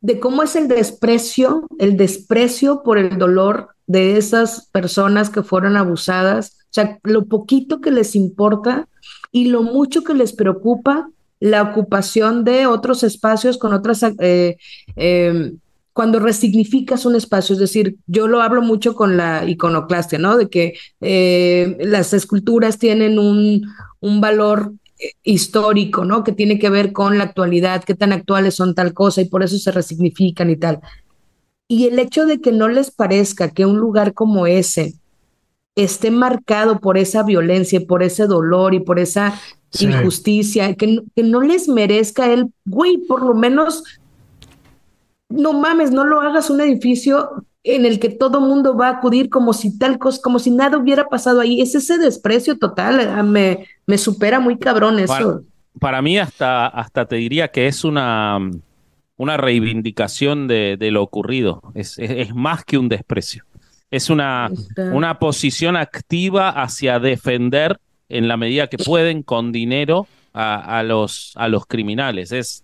de 0.01 0.19
cómo 0.19 0.43
es 0.43 0.57
el 0.57 0.67
desprecio, 0.67 1.67
el 1.79 1.95
desprecio 1.95 2.83
por 2.83 2.97
el 2.97 3.17
dolor 3.17 3.69
de 3.87 4.17
esas 4.17 4.67
personas 4.73 5.29
que 5.29 5.41
fueron 5.41 5.77
abusadas, 5.77 6.57
o 6.63 6.73
sea, 6.75 6.99
lo 7.03 7.27
poquito 7.27 7.79
que 7.79 7.91
les 7.91 8.13
importa 8.13 8.89
y 9.31 9.45
lo 9.45 9.63
mucho 9.63 10.03
que 10.03 10.13
les 10.13 10.33
preocupa 10.33 11.09
la 11.39 11.61
ocupación 11.61 12.43
de 12.43 12.65
otros 12.67 13.03
espacios 13.03 13.57
con 13.57 13.73
otras 13.73 14.03
eh, 14.19 14.57
em, 14.95 15.57
cuando 15.93 16.19
resignificas 16.19 17.05
un 17.05 17.15
espacio, 17.15 17.53
es 17.53 17.59
decir, 17.59 17.95
yo 18.05 18.27
lo 18.27 18.41
hablo 18.41 18.61
mucho 18.61 18.95
con 18.95 19.15
la 19.15 19.47
iconoclastia, 19.47 20.19
¿no? 20.19 20.35
De 20.35 20.49
que 20.49 20.73
eh, 20.99 21.77
las 21.79 22.13
esculturas 22.13 22.77
tienen 22.77 23.17
un, 23.17 23.65
un 24.01 24.19
valor 24.19 24.73
eh, 24.99 25.11
histórico, 25.23 26.03
¿no? 26.03 26.23
Que 26.25 26.33
tiene 26.33 26.59
que 26.59 26.69
ver 26.69 26.91
con 26.91 27.17
la 27.17 27.23
actualidad, 27.23 27.83
qué 27.85 27.95
tan 27.95 28.11
actuales 28.11 28.55
son 28.55 28.75
tal 28.75 28.93
cosa 28.93 29.21
y 29.21 29.29
por 29.29 29.41
eso 29.41 29.57
se 29.57 29.71
resignifican 29.71 30.49
y 30.49 30.57
tal. 30.57 30.81
Y 31.67 31.85
el 31.85 31.97
hecho 31.97 32.25
de 32.25 32.41
que 32.41 32.51
no 32.51 32.67
les 32.67 32.91
parezca 32.91 33.49
que 33.49 33.65
un 33.65 33.77
lugar 33.77 34.13
como 34.13 34.47
ese 34.47 34.95
esté 35.75 36.11
marcado 36.11 36.79
por 36.79 36.97
esa 36.97 37.23
violencia, 37.23 37.81
por 37.87 38.03
ese 38.03 38.27
dolor 38.27 38.73
y 38.73 38.79
por 38.79 38.99
esa 38.99 39.39
injusticia, 39.81 40.73
que, 40.75 41.01
que 41.15 41.23
no 41.23 41.41
les 41.41 41.67
merezca 41.67 42.31
el, 42.31 42.51
güey, 42.65 42.97
por 42.97 43.21
lo 43.21 43.33
menos 43.33 43.83
no 45.29 45.53
mames, 45.53 45.91
no 45.91 46.03
lo 46.03 46.21
hagas 46.21 46.49
un 46.49 46.61
edificio 46.61 47.45
en 47.63 47.85
el 47.85 47.99
que 47.99 48.09
todo 48.09 48.39
mundo 48.39 48.77
va 48.77 48.87
a 48.87 48.91
acudir 48.97 49.29
como 49.29 49.51
si 49.51 49.77
tal 49.77 49.97
cosa, 49.97 50.19
como 50.23 50.37
si 50.37 50.51
nada 50.51 50.77
hubiera 50.77 51.09
pasado 51.09 51.41
ahí. 51.41 51.61
Es 51.61 51.73
ese 51.73 51.97
desprecio 51.97 52.57
total, 52.57 52.99
ah, 52.99 53.23
me, 53.23 53.65
me 53.87 53.97
supera 53.97 54.39
muy 54.39 54.57
cabrón 54.57 54.99
eso. 54.99 55.41
Para, 55.79 56.01
mí 56.01 56.17
hasta, 56.17 56.67
hasta 56.67 57.05
te 57.05 57.15
diría 57.15 57.49
que 57.49 57.67
es 57.67 57.83
una, 57.83 58.37
una 59.17 59.37
reivindicación 59.37 60.47
de, 60.47 60.77
lo 60.91 61.01
ocurrido, 61.01 61.63
es, 61.73 61.97
es, 61.97 62.33
más 62.35 62.63
que 62.63 62.77
un 62.77 62.87
desprecio. 62.87 63.43
Es 63.89 64.09
una, 64.09 64.49
una 64.93 65.19
posición 65.19 65.75
activa 65.75 66.49
hacia 66.49 66.99
defender 66.99 67.79
en 68.09 68.27
la 68.27 68.37
medida 68.37 68.67
que 68.67 68.77
pueden 68.77 69.23
con 69.23 69.51
dinero 69.51 70.07
a, 70.33 70.79
a 70.79 70.83
los, 70.83 71.33
a 71.35 71.47
los 71.47 71.65
criminales. 71.65 72.31
Es, 72.31 72.63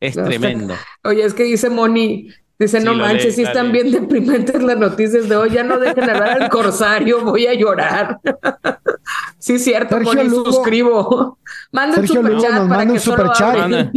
es 0.00 0.14
tremendo. 0.14 0.74
Oye, 1.04 1.24
es 1.24 1.34
que 1.34 1.44
dice 1.44 1.70
Moni, 1.70 2.28
dice, 2.58 2.80
no 2.80 2.94
manches, 2.94 3.34
si 3.34 3.42
están 3.42 3.72
bien 3.72 3.90
deprimentes 3.90 4.62
las 4.62 4.78
noticias 4.78 5.28
de 5.28 5.36
hoy, 5.36 5.50
ya 5.50 5.64
no 5.64 5.78
dejen 5.78 6.08
hablar 6.08 6.42
al 6.42 6.48
corsario, 6.48 7.24
voy 7.24 7.46
a 7.46 7.54
llorar. 7.54 8.20
sí, 9.38 9.54
es 9.54 9.64
cierto, 9.64 10.00
Moni, 10.00 10.28
suscribo. 10.30 11.38
Manden 11.72 12.06
superchat 12.06 12.68
para 12.68 12.86
que 12.86 12.98
super 12.98 13.26
Manden, 13.26 13.92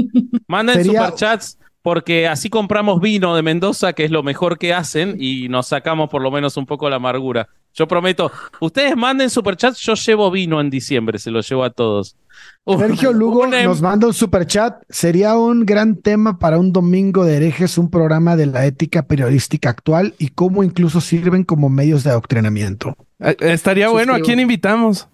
manden 0.48 0.86
superchats 0.86 1.58
porque 1.82 2.28
así 2.28 2.50
compramos 2.50 3.02
vino 3.02 3.36
de 3.36 3.42
Mendoza, 3.42 3.94
que 3.94 4.06
es 4.06 4.12
lo 4.12 4.24
mejor 4.24 4.58
que 4.58 4.74
hacen, 4.74 5.16
y 5.20 5.50
nos 5.50 5.68
sacamos 5.68 6.10
por 6.10 6.22
lo 6.22 6.30
menos 6.32 6.58
un 6.58 6.66
poco 6.66 6.90
la 6.90 6.98
amargura. 6.98 7.50
Yo 7.74 7.88
prometo, 7.88 8.32
ustedes 8.60 8.96
manden 8.98 9.30
superchats, 9.30 9.80
yo 9.80 9.94
llevo 9.94 10.30
vino 10.30 10.60
en 10.60 10.70
diciembre, 10.70 11.20
se 11.20 11.32
lo 11.32 11.42
llevo 11.42 11.64
a 11.64 11.70
todos. 11.70 12.18
Sergio 12.66 13.12
Lugo 13.12 13.46
em- 13.46 13.66
nos 13.66 13.82
manda 13.82 14.08
un 14.08 14.14
superchat. 14.14 14.84
Sería 14.90 15.36
un 15.36 15.66
gran 15.66 15.96
tema 15.96 16.38
para 16.38 16.60
un 16.60 16.72
domingo 16.72 17.26
de 17.26 17.38
herejes, 17.38 17.78
un 17.78 17.90
programa 17.90 18.36
de 18.36 18.46
la 18.46 18.66
ética 18.66 19.04
periodística 19.04 19.70
actual 19.70 20.14
y 20.18 20.30
cómo 20.30 20.64
incluso 20.64 21.02
sirven 21.02 21.44
como 21.44 21.70
medios 21.70 22.04
de 22.04 22.12
adoctrinamiento. 22.12 22.96
Eh, 23.20 23.36
estaría 23.40 23.90
bueno. 23.90 24.14
¿A 24.14 24.20
quién 24.20 24.40
invitamos? 24.40 25.08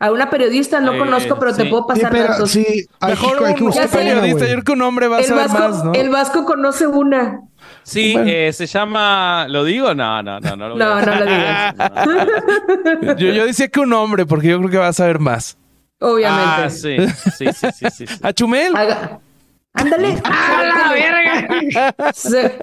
A 0.00 0.10
una 0.10 0.28
periodista 0.28 0.80
no 0.80 0.94
eh, 0.94 0.98
conozco, 0.98 1.38
pero 1.38 1.54
te 1.54 1.66
puedo 1.66 1.86
pasar 1.86 2.12
datos. 2.12 2.50
Sí, 2.50 2.86
Mejor 3.06 3.38
un, 3.38 3.72
periodista. 3.90 4.46
Yo 4.46 4.52
creo 4.52 4.62
que 4.62 4.72
un 4.72 4.82
hombre 4.82 5.08
va 5.08 5.18
a 5.18 5.22
saber 5.22 5.48
más, 5.48 5.84
¿no? 5.84 5.92
El 5.94 6.10
Vasco 6.10 6.44
conoce 6.44 6.86
una. 6.86 7.40
Sí, 7.84 8.16
eh, 8.18 8.52
se 8.52 8.66
llama. 8.66 9.46
¿Lo 9.48 9.64
digo? 9.64 9.94
No, 9.94 10.22
no, 10.22 10.40
no. 10.40 10.56
No, 10.56 10.68
lo 10.70 10.76
no, 10.76 11.00
no 11.00 11.14
lo 11.14 11.26
digas. 11.26 11.74
yo, 13.18 13.30
yo 13.30 13.46
decía 13.46 13.68
que 13.68 13.80
un 13.80 13.92
hombre, 13.92 14.26
porque 14.26 14.48
yo 14.48 14.58
creo 14.58 14.70
que 14.70 14.78
va 14.78 14.88
a 14.88 14.92
saber 14.92 15.18
más. 15.18 15.56
Obviamente. 16.00 16.44
Ah, 16.46 16.70
sí, 16.70 16.96
sí, 17.36 17.46
sí, 17.52 17.86
sí. 17.90 18.04
¿A 18.22 18.32
Chumel? 18.34 18.72
Ándale. 19.76 20.16
¡Ah, 20.22 20.62
la 20.62 20.92
verga! 20.92 21.94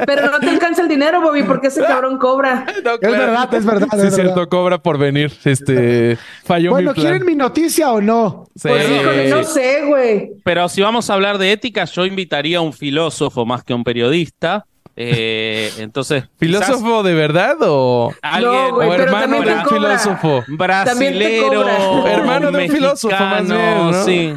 pero 0.05 0.31
no 0.31 0.39
te 0.39 0.49
alcanza 0.49 0.81
el 0.81 0.87
dinero, 0.87 1.21
Bobby, 1.21 1.43
porque 1.43 1.67
ese 1.67 1.81
cabrón 1.81 2.17
cobra. 2.17 2.65
Es 2.69 3.11
verdad, 3.11 3.53
es 3.53 3.65
verdad. 3.65 3.87
Sí, 3.91 4.07
es 4.07 4.15
cierto, 4.15 4.47
cobra 4.47 4.77
por 4.77 4.97
venir. 4.97 5.31
Este, 5.43 6.17
falló 6.43 6.71
bueno, 6.71 6.91
mi 6.91 6.95
plan. 6.95 7.05
¿quieren 7.07 7.25
mi 7.25 7.35
noticia 7.35 7.91
o 7.91 7.99
no? 7.99 8.47
Sí. 8.55 8.69
Pues 8.69 9.29
no 9.29 9.43
sé, 9.43 9.85
güey. 9.87 10.31
Pero 10.43 10.69
si 10.69 10.81
vamos 10.81 11.09
a 11.09 11.15
hablar 11.15 11.37
de 11.37 11.51
ética, 11.51 11.83
yo 11.85 12.05
invitaría 12.05 12.59
a 12.59 12.61
un 12.61 12.73
filósofo 12.73 13.45
más 13.45 13.63
que 13.63 13.73
a 13.73 13.75
un 13.75 13.83
periodista. 13.83 14.65
Eh, 14.95 15.71
entonces, 15.77 16.25
¿filósofo 16.37 17.01
de 17.03 17.13
verdad 17.13 17.57
o 17.61 18.13
alguien 18.21 18.69
no, 18.69 18.75
o 18.75 18.81
hermano 18.93 19.41
de 19.41 19.53
un 19.53 19.65
filósofo? 19.65 20.43
Brasilero, 20.47 21.65
hermano 22.07 22.51
de 22.51 22.65
un 22.65 22.71
filósofo, 22.71 23.15
más 23.15 23.47
bien, 23.47 23.91
¿no? 23.91 24.03
Sí. 24.03 24.33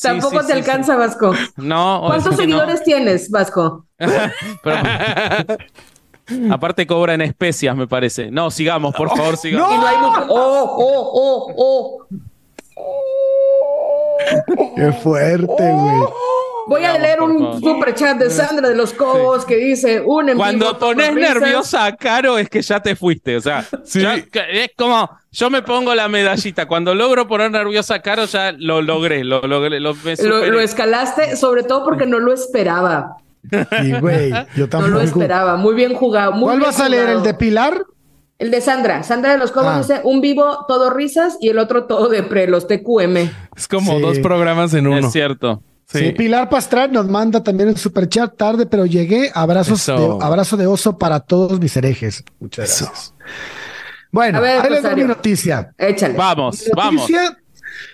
Tampoco 0.00 0.44
te 0.44 0.52
alcanza, 0.52 0.96
Vasco. 0.96 1.32
No. 1.56 2.02
¿Cuántos 2.06 2.36
seguidores 2.36 2.82
tienes, 2.82 3.30
Vasco? 3.30 3.86
aparte 6.50 6.86
cobra 6.86 7.14
en 7.14 7.22
especias, 7.22 7.76
me 7.76 7.86
parece. 7.86 8.30
No, 8.30 8.50
sigamos, 8.50 8.94
por 8.94 9.08
favor, 9.10 9.36
sigamos. 9.36 9.76
No. 9.76 9.86
hay 9.86 9.96
¡Oh, 10.28 10.76
oh, 10.78 11.10
oh, 11.14 11.54
oh! 11.56 12.06
¡Qué 14.76 14.92
fuerte, 14.92 15.46
güey! 15.46 16.02
Voy 16.66 16.84
a 16.84 16.98
leer 16.98 17.20
un 17.20 17.60
super 17.60 17.94
chat 17.94 18.18
de 18.18 18.30
Sandra 18.30 18.68
de 18.68 18.74
los 18.74 18.92
Cobos 18.92 19.44
que 19.44 19.56
dice 19.56 20.00
un 20.00 20.32
Cuando 20.34 20.78
pones 20.78 21.14
nerviosa 21.14 21.84
a 21.84 21.96
Caro 21.96 22.38
es 22.38 22.48
que 22.48 22.62
ya 22.62 22.80
te 22.80 22.96
fuiste. 22.96 23.36
O 23.36 23.40
sea, 23.40 23.66
es 23.94 24.70
como 24.76 25.10
yo 25.30 25.50
me 25.50 25.62
pongo 25.62 25.94
la 25.94 26.08
medallita. 26.08 26.66
Cuando 26.66 26.94
logro 26.94 27.26
poner 27.26 27.50
nerviosa 27.50 27.96
a 27.96 28.02
Caro, 28.02 28.24
ya 28.26 28.52
lo 28.52 28.82
logré. 28.82 29.24
Lo, 29.24 29.42
logré, 29.42 29.80
lo, 29.80 29.94
lo, 29.94 30.60
escalaste, 30.60 31.36
sobre 31.36 31.64
todo 31.64 31.84
porque 31.84 32.06
no 32.06 32.20
lo 32.20 32.32
esperaba. 32.32 33.16
Y 33.82 33.92
güey, 34.00 34.32
yo 34.56 34.68
tampoco. 34.68 34.92
No 34.92 34.98
lo 34.98 35.00
esperaba. 35.00 35.56
Muy 35.56 35.74
bien 35.74 35.94
jugado. 35.94 36.32
Muy 36.32 36.44
¿Cuál 36.44 36.60
vas 36.60 36.80
a 36.80 36.88
leer? 36.88 37.08
¿El 37.08 37.22
de 37.22 37.34
Pilar? 37.34 37.82
El 38.38 38.50
de 38.50 38.60
Sandra. 38.60 39.02
Sandra 39.02 39.32
de 39.32 39.38
los 39.38 39.50
Cobos 39.50 39.72
ah. 39.72 39.78
dice 39.78 40.00
un 40.04 40.20
vivo 40.20 40.64
todo 40.66 40.90
risas 40.90 41.36
y 41.40 41.48
el 41.48 41.58
otro 41.58 41.84
todo 41.84 42.08
de 42.08 42.22
pre, 42.22 42.46
los 42.46 42.66
TQM. 42.66 43.16
Es 43.56 43.68
como 43.68 44.00
dos 44.00 44.18
programas 44.20 44.72
en 44.74 44.86
uno. 44.86 45.06
Es 45.06 45.12
cierto. 45.12 45.62
Sí. 45.86 46.12
Pilar 46.12 46.48
Pastral 46.48 46.92
nos 46.92 47.08
manda 47.08 47.42
también 47.42 47.68
el 47.68 47.76
superchat 47.76 48.36
tarde, 48.36 48.66
pero 48.66 48.86
llegué. 48.86 49.30
Abrazos 49.34 49.86
de, 49.86 50.18
abrazo 50.20 50.56
de 50.56 50.66
oso 50.66 50.98
para 50.98 51.20
todos 51.20 51.60
mis 51.60 51.76
herejes. 51.76 52.24
Muchas 52.40 52.80
gracias. 52.80 53.14
Bueno, 54.10 54.38
a 54.38 54.40
ver, 54.40 54.60
ahí 54.60 54.70
les 54.70 54.82
doy 54.82 54.94
mi 54.94 55.04
noticia. 55.04 55.74
Échale. 55.76 56.14
Vamos, 56.14 56.64
vamos. 56.74 57.10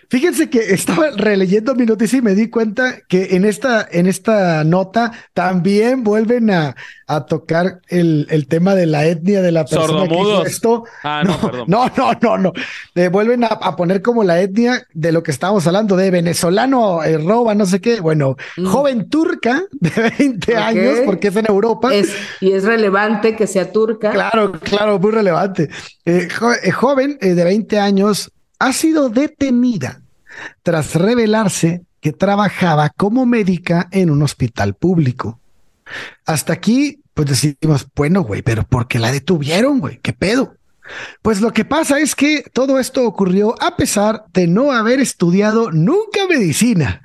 Fíjense 0.09 0.51
que 0.51 0.59
estaba 0.59 1.11
releyendo 1.11 1.75
mi 1.75 1.87
noticia 1.87 2.19
y 2.19 2.23
me 2.23 2.35
di 2.35 2.51
cuenta 2.51 2.99
que 3.09 3.37
en 3.37 3.45
esta, 3.45 3.87
en 3.91 4.07
esta 4.07 4.65
nota 4.65 5.13
también 5.35 6.03
vuelven 6.03 6.51
a, 6.51 6.75
a 7.07 7.27
tocar 7.27 7.81
el, 7.89 8.27
el, 8.31 8.49
tema 8.49 8.75
de 8.75 8.87
la 8.87 9.07
etnia 9.07 9.41
de 9.41 9.53
la 9.53 9.65
persona 9.65 10.09
que 10.09 10.15
hizo 10.15 10.45
esto. 10.45 10.85
Ah, 11.05 11.23
no, 11.25 11.39
no, 11.67 11.67
no, 11.67 11.93
no, 11.97 12.19
no, 12.21 12.39
no. 12.39 12.53
Eh, 12.95 13.09
vuelven 13.09 13.45
a, 13.45 13.49
a, 13.49 13.77
poner 13.77 14.03
como 14.03 14.25
la 14.25 14.41
etnia 14.41 14.85
de 14.93 15.13
lo 15.13 15.23
que 15.23 15.31
estábamos 15.31 15.67
hablando, 15.67 15.97
de 15.97 16.11
venezolano, 16.11 17.05
eh, 17.05 17.17
roba, 17.19 17.55
no 17.55 17.67
sé 17.67 17.81
qué. 17.81 18.01
Bueno, 18.01 18.37
mm. 18.57 18.67
joven 18.67 19.09
turca 19.09 19.63
de 19.73 20.13
20 20.19 20.57
años, 20.57 20.99
porque 21.05 21.29
es 21.29 21.37
en 21.37 21.47
Europa. 21.49 21.95
Es, 21.95 22.13
y 22.41 22.53
es 22.53 22.65
relevante 22.65 23.37
que 23.37 23.47
sea 23.47 23.71
turca. 23.71 24.11
Claro, 24.11 24.53
claro, 24.61 24.99
muy 24.99 25.13
relevante. 25.13 25.69
Eh, 26.05 26.29
eh 26.65 26.71
joven 26.71 27.19
de 27.21 27.45
20 27.45 27.79
años 27.79 28.33
ha 28.61 28.73
sido 28.73 29.09
detenida 29.09 30.03
tras 30.63 30.95
revelarse 30.95 31.83
que 32.01 32.13
trabajaba 32.13 32.91
como 32.91 33.27
médica 33.27 33.89
en 33.91 34.11
un 34.11 34.23
hospital 34.23 34.75
público. 34.75 35.41
Hasta 36.25 36.53
aquí, 36.53 37.01
pues 37.15 37.29
decimos, 37.29 37.89
bueno, 37.97 38.23
güey, 38.23 38.43
pero 38.43 38.63
¿por 38.63 38.87
qué 38.87 38.99
la 38.99 39.11
detuvieron, 39.11 39.81
güey? 39.81 39.99
¿Qué 39.99 40.13
pedo? 40.13 40.55
Pues 41.23 41.41
lo 41.41 41.53
que 41.53 41.65
pasa 41.65 41.99
es 42.01 42.15
que 42.15 42.45
todo 42.53 42.79
esto 42.79 43.07
ocurrió 43.07 43.55
a 43.63 43.77
pesar 43.77 44.25
de 44.33 44.47
no 44.47 44.73
haber 44.73 45.01
estudiado 45.01 45.71
nunca 45.71 46.27
medicina. 46.29 47.03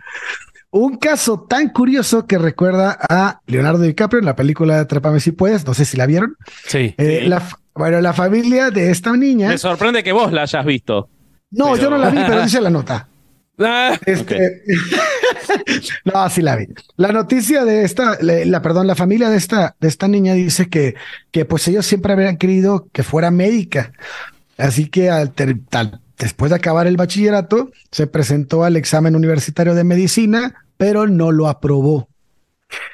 Un 0.71 0.97
caso 0.97 1.45
tan 1.47 1.69
curioso 1.69 2.25
que 2.25 2.37
recuerda 2.37 2.97
a 3.09 3.39
Leonardo 3.45 3.81
DiCaprio 3.81 4.19
en 4.19 4.25
la 4.25 4.35
película 4.35 4.79
Atrápame 4.79 5.21
si 5.21 5.31
puedes, 5.31 5.65
no 5.65 5.73
sé 5.73 5.85
si 5.85 5.95
la 5.95 6.05
vieron. 6.05 6.35
Sí. 6.67 6.95
Eh, 6.97 7.29
bueno, 7.73 8.01
la 8.01 8.13
familia 8.13 8.71
de 8.71 8.91
esta 8.91 9.15
niña. 9.15 9.49
Me 9.49 9.57
sorprende 9.57 10.03
que 10.03 10.11
vos 10.11 10.33
la 10.33 10.43
hayas 10.43 10.65
visto. 10.65 11.09
No, 11.51 11.75
yo 11.77 11.89
no 11.89 11.97
la 11.97 12.09
vi, 12.09 12.17
pero 12.25 12.43
dice 12.43 12.61
la 12.61 12.69
nota. 12.69 13.07
Ah, 13.57 13.97
este, 14.05 14.63
no, 16.03 16.29
sí 16.29 16.41
la 16.41 16.57
vi. 16.57 16.67
La 16.97 17.13
noticia 17.13 17.63
de 17.63 17.85
esta, 17.85 18.17
la, 18.19 18.61
perdón, 18.61 18.85
la 18.85 18.95
familia 18.95 19.29
de 19.29 19.37
esta, 19.37 19.77
de 19.79 19.87
esta 19.87 20.09
niña 20.09 20.33
dice 20.33 20.67
que, 20.67 20.95
que 21.31 21.45
pues 21.45 21.65
ellos 21.69 21.85
siempre 21.85 22.11
habrían 22.11 22.35
querido 22.35 22.89
que 22.91 23.03
fuera 23.03 23.31
médica. 23.31 23.93
Así 24.57 24.87
que 24.89 25.09
al, 25.09 25.33
después 26.17 26.49
de 26.49 26.55
acabar 26.55 26.85
el 26.87 26.97
bachillerato, 26.97 27.71
se 27.91 28.07
presentó 28.07 28.65
al 28.65 28.75
examen 28.75 29.15
universitario 29.15 29.73
de 29.73 29.85
medicina, 29.85 30.65
pero 30.75 31.07
no 31.07 31.31
lo 31.31 31.47
aprobó. 31.47 32.09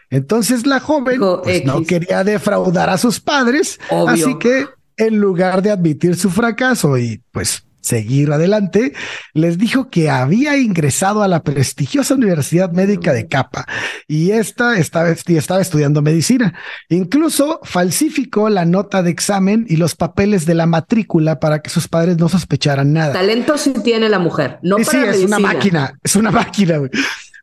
Entonces 0.09 0.67
la 0.67 0.79
joven 0.79 1.19
pues, 1.43 1.65
no 1.65 1.83
quería 1.83 2.23
defraudar 2.23 2.89
a 2.89 2.97
sus 2.97 3.19
padres, 3.19 3.79
así 4.07 4.37
que 4.37 4.67
en 4.97 5.19
lugar 5.19 5.61
de 5.61 5.71
admitir 5.71 6.15
su 6.15 6.29
fracaso 6.29 6.97
y 6.97 7.23
pues 7.31 7.63
seguir 7.81 8.31
adelante, 8.31 8.93
les 9.33 9.57
dijo 9.57 9.89
que 9.89 10.09
había 10.09 10.57
ingresado 10.57 11.23
a 11.23 11.27
la 11.27 11.43
prestigiosa 11.43 12.15
Universidad 12.15 12.71
Médica 12.71 13.13
de 13.13 13.27
Capa 13.27 13.65
y 14.07 14.31
esta 14.31 14.77
estaba, 14.77 15.09
estaba 15.09 15.61
estudiando 15.61 16.01
medicina. 16.01 16.53
Incluso 16.89 17.59
falsificó 17.63 18.49
la 18.49 18.65
nota 18.65 19.03
de 19.03 19.11
examen 19.11 19.65
y 19.67 19.77
los 19.77 19.95
papeles 19.95 20.45
de 20.45 20.53
la 20.53 20.65
matrícula 20.65 21.39
para 21.39 21.61
que 21.61 21.69
sus 21.69 21.87
padres 21.87 22.17
no 22.17 22.29
sospecharan 22.29 22.93
nada. 22.93 23.13
Talento 23.13 23.57
sí 23.57 23.73
tiene 23.83 24.09
la 24.09 24.19
mujer, 24.19 24.59
no 24.61 24.77
sí, 24.77 24.85
para 24.85 25.13
sí, 25.13 25.19
es 25.19 25.25
una 25.25 25.39
máquina, 25.39 25.99
es 26.03 26.15
una 26.15 26.31
máquina. 26.31 26.79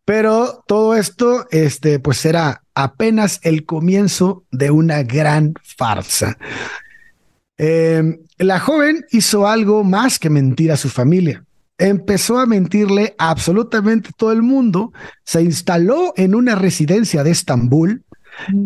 Pero 0.04 0.64
todo 0.66 0.94
esto, 0.94 1.46
este, 1.50 1.98
pues 1.98 2.24
era 2.24 2.62
apenas 2.74 3.40
el 3.42 3.66
comienzo 3.66 4.44
de 4.50 4.70
una 4.70 5.02
gran 5.02 5.52
farsa. 5.62 6.38
Eh, 7.58 8.20
la 8.38 8.60
joven 8.60 9.04
hizo 9.10 9.46
algo 9.46 9.84
más 9.84 10.18
que 10.18 10.30
mentir 10.30 10.72
a 10.72 10.76
su 10.76 10.88
familia. 10.88 11.44
Empezó 11.76 12.38
a 12.38 12.46
mentirle 12.46 13.14
a 13.18 13.30
absolutamente 13.30 14.10
todo 14.16 14.32
el 14.32 14.42
mundo, 14.42 14.92
se 15.24 15.42
instaló 15.42 16.12
en 16.16 16.34
una 16.34 16.54
residencia 16.54 17.22
de 17.22 17.30
Estambul 17.30 18.02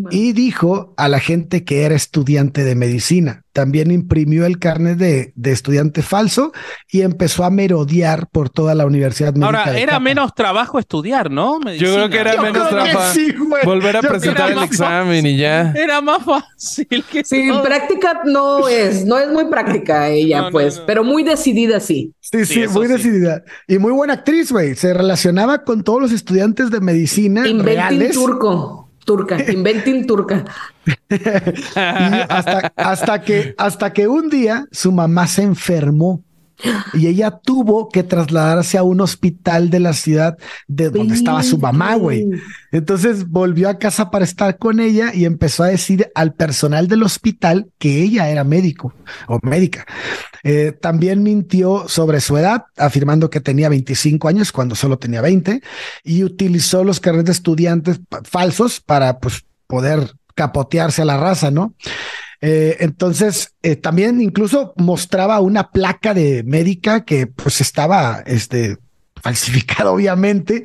y 0.09 0.33
dijo 0.33 0.93
a 0.97 1.07
la 1.07 1.19
gente 1.19 1.63
que 1.63 1.83
era 1.83 1.95
estudiante 1.95 2.63
de 2.63 2.75
medicina. 2.75 3.42
También 3.53 3.91
imprimió 3.91 4.45
el 4.45 4.59
carnet 4.59 4.97
de, 4.97 5.31
de 5.35 5.51
estudiante 5.51 6.01
falso 6.01 6.51
y 6.91 7.01
empezó 7.01 7.43
a 7.43 7.49
merodear 7.49 8.27
por 8.27 8.49
toda 8.49 8.73
la 8.75 8.85
Universidad 8.85 9.33
Médica. 9.33 9.45
Ahora, 9.45 9.79
era 9.79 9.99
menos 9.99 10.33
trabajo 10.33 10.79
estudiar, 10.79 11.31
¿no? 11.31 11.59
Yo 11.73 11.93
creo 11.93 12.09
que 12.09 12.19
era 12.19 12.41
menos 12.41 12.67
trabajo. 12.67 13.13
volver 13.63 13.97
a 13.97 14.01
presentar 14.01 14.51
el 14.51 14.63
examen 14.63 15.25
y 15.25 15.37
ya. 15.37 15.71
Era 15.75 16.01
más 16.01 16.23
fácil 16.23 17.03
que 17.11 17.23
Sí, 17.23 17.49
práctica 17.63 18.21
no 18.25 18.67
es, 18.67 19.05
no 19.05 19.17
es 19.17 19.29
muy 19.29 19.45
práctica 19.45 20.09
ella, 20.09 20.49
pues, 20.51 20.81
pero 20.85 21.03
muy 21.03 21.23
decidida 21.23 21.79
sí. 21.79 22.13
Sí, 22.19 22.45
sí, 22.45 22.67
muy 22.67 22.87
decidida. 22.87 23.43
Y 23.67 23.77
muy 23.77 23.91
buena 23.91 24.13
actriz, 24.13 24.51
güey. 24.51 24.75
Se 24.75 24.93
relacionaba 24.93 25.63
con 25.63 25.83
todos 25.83 26.01
los 26.01 26.11
estudiantes 26.11 26.71
de 26.71 26.79
medicina 26.81 27.47
Inventing 27.47 28.11
turco. 28.11 28.82
Turca, 29.05 29.37
inventing 29.51 30.05
turca. 30.05 30.45
hasta, 32.29 32.73
hasta, 32.75 33.21
que, 33.21 33.55
hasta 33.57 33.93
que 33.93 34.07
un 34.07 34.29
día 34.29 34.65
su 34.71 34.91
mamá 34.91 35.27
se 35.27 35.43
enfermó 35.43 36.23
y 36.93 37.07
ella 37.07 37.39
tuvo 37.43 37.89
que 37.89 38.03
trasladarse 38.03 38.77
a 38.77 38.83
un 38.83 39.01
hospital 39.01 39.69
de 39.69 39.79
la 39.79 39.93
ciudad 39.93 40.37
de 40.67 40.89
donde 40.89 41.15
estaba 41.15 41.43
su 41.43 41.57
mamá, 41.57 41.95
güey. 41.95 42.27
Entonces 42.71 43.27
volvió 43.27 43.69
a 43.69 43.77
casa 43.77 44.11
para 44.11 44.25
estar 44.25 44.57
con 44.57 44.79
ella 44.79 45.11
y 45.13 45.25
empezó 45.25 45.63
a 45.63 45.67
decir 45.67 46.11
al 46.15 46.33
personal 46.33 46.87
del 46.87 47.03
hospital 47.03 47.67
que 47.77 48.01
ella 48.01 48.29
era 48.29 48.43
médico 48.43 48.93
o 49.27 49.39
médica. 49.41 49.85
Eh, 50.43 50.73
también 50.79 51.23
mintió 51.23 51.87
sobre 51.87 52.19
su 52.19 52.37
edad, 52.37 52.65
afirmando 52.77 53.29
que 53.29 53.39
tenía 53.39 53.69
25 53.69 54.27
años 54.27 54.51
cuando 54.51 54.75
solo 54.75 54.97
tenía 54.97 55.21
20 55.21 55.61
y 56.03 56.23
utilizó 56.23 56.83
los 56.83 56.99
carnet 56.99 57.25
de 57.25 57.31
estudiantes 57.31 58.01
falsos 58.23 58.81
para 58.81 59.19
pues 59.19 59.45
poder 59.67 60.11
capotearse 60.35 61.01
a 61.01 61.05
la 61.05 61.17
raza, 61.17 61.51
¿no? 61.51 61.75
Eh, 62.45 62.75
entonces, 62.81 63.55
eh, 63.63 63.77
también 63.77 64.19
incluso 64.19 64.73
mostraba 64.75 65.39
una 65.39 65.71
placa 65.71 66.13
de 66.13 66.43
médica 66.43 67.05
que 67.05 67.25
pues 67.25 67.61
estaba, 67.61 68.21
este, 68.25 68.79
falsificada 69.21 69.89
obviamente 69.93 70.63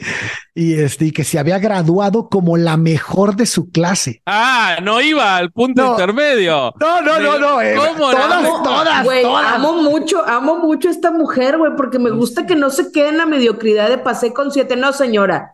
y 0.57 0.75
este 0.75 1.05
y 1.05 1.13
que 1.13 1.23
se 1.23 1.39
había 1.39 1.61
graduado 1.61 2.29
como 2.29 2.57
la 2.57 2.77
mejor 2.77 3.37
de 3.37 3.47
su 3.47 3.71
clase. 3.71 4.23
Ah, 4.27 4.79
no 4.83 5.01
iba 5.01 5.37
al 5.37 5.53
punto 5.53 5.93
intermedio. 5.93 6.75
No, 6.81 7.01
no, 7.01 7.21
no, 7.21 7.39
no. 7.39 7.63
Eh, 7.63 7.77
¿Cómo 7.77 8.11
todas, 8.11 8.43
no? 8.43 8.63
todas, 8.65 9.05
güey, 9.05 9.25
amo 9.25 9.75
mucho, 9.75 10.27
amo 10.27 10.59
mucho 10.59 10.89
a 10.89 10.91
esta 10.91 11.13
mujer, 11.13 11.59
güey, 11.59 11.77
porque 11.77 12.01
me 12.01 12.11
gusta 12.11 12.45
que 12.45 12.57
no 12.57 12.71
se 12.71 12.91
quede 12.91 13.11
en 13.11 13.19
la 13.19 13.27
mediocridad 13.27 13.89
de 13.89 13.99
pasé 13.99 14.33
con 14.33 14.51
siete, 14.51 14.75
no, 14.75 14.93
señora. 14.93 15.53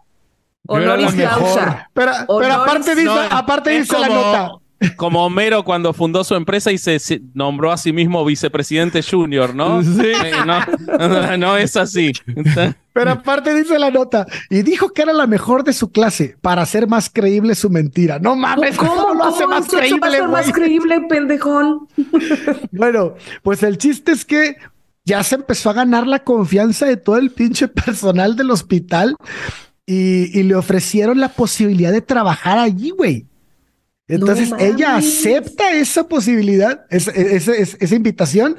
Honoris 0.66 1.12
causa. 1.12 1.90
Pero, 1.92 2.12
pero 2.26 2.54
aparte 2.54 2.94
dice, 2.94 3.28
aparte 3.30 3.70
dice 3.78 3.98
la 3.98 4.08
nota. 4.08 4.63
Como 4.96 5.24
Homero 5.24 5.64
cuando 5.64 5.92
fundó 5.92 6.24
su 6.24 6.34
empresa 6.34 6.72
y 6.72 6.78
se 6.78 6.98
nombró 7.32 7.72
a 7.72 7.76
sí 7.76 7.92
mismo 7.92 8.24
vicepresidente 8.24 9.02
junior, 9.02 9.54
¿no? 9.54 9.82
Sí. 9.82 10.12
No, 10.46 11.36
no, 11.36 11.56
es 11.56 11.76
así. 11.76 12.12
Pero 12.92 13.10
aparte 13.10 13.54
dice 13.54 13.78
la 13.78 13.90
nota, 13.90 14.26
y 14.50 14.62
dijo 14.62 14.92
que 14.92 15.02
era 15.02 15.12
la 15.12 15.26
mejor 15.26 15.64
de 15.64 15.72
su 15.72 15.90
clase 15.90 16.36
para 16.40 16.62
hacer 16.62 16.86
más 16.86 17.10
creíble 17.10 17.54
su 17.54 17.70
mentira. 17.70 18.18
No 18.18 18.36
mames, 18.36 18.76
¿cómo, 18.76 19.14
lo 19.14 19.24
hace 19.24 19.46
más 19.46 19.66
creíble? 19.68 20.26
más 20.28 20.52
creíble, 20.52 21.00
pendejón. 21.08 21.88
bueno, 22.72 23.14
pues 23.42 23.62
el 23.62 23.78
chiste 23.78 24.12
es 24.12 24.24
que 24.24 24.56
ya 25.04 25.22
se 25.22 25.34
empezó 25.36 25.70
a 25.70 25.74
ganar 25.74 26.06
la 26.06 26.20
confianza 26.20 26.86
de 26.86 26.96
todo 26.96 27.16
el 27.18 27.30
pinche 27.30 27.68
personal 27.68 28.36
del 28.36 28.50
hospital 28.50 29.16
y, 29.86 30.38
y 30.38 30.42
le 30.42 30.54
ofrecieron 30.54 31.20
la 31.20 31.30
posibilidad 31.30 31.92
de 31.92 32.00
trabajar 32.00 32.58
allí, 32.58 32.90
güey. 32.90 33.26
Entonces 34.07 34.52
ella 34.59 34.96
acepta 34.96 35.72
esa 35.72 36.07
posibilidad, 36.07 36.84
esa, 36.90 37.11
esa, 37.11 37.94
invitación, 37.94 38.57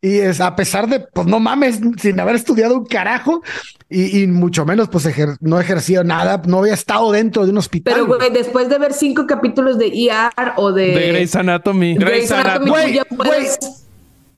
y 0.00 0.16
es 0.16 0.40
a 0.40 0.56
pesar 0.56 0.88
de, 0.88 1.00
pues 1.00 1.26
no 1.26 1.38
mames, 1.38 1.80
sin 2.00 2.18
haber 2.18 2.34
estudiado 2.34 2.78
un 2.78 2.86
carajo, 2.86 3.42
y, 3.90 4.26
mucho 4.26 4.64
menos, 4.64 4.88
pues 4.88 5.06
no 5.40 5.60
ejerció 5.60 6.02
nada, 6.02 6.40
no 6.46 6.60
había 6.60 6.72
estado 6.72 7.12
dentro 7.12 7.44
de 7.44 7.50
un 7.50 7.58
hospital. 7.58 7.92
Pero, 7.92 8.06
güey, 8.06 8.32
después 8.32 8.70
de 8.70 8.78
ver 8.78 8.94
cinco 8.94 9.26
capítulos 9.26 9.78
de 9.78 9.88
ER 9.88 10.52
o 10.56 10.72
de. 10.72 10.86
De 10.86 11.08
Grey's 11.08 11.36
Anatomy. 11.36 11.96
Grey's 11.96 12.30
Anatomy. 12.32 12.70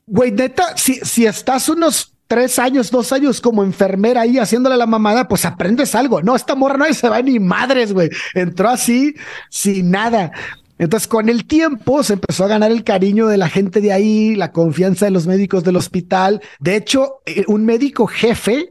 Güey, 0.06 0.32
neta, 0.32 0.76
si, 0.76 0.94
si 0.96 1.26
estás 1.26 1.68
unos 1.68 2.17
tres 2.28 2.58
años, 2.58 2.90
dos 2.90 3.12
años 3.12 3.40
como 3.40 3.64
enfermera 3.64 4.20
ahí 4.20 4.38
haciéndole 4.38 4.76
la 4.76 4.86
mamada, 4.86 5.26
pues 5.26 5.44
aprendes 5.44 5.94
algo. 5.94 6.22
No, 6.22 6.36
esta 6.36 6.54
morra 6.54 6.76
no 6.76 6.92
se 6.92 7.08
va 7.08 7.20
ni 7.22 7.40
madres, 7.40 7.92
güey. 7.92 8.10
Entró 8.34 8.68
así, 8.68 9.14
sin 9.50 9.90
nada. 9.90 10.30
Entonces, 10.78 11.08
con 11.08 11.28
el 11.28 11.46
tiempo 11.46 12.02
se 12.04 12.12
empezó 12.12 12.44
a 12.44 12.48
ganar 12.48 12.70
el 12.70 12.84
cariño 12.84 13.26
de 13.26 13.38
la 13.38 13.48
gente 13.48 13.80
de 13.80 13.92
ahí, 13.92 14.36
la 14.36 14.52
confianza 14.52 15.06
de 15.06 15.10
los 15.10 15.26
médicos 15.26 15.64
del 15.64 15.76
hospital. 15.76 16.40
De 16.60 16.76
hecho, 16.76 17.20
eh, 17.26 17.44
un 17.48 17.64
médico 17.64 18.06
jefe 18.06 18.70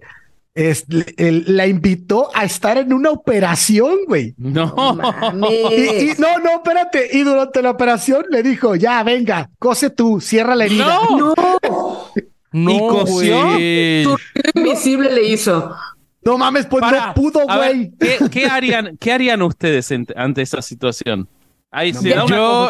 la 1.45 1.67
invitó 1.67 2.29
a 2.33 2.43
estar 2.43 2.77
en 2.77 2.91
una 2.91 3.11
operación, 3.11 3.99
güey. 4.07 4.33
No. 4.37 4.73
Y, 5.51 6.13
no, 6.17 6.39
no, 6.39 6.51
espérate. 6.55 7.09
Y 7.13 7.23
durante 7.23 7.61
la 7.61 7.71
operación 7.71 8.25
le 8.29 8.41
dijo, 8.41 8.75
ya, 8.75 9.03
venga, 9.03 9.51
cose 9.59 9.91
tú, 9.91 10.19
cierra 10.19 10.55
la 10.55 10.65
herida. 10.65 10.99
No. 11.11 11.17
no. 11.17 11.46
No, 12.63 13.05
Tu 13.05 14.17
invisible 14.59 15.11
le 15.11 15.29
hizo. 15.29 15.75
No 16.23 16.37
mames, 16.37 16.65
pues 16.65 16.83
no 16.83 17.13
pudo, 17.13 17.45
güey. 17.45 17.91
¿qué, 18.29 18.47
harían, 18.47 18.97
¿Qué 18.97 19.13
harían 19.13 19.41
ustedes 19.41 19.93
ante 20.15 20.41
esa 20.41 20.61
situación? 20.61 21.27
Ahí 21.71 21.93
se 21.93 22.09
da 22.09 22.25
una 22.25 22.35
yo, 22.35 22.69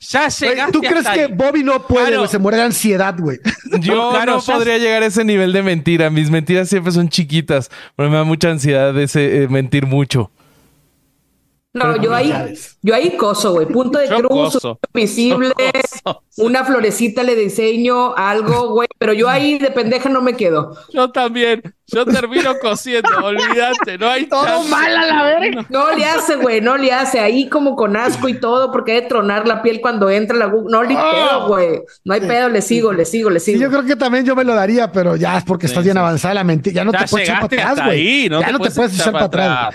ya, 0.00 0.28
llegaste 0.28 0.72
¿Tú 0.72 0.80
crees 0.80 1.08
que 1.08 1.26
Bobby 1.26 1.64
no 1.64 1.84
puede, 1.86 2.26
Se 2.28 2.38
muere 2.38 2.58
de 2.58 2.64
ansiedad, 2.64 3.16
güey. 3.18 3.38
Yo 3.80 4.12
no 4.24 4.40
podría 4.40 4.78
llegar 4.78 5.02
a 5.02 5.06
ese 5.06 5.24
nivel 5.24 5.52
de 5.52 5.62
mentira. 5.62 6.08
Mis 6.10 6.30
mentiras 6.30 6.68
siempre 6.68 6.92
son 6.92 7.08
chiquitas, 7.08 7.70
pero 7.96 8.08
me 8.08 8.16
da 8.16 8.24
mucha 8.24 8.50
ansiedad 8.50 8.96
ese 8.98 9.42
eh, 9.42 9.48
mentir 9.48 9.86
mucho. 9.86 10.30
No, 11.74 12.00
yo 12.02 12.14
ahí, 12.14 12.32
yo 12.80 12.94
ahí 12.94 13.16
coso, 13.16 13.52
güey. 13.52 13.66
Punto 13.66 13.98
de 13.98 14.08
cruz, 14.08 14.58
visible, 14.94 15.52
una 16.38 16.64
florecita 16.64 17.22
le 17.22 17.34
diseño, 17.34 18.14
algo, 18.16 18.70
güey. 18.72 18.88
Pero 18.98 19.12
yo 19.12 19.28
ahí 19.28 19.58
de 19.58 19.70
pendeja 19.70 20.08
no 20.08 20.22
me 20.22 20.34
quedo. 20.34 20.76
Yo 20.92 21.10
también. 21.10 21.62
Yo 21.90 22.04
termino 22.04 22.58
cosiendo, 22.58 23.08
olvídate, 23.24 23.96
no 23.96 24.08
hay 24.08 24.26
todo 24.26 24.62
mal 24.64 24.94
a 24.94 25.06
la 25.06 25.22
verga. 25.24 25.66
No 25.70 25.94
le 25.94 26.04
hace, 26.04 26.36
güey, 26.36 26.60
no 26.60 26.76
le 26.76 26.92
hace. 26.92 27.20
Ahí 27.20 27.48
como 27.48 27.76
con 27.76 27.96
asco 27.96 28.28
y 28.28 28.40
todo, 28.40 28.72
porque 28.72 28.92
hay 28.92 29.00
de 29.02 29.08
tronar 29.08 29.46
la 29.46 29.62
piel 29.62 29.80
cuando 29.80 30.10
entra 30.10 30.36
la 30.36 30.48
No 30.48 30.82
le 30.82 30.94
ah. 30.96 31.10
pedo, 31.12 31.48
güey. 31.48 31.80
No 32.04 32.14
hay 32.14 32.20
pedo, 32.20 32.48
le 32.48 32.62
sigo, 32.62 32.92
le 32.92 33.04
sigo, 33.04 33.30
le 33.30 33.40
sigo. 33.40 33.60
yo 33.60 33.70
creo 33.70 33.84
que 33.84 33.96
también 33.96 34.24
yo 34.24 34.34
me 34.34 34.44
lo 34.44 34.54
daría, 34.54 34.90
pero 34.90 35.16
ya 35.16 35.38
es 35.38 35.44
porque 35.44 35.66
estás 35.66 35.84
bien 35.84 35.98
avanzada 35.98 36.34
la 36.34 36.44
mentira. 36.44 36.76
Ya 36.76 36.84
no 36.84 36.92
te 36.92 37.06
puedes 37.08 37.28
echar 37.28 37.48
para 37.48 37.70
atrás, 37.70 37.86
güey. 37.86 38.28
ya 38.28 38.52
no 38.52 38.58
te 38.58 38.70
puedes 38.70 38.94
echar 38.94 39.12
para 39.12 39.24
atrás. 39.26 39.74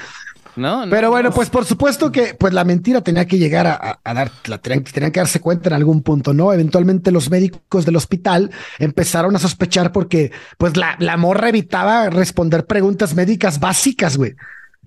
No, 0.55 0.83
Pero 0.89 1.09
bueno, 1.09 1.31
pues 1.31 1.49
por 1.49 1.65
supuesto 1.65 2.11
que 2.11 2.35
pues 2.35 2.53
la 2.53 2.63
mentira 2.63 3.01
tenía 3.01 3.25
que 3.25 3.37
llegar 3.37 3.65
a, 3.67 3.99
dar, 4.13 4.31
la, 4.45 4.59
tenían, 4.59 4.83
que 4.83 5.19
darse 5.19 5.39
cuenta 5.39 5.69
en 5.69 5.75
algún 5.75 6.03
punto, 6.03 6.33
¿no? 6.33 6.53
Eventualmente 6.53 7.11
los 7.11 7.29
médicos 7.29 7.85
del 7.85 7.95
hospital 7.95 8.51
empezaron 8.79 9.35
a 9.35 9.39
sospechar 9.39 9.91
porque 9.91 10.31
pues 10.57 10.77
la, 10.77 10.95
la 10.99 11.17
morra 11.17 11.49
evitaba 11.49 12.09
responder 12.09 12.65
preguntas 12.65 13.15
médicas 13.15 13.59
básicas, 13.59 14.17
güey. 14.17 14.35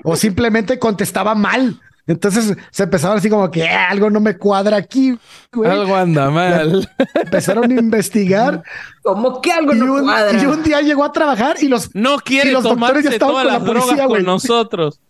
O 0.04 0.14
simplemente 0.14 0.78
contestaba 0.78 1.34
mal. 1.34 1.80
Entonces 2.06 2.56
se 2.70 2.82
empezaron 2.84 3.18
así 3.18 3.28
como 3.28 3.50
que 3.50 3.62
eh, 3.62 3.68
algo 3.68 4.10
no 4.10 4.20
me 4.20 4.36
cuadra 4.36 4.76
aquí. 4.76 5.18
Güey. 5.52 5.68
Algo 5.68 5.96
anda 5.96 6.30
mal. 6.30 6.88
Empezaron 7.14 7.70
a 7.70 7.74
investigar. 7.74 8.62
Como 9.02 9.40
que 9.40 9.52
algo 9.52 9.74
no 9.74 10.02
cuadra. 10.02 10.40
Y 10.40 10.46
un 10.46 10.62
día 10.62 10.80
llegó 10.82 11.04
a 11.04 11.12
trabajar 11.12 11.56
y 11.60 11.68
los, 11.68 11.94
no 11.94 12.18
quiere 12.18 12.52
los 12.52 12.62
doctores 12.62 13.04
ya 13.04 13.10
estaban 13.10 13.34
con 13.34 13.46
la 13.46 13.60
policía, 13.60 14.06
con 14.06 14.24
nosotros. 14.24 15.00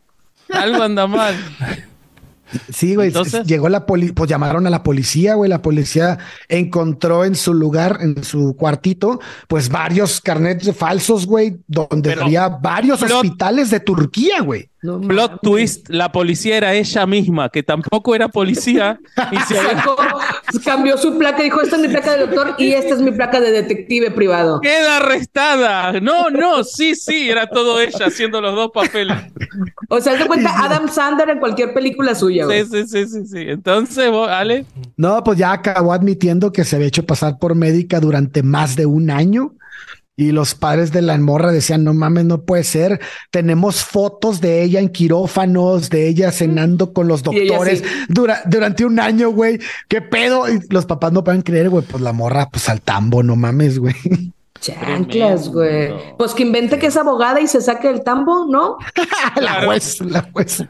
Algo 0.53 0.83
anda 0.83 1.07
mal. 1.07 1.35
Sí, 2.73 2.95
güey. 2.95 3.13
Llegó 3.45 3.69
la 3.69 3.87
policía, 3.87 4.15
pues 4.15 4.31
llamaron 4.31 4.67
a 4.67 4.71
la 4.71 4.83
policía, 4.83 5.35
güey. 5.35 5.51
La 5.51 5.63
policía 5.63 6.19
encontró 6.49 7.25
en 7.25 7.35
su 7.35 7.55
lugar, 7.55 7.99
en 8.01 8.23
su 8.23 8.57
cuartito, 8.57 9.21
pues 9.49 9.69
varios 9.69 10.21
carnets 10.21 10.75
falsos, 10.77 11.27
güey, 11.27 11.59
donde 11.67 12.13
había 12.13 12.49
varios 12.49 13.03
hospitales 13.03 13.71
de 13.71 13.81
Turquía, 13.81 14.43
güey. 14.43 14.71
Plot 14.81 15.41
twist, 15.43 15.89
la 15.89 16.13
policía 16.13 16.57
era 16.57 16.75
ella 16.75 17.07
misma, 17.07 17.49
que 17.49 17.63
tampoco 17.63 18.15
era 18.15 18.29
policía. 18.29 18.99
y 19.33 19.39
se 19.39 20.61
cambió 20.65 20.99
su 20.99 21.19
placa, 21.19 21.43
dijo, 21.43 21.61
esta 21.61 21.77
es 21.77 21.83
mi 21.83 21.89
placa 21.89 22.13
de 22.13 22.27
doctor 22.27 22.55
y 22.59 22.73
esta 22.73 22.95
es 22.95 23.01
mi 23.01 23.11
placa 23.11 23.41
de 23.41 23.51
detective 23.51 24.11
privado. 24.11 24.61
Queda 24.61 24.99
arrestada. 24.99 26.01
No, 26.01 26.31
no, 26.31 26.63
sí, 26.63 26.95
sí, 26.95 27.29
era 27.29 27.49
todo 27.49 27.81
ella 27.81 28.07
haciendo 28.07 28.41
los 28.41 28.55
dos 28.55 28.71
papeles. 28.73 29.17
O 29.89 30.01
sea, 30.01 30.19
se 30.19 30.27
cuenta 30.27 30.65
Adam 30.65 30.89
Sander 30.89 31.31
en 31.31 31.39
cualquier 31.39 31.73
película 31.73 32.15
suya. 32.15 32.47
Sí, 32.49 32.65
sí, 32.71 32.87
sí, 32.87 33.07
sí, 33.07 33.27
sí. 33.27 33.41
Entonces, 33.49 34.11
vos, 34.11 34.29
Ale. 34.29 34.67
No, 34.97 35.23
pues 35.25 35.39
ya 35.39 35.53
acabó 35.53 35.93
admitiendo 35.93 36.53
que 36.53 36.65
se 36.65 36.77
había 36.77 36.89
hecho 36.89 37.07
pasar 37.07 37.39
por 37.39 37.55
médica 37.55 38.01
durante 38.01 38.43
más 38.43 38.77
de 38.77 38.87
un 38.87 39.11
año 39.11 39.55
y 40.17 40.33
los 40.33 40.55
padres 40.55 40.93
de 40.93 41.03
la 41.03 41.19
morra 41.19 41.53
decían, 41.53 41.85
no 41.85 41.93
mames, 41.93 42.25
no 42.25 42.43
puede 42.43 42.65
ser. 42.65 43.01
Tenemos 43.31 43.85
fotos 43.85 44.41
de 44.41 44.63
ella 44.63 44.81
en 44.81 44.89
quirófanos, 44.89 45.91
de 45.91 46.09
ella 46.09 46.33
cenando 46.33 46.95
con 46.95 47.07
los 47.07 47.23
doctores 47.23 47.85
durante 48.09 48.87
un 48.87 48.99
año, 48.99 49.29
güey. 49.31 49.59
¿Qué 49.89 50.01
pedo? 50.01 50.51
Y 50.51 50.61
los 50.71 50.87
papás 50.87 51.13
no 51.13 51.23
pueden 51.23 51.43
creer, 51.43 51.69
güey. 51.69 51.85
Pues 51.85 52.03
la 52.03 52.15
morra, 52.15 52.49
pues 52.51 52.69
al 52.71 52.81
tambo, 52.81 53.23
no 53.23 53.37
mames, 53.37 53.79
güey. 53.79 53.95
Chanclas, 54.59 55.51
güey. 55.51 55.93
Pues 56.17 56.33
que 56.33 56.45
invente 56.45 56.79
que 56.79 56.87
es 56.87 56.97
abogada 56.97 57.41
y 57.43 57.47
se 57.47 57.61
saque 57.61 57.91
el 57.91 58.03
tambo, 58.03 58.47
¿no? 58.47 58.79
la 59.37 59.67
juez, 59.67 60.01
la 60.01 60.23
juez. 60.33 60.65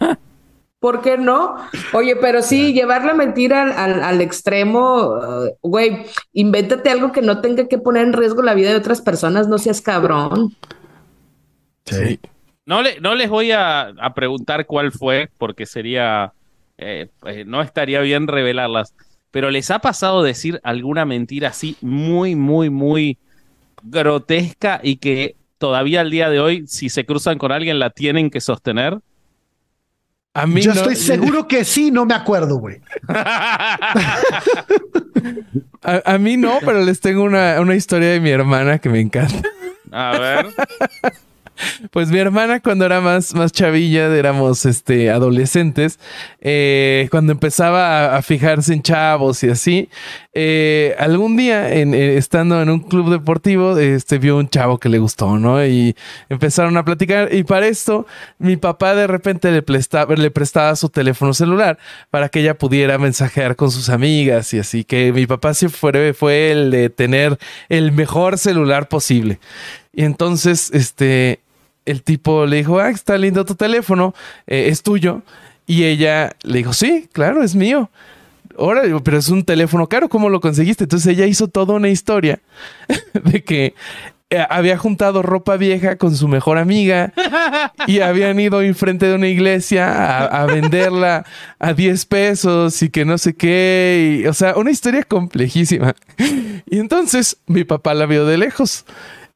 ¿Por 0.87 1.03
qué 1.03 1.19
no? 1.19 1.57
Oye, 1.95 2.15
pero 2.15 2.43
sí, 2.43 2.73
llevar 2.73 3.05
la 3.05 3.13
mentira 3.13 3.63
al, 4.09 4.21
extremo, 4.21 5.17
uh, 5.19 5.51
güey, 5.61 6.05
invéntate 6.33 6.91
algo 6.91 7.11
que 7.11 7.23
no 7.23 7.41
tenga 7.41 7.67
que 7.67 7.77
poner 7.77 8.07
en 8.07 8.13
riesgo 8.13 8.41
la 8.41 8.55
vida 8.55 8.71
de 8.71 8.77
otras 8.77 9.01
personas, 9.01 9.49
no 9.49 9.59
seas 9.59 9.81
cabrón. 9.81 10.55
Sí. 11.87 12.21
No, 12.67 12.83
le, 12.83 13.01
no 13.01 13.17
les 13.17 13.29
voy 13.29 13.51
a, 13.51 13.95
preguntar 14.15 14.67
cuál 14.67 14.93
fue, 14.93 15.29
porque 15.39 15.67
sería, 15.67 16.33
eh, 16.79 17.09
eh, 17.25 17.45
no 17.45 17.63
estaría 17.63 17.99
bien 17.99 18.29
revelarlas, 18.29 18.95
pero 19.33 19.51
¿les 19.51 19.73
ha 19.73 19.81
pasado 19.81 20.23
decir 20.23 20.61
alguna 20.63 21.05
mentira 21.05 21.49
así 21.49 21.77
muy, 21.81 22.37
muy, 22.37 22.71
muy 22.71 23.19
grotesca 23.83 24.79
y 24.85 24.99
que 24.99 25.35
todavía 25.59 26.03
al 26.03 26.13
día 26.13 26.31
de 26.31 26.39
hoy, 26.39 26.65
si 26.69 26.91
se 26.91 27.05
cruzan 27.05 27.39
con 27.39 27.51
alguien, 27.51 27.81
la 27.81 27.91
tienen 27.91 28.31
que 28.31 28.41
sostener? 28.41 29.01
Yo 30.45 30.73
estoy 30.73 30.97
seguro 30.97 31.49
que 31.49 31.65
sí, 31.65 31.91
no 31.91 32.05
me 32.05 32.15
acuerdo, 32.15 32.57
güey. 32.57 32.81
a, 35.83 36.19
mí 36.19 36.37
no, 36.37 36.59
pero 36.65 36.83
les 36.85 37.01
tengo 37.01 37.23
una, 37.23 37.61
una 37.61 37.75
historia 37.75 38.11
de 38.11 38.21
mi 38.21 38.31
hermana 38.31 38.79
que 38.79 38.89
me 38.89 39.01
encanta. 39.01 39.49
A 39.93 40.19
ver. 40.19 40.47
Pues 41.91 42.11
mi 42.11 42.19
hermana 42.19 42.61
cuando 42.61 42.85
era 42.85 43.01
más, 43.01 43.35
más 43.35 43.53
chavilla, 43.53 44.07
éramos 44.15 44.67
este, 44.67 45.11
adolescentes, 45.11 45.99
eh, 46.41 47.09
cuando 47.11 47.33
empezaba 47.33 48.17
a, 48.17 48.23
fijarse 48.23 48.73
en 48.73 48.83
chavos 48.83 49.43
y 49.45 49.51
así, 49.51 49.89
eh, 50.35 50.95
algún 50.99 51.37
día 51.37 51.73
eh, 51.73 52.17
estando 52.17 52.61
en 52.61 52.71
un 52.71 52.81
club 52.81 53.11
deportivo, 53.11 53.79
este, 53.79 54.19
vio 54.19 54.37
un 54.37 54.49
chavo 54.49 54.79
que 54.79 54.89
le 54.89 54.99
gustó, 54.99 55.39
¿no? 55.39 55.65
Y 55.65 55.95
empezaron 56.29 56.77
a 56.77 56.85
platicar 56.85 57.33
y 57.33 57.45
para 57.45 57.67
esto 57.67 58.07
mi 58.39 58.57
papá 58.57 58.95
de 58.95 59.07
repente 59.07 59.51
le 59.51 59.63
prestaba, 59.63 60.15
le 60.15 60.31
prestaba 60.31 60.75
su 60.77 60.89
teléfono 60.89 61.35
celular 61.35 61.79
para 62.11 62.29
que 62.29 62.41
ella 62.41 62.59
pudiera 62.59 62.99
mensajear 62.99 63.57
con 63.57 63.71
sus 63.71 63.89
amigas 63.89 64.53
y 64.55 64.59
así, 64.59 64.85
que 64.85 65.13
mi 65.13 65.27
papá 65.27 65.55
sí 65.55 65.69
fue, 65.69 66.15
fue 66.15 66.51
el 66.51 66.71
de 66.71 66.91
tener 66.91 67.39
el 67.69 67.93
mejor 67.93 68.39
celular 68.39 68.89
posible. 68.89 69.39
Y 69.93 70.05
entonces, 70.05 70.71
este, 70.75 71.41
el 71.87 72.03
tipo 72.03 72.45
le 72.47 72.59
dijo, 72.59 72.79
ah, 72.79 72.91
está 72.91 73.17
lindo 73.17 73.45
tu 73.45 73.55
teléfono, 73.55 74.15
eh, 74.47 74.69
es 74.69 74.83
tuyo. 74.83 75.23
Y 75.67 75.85
ella 75.85 76.37
le 76.43 76.59
dijo, 76.59 76.73
sí, 76.73 77.09
claro, 77.13 77.43
es 77.43 77.55
mío. 77.55 77.91
Ahora, 78.59 78.83
pero 79.03 79.19
es 79.19 79.29
un 79.29 79.45
teléfono 79.45 79.89
caro, 79.89 80.09
¿cómo 80.09 80.29
lo 80.29 80.41
conseguiste? 80.41 80.85
Entonces 80.85 81.13
ella 81.13 81.27
hizo 81.27 81.49
toda 81.49 81.75
una 81.75 81.89
historia 81.89 82.41
de 83.25 83.43
que 83.43 83.75
eh, 84.29 84.45
había 84.51 84.77
juntado 84.77 85.23
ropa 85.23 85.57
vieja 85.57 85.97
con 85.97 86.17
su 86.17 86.27
mejor 86.27 86.59
amiga 86.59 87.13
y 87.87 88.01
habían 88.01 88.41
ido 88.41 88.61
enfrente 88.61 89.07
de 89.07 89.15
una 89.15 89.29
iglesia 89.29 90.25
a, 90.25 90.47
venderla 90.47 91.25
a 91.61 91.75
10 91.75 92.07
pesos 92.07 92.83
y 92.83 92.89
que 92.89 93.05
no 93.05 93.19
sé 93.19 93.35
qué. 93.35 94.27
o 94.29 94.33
sea, 94.33 94.57
una 94.57 94.73
historia 94.73 95.05
complejísima. 95.05 95.95
Y 96.69 96.79
entonces 96.79 97.37
mi 97.47 97.63
papá 97.63 97.95
la 97.95 98.07
vio 98.07 98.27
de 98.27 98.39
lejos 98.39 98.85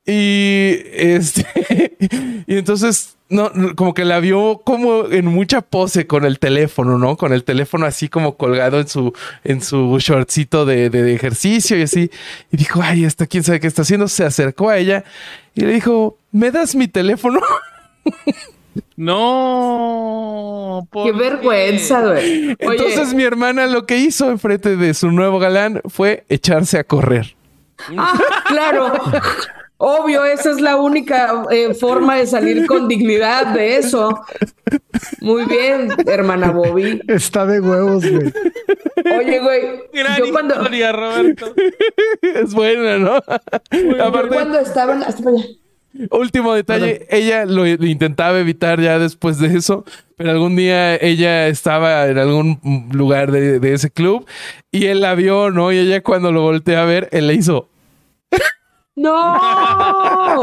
y 0.07 0.83
este, 0.93 1.97
y 2.47 2.57
entonces, 2.57 3.17
no, 3.29 3.51
como 3.77 3.95
que 3.95 4.05
la 4.05 4.19
vio 4.21 4.63
como 4.65 5.07
en 5.07 5.27
mucha 5.27 5.61
pose 5.61 6.07
con 6.07 6.25
el 6.25 6.39
teléfono, 6.39 6.99
¿no? 6.99 7.17
Con 7.17 7.33
el 7.33 7.45
teléfono 7.45 7.87
así 7.87 8.09
como 8.09 8.37
colgado 8.37 8.81
en 8.81 8.89
su, 8.89 9.13
en 9.45 9.63
su 9.63 9.99
shortcito 9.99 10.65
de, 10.65 10.91
de, 10.91 11.15
ejercicio 11.15 11.79
y 11.79 11.83
así. 11.83 12.11
Y 12.51 12.57
dijo, 12.57 12.81
ay, 12.83 13.05
esta 13.05 13.27
quién 13.27 13.45
sabe 13.45 13.61
qué 13.61 13.67
está 13.67 13.83
haciendo. 13.83 14.09
Se 14.09 14.25
acercó 14.25 14.71
a 14.71 14.79
ella 14.79 15.05
y 15.55 15.61
le 15.61 15.73
dijo, 15.73 16.19
¿me 16.33 16.51
das 16.51 16.75
mi 16.75 16.89
teléfono? 16.89 17.41
No, 18.97 20.87
qué 20.93 21.13
vergüenza, 21.13 22.03
güey. 22.03 22.55
Entonces 22.59 23.15
mi 23.15 23.25
hermana 23.25 23.67
lo 23.67 23.87
que 23.87 23.97
hizo 23.97 24.31
enfrente 24.31 24.77
de 24.77 24.95
su 24.95 25.11
nuevo 25.11 25.39
galán 25.39 25.81
fue 25.89 26.25
echarse 26.29 26.79
a 26.79 26.85
correr. 26.85 27.35
Ah, 27.97 28.19
claro. 28.47 28.93
Obvio, 29.83 30.27
esa 30.27 30.51
es 30.51 30.61
la 30.61 30.77
única 30.77 31.43
eh, 31.51 31.73
forma 31.73 32.17
de 32.17 32.27
salir 32.27 32.67
con 32.67 32.87
dignidad 32.87 33.55
de 33.55 33.79
eso. 33.79 34.11
Muy 35.23 35.47
bien, 35.47 35.89
hermana 36.07 36.51
Bobby. 36.51 37.01
Está 37.09 37.47
de 37.47 37.61
huevos, 37.61 38.05
güey. 38.05 38.31
Oye, 39.19 39.41
güey. 39.41 39.63
yo 40.19 40.31
cuando... 40.33 40.57
Roberto. 40.57 41.55
Es 42.23 42.53
buena, 42.53 42.99
¿no? 42.99 43.17
Aparte... 44.05 44.29
cuando 44.29 44.59
estaban... 44.59 45.03
Último 46.11 46.53
detalle, 46.53 47.07
ella 47.09 47.47
lo, 47.47 47.67
intentaba 47.67 48.39
evitar 48.39 48.83
ya 48.83 48.99
después 48.99 49.39
de 49.39 49.57
eso, 49.57 49.87
pero 50.17 50.31
algún 50.31 50.57
día 50.57 50.97
ella 50.97 51.49
estaba 51.49 52.07
en 52.07 52.19
algún 52.19 52.91
lugar 52.93 53.33
de, 53.33 53.59
de 53.61 53.73
ese 53.73 53.91
club 53.91 54.27
y 54.71 54.87
él 54.87 55.01
la 55.01 55.15
vio, 55.15 55.51
¿no? 55.51 55.73
Y 55.73 55.79
ella 55.79 56.03
cuando 56.03 56.33
lo 56.33 56.43
voltea 56.43 56.83
a 56.83 56.85
ver, 56.85 57.09
él 57.13 57.29
le 57.29 57.35
hizo... 57.35 57.71
¡No! 59.01 60.43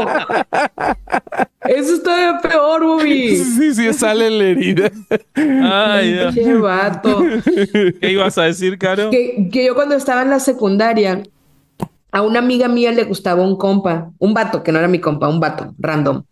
Eso 1.60 1.94
está 1.94 2.40
peor, 2.42 2.84
Bobby. 2.84 3.36
Sí, 3.36 3.72
sí, 3.72 3.92
sale 3.94 4.28
la 4.30 4.44
herida. 4.44 4.90
Ay, 5.36 6.18
Qué 6.34 6.54
vato. 6.54 7.24
¿Qué 8.00 8.10
ibas 8.10 8.36
a 8.36 8.44
decir, 8.44 8.76
Caro? 8.76 9.10
Que, 9.10 9.48
que, 9.52 9.64
yo 9.66 9.76
cuando 9.76 9.94
estaba 9.94 10.22
en 10.22 10.30
la 10.30 10.40
secundaria, 10.40 11.22
a 12.10 12.22
una 12.22 12.40
amiga 12.40 12.66
mía 12.66 12.90
le 12.90 13.04
gustaba 13.04 13.44
un 13.44 13.56
compa, 13.56 14.10
un 14.18 14.34
vato, 14.34 14.64
que 14.64 14.72
no 14.72 14.80
era 14.80 14.88
mi 14.88 14.98
compa, 14.98 15.28
un 15.28 15.38
vato, 15.38 15.72
random. 15.78 16.24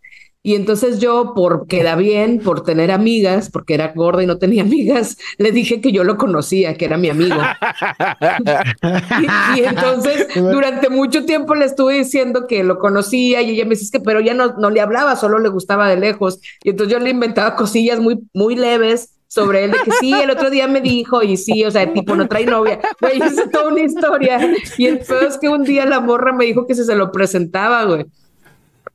Y 0.47 0.55
entonces 0.55 0.99
yo, 0.99 1.33
por 1.35 1.67
queda 1.67 1.97
bien, 1.97 2.39
por 2.39 2.63
tener 2.63 2.89
amigas, 2.89 3.49
porque 3.49 3.73
era 3.73 3.91
gorda 3.93 4.23
y 4.23 4.27
no 4.27 4.37
tenía 4.37 4.61
amigas, 4.61 5.17
le 5.37 5.51
dije 5.51 5.81
que 5.81 5.91
yo 5.91 6.05
lo 6.05 6.15
conocía, 6.15 6.75
que 6.75 6.85
era 6.85 6.97
mi 6.97 7.09
amigo. 7.09 7.35
y, 9.57 9.59
entonces, 9.59 10.29
durante 10.35 10.87
mucho 10.87 11.25
tiempo 11.25 11.53
le 11.53 11.65
estuve 11.65 11.95
diciendo 11.95 12.47
que 12.47 12.63
lo 12.63 12.79
conocía 12.79 13.41
y 13.41 13.49
ella 13.49 13.65
me 13.65 13.75
dice 13.75 13.91
que, 13.91 13.99
pero 13.99 14.21
ya 14.21 14.33
no, 14.33 14.55
no 14.57 14.69
le 14.69 14.79
hablaba, 14.79 15.17
solo 15.17 15.37
le 15.39 15.49
gustaba 15.49 15.89
de 15.89 15.97
lejos. 15.97 16.39
Y 16.63 16.69
entonces 16.69 16.93
yo 16.93 17.03
le 17.03 17.09
inventaba 17.09 17.57
cosillas 17.57 17.99
muy, 17.99 18.17
muy 18.33 18.55
leves 18.55 19.15
sobre 19.27 19.65
él, 19.65 19.71
de 19.71 19.79
que 19.79 19.91
sí, 19.99 20.13
el 20.13 20.29
otro 20.29 20.49
día 20.49 20.69
me 20.69 20.79
dijo, 20.79 21.23
y 21.23 21.35
sí, 21.35 21.65
o 21.65 21.71
sea, 21.71 21.91
tipo, 21.91 22.15
no 22.15 22.25
trae 22.29 22.45
novia. 22.45 22.79
Güey, 23.01 23.17
hice 23.17 23.49
toda 23.49 23.67
una 23.67 23.81
historia. 23.81 24.39
Y 24.77 24.85
el 24.85 24.99
peor 24.99 25.25
es 25.25 25.37
que 25.37 25.49
un 25.49 25.65
día 25.65 25.85
la 25.85 25.99
morra 25.99 26.31
me 26.31 26.45
dijo 26.45 26.65
que 26.65 26.73
se 26.73 26.85
se 26.85 26.95
lo 26.95 27.11
presentaba, 27.11 27.83
güey 27.83 28.05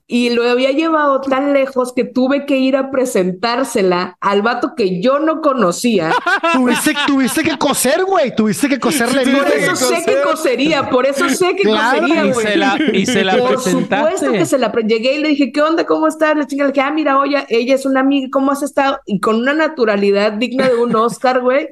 y 0.07 0.31
lo 0.31 0.49
había 0.49 0.73
llevado 0.73 1.21
tan 1.21 1.53
lejos 1.53 1.93
que 1.93 2.05
tuve 2.05 2.45
que 2.45 2.59
ir 2.59 2.77
a 2.77 2.91
presentársela 2.91 4.17
al 4.21 4.43
vato 4.43 4.75
que 4.77 5.01
yo 5.01 5.19
no 5.19 5.41
conocía. 5.41 6.13
tuviste, 6.53 6.95
tuviste 7.07 7.43
que 7.43 7.57
coser, 7.57 8.05
güey. 8.05 8.35
Tuviste 8.35 8.69
que 8.69 8.79
coserle. 8.79 9.25
por 9.25 9.49
eso 9.49 9.77
sé 9.77 10.03
que 10.05 10.21
cosería, 10.23 10.91
por 10.91 11.07
eso 11.07 11.29
sé 11.29 11.57
que 11.57 11.69
cosería, 11.69 12.25
güey. 12.25 13.01
Y 13.01 13.07
se 13.07 13.25
la, 13.25 13.37
Por 13.39 13.61
supuesto 13.61 14.33
que 14.33 14.47
se 14.47 14.59
la 14.59 14.73
llegué 14.73 15.17
y 15.17 15.19
le 15.19 15.29
dije, 15.29 15.53
¿qué 15.53 15.63
onda? 15.63 15.87
¿Cómo 15.87 16.09
estás? 16.09 16.37
Le 16.37 16.45
dije, 16.45 16.81
ah, 16.81 16.91
mira, 16.91 17.19
oye, 17.19 17.47
ella 17.49 17.75
es 17.75 17.87
una 17.87 18.01
amiga, 18.01 18.29
¿cómo 18.31 18.53
has 18.53 18.63
estado? 18.63 19.01
Y 19.07 19.21
con 19.21 19.37
una 19.37 19.55
naturalidad 19.55 20.33
digna 20.33 20.69
de 20.69 20.77
un 20.77 20.95
Oscar, 20.95 21.41
güey. 21.41 21.69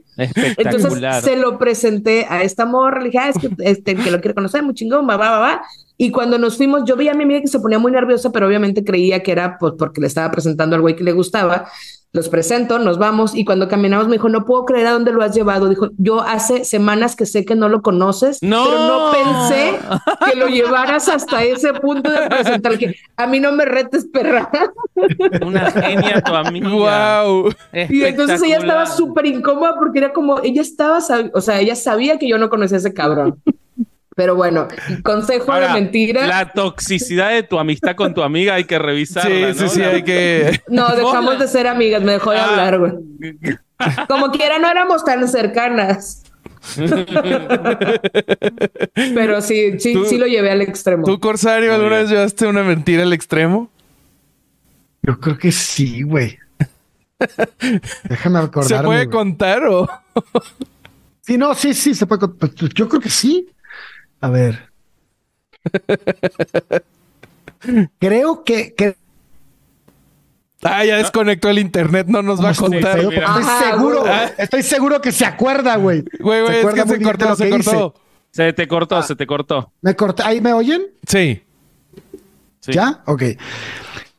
Entonces 0.56 0.92
se 1.22 1.36
lo 1.36 1.59
presenté 1.59 2.26
a 2.28 2.42
esta 2.42 2.66
morra, 2.66 3.01
le 3.01 3.06
dije, 3.06 3.18
ah, 3.18 3.28
es 3.28 3.38
que, 3.38 3.51
este, 3.64 3.97
que 3.97 4.10
lo 4.10 4.20
quiere 4.20 4.34
conocer, 4.34 4.62
muy 4.62 4.74
chingón, 4.74 5.09
va, 5.09 5.16
va, 5.16 5.30
va, 5.30 5.38
va. 5.38 5.62
Y 5.97 6.10
cuando 6.10 6.38
nos 6.38 6.56
fuimos, 6.56 6.84
yo 6.86 6.97
vi 6.97 7.09
a 7.09 7.14
mi 7.14 7.24
amiga 7.24 7.40
que 7.40 7.47
se 7.47 7.60
ponía 7.60 7.78
muy 7.78 7.92
nerviosa, 7.92 8.30
pero 8.32 8.47
obviamente 8.47 8.82
creía 8.84 9.22
que 9.22 9.32
era 9.32 9.59
pues, 9.59 9.74
porque 9.78 10.01
le 10.01 10.06
estaba 10.06 10.30
presentando 10.30 10.74
al 10.74 10.82
güey 10.82 10.97
que 10.97 11.05
le 11.05 11.12
gustaba. 11.12 11.68
Los 12.12 12.28
presento, 12.28 12.80
nos 12.80 12.98
vamos 12.98 13.36
y 13.36 13.44
cuando 13.44 13.68
caminamos 13.68 14.08
me 14.08 14.14
dijo, 14.14 14.28
no 14.28 14.44
puedo 14.44 14.64
creer 14.64 14.88
a 14.88 14.92
dónde 14.92 15.12
lo 15.12 15.22
has 15.22 15.32
llevado. 15.32 15.68
Dijo, 15.68 15.90
yo 15.96 16.20
hace 16.20 16.64
semanas 16.64 17.14
que 17.14 17.24
sé 17.24 17.44
que 17.44 17.54
no 17.54 17.68
lo 17.68 17.82
conoces, 17.82 18.42
no. 18.42 18.64
pero 18.64 18.78
no 18.88 19.12
pensé 19.12 19.78
que 20.28 20.36
lo 20.36 20.48
llevaras 20.48 21.08
hasta 21.08 21.44
ese 21.44 21.72
punto 21.74 22.10
de 22.10 22.28
presentar 22.28 22.78
que 22.78 22.96
a 23.16 23.26
mí 23.28 23.38
no 23.38 23.52
me 23.52 23.64
retes, 23.64 24.06
perra. 24.12 24.50
Una 25.46 25.70
genia 25.70 26.20
tu 26.20 26.34
amiga. 26.34 27.22
Wow. 27.22 27.52
Y 27.72 28.02
entonces 28.02 28.42
ella 28.42 28.58
estaba 28.58 28.86
súper 28.86 29.26
incómoda 29.26 29.76
porque 29.78 30.00
era 30.00 30.12
como, 30.12 30.40
ella 30.42 30.62
estaba, 30.62 30.98
o 31.32 31.40
sea, 31.40 31.60
ella 31.60 31.76
sabía 31.76 32.18
que 32.18 32.28
yo 32.28 32.38
no 32.38 32.50
conocía 32.50 32.78
a 32.78 32.80
ese 32.80 32.92
cabrón. 32.92 33.40
Pero 34.20 34.34
bueno, 34.34 34.68
consejo 35.02 35.55
de 35.55 35.70
mentira. 35.70 36.26
La 36.26 36.52
toxicidad 36.52 37.30
de 37.30 37.42
tu 37.42 37.59
amistad 37.59 37.97
con 37.97 38.12
tu 38.12 38.22
amiga 38.22 38.52
hay 38.52 38.64
que 38.64 38.78
revisarla. 38.78 39.55
Sí, 39.55 39.60
sí, 39.60 39.68
sí, 39.76 39.82
hay 39.82 40.02
que. 40.02 40.60
No, 40.68 40.94
dejamos 40.94 41.38
de 41.38 41.48
ser 41.48 41.66
amigas, 41.66 42.02
me 42.02 42.12
dejó 42.12 42.32
de 42.32 42.38
ah. 42.38 42.44
hablar, 42.44 42.78
güey. 42.78 42.92
Como 44.09 44.30
quiera, 44.30 44.59
no 44.59 44.70
éramos 44.70 45.06
tan 45.06 45.26
cercanas. 45.26 46.22
Pero 48.94 49.40
sí, 49.40 49.80
sí, 49.80 49.94
sí 50.05 50.18
lo 50.18 50.26
llevé 50.26 50.51
al 50.51 50.60
extremo. 50.60 51.06
¿Tú, 51.06 51.18
Corsario, 51.18 51.72
alguna 51.72 52.01
vez 52.01 52.10
llevaste 52.10 52.47
una 52.47 52.62
mentira 52.62 53.05
al 53.05 53.14
extremo? 53.14 53.70
Yo 55.01 55.18
creo 55.18 55.38
que 55.38 55.51
sí, 55.51 56.02
güey. 56.02 56.38
Déjame 58.05 58.40
acordar. 58.40 58.80
¿Se 58.80 58.84
puede 58.84 59.09
contar 59.09 59.64
o...? 59.64 59.88
sí, 61.22 61.38
no, 61.38 61.55
sí, 61.55 61.72
sí, 61.72 61.94
se 61.94 62.05
puede 62.05 62.20
contar. 62.20 62.51
Pues, 62.51 62.74
yo 62.74 62.86
creo 62.86 63.01
que 63.01 63.09
sí. 63.09 63.48
A 64.20 64.28
ver. 64.28 64.70
Creo 67.98 68.44
que, 68.44 68.74
Ah, 70.62 70.84
ya 70.84 70.98
desconectó 70.98 71.48
el 71.48 71.59
internet, 71.59 72.06
no 72.09 72.20
nos 72.22 72.44
va 72.44 72.51
a 72.51 72.55
contar. 72.55 72.98
estoy 72.98 73.44
seguro, 73.70 74.05
estoy 74.36 74.62
seguro 74.62 75.01
que 75.01 75.10
se 75.10 75.24
acuerda, 75.24 75.76
güey. 75.76 76.05
Güey, 76.18 76.42
güey, 76.42 76.59
es 76.59 76.66
que 76.74 76.86
se 76.86 77.02
cortó, 77.02 77.34
se 77.34 77.51
cortó. 77.51 77.94
Se 78.30 78.52
te 78.52 78.68
cortó, 78.68 78.97
ah. 78.97 79.02
se 79.02 79.16
te 79.16 79.26
cortó. 79.26 79.72
¿Me 79.80 79.97
corté? 79.97 80.22
¿Ahí 80.22 80.40
me 80.40 80.52
oyen? 80.52 80.82
Sí. 81.06 81.42
¿Ya? 82.66 83.02
Ok. 83.06 83.22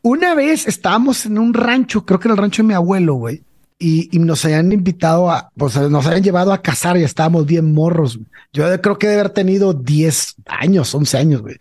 Una 0.01 0.33
vez 0.33 0.67
estábamos 0.67 1.27
en 1.27 1.37
un 1.37 1.53
rancho, 1.53 2.05
creo 2.05 2.19
que 2.19 2.27
era 2.27 2.33
el 2.33 2.39
rancho 2.39 2.63
de 2.63 2.67
mi 2.67 2.73
abuelo, 2.73 3.13
güey 3.13 3.43
y, 3.81 4.19
nos 4.19 4.45
habían 4.45 4.71
invitado 4.71 5.29
a, 5.31 5.51
pues 5.57 5.75
nos 5.75 6.05
habían 6.05 6.23
llevado 6.23 6.53
a 6.53 6.61
casar 6.61 6.97
y 6.97 7.03
estábamos 7.03 7.45
bien 7.45 7.73
morros. 7.73 8.19
Yo 8.53 8.81
creo 8.81 8.97
que 8.97 9.07
debe 9.07 9.21
haber 9.21 9.33
tenido 9.33 9.73
10 9.73 10.35
años, 10.45 10.93
11 10.93 11.17
años, 11.17 11.41
güey. 11.41 11.57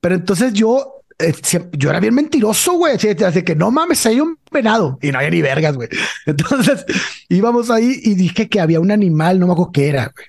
Pero 0.00 0.14
entonces 0.14 0.52
yo, 0.52 1.02
eh, 1.18 1.34
yo 1.72 1.90
era 1.90 1.98
bien 1.98 2.14
mentiroso, 2.14 2.74
güey. 2.74 2.94
Así 2.94 3.42
que 3.42 3.56
no 3.56 3.70
mames, 3.70 4.06
hay 4.06 4.20
un 4.20 4.38
venado 4.52 4.98
y 5.02 5.10
no 5.10 5.18
había 5.18 5.30
ni 5.30 5.42
vergas, 5.42 5.74
güey. 5.76 5.88
Entonces 6.26 6.84
íbamos 7.28 7.70
ahí 7.70 8.00
y 8.02 8.14
dije 8.14 8.48
que 8.48 8.60
había 8.60 8.80
un 8.80 8.90
animal, 8.90 9.40
no 9.40 9.46
me 9.46 9.52
acuerdo 9.52 9.72
qué 9.72 9.88
era, 9.88 10.12
güey 10.14 10.26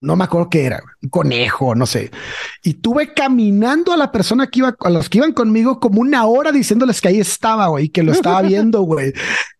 no 0.00 0.14
me 0.14 0.24
acuerdo 0.24 0.50
qué 0.50 0.64
era, 0.64 0.82
un 1.02 1.08
conejo, 1.08 1.74
no 1.74 1.86
sé. 1.86 2.10
Y 2.62 2.74
tuve 2.74 3.14
caminando 3.14 3.92
a 3.92 3.96
la 3.96 4.12
persona 4.12 4.46
que 4.46 4.58
iba, 4.58 4.76
a 4.78 4.90
los 4.90 5.08
que 5.08 5.18
iban 5.18 5.32
conmigo, 5.32 5.80
como 5.80 6.00
una 6.00 6.26
hora 6.26 6.52
diciéndoles 6.52 7.00
que 7.00 7.08
ahí 7.08 7.20
estaba, 7.20 7.68
güey, 7.68 7.88
que 7.88 8.02
lo 8.02 8.12
estaba 8.12 8.42
viendo, 8.46 8.82
güey. 8.82 9.12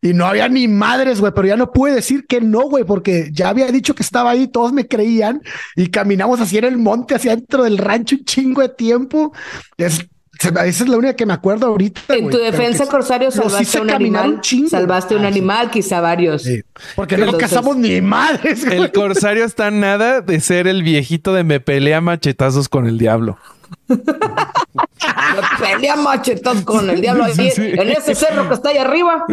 Y 0.03 0.13
no 0.13 0.27
había 0.27 0.49
ni 0.49 0.69
madres, 0.69 1.21
güey, 1.21 1.33
pero 1.35 1.49
ya 1.49 1.57
no 1.57 1.73
pude 1.73 1.95
decir 1.95 2.27
que 2.27 2.41
no, 2.41 2.69
güey, 2.69 2.85
porque 2.85 3.31
ya 3.33 3.49
había 3.49 3.67
dicho 3.73 3.95
que 3.95 4.03
estaba 4.03 4.31
ahí, 4.31 4.47
todos 4.47 4.73
me 4.73 4.87
creían 4.87 5.41
y 5.75 5.89
caminamos 5.89 6.41
así 6.41 6.59
en 6.59 6.65
el 6.65 6.77
monte, 6.77 7.15
hacia 7.15 7.35
dentro 7.35 7.65
del 7.65 7.79
rancho 7.79 8.17
un 8.17 8.25
chingo 8.25 8.61
de 8.61 8.69
tiempo. 8.69 9.33
Es, 9.79 10.07
esa 10.43 10.65
es 10.65 10.89
la 10.89 10.97
única 10.97 11.15
que 11.15 11.27
me 11.27 11.33
acuerdo 11.33 11.67
ahorita. 11.67 12.01
En 12.09 12.31
tu 12.31 12.39
defensa, 12.39 12.87
Corsario, 12.87 13.31
salvaste 13.31 13.81
un 13.81 13.91
animal. 13.91 14.41
salvaste 14.69 15.17
un 15.17 15.25
ah, 15.25 15.29
animal, 15.29 15.71
quizá 15.71 16.01
varios. 16.01 16.47
Porque 16.95 17.17
no 17.17 17.37
cazamos 17.39 17.77
ni 17.77 18.01
madres. 18.01 18.65
El 18.65 18.93
Corsario 18.93 19.45
está 19.45 19.71
nada 19.71 20.21
de 20.21 20.41
ser 20.41 20.67
el 20.67 20.83
viejito 20.83 21.33
de 21.33 21.45
me 21.45 21.61
pelea 21.61 22.01
machetazos 22.01 22.69
con 22.69 22.87
el 22.87 22.99
diablo 22.99 23.39
pelea 25.61 25.97
machetón 25.97 26.63
con 26.63 26.89
el 26.91 27.01
diablo 27.01 27.25
ahí, 27.25 27.35
en 27.57 27.91
ese 27.91 28.15
cerro 28.15 28.49
que 28.49 28.55
está 28.55 28.71
ahí 28.71 28.79
arriba. 28.79 29.25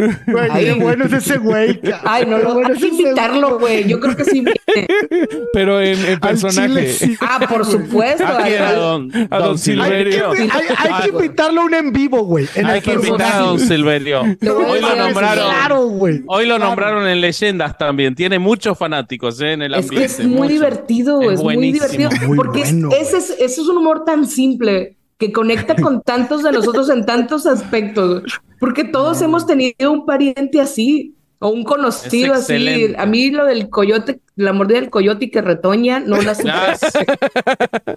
ahí. 0.50 0.78
bueno 0.78 1.04
es 1.04 1.12
ese 1.12 1.38
güey. 1.38 1.80
Ay, 2.04 2.26
no, 2.26 2.38
lo, 2.38 2.66
hay 2.66 2.74
que 2.74 2.88
invitarlo, 2.88 3.58
güey. 3.58 3.88
Yo 3.88 4.00
creo 4.00 4.16
que 4.16 4.24
sí. 4.24 4.44
Pero 5.52 5.80
en, 5.80 6.20
personaje. 6.20 7.16
Ah, 7.20 7.40
por 7.48 7.64
supuesto. 7.64 8.24
a 8.26 8.72
don, 8.72 9.10
a 9.30 9.38
don, 9.38 9.58
Silverio. 9.58 10.30
Hay 10.30 11.02
que, 11.02 11.08
invitarlo 11.08 11.62
a 11.62 11.64
un 11.64 11.74
en 11.74 11.92
vivo, 11.92 12.24
güey. 12.24 12.48
Hay 12.64 12.80
que 12.80 12.94
invitar 12.94 13.34
a 13.34 13.38
don 13.40 13.60
Silverio. 13.60 14.22
Hoy 14.22 14.80
lo 14.80 14.96
nombraron. 14.96 16.24
Hoy 16.26 16.46
lo 16.46 16.58
nombraron 16.58 17.06
en 17.08 17.20
leyendas 17.20 17.76
también. 17.78 18.14
Tiene 18.14 18.38
muchos 18.38 18.76
fanáticos 18.78 19.40
¿eh? 19.40 19.52
en 19.52 19.62
el 19.62 19.74
ambiente. 19.74 20.04
Es, 20.04 20.24
muy 20.24 20.48
divertido, 20.48 21.30
es, 21.30 21.42
muy 21.42 21.72
divertido. 21.72 22.10
porque 22.36 22.62
ese, 22.62 23.18
es, 23.18 23.30
ese 23.30 23.44
es 23.44 23.58
un 23.58 23.78
humor 23.78 24.04
tan 24.04 24.23
simple 24.26 24.96
que 25.18 25.32
conecta 25.32 25.74
con 25.82 26.02
tantos 26.02 26.42
de 26.42 26.52
nosotros 26.52 26.90
en 26.90 27.06
tantos 27.06 27.46
aspectos, 27.46 28.22
porque 28.58 28.84
todos 28.84 29.20
hemos 29.22 29.46
tenido 29.46 29.92
un 29.92 30.06
pariente 30.06 30.60
así 30.60 31.14
o 31.38 31.48
un 31.48 31.64
conocido 31.64 32.34
así. 32.34 32.94
A 32.96 33.06
mí 33.06 33.30
lo 33.30 33.44
del 33.44 33.68
coyote, 33.68 34.20
la 34.36 34.52
mordida 34.52 34.80
del 34.80 34.90
coyote 34.90 35.30
que 35.30 35.42
retoña, 35.42 36.00
no 36.00 36.20
la 36.20 36.34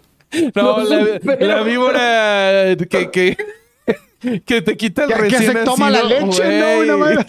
No, 0.55 0.83
la, 1.39 1.63
víbora 1.63 2.75
que, 2.89 3.09
que, 3.09 3.37
que, 4.45 4.61
te 4.61 4.75
quita 4.75 5.05
el 5.05 5.13
que, 5.13 5.27
que 5.29 5.37
se 5.37 5.53
toma 5.63 5.89
la 5.89 6.03
leche, 6.03 6.59
no, 6.59 6.79
una 6.79 6.97
madre 6.97 7.25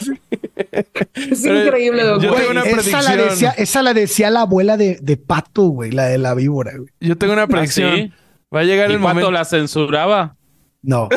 Es 1.15 1.45
increíble, 1.45 2.03
doctor. 2.03 2.35
esa, 2.77 3.03
la 3.03 3.17
decía, 3.17 3.51
esa 3.57 3.83
la 3.85 3.95
decía 3.95 4.31
la 4.31 4.41
abuela 4.41 4.77
de, 4.77 4.99
de 5.01 5.17
Pato, 5.17 5.69
güey, 5.69 5.93
la 5.93 6.07
de 6.07 6.19
la 6.19 6.35
víbora, 6.35 6.73
güey. 6.77 6.91
Yo 7.01 7.17
tengo 7.17 7.35
una 7.35 7.43
¿Ah, 7.43 7.47
predicción. 7.47 8.13
Va 8.55 8.61
a 8.61 8.65
llegar 8.65 8.91
el 8.91 8.99
momento. 8.99 9.31
la 9.31 9.45
censuraba? 9.45 10.37
No. 10.83 11.09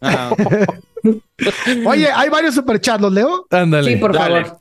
Ah. 0.00 0.30
Oye, 1.86 2.08
hay 2.10 2.28
varios 2.28 2.54
superchats, 2.54 3.00
¿los 3.00 3.12
leo? 3.12 3.46
Ándale. 3.50 3.92
Sí, 3.92 3.96
por 3.98 4.14
favor. 4.14 4.58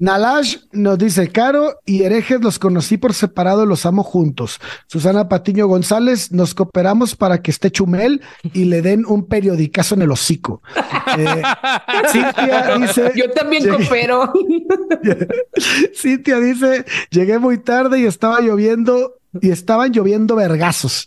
Nalash 0.00 0.56
nos 0.72 0.96
dice, 0.96 1.28
Caro 1.28 1.78
y 1.84 2.04
herejes 2.04 2.40
los 2.40 2.58
conocí 2.58 2.96
por 2.96 3.12
separado, 3.12 3.66
los 3.66 3.84
amo 3.84 4.02
juntos. 4.02 4.58
Susana 4.86 5.28
Patiño 5.28 5.66
González, 5.66 6.32
nos 6.32 6.54
cooperamos 6.54 7.14
para 7.14 7.42
que 7.42 7.50
esté 7.50 7.70
Chumel 7.70 8.22
y 8.54 8.64
le 8.64 8.80
den 8.80 9.04
un 9.06 9.26
periodicazo 9.26 9.94
en 9.96 10.02
el 10.02 10.10
hocico. 10.10 10.62
Eh, 11.18 11.42
Cintia 12.10 12.78
dice... 12.78 13.12
Yo 13.14 13.30
también 13.30 13.68
coopero. 13.68 14.32
Cintia 15.94 16.38
dice, 16.38 16.86
llegué 17.10 17.38
muy 17.38 17.58
tarde 17.58 18.00
y 18.00 18.06
estaba 18.06 18.40
lloviendo 18.40 19.19
y 19.40 19.50
estaban 19.50 19.92
lloviendo 19.92 20.36
vergazos. 20.36 21.06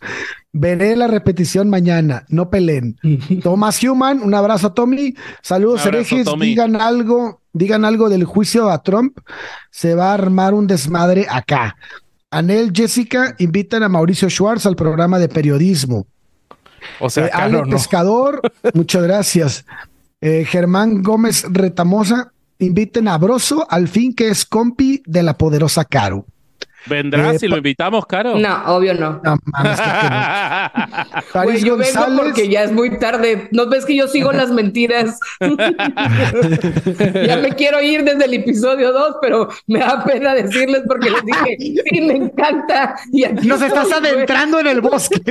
Veré 0.52 0.96
la 0.96 1.08
repetición 1.08 1.70
mañana, 1.70 2.26
no 2.30 2.50
peleen. 2.50 2.98
Thomas 3.42 3.84
Human, 3.84 4.22
un 4.22 4.34
abrazo 4.34 4.68
a 4.68 4.74
Tommy. 4.74 5.16
Saludos, 5.42 5.86
herejes. 5.86 6.28
Digan 6.40 6.80
algo, 6.80 7.42
digan 7.54 7.86
algo 7.86 8.10
del 8.10 8.24
juicio 8.24 8.70
a 8.70 8.84
Trump. 8.84 9.18
Se 9.72 9.96
va 9.96 10.12
a 10.12 10.14
armar 10.14 10.54
un 10.54 10.68
desmadre 10.68 11.26
acá. 11.30 11.76
Anel, 12.30 12.72
Jessica, 12.74 13.36
invitan 13.40 13.84
a 13.84 13.90
Mauricio 13.90 14.30
Schwartz 14.30 14.66
al 14.66 14.76
programa 14.76 15.20
de 15.20 15.30
periodismo. 15.30 16.08
O 17.00 17.10
sea, 17.10 17.28
eh, 17.28 17.32
Ale 17.34 17.64
Pescador, 17.64 18.42
muchas 18.74 19.04
gracias. 19.04 19.66
Eh, 20.22 20.46
Germán 20.46 21.02
Gómez 21.02 21.46
Retamosa, 21.50 22.32
inviten 22.60 23.08
a 23.08 23.18
Broso, 23.18 23.68
al 23.70 23.88
fin 23.88 24.14
que 24.14 24.30
es 24.30 24.46
compi 24.46 25.02
de 25.06 25.24
la 25.24 25.38
poderosa 25.38 25.86
Caro. 25.86 26.26
¿Vendrá 26.86 27.32
eh, 27.32 27.40
si 27.40 27.48
lo 27.48 27.58
invitamos, 27.58 28.06
Caro? 28.06 28.38
No, 28.38 28.76
obvio 28.76 28.94
no. 28.94 29.22
No, 29.24 29.38
mames, 29.46 29.80
que 31.52 31.60
yo 31.66 31.78
vengo 31.78 32.06
porque 32.18 32.50
ya 32.50 32.64
es 32.64 32.72
muy 32.72 32.98
tarde. 33.00 33.48
¿No 33.52 33.70
ves 33.70 33.86
que 33.86 33.96
yo 33.96 34.08
sigo 34.08 34.32
las 34.32 34.52
mentiras? 34.52 35.20
ya 35.40 37.38
me 37.38 37.54
quiero 37.56 37.82
ir 37.82 38.04
desde 38.04 38.26
el 38.26 38.34
episodio 38.34 38.92
2, 38.92 39.16
pero 39.22 39.50
me 39.68 39.80
da 39.80 40.04
pena 40.04 40.34
decirles 40.34 40.84
porque 40.88 41.10
les 41.10 41.26
dije, 41.26 41.58
sí, 41.90 42.02
me 42.02 42.16
encanta. 42.16 42.96
Y 43.12 43.24
aquí 43.24 43.48
Nos 43.48 43.62
estás 43.62 43.92
adentrando 43.92 44.60
en 44.60 44.68
el 44.68 44.82
bosque. 44.82 45.22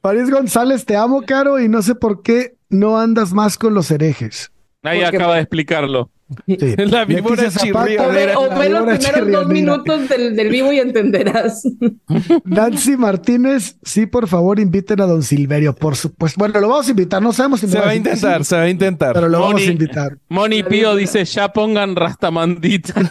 París 0.00 0.30
González, 0.30 0.84
te 0.84 0.96
amo, 0.96 1.22
Caro, 1.22 1.60
y 1.60 1.68
no 1.68 1.82
sé 1.82 1.94
por 1.94 2.22
qué 2.22 2.56
no 2.68 2.98
andas 2.98 3.32
más 3.32 3.58
con 3.58 3.74
los 3.74 3.90
herejes. 3.90 4.52
Ahí 4.82 5.02
acaba 5.02 5.34
de 5.34 5.42
explicarlo. 5.42 6.10
Sí. 6.46 6.74
La 6.76 7.04
víbora 7.04 7.50
chirriadera. 7.50 8.38
O 8.38 8.58
ve 8.58 8.68
los 8.68 8.98
primeros 8.98 9.30
dos 9.30 9.46
minutos 9.46 10.08
del, 10.08 10.34
del, 10.34 10.48
vivo 10.48 10.72
y 10.72 10.80
entenderás. 10.80 11.62
Nancy 12.44 12.96
Martínez, 12.96 13.76
sí, 13.82 14.06
por 14.06 14.26
favor, 14.26 14.58
inviten 14.58 15.00
a 15.00 15.06
don 15.06 15.22
Silverio, 15.22 15.74
por 15.74 15.96
supuesto. 15.96 16.38
Bueno, 16.38 16.60
lo 16.60 16.68
vamos 16.68 16.88
a 16.88 16.90
invitar, 16.90 17.22
no 17.22 17.32
sabemos 17.32 17.60
si 17.60 17.68
se 17.68 17.78
va 17.78 17.90
a 17.90 17.94
intentar, 17.94 18.44
se 18.44 18.56
va 18.56 18.62
a 18.62 18.68
intentar. 18.68 19.12
Pero 19.14 19.28
lo 19.28 19.40
vamos 19.40 19.62
a 19.62 19.64
invitar. 19.64 20.18
Moni 20.28 20.62
Pío 20.64 20.96
dice, 20.96 21.24
ya 21.24 21.52
pongan 21.52 21.94
rastamandita. 21.94 22.94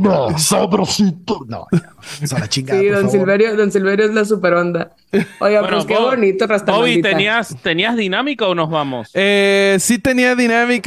no, 0.00 0.38
sabrosito. 0.38 1.44
No, 1.48 1.66
eso 2.22 2.38
la 2.38 2.48
chingada. 2.48 2.80
Sí, 2.80 2.88
don 2.88 3.10
Silverio, 3.10 3.56
don 3.56 3.72
Silverio 3.72 4.06
es 4.06 4.14
la 4.14 4.24
super 4.24 4.54
onda. 4.54 4.92
Oiga, 5.40 5.66
pues 5.68 5.84
qué 5.86 5.96
bonito 5.96 6.46
rastamandita. 6.46 6.76
Bobby, 6.76 7.02
¿tenías, 7.02 7.56
¿tenías 7.62 7.96
dinámica 7.96 8.46
o 8.46 8.54
nos 8.54 8.70
vamos? 8.70 9.10
Eh, 9.14 9.76
sí 9.80 9.98
tenía 9.98 10.34
dinámica 10.34 10.86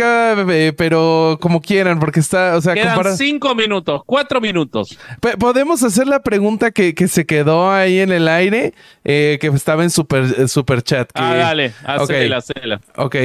pero 0.77 1.38
como 1.41 1.61
quieran, 1.61 1.99
porque 1.99 2.19
está, 2.19 2.56
o 2.56 2.61
sea, 2.61 2.73
Quedan 2.73 3.18
cinco 3.18 3.56
minutos, 3.56 4.01
cuatro 4.06 4.41
minutos. 4.41 4.97
Podemos 5.39 5.84
hacer 5.84 6.07
la 6.07 6.22
pregunta 6.22 6.72
que, 6.72 6.93
se 7.07 7.26
quedó 7.26 7.72
ahí 7.72 7.99
en 7.99 8.11
el 8.11 8.27
aire, 8.27 8.73
eh, 9.03 9.38
que 9.41 9.47
estaba 9.47 9.84
en 9.84 9.89
super, 9.89 10.47
super 10.47 10.81
chat. 10.81 11.10
Ah, 11.14 11.35
dale, 11.35 11.73
hacela, 11.85 12.81
Ok. 12.95 13.15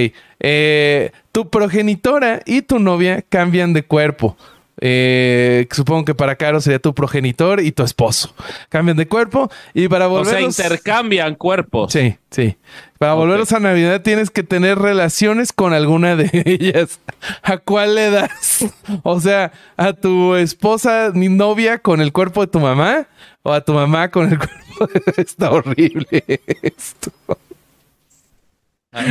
Eh, 0.46 1.10
tu 1.32 1.48
progenitora 1.48 2.42
y 2.44 2.60
tu 2.60 2.78
novia 2.78 3.22
cambian 3.26 3.72
de 3.72 3.82
cuerpo. 3.82 4.36
Eh, 4.78 5.66
supongo 5.70 6.04
que 6.04 6.14
para 6.14 6.36
Caro 6.36 6.60
sería 6.60 6.78
tu 6.78 6.94
progenitor 6.94 7.60
y 7.60 7.72
tu 7.72 7.82
esposo. 7.82 8.34
Cambian 8.68 8.98
de 8.98 9.08
cuerpo 9.08 9.50
y 9.72 9.88
para 9.88 10.06
volver. 10.06 10.44
O 10.44 10.52
sea, 10.52 10.66
intercambian 10.66 11.36
cuerpos. 11.36 11.94
Sí, 11.94 12.18
sí. 12.30 12.58
Para 12.98 13.14
volverlos 13.14 13.52
a 13.52 13.60
Navidad 13.60 14.02
tienes 14.02 14.28
que 14.28 14.42
tener 14.42 14.78
relaciones 14.78 15.54
con 15.54 15.72
alguna 15.72 16.14
de 16.14 16.28
ellas. 16.44 17.00
¿A 17.42 17.56
cuál 17.56 17.94
le 17.94 18.10
das? 18.10 18.66
O 19.02 19.20
sea, 19.20 19.50
a 19.78 19.94
tu 19.94 20.34
esposa, 20.34 21.12
mi 21.14 21.30
novia, 21.30 21.78
con 21.78 22.02
el 22.02 22.12
cuerpo 22.12 22.42
de 22.42 22.48
tu 22.48 22.60
mamá, 22.60 23.06
o 23.42 23.50
a 23.50 23.62
tu 23.62 23.72
mamá 23.72 24.10
con 24.10 24.30
el 24.30 24.38
cuerpo 24.76 24.88
de... 24.92 25.22
Está 25.22 25.52
horrible 25.52 26.22
esto. 26.60 27.12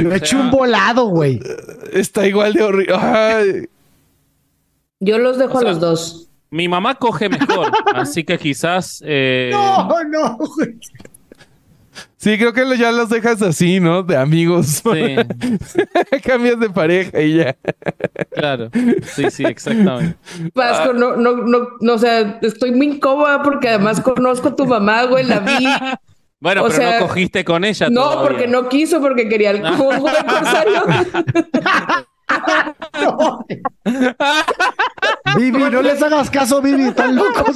Lo 0.01 0.13
he 0.13 0.17
hecho 0.17 0.39
un 0.39 0.51
volado, 0.51 1.05
güey. 1.07 1.39
Está 1.91 2.25
igual 2.25 2.53
de 2.53 2.63
horrible. 2.63 3.69
Yo 4.99 5.17
los 5.17 5.37
dejo 5.37 5.59
a 5.59 5.63
los 5.63 5.79
dos. 5.79 6.29
Mi 6.49 6.67
mamá 6.67 6.95
coge 6.95 7.29
mejor, 7.29 7.71
así 7.95 8.23
que 8.23 8.37
quizás. 8.37 9.01
Eh... 9.05 9.49
No, 9.51 10.03
no, 10.03 10.37
güey. 10.37 10.77
Sí, 12.17 12.37
creo 12.37 12.53
que 12.53 12.77
ya 12.77 12.91
los 12.91 13.09
dejas 13.09 13.41
así, 13.41 13.79
¿no? 13.79 14.01
De 14.01 14.15
amigos. 14.15 14.67
Sí. 14.67 15.15
Cambias 16.23 16.59
de 16.59 16.69
pareja 16.69 17.21
y 17.21 17.37
ya. 17.37 17.55
Claro. 18.31 18.69
Sí, 19.03 19.29
sí, 19.29 19.43
exactamente. 19.43 20.15
Vasco, 20.55 20.93
no, 20.93 21.15
no, 21.17 21.37
no, 21.37 21.67
no, 21.81 21.93
o 21.93 21.97
sea, 21.97 22.39
estoy 22.41 22.71
muy 22.71 22.87
incómoda 22.87 23.43
porque 23.43 23.69
además 23.69 23.99
conozco 23.99 24.49
a 24.49 24.55
tu 24.55 24.65
mamá, 24.65 25.03
güey, 25.03 25.25
la 25.25 25.39
vi. 25.39 25.65
Bueno, 26.43 26.65
pero 26.67 26.91
no 26.91 27.07
cogiste 27.07 27.45
con 27.45 27.63
ella. 27.63 27.87
No, 27.89 28.21
porque 28.21 28.49
no 28.49 28.67
quiso, 28.67 28.99
porque 28.99 29.29
quería 29.29 29.51
el 29.51 29.61
no. 29.61 29.77
Vivi, 35.37 35.63
no 35.71 35.81
les 35.81 36.03
hagas 36.03 36.29
caso, 36.29 36.61
Vivi, 36.61 36.89
están 36.89 37.15
locos. 37.15 37.55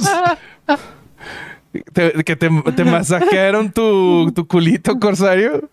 ¿Que 1.72 2.36
te, 2.36 2.50
te 2.76 2.84
masajearon 2.90 3.72
tu, 3.72 4.30
tu, 4.34 4.46
culito, 4.46 4.98
Corsario? 4.98 5.70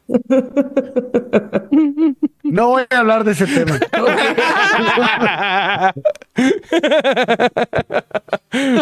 No 2.43 2.67
voy 2.67 2.83
a 2.89 2.99
hablar 2.99 3.23
de 3.23 3.31
ese 3.31 3.47
tema. 3.47 3.79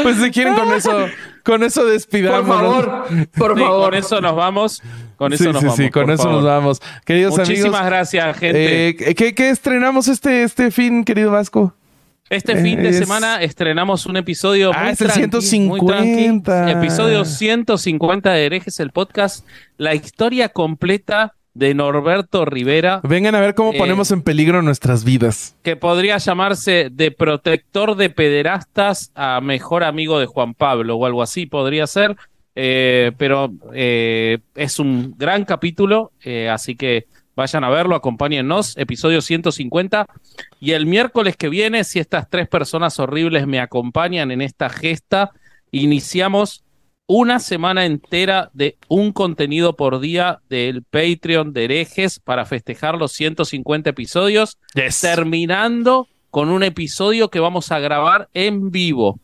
pues 0.03 0.17
si 0.17 0.31
quieren 0.31 0.55
con 0.55 0.73
eso, 0.73 1.05
con 1.43 1.61
eso 1.63 1.85
despidamos. 1.85 2.47
Por 2.47 2.57
favor, 2.57 3.05
por 3.37 3.59
favor. 3.59 3.85
Con 3.85 3.93
eso 3.93 4.19
nos 4.21 4.35
vamos. 4.35 4.81
Con 5.15 5.33
eso 5.33 5.53
nos 5.53 5.61
vamos. 5.61 5.77
Sí, 5.77 5.91
con 5.91 6.09
eso 6.09 6.31
nos 6.31 6.43
vamos. 6.43 6.81
Queridos 7.05 7.37
Muchísimas 7.37 7.85
gracias, 7.85 8.35
gente. 8.37 8.89
Eh, 8.89 8.95
¿qué, 9.15 9.35
¿qué, 9.35 9.49
estrenamos 9.49 10.07
este, 10.07 10.41
este 10.43 10.71
fin, 10.71 11.05
querido 11.05 11.29
Vasco? 11.31 11.75
Este 12.29 12.55
fin 12.55 12.81
de 12.81 12.93
semana 12.93 13.41
estrenamos 13.41 14.05
un 14.05 14.15
episodio 14.15 14.71
ah, 14.73 14.85
muy, 14.85 14.95
150. 14.95 16.71
episodio 16.71 17.25
150 17.25 18.31
de 18.31 18.45
Herejes, 18.45 18.79
el 18.79 18.91
podcast. 18.91 19.45
La 19.77 19.93
historia 19.93 20.49
completa 20.49 21.35
de 21.53 21.73
Norberto 21.73 22.45
Rivera. 22.45 23.01
Vengan 23.03 23.35
a 23.35 23.41
ver 23.41 23.55
cómo 23.55 23.73
eh, 23.73 23.77
ponemos 23.77 24.09
en 24.11 24.21
peligro 24.21 24.61
nuestras 24.61 25.03
vidas. 25.03 25.55
Que 25.63 25.75
podría 25.75 26.17
llamarse 26.17 26.87
de 26.91 27.11
protector 27.11 27.95
de 27.95 28.09
pederastas 28.09 29.11
a 29.15 29.41
mejor 29.41 29.83
amigo 29.83 30.17
de 30.17 30.25
Juan 30.25 30.53
Pablo 30.53 30.95
o 30.95 31.05
algo 31.05 31.21
así 31.21 31.45
podría 31.45 31.85
ser. 31.87 32.15
Eh, 32.55 33.11
pero 33.17 33.51
eh, 33.73 34.39
es 34.55 34.79
un 34.79 35.13
gran 35.17 35.43
capítulo, 35.43 36.13
así 36.49 36.75
que 36.75 37.05
Vayan 37.35 37.63
a 37.63 37.69
verlo, 37.69 37.95
acompáñennos, 37.95 38.77
episodio 38.77 39.21
150. 39.21 40.05
Y 40.59 40.71
el 40.71 40.85
miércoles 40.85 41.35
que 41.35 41.49
viene, 41.49 41.83
si 41.83 41.99
estas 41.99 42.29
tres 42.29 42.47
personas 42.47 42.99
horribles 42.99 43.47
me 43.47 43.59
acompañan 43.59 44.31
en 44.31 44.41
esta 44.41 44.69
gesta, 44.69 45.31
iniciamos 45.71 46.63
una 47.07 47.39
semana 47.39 47.85
entera 47.85 48.49
de 48.53 48.77
un 48.87 49.11
contenido 49.11 49.75
por 49.75 49.99
día 49.99 50.39
del 50.49 50.83
Patreon 50.83 51.53
de 51.53 51.65
herejes 51.65 52.19
para 52.19 52.45
festejar 52.45 52.95
los 52.97 53.11
150 53.11 53.89
episodios, 53.89 54.57
terminando 55.01 56.07
con 56.29 56.49
un 56.49 56.63
episodio 56.63 57.29
que 57.29 57.39
vamos 57.39 57.71
a 57.71 57.79
grabar 57.79 58.29
en 58.33 58.71
vivo 58.71 59.19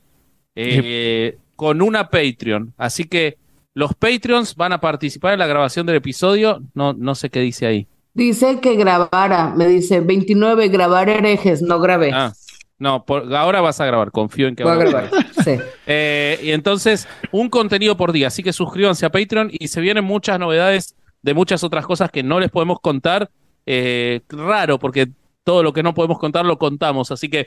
eh, 0.55 1.37
con 1.55 1.81
una 1.81 2.09
Patreon. 2.09 2.73
Así 2.77 3.05
que 3.05 3.37
los 3.73 3.93
Patreons 3.93 4.55
van 4.55 4.73
a 4.73 4.81
participar 4.81 5.33
en 5.33 5.39
la 5.39 5.47
grabación 5.47 5.85
del 5.85 5.95
episodio. 5.95 6.61
No, 6.73 6.93
no 6.93 7.15
sé 7.15 7.29
qué 7.29 7.39
dice 7.39 7.65
ahí. 7.65 7.87
Dice 8.19 8.59
que 8.59 8.75
grabara, 8.75 9.53
me 9.55 9.65
dice 9.65 10.01
29, 10.01 10.67
grabar 10.67 11.07
herejes, 11.07 11.61
no 11.61 11.79
grabé. 11.79 12.11
Ah, 12.13 12.33
no, 12.77 13.05
ahora 13.07 13.61
vas 13.61 13.79
a 13.79 13.85
grabar, 13.85 14.11
confío 14.11 14.49
en 14.49 14.57
que 14.57 14.65
Voy 14.65 14.73
a 14.73 14.75
grabar. 14.75 15.09
sí. 15.41 15.51
Eh, 15.87 16.37
y 16.43 16.51
entonces, 16.51 17.07
un 17.31 17.49
contenido 17.49 17.95
por 17.95 18.11
día, 18.11 18.27
así 18.27 18.43
que 18.43 18.51
suscríbanse 18.51 19.05
a 19.05 19.09
Patreon 19.09 19.49
y 19.53 19.69
se 19.69 19.79
vienen 19.79 20.03
muchas 20.03 20.37
novedades 20.37 20.97
de 21.21 21.33
muchas 21.33 21.63
otras 21.63 21.85
cosas 21.85 22.11
que 22.11 22.21
no 22.21 22.41
les 22.41 22.51
podemos 22.51 22.81
contar. 22.81 23.31
Eh, 23.65 24.19
raro, 24.27 24.79
porque 24.79 25.07
todo 25.45 25.63
lo 25.63 25.71
que 25.71 25.81
no 25.81 25.93
podemos 25.93 26.19
contar 26.19 26.45
lo 26.45 26.57
contamos, 26.57 27.11
así 27.11 27.29
que... 27.29 27.45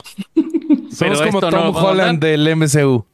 Somos 0.91 1.21
como 1.21 1.41
Tom 1.41 1.77
Holland 1.77 2.19
del 2.19 2.57
MCU. 2.57 3.05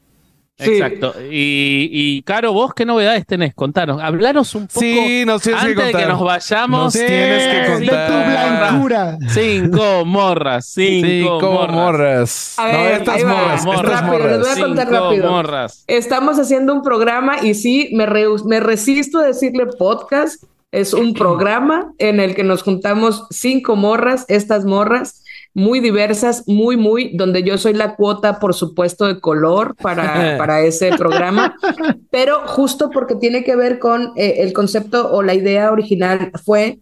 Exacto. 0.58 1.14
Y, 1.30 1.88
y, 1.90 2.22
Caro, 2.22 2.52
vos 2.52 2.74
qué 2.74 2.84
novedades 2.84 3.24
tenés? 3.26 3.54
Contanos. 3.54 4.00
Hablanos 4.02 4.54
un 4.54 4.66
poco. 4.66 4.80
Sí, 4.80 5.22
nos 5.24 5.42
tienes 5.42 5.62
antes 5.62 5.76
que 5.76 5.82
contar. 5.82 6.00
de 6.00 6.06
que 6.06 6.12
nos 6.12 6.20
vayamos. 6.20 6.80
Nos 6.80 6.92
tienes 6.92 7.46
que 7.46 7.72
contar. 7.72 8.10
De 8.10 8.16
tu 8.16 8.30
blancura. 8.30 9.18
Cinco 9.28 10.04
morras. 10.04 10.66
Cinco, 10.66 11.68
morras. 11.68 12.58
A 12.58 12.66
ver, 12.66 13.00
estas 13.00 13.24
morras. 13.24 13.64
Estas 13.64 13.82
rápido, 13.82 14.12
morras. 14.12 14.30
Les 14.30 14.40
voy 14.40 14.48
a 14.48 14.66
contar 14.66 14.86
cinco 14.88 15.00
rápido. 15.00 15.30
Morras. 15.30 15.84
Estamos 15.86 16.38
haciendo 16.38 16.74
un 16.74 16.82
programa 16.82 17.36
y 17.42 17.54
sí, 17.54 17.90
me, 17.92 18.06
re, 18.06 18.26
me 18.44 18.60
resisto 18.60 19.18
a 19.18 19.24
decirle 19.24 19.66
podcast. 19.66 20.42
Es 20.70 20.92
un 20.92 21.14
programa 21.14 21.92
en 21.98 22.20
el 22.20 22.34
que 22.34 22.44
nos 22.44 22.62
juntamos 22.62 23.26
cinco 23.30 23.74
morras, 23.74 24.26
estas 24.28 24.66
morras 24.66 25.22
muy 25.58 25.80
diversas, 25.80 26.44
muy, 26.46 26.76
muy, 26.76 27.10
donde 27.16 27.42
yo 27.42 27.58
soy 27.58 27.74
la 27.74 27.96
cuota, 27.96 28.38
por 28.38 28.54
supuesto, 28.54 29.06
de 29.06 29.18
color 29.18 29.74
para, 29.74 30.36
para 30.38 30.62
ese 30.62 30.96
programa, 30.96 31.56
pero 32.10 32.46
justo 32.46 32.90
porque 32.90 33.16
tiene 33.16 33.42
que 33.42 33.56
ver 33.56 33.80
con 33.80 34.12
eh, 34.16 34.36
el 34.38 34.52
concepto 34.52 35.10
o 35.10 35.22
la 35.22 35.34
idea 35.34 35.72
original 35.72 36.30
fue, 36.44 36.78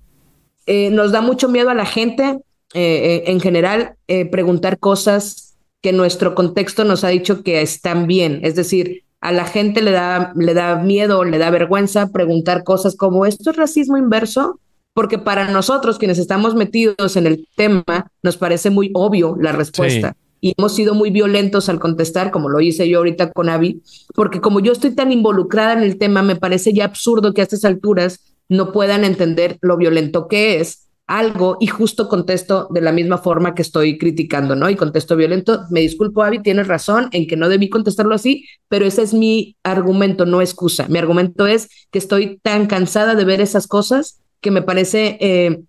eh, 0.67 0.91
nos 0.91 1.11
da 1.11 1.23
mucho 1.23 1.49
miedo 1.49 1.71
a 1.71 1.75
la 1.75 1.87
gente 1.87 2.39
eh, 2.75 3.25
en 3.27 3.41
general 3.41 3.95
preguntar 4.31 4.79
cosas 4.79 5.57
que 5.81 5.95
nuestro 5.95 6.35
contexto 6.35 6.85
nos 6.85 7.03
ha 7.03 7.09
dicho 7.09 7.43
que 7.43 7.63
están 7.63 8.07
bien, 8.07 8.41
es 8.43 8.57
decir, 8.57 9.05
a 9.23 9.33
la 9.33 9.47
gente 9.47 9.81
le 9.81 9.93
da, 9.93 10.33
le 10.37 10.53
da 10.53 10.77
miedo, 10.77 11.25
le 11.25 11.39
da 11.39 11.49
vergüenza 11.49 12.13
preguntar 12.13 12.63
cosas 12.63 12.95
como 12.95 13.25
¿esto 13.25 13.51
es 13.51 13.57
racismo 13.57 13.97
inverso? 13.97 14.61
Porque 14.97 15.19
para 15.19 15.51
nosotros, 15.51 15.99
quienes 15.99 16.17
estamos 16.17 16.55
metidos 16.55 17.17
en 17.17 17.27
el 17.27 17.47
tema, 17.55 18.11
nos 18.23 18.39
parece 18.39 18.71
muy 18.71 18.91
obvio 18.95 19.37
la 19.39 19.53
respuesta. 19.53 20.17
Y 20.41 20.55
hemos 20.57 20.75
sido 20.75 20.95
muy 20.95 21.11
violentos 21.11 21.69
al 21.69 21.79
contestar, 21.79 22.31
como 22.31 22.49
lo 22.49 22.63
hice 22.63 22.89
yo 22.89 22.97
ahorita 22.97 23.31
con 23.31 23.51
Avi, 23.51 23.83
porque 24.15 24.41
como 24.41 24.61
yo 24.61 24.73
estoy 24.73 24.95
tan 24.95 25.13
involucrada 25.13 25.75
en 25.75 25.83
el 25.83 25.99
tema, 25.99 26.23
me 26.23 26.37
parece 26.37 26.73
ya 26.73 26.87
absurdo 26.87 27.35
que 27.35 27.43
a 27.43 27.45
estas 27.45 27.67
alturas 27.67 28.37
no 28.49 28.73
puedan 28.73 29.05
entender 29.05 29.59
lo 29.61 29.77
violento 29.77 30.29
que 30.29 30.61
es 30.61 30.87
algo 31.07 31.59
y 31.61 31.67
justo 31.67 32.09
contesto 32.09 32.67
de 32.71 32.81
la 32.81 32.93
misma 32.93 33.19
forma 33.19 33.55
que 33.55 33.61
estoy 33.61 33.99
criticando, 33.99 34.57
¿no? 34.57 34.71
Y 34.71 34.77
contesto 34.77 35.15
violento. 35.15 35.67
Me 35.69 35.81
disculpo, 35.81 36.23
Avi, 36.23 36.41
tienes 36.41 36.69
razón 36.69 37.11
en 37.13 37.27
que 37.27 37.37
no 37.37 37.51
debí 37.51 37.69
contestarlo 37.69 38.15
así, 38.15 38.47
pero 38.69 38.87
ese 38.87 39.03
es 39.03 39.13
mi 39.13 39.57
argumento, 39.63 40.25
no 40.25 40.41
excusa. 40.41 40.87
Mi 40.89 40.99
argumento 40.99 41.47
es 41.47 41.69
que 41.91 41.99
estoy 41.99 42.41
tan 42.43 42.67
cansada 42.67 43.15
de 43.15 43.27
ver 43.27 43.43
esas 43.43 43.67
cosas 43.67 44.23
que 44.41 44.51
me 44.51 44.63
parece, 44.63 45.19
eh, 45.21 45.63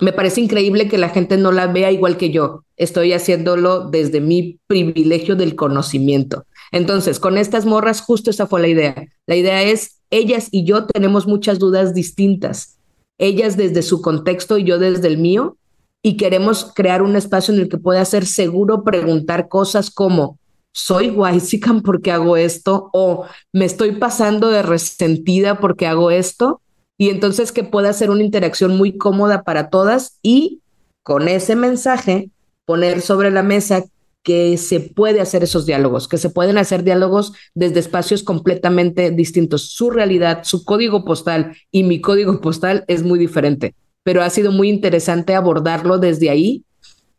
me 0.00 0.12
parece 0.12 0.40
increíble 0.40 0.88
que 0.88 0.98
la 0.98 1.08
gente 1.08 1.36
no 1.36 1.52
la 1.52 1.66
vea 1.66 1.90
igual 1.90 2.16
que 2.16 2.30
yo. 2.30 2.64
Estoy 2.76 3.12
haciéndolo 3.12 3.88
desde 3.90 4.20
mi 4.20 4.58
privilegio 4.66 5.36
del 5.36 5.54
conocimiento. 5.54 6.44
Entonces, 6.72 7.20
con 7.20 7.38
estas 7.38 7.66
morras, 7.66 8.00
justo 8.00 8.30
esa 8.30 8.46
fue 8.46 8.60
la 8.60 8.68
idea. 8.68 9.06
La 9.26 9.36
idea 9.36 9.62
es, 9.62 10.00
ellas 10.10 10.48
y 10.50 10.64
yo 10.64 10.86
tenemos 10.86 11.26
muchas 11.26 11.58
dudas 11.58 11.94
distintas 11.94 12.74
ellas 13.18 13.56
desde 13.56 13.82
su 13.82 14.02
contexto 14.02 14.58
y 14.58 14.64
yo 14.64 14.78
desde 14.78 15.08
el 15.08 15.18
mío, 15.18 15.56
y 16.02 16.16
queremos 16.16 16.72
crear 16.74 17.02
un 17.02 17.16
espacio 17.16 17.54
en 17.54 17.60
el 17.60 17.68
que 17.68 17.78
pueda 17.78 18.04
ser 18.04 18.26
seguro 18.26 18.84
preguntar 18.84 19.48
cosas 19.48 19.90
como, 19.90 20.38
¿soy 20.72 21.08
Waisican 21.10 21.80
porque 21.80 22.12
hago 22.12 22.36
esto? 22.36 22.90
¿O 22.92 23.24
me 23.52 23.64
estoy 23.64 23.92
pasando 23.92 24.50
de 24.50 24.62
resentida 24.62 25.60
porque 25.60 25.86
hago 25.86 26.10
esto? 26.10 26.60
Y 26.96 27.10
entonces 27.10 27.52
que 27.52 27.64
pueda 27.64 27.92
ser 27.92 28.10
una 28.10 28.22
interacción 28.22 28.76
muy 28.76 28.96
cómoda 28.96 29.42
para 29.42 29.68
todas 29.68 30.18
y 30.22 30.60
con 31.02 31.28
ese 31.28 31.56
mensaje 31.56 32.30
poner 32.64 33.00
sobre 33.00 33.30
la 33.30 33.42
mesa 33.42 33.84
que 34.24 34.56
se 34.56 34.80
puede 34.80 35.20
hacer 35.20 35.44
esos 35.44 35.66
diálogos, 35.66 36.08
que 36.08 36.16
se 36.16 36.30
pueden 36.30 36.56
hacer 36.56 36.82
diálogos 36.82 37.34
desde 37.54 37.80
espacios 37.80 38.22
completamente 38.22 39.10
distintos. 39.10 39.70
Su 39.70 39.90
realidad, 39.90 40.44
su 40.44 40.64
código 40.64 41.04
postal 41.04 41.54
y 41.70 41.82
mi 41.82 42.00
código 42.00 42.40
postal 42.42 42.84
es 42.88 43.02
muy 43.02 43.18
diferente, 43.18 43.74
pero 44.02 44.22
ha 44.22 44.30
sido 44.30 44.50
muy 44.50 44.70
interesante 44.70 45.34
abordarlo 45.34 45.98
desde 45.98 46.30
ahí 46.30 46.64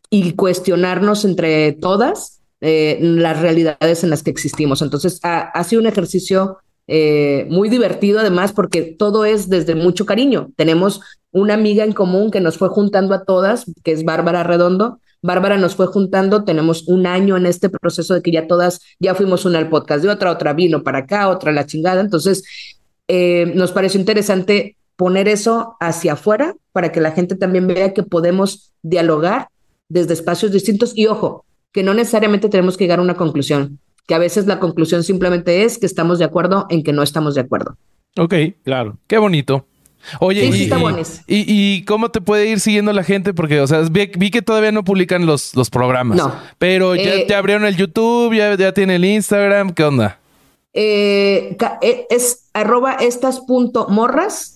y 0.10 0.34
cuestionarnos 0.34 1.26
entre 1.26 1.74
todas 1.74 2.42
eh, 2.62 2.98
las 3.02 3.40
realidades 3.40 4.04
en 4.04 4.10
las 4.10 4.24
que 4.24 4.32
existimos. 4.32 4.82
Entonces, 4.82 5.20
ha, 5.22 5.64
sido 5.64 5.82
un 5.82 5.88
ejercicio 5.88 6.58
eh, 6.88 7.48
muy 7.50 7.70
divertido 7.70 8.20
además 8.20 8.54
porque 8.54 8.82
todo 8.84 9.26
es 9.26 9.50
desde 9.50 9.76
mucho 9.76 10.06
cariño. 10.06 10.52
Tenemos 10.56 11.02
una 11.32 11.56
amiga 11.56 11.84
en 11.84 11.94
común 11.94 12.32
que 12.32 12.42
nos 12.42 12.58
fue 12.58 12.70
juntando 12.70 13.14
a 13.14 13.24
todas, 13.24 13.66
que 13.84 13.92
es 13.92 14.06
Bárbara 14.06 14.44
Redondo, 14.44 15.00
Bárbara 15.26 15.58
nos 15.58 15.76
fue 15.76 15.88
juntando, 15.88 16.44
tenemos 16.44 16.88
un 16.88 17.08
año 17.08 17.36
en 17.36 17.48
este 17.48 17.70
proceso 17.70 18.14
de 18.14 18.22
que 18.22 18.32
ya 18.32 18.48
todas, 18.48 18.82
ya 19.00 19.16
fuimos 19.16 19.44
una 19.46 19.58
al 19.58 19.70
podcast 19.70 20.04
de 20.04 20.10
otra, 20.10 20.32
otra 20.32 20.54
vino 20.54 20.84
para 20.84 21.00
acá, 21.00 21.30
otra 21.30 21.52
la 21.52 21.66
chingada. 21.66 22.00
Entonces, 22.00 22.44
eh, 23.08 23.52
nos 23.56 23.72
pareció 23.72 24.00
interesante 24.00 24.78
poner 24.96 25.28
eso 25.28 25.78
hacia 25.80 26.14
afuera 26.14 26.56
para 26.72 26.92
que 26.92 27.02
la 27.02 27.12
gente 27.12 27.36
también 27.36 27.68
vea 27.68 27.94
que 27.94 28.04
podemos 28.04 28.72
dialogar 28.84 29.50
desde 29.90 30.14
espacios 30.14 30.52
distintos 30.52 30.94
y 30.96 31.08
ojo, 31.08 31.44
que 31.72 31.84
no 31.84 31.94
necesariamente 31.94 32.48
tenemos 32.48 32.78
que 32.78 32.84
llegar 32.84 33.00
a 33.00 33.04
una 33.04 33.16
conclusión, 33.16 33.80
que 34.08 34.16
a 34.16 34.20
veces 34.20 34.46
la 34.46 34.60
conclusión 34.60 35.04
simplemente 35.04 35.64
es 35.64 35.78
que 35.78 35.86
estamos 35.86 36.20
de 36.20 36.26
acuerdo 36.26 36.68
en 36.70 36.84
que 36.84 36.94
no 36.94 37.04
estamos 37.04 37.36
de 37.36 37.42
acuerdo. 37.42 37.78
Ok, 38.18 38.34
claro. 38.64 38.98
Qué 39.08 39.18
bonito. 39.18 39.66
Oye, 40.20 40.50
y, 41.28 41.84
cómo 41.86 42.10
te 42.10 42.22
puede 42.22 42.48
ir 42.48 42.60
siguiendo 42.60 42.94
la 42.94 43.04
gente? 43.04 43.34
Porque, 43.34 43.60
o 43.60 43.68
sea, 43.68 43.82
vi, 43.90 44.08
que 44.08 44.42
todavía 44.42 44.72
no 44.72 44.84
publican 44.84 45.26
los, 45.26 45.56
los 45.56 45.70
programas. 45.70 46.18
No. 46.18 46.34
Pero 46.58 46.96
ya 46.96 47.16
eh, 47.16 47.26
te 47.28 47.34
abrieron 47.34 47.66
el 47.66 47.76
YouTube, 47.76 48.34
ya, 48.36 48.56
ya 48.56 48.72
tiene 48.72 48.98
el 48.98 49.06
Instagram. 49.06 49.74
¿Qué 49.74 49.84
onda? 49.84 50.20
Eh, 50.74 51.58
eh, 51.82 52.06
es 52.10 52.50
arroba 52.54 52.94
estas 52.94 53.40
punto 53.42 53.88
morras. 53.90 54.52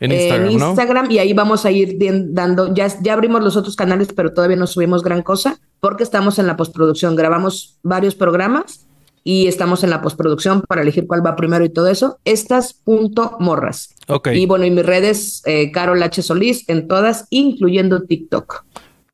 En 0.00 0.12
Instagram, 0.12 1.10
y 1.10 1.18
ahí 1.18 1.32
vamos 1.32 1.64
a 1.64 1.72
ir 1.72 1.98
dando, 2.30 2.72
ya, 2.72 2.86
ya 3.02 3.14
abrimos 3.14 3.42
los 3.42 3.56
otros 3.56 3.74
canales, 3.74 4.12
pero 4.14 4.32
todavía 4.32 4.56
no 4.56 4.68
subimos 4.68 5.02
gran 5.02 5.22
cosa 5.22 5.58
porque 5.80 6.04
estamos 6.04 6.38
en 6.38 6.46
la 6.46 6.56
postproducción. 6.56 7.16
Grabamos 7.16 7.80
varios 7.82 8.14
programas 8.14 8.87
y 9.28 9.46
estamos 9.46 9.84
en 9.84 9.90
la 9.90 10.00
postproducción 10.00 10.62
para 10.62 10.80
elegir 10.80 11.06
cuál 11.06 11.24
va 11.24 11.36
primero 11.36 11.62
y 11.62 11.68
todo 11.68 11.88
eso. 11.88 12.18
Estas 12.24 12.72
punto 12.72 13.36
morras. 13.38 13.94
Ok. 14.06 14.28
Y 14.28 14.46
bueno, 14.46 14.64
y 14.64 14.70
mis 14.70 14.86
redes, 14.86 15.42
eh, 15.44 15.70
Carol 15.70 16.02
H. 16.02 16.22
Solís, 16.22 16.66
en 16.66 16.88
todas, 16.88 17.26
incluyendo 17.28 18.04
TikTok. 18.04 18.64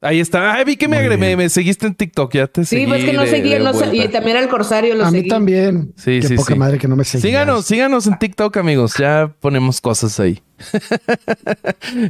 Ahí 0.04 0.20
está. 0.20 0.54
Ay, 0.54 0.64
vi 0.64 0.76
que 0.76 0.86
me, 0.86 1.36
me, 1.36 1.48
seguiste 1.48 1.86
en 1.86 1.94
TikTok. 1.94 2.34
Ya 2.34 2.46
te 2.46 2.64
seguí. 2.66 2.82
Sí, 2.82 2.88
pues 2.88 3.04
que 3.04 3.12
no 3.14 3.24
seguí. 3.24 3.58
No 3.58 3.94
y 3.94 4.08
también 4.08 4.36
al 4.36 4.48
Corsario 4.50 4.94
lo 4.94 5.06
A 5.06 5.10
mí 5.10 5.26
también. 5.26 5.94
Sí, 5.96 6.20
Qué 6.20 6.28
sí, 6.28 6.34
poca 6.34 6.54
madre 6.54 6.78
que 6.78 6.86
no 6.86 6.94
me 6.94 7.04
seguí. 7.04 7.22
Síganos, 7.22 7.64
síganos 7.64 8.06
en 8.06 8.18
TikTok, 8.18 8.54
amigos. 8.58 8.94
Ya 8.98 9.34
ponemos 9.40 9.80
cosas 9.80 10.20
ahí. 10.20 10.42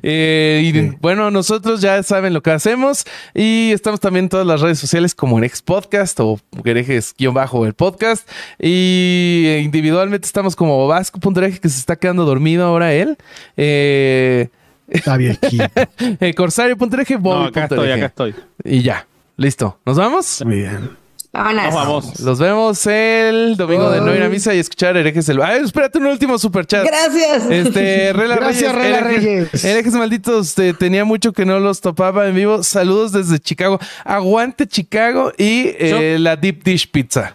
Eh, 0.03 0.63
y 0.65 0.97
bueno, 1.01 1.31
nosotros 1.31 1.81
ya 1.81 2.03
saben 2.03 2.33
lo 2.35 2.43
que 2.43 2.51
hacemos 2.51 3.05
y 3.35 3.71
estamos 3.73 4.01
también 4.01 4.27
en 4.27 4.29
todas 4.29 4.47
las 4.47 4.61
redes 4.61 4.79
sociales 4.79 5.15
como 5.15 5.39
en 5.39 5.45
Ex 5.45 5.63
Podcast 5.63 6.19
o 6.21 6.39
herejes-bajo 6.65 7.67
el 7.67 7.75
podcast. 7.75 8.29
Y 8.59 9.61
individualmente 9.63 10.27
estamos 10.27 10.57
como 10.57 10.87
Vasco.ereje 10.87 11.59
que 11.59 11.69
se 11.69 11.79
está 11.79 11.97
quedando 11.97 12.25
dormido 12.25 12.65
ahora 12.65 12.93
él. 12.93 13.17
Eh, 13.57 14.49
Está 14.89 15.17
bien. 15.17 15.39
eh, 16.21 16.35
Corsario.ereje, 16.35 17.19
no, 17.19 17.45
acá 17.45 17.65
estoy, 17.65 17.91
acá 17.91 18.07
estoy. 18.07 18.35
Y 18.65 18.83
ya. 18.83 19.07
Listo. 19.37 19.79
¿Nos 19.85 19.97
vamos? 19.97 20.43
Muy 20.45 20.57
bien. 20.57 21.05
Nos 21.35 21.75
vamos. 21.75 22.21
Los 22.21 22.39
vemos 22.39 22.87
el 22.87 23.57
domingo 23.57 23.91
de 23.91 24.01
no 24.01 24.15
ir 24.15 24.23
a 24.23 24.29
misa 24.29 24.55
y 24.55 24.61
escuchar 24.61 24.97
herejes 24.97 25.29
el. 25.29 25.43
Ay, 25.43 25.63
espérate 25.65 25.99
un 25.99 26.07
último 26.07 26.39
super 26.39 26.65
chat. 26.65 26.87
Gracias. 26.87 27.51
Este, 27.51 28.13
Rela 28.13 28.37
Gracias, 28.37 28.73
Reyes. 28.73 29.01
Rela 29.01 29.09
Reyes. 29.09 29.65
Herejes 29.65 29.95
malditos, 29.95 30.55
tenía 30.79 31.05
mucho 31.05 31.33
que 31.33 31.45
no 31.45 31.59
los 31.59 31.81
topaba 31.81 32.29
en 32.29 32.37
vivo. 32.37 32.63
Saludos 32.63 33.11
desde 33.11 33.41
Chicago. 33.41 33.81
Aguante 34.05 34.69
Chicago 34.69 35.33
y 35.37 35.75
eh, 35.77 36.19
la 36.21 36.37
Deep 36.37 36.63
Dish 36.63 36.89
Pizza. 36.89 37.35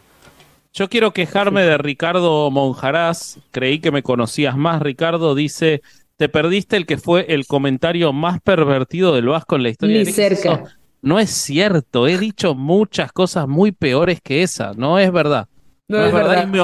Yo 0.74 0.88
quiero 0.88 1.12
quejarme 1.12 1.64
de 1.64 1.78
Ricardo 1.78 2.50
Monjarás. 2.52 3.40
Creí 3.52 3.80
que 3.80 3.92
me 3.92 4.02
conocías 4.02 4.56
más, 4.56 4.82
Ricardo. 4.82 5.36
Dice: 5.36 5.82
Te 6.20 6.28
perdiste 6.28 6.76
el 6.76 6.86
que 6.86 6.98
fue 6.98 7.28
el 7.30 7.48
comentario 7.48 8.12
más 8.12 8.42
pervertido 8.42 9.16
del 9.16 9.28
Vasco 9.28 9.56
en 9.56 9.64
la 9.64 9.70
historia. 9.70 10.04
Ni 10.04 10.12
cerca. 10.12 10.66
No 11.02 11.18
es 11.18 11.30
cierto, 11.30 12.10
he 12.10 12.18
dicho 12.18 12.56
muchas 12.56 13.14
cosas 13.14 13.48
muy 13.48 13.72
peores 13.72 14.20
que 14.22 14.44
esa, 14.44 14.74
no 14.74 15.00
es 15.00 15.14
verdad. 15.14 15.48
No, 15.88 16.04
es 16.04 16.12
verdad, 16.12 16.44
y 16.44 16.48
me, 16.48 16.60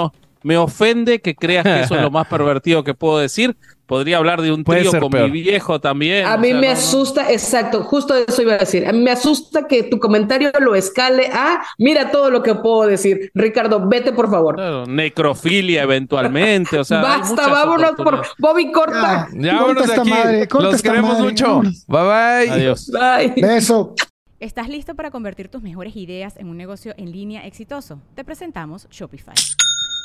ofende 0.57 1.21
que 1.21 1.35
creas 1.35 1.63
que 1.63 1.81
eso 1.81 1.95
es 1.95 2.01
lo 2.01 2.11
más 2.11 2.27
pervertido 2.29 2.83
que 2.83 2.93
puedo 2.93 3.17
decir. 3.17 3.57
Podría 3.85 4.17
hablar 4.17 4.41
de 4.41 4.51
un 4.51 4.63
trío 4.63 4.91
con 4.99 5.11
mi 5.11 5.29
viejo 5.29 5.79
también. 5.79 6.25
A 6.25 6.37
mí 6.37 6.53
me 6.55 6.69
asusta, 6.69 7.31
exacto, 7.31 7.83
justo 7.83 8.15
eso 8.15 8.41
iba 8.41 8.53
a 8.53 8.57
decir. 8.57 8.87
A 8.87 8.91
mí 8.91 8.99
me 8.99 9.11
asusta 9.11 9.67
que 9.67 9.83
tu 9.83 9.99
comentario 9.99 10.51
lo 10.59 10.73
escale 10.73 11.27
a, 11.31 11.61
mira 11.77 12.09
todo 12.09 12.31
lo 12.31 12.41
que 12.41 12.55
puedo 12.55 12.87
decir. 12.87 13.29
Ricardo, 13.35 13.87
vete 13.87 14.11
por 14.11 14.29
favor. 14.29 14.87
necrofilia 14.87 15.83
eventualmente, 15.83 16.79
o 16.79 16.83
sea. 16.83 17.01
Basta, 17.01 17.47
vámonos 17.47 17.91
por 17.91 18.25
Bobby 18.39 18.71
Corta. 18.71 19.27
ya 19.33 19.53
vámonos 19.53 19.87
de 19.87 19.93
aquí. 19.93 20.09
Madre, 20.09 20.47
Los 20.51 20.81
queremos 20.81 21.19
mucho. 21.19 21.61
Bye 21.61 22.01
bye. 22.01 22.49
Adiós. 22.49 22.91
Bye. 22.91 23.33
Beso. 23.39 23.93
¿Estás 24.39 24.67
listo 24.67 24.95
para 24.95 25.11
convertir 25.11 25.47
tus 25.47 25.61
mejores 25.61 25.95
ideas 25.95 26.37
en 26.37 26.49
un 26.49 26.57
negocio 26.57 26.93
en 26.97 27.11
línea 27.11 27.45
exitoso? 27.45 28.01
Te 28.15 28.23
presentamos 28.23 28.87
Shopify. 28.89 29.33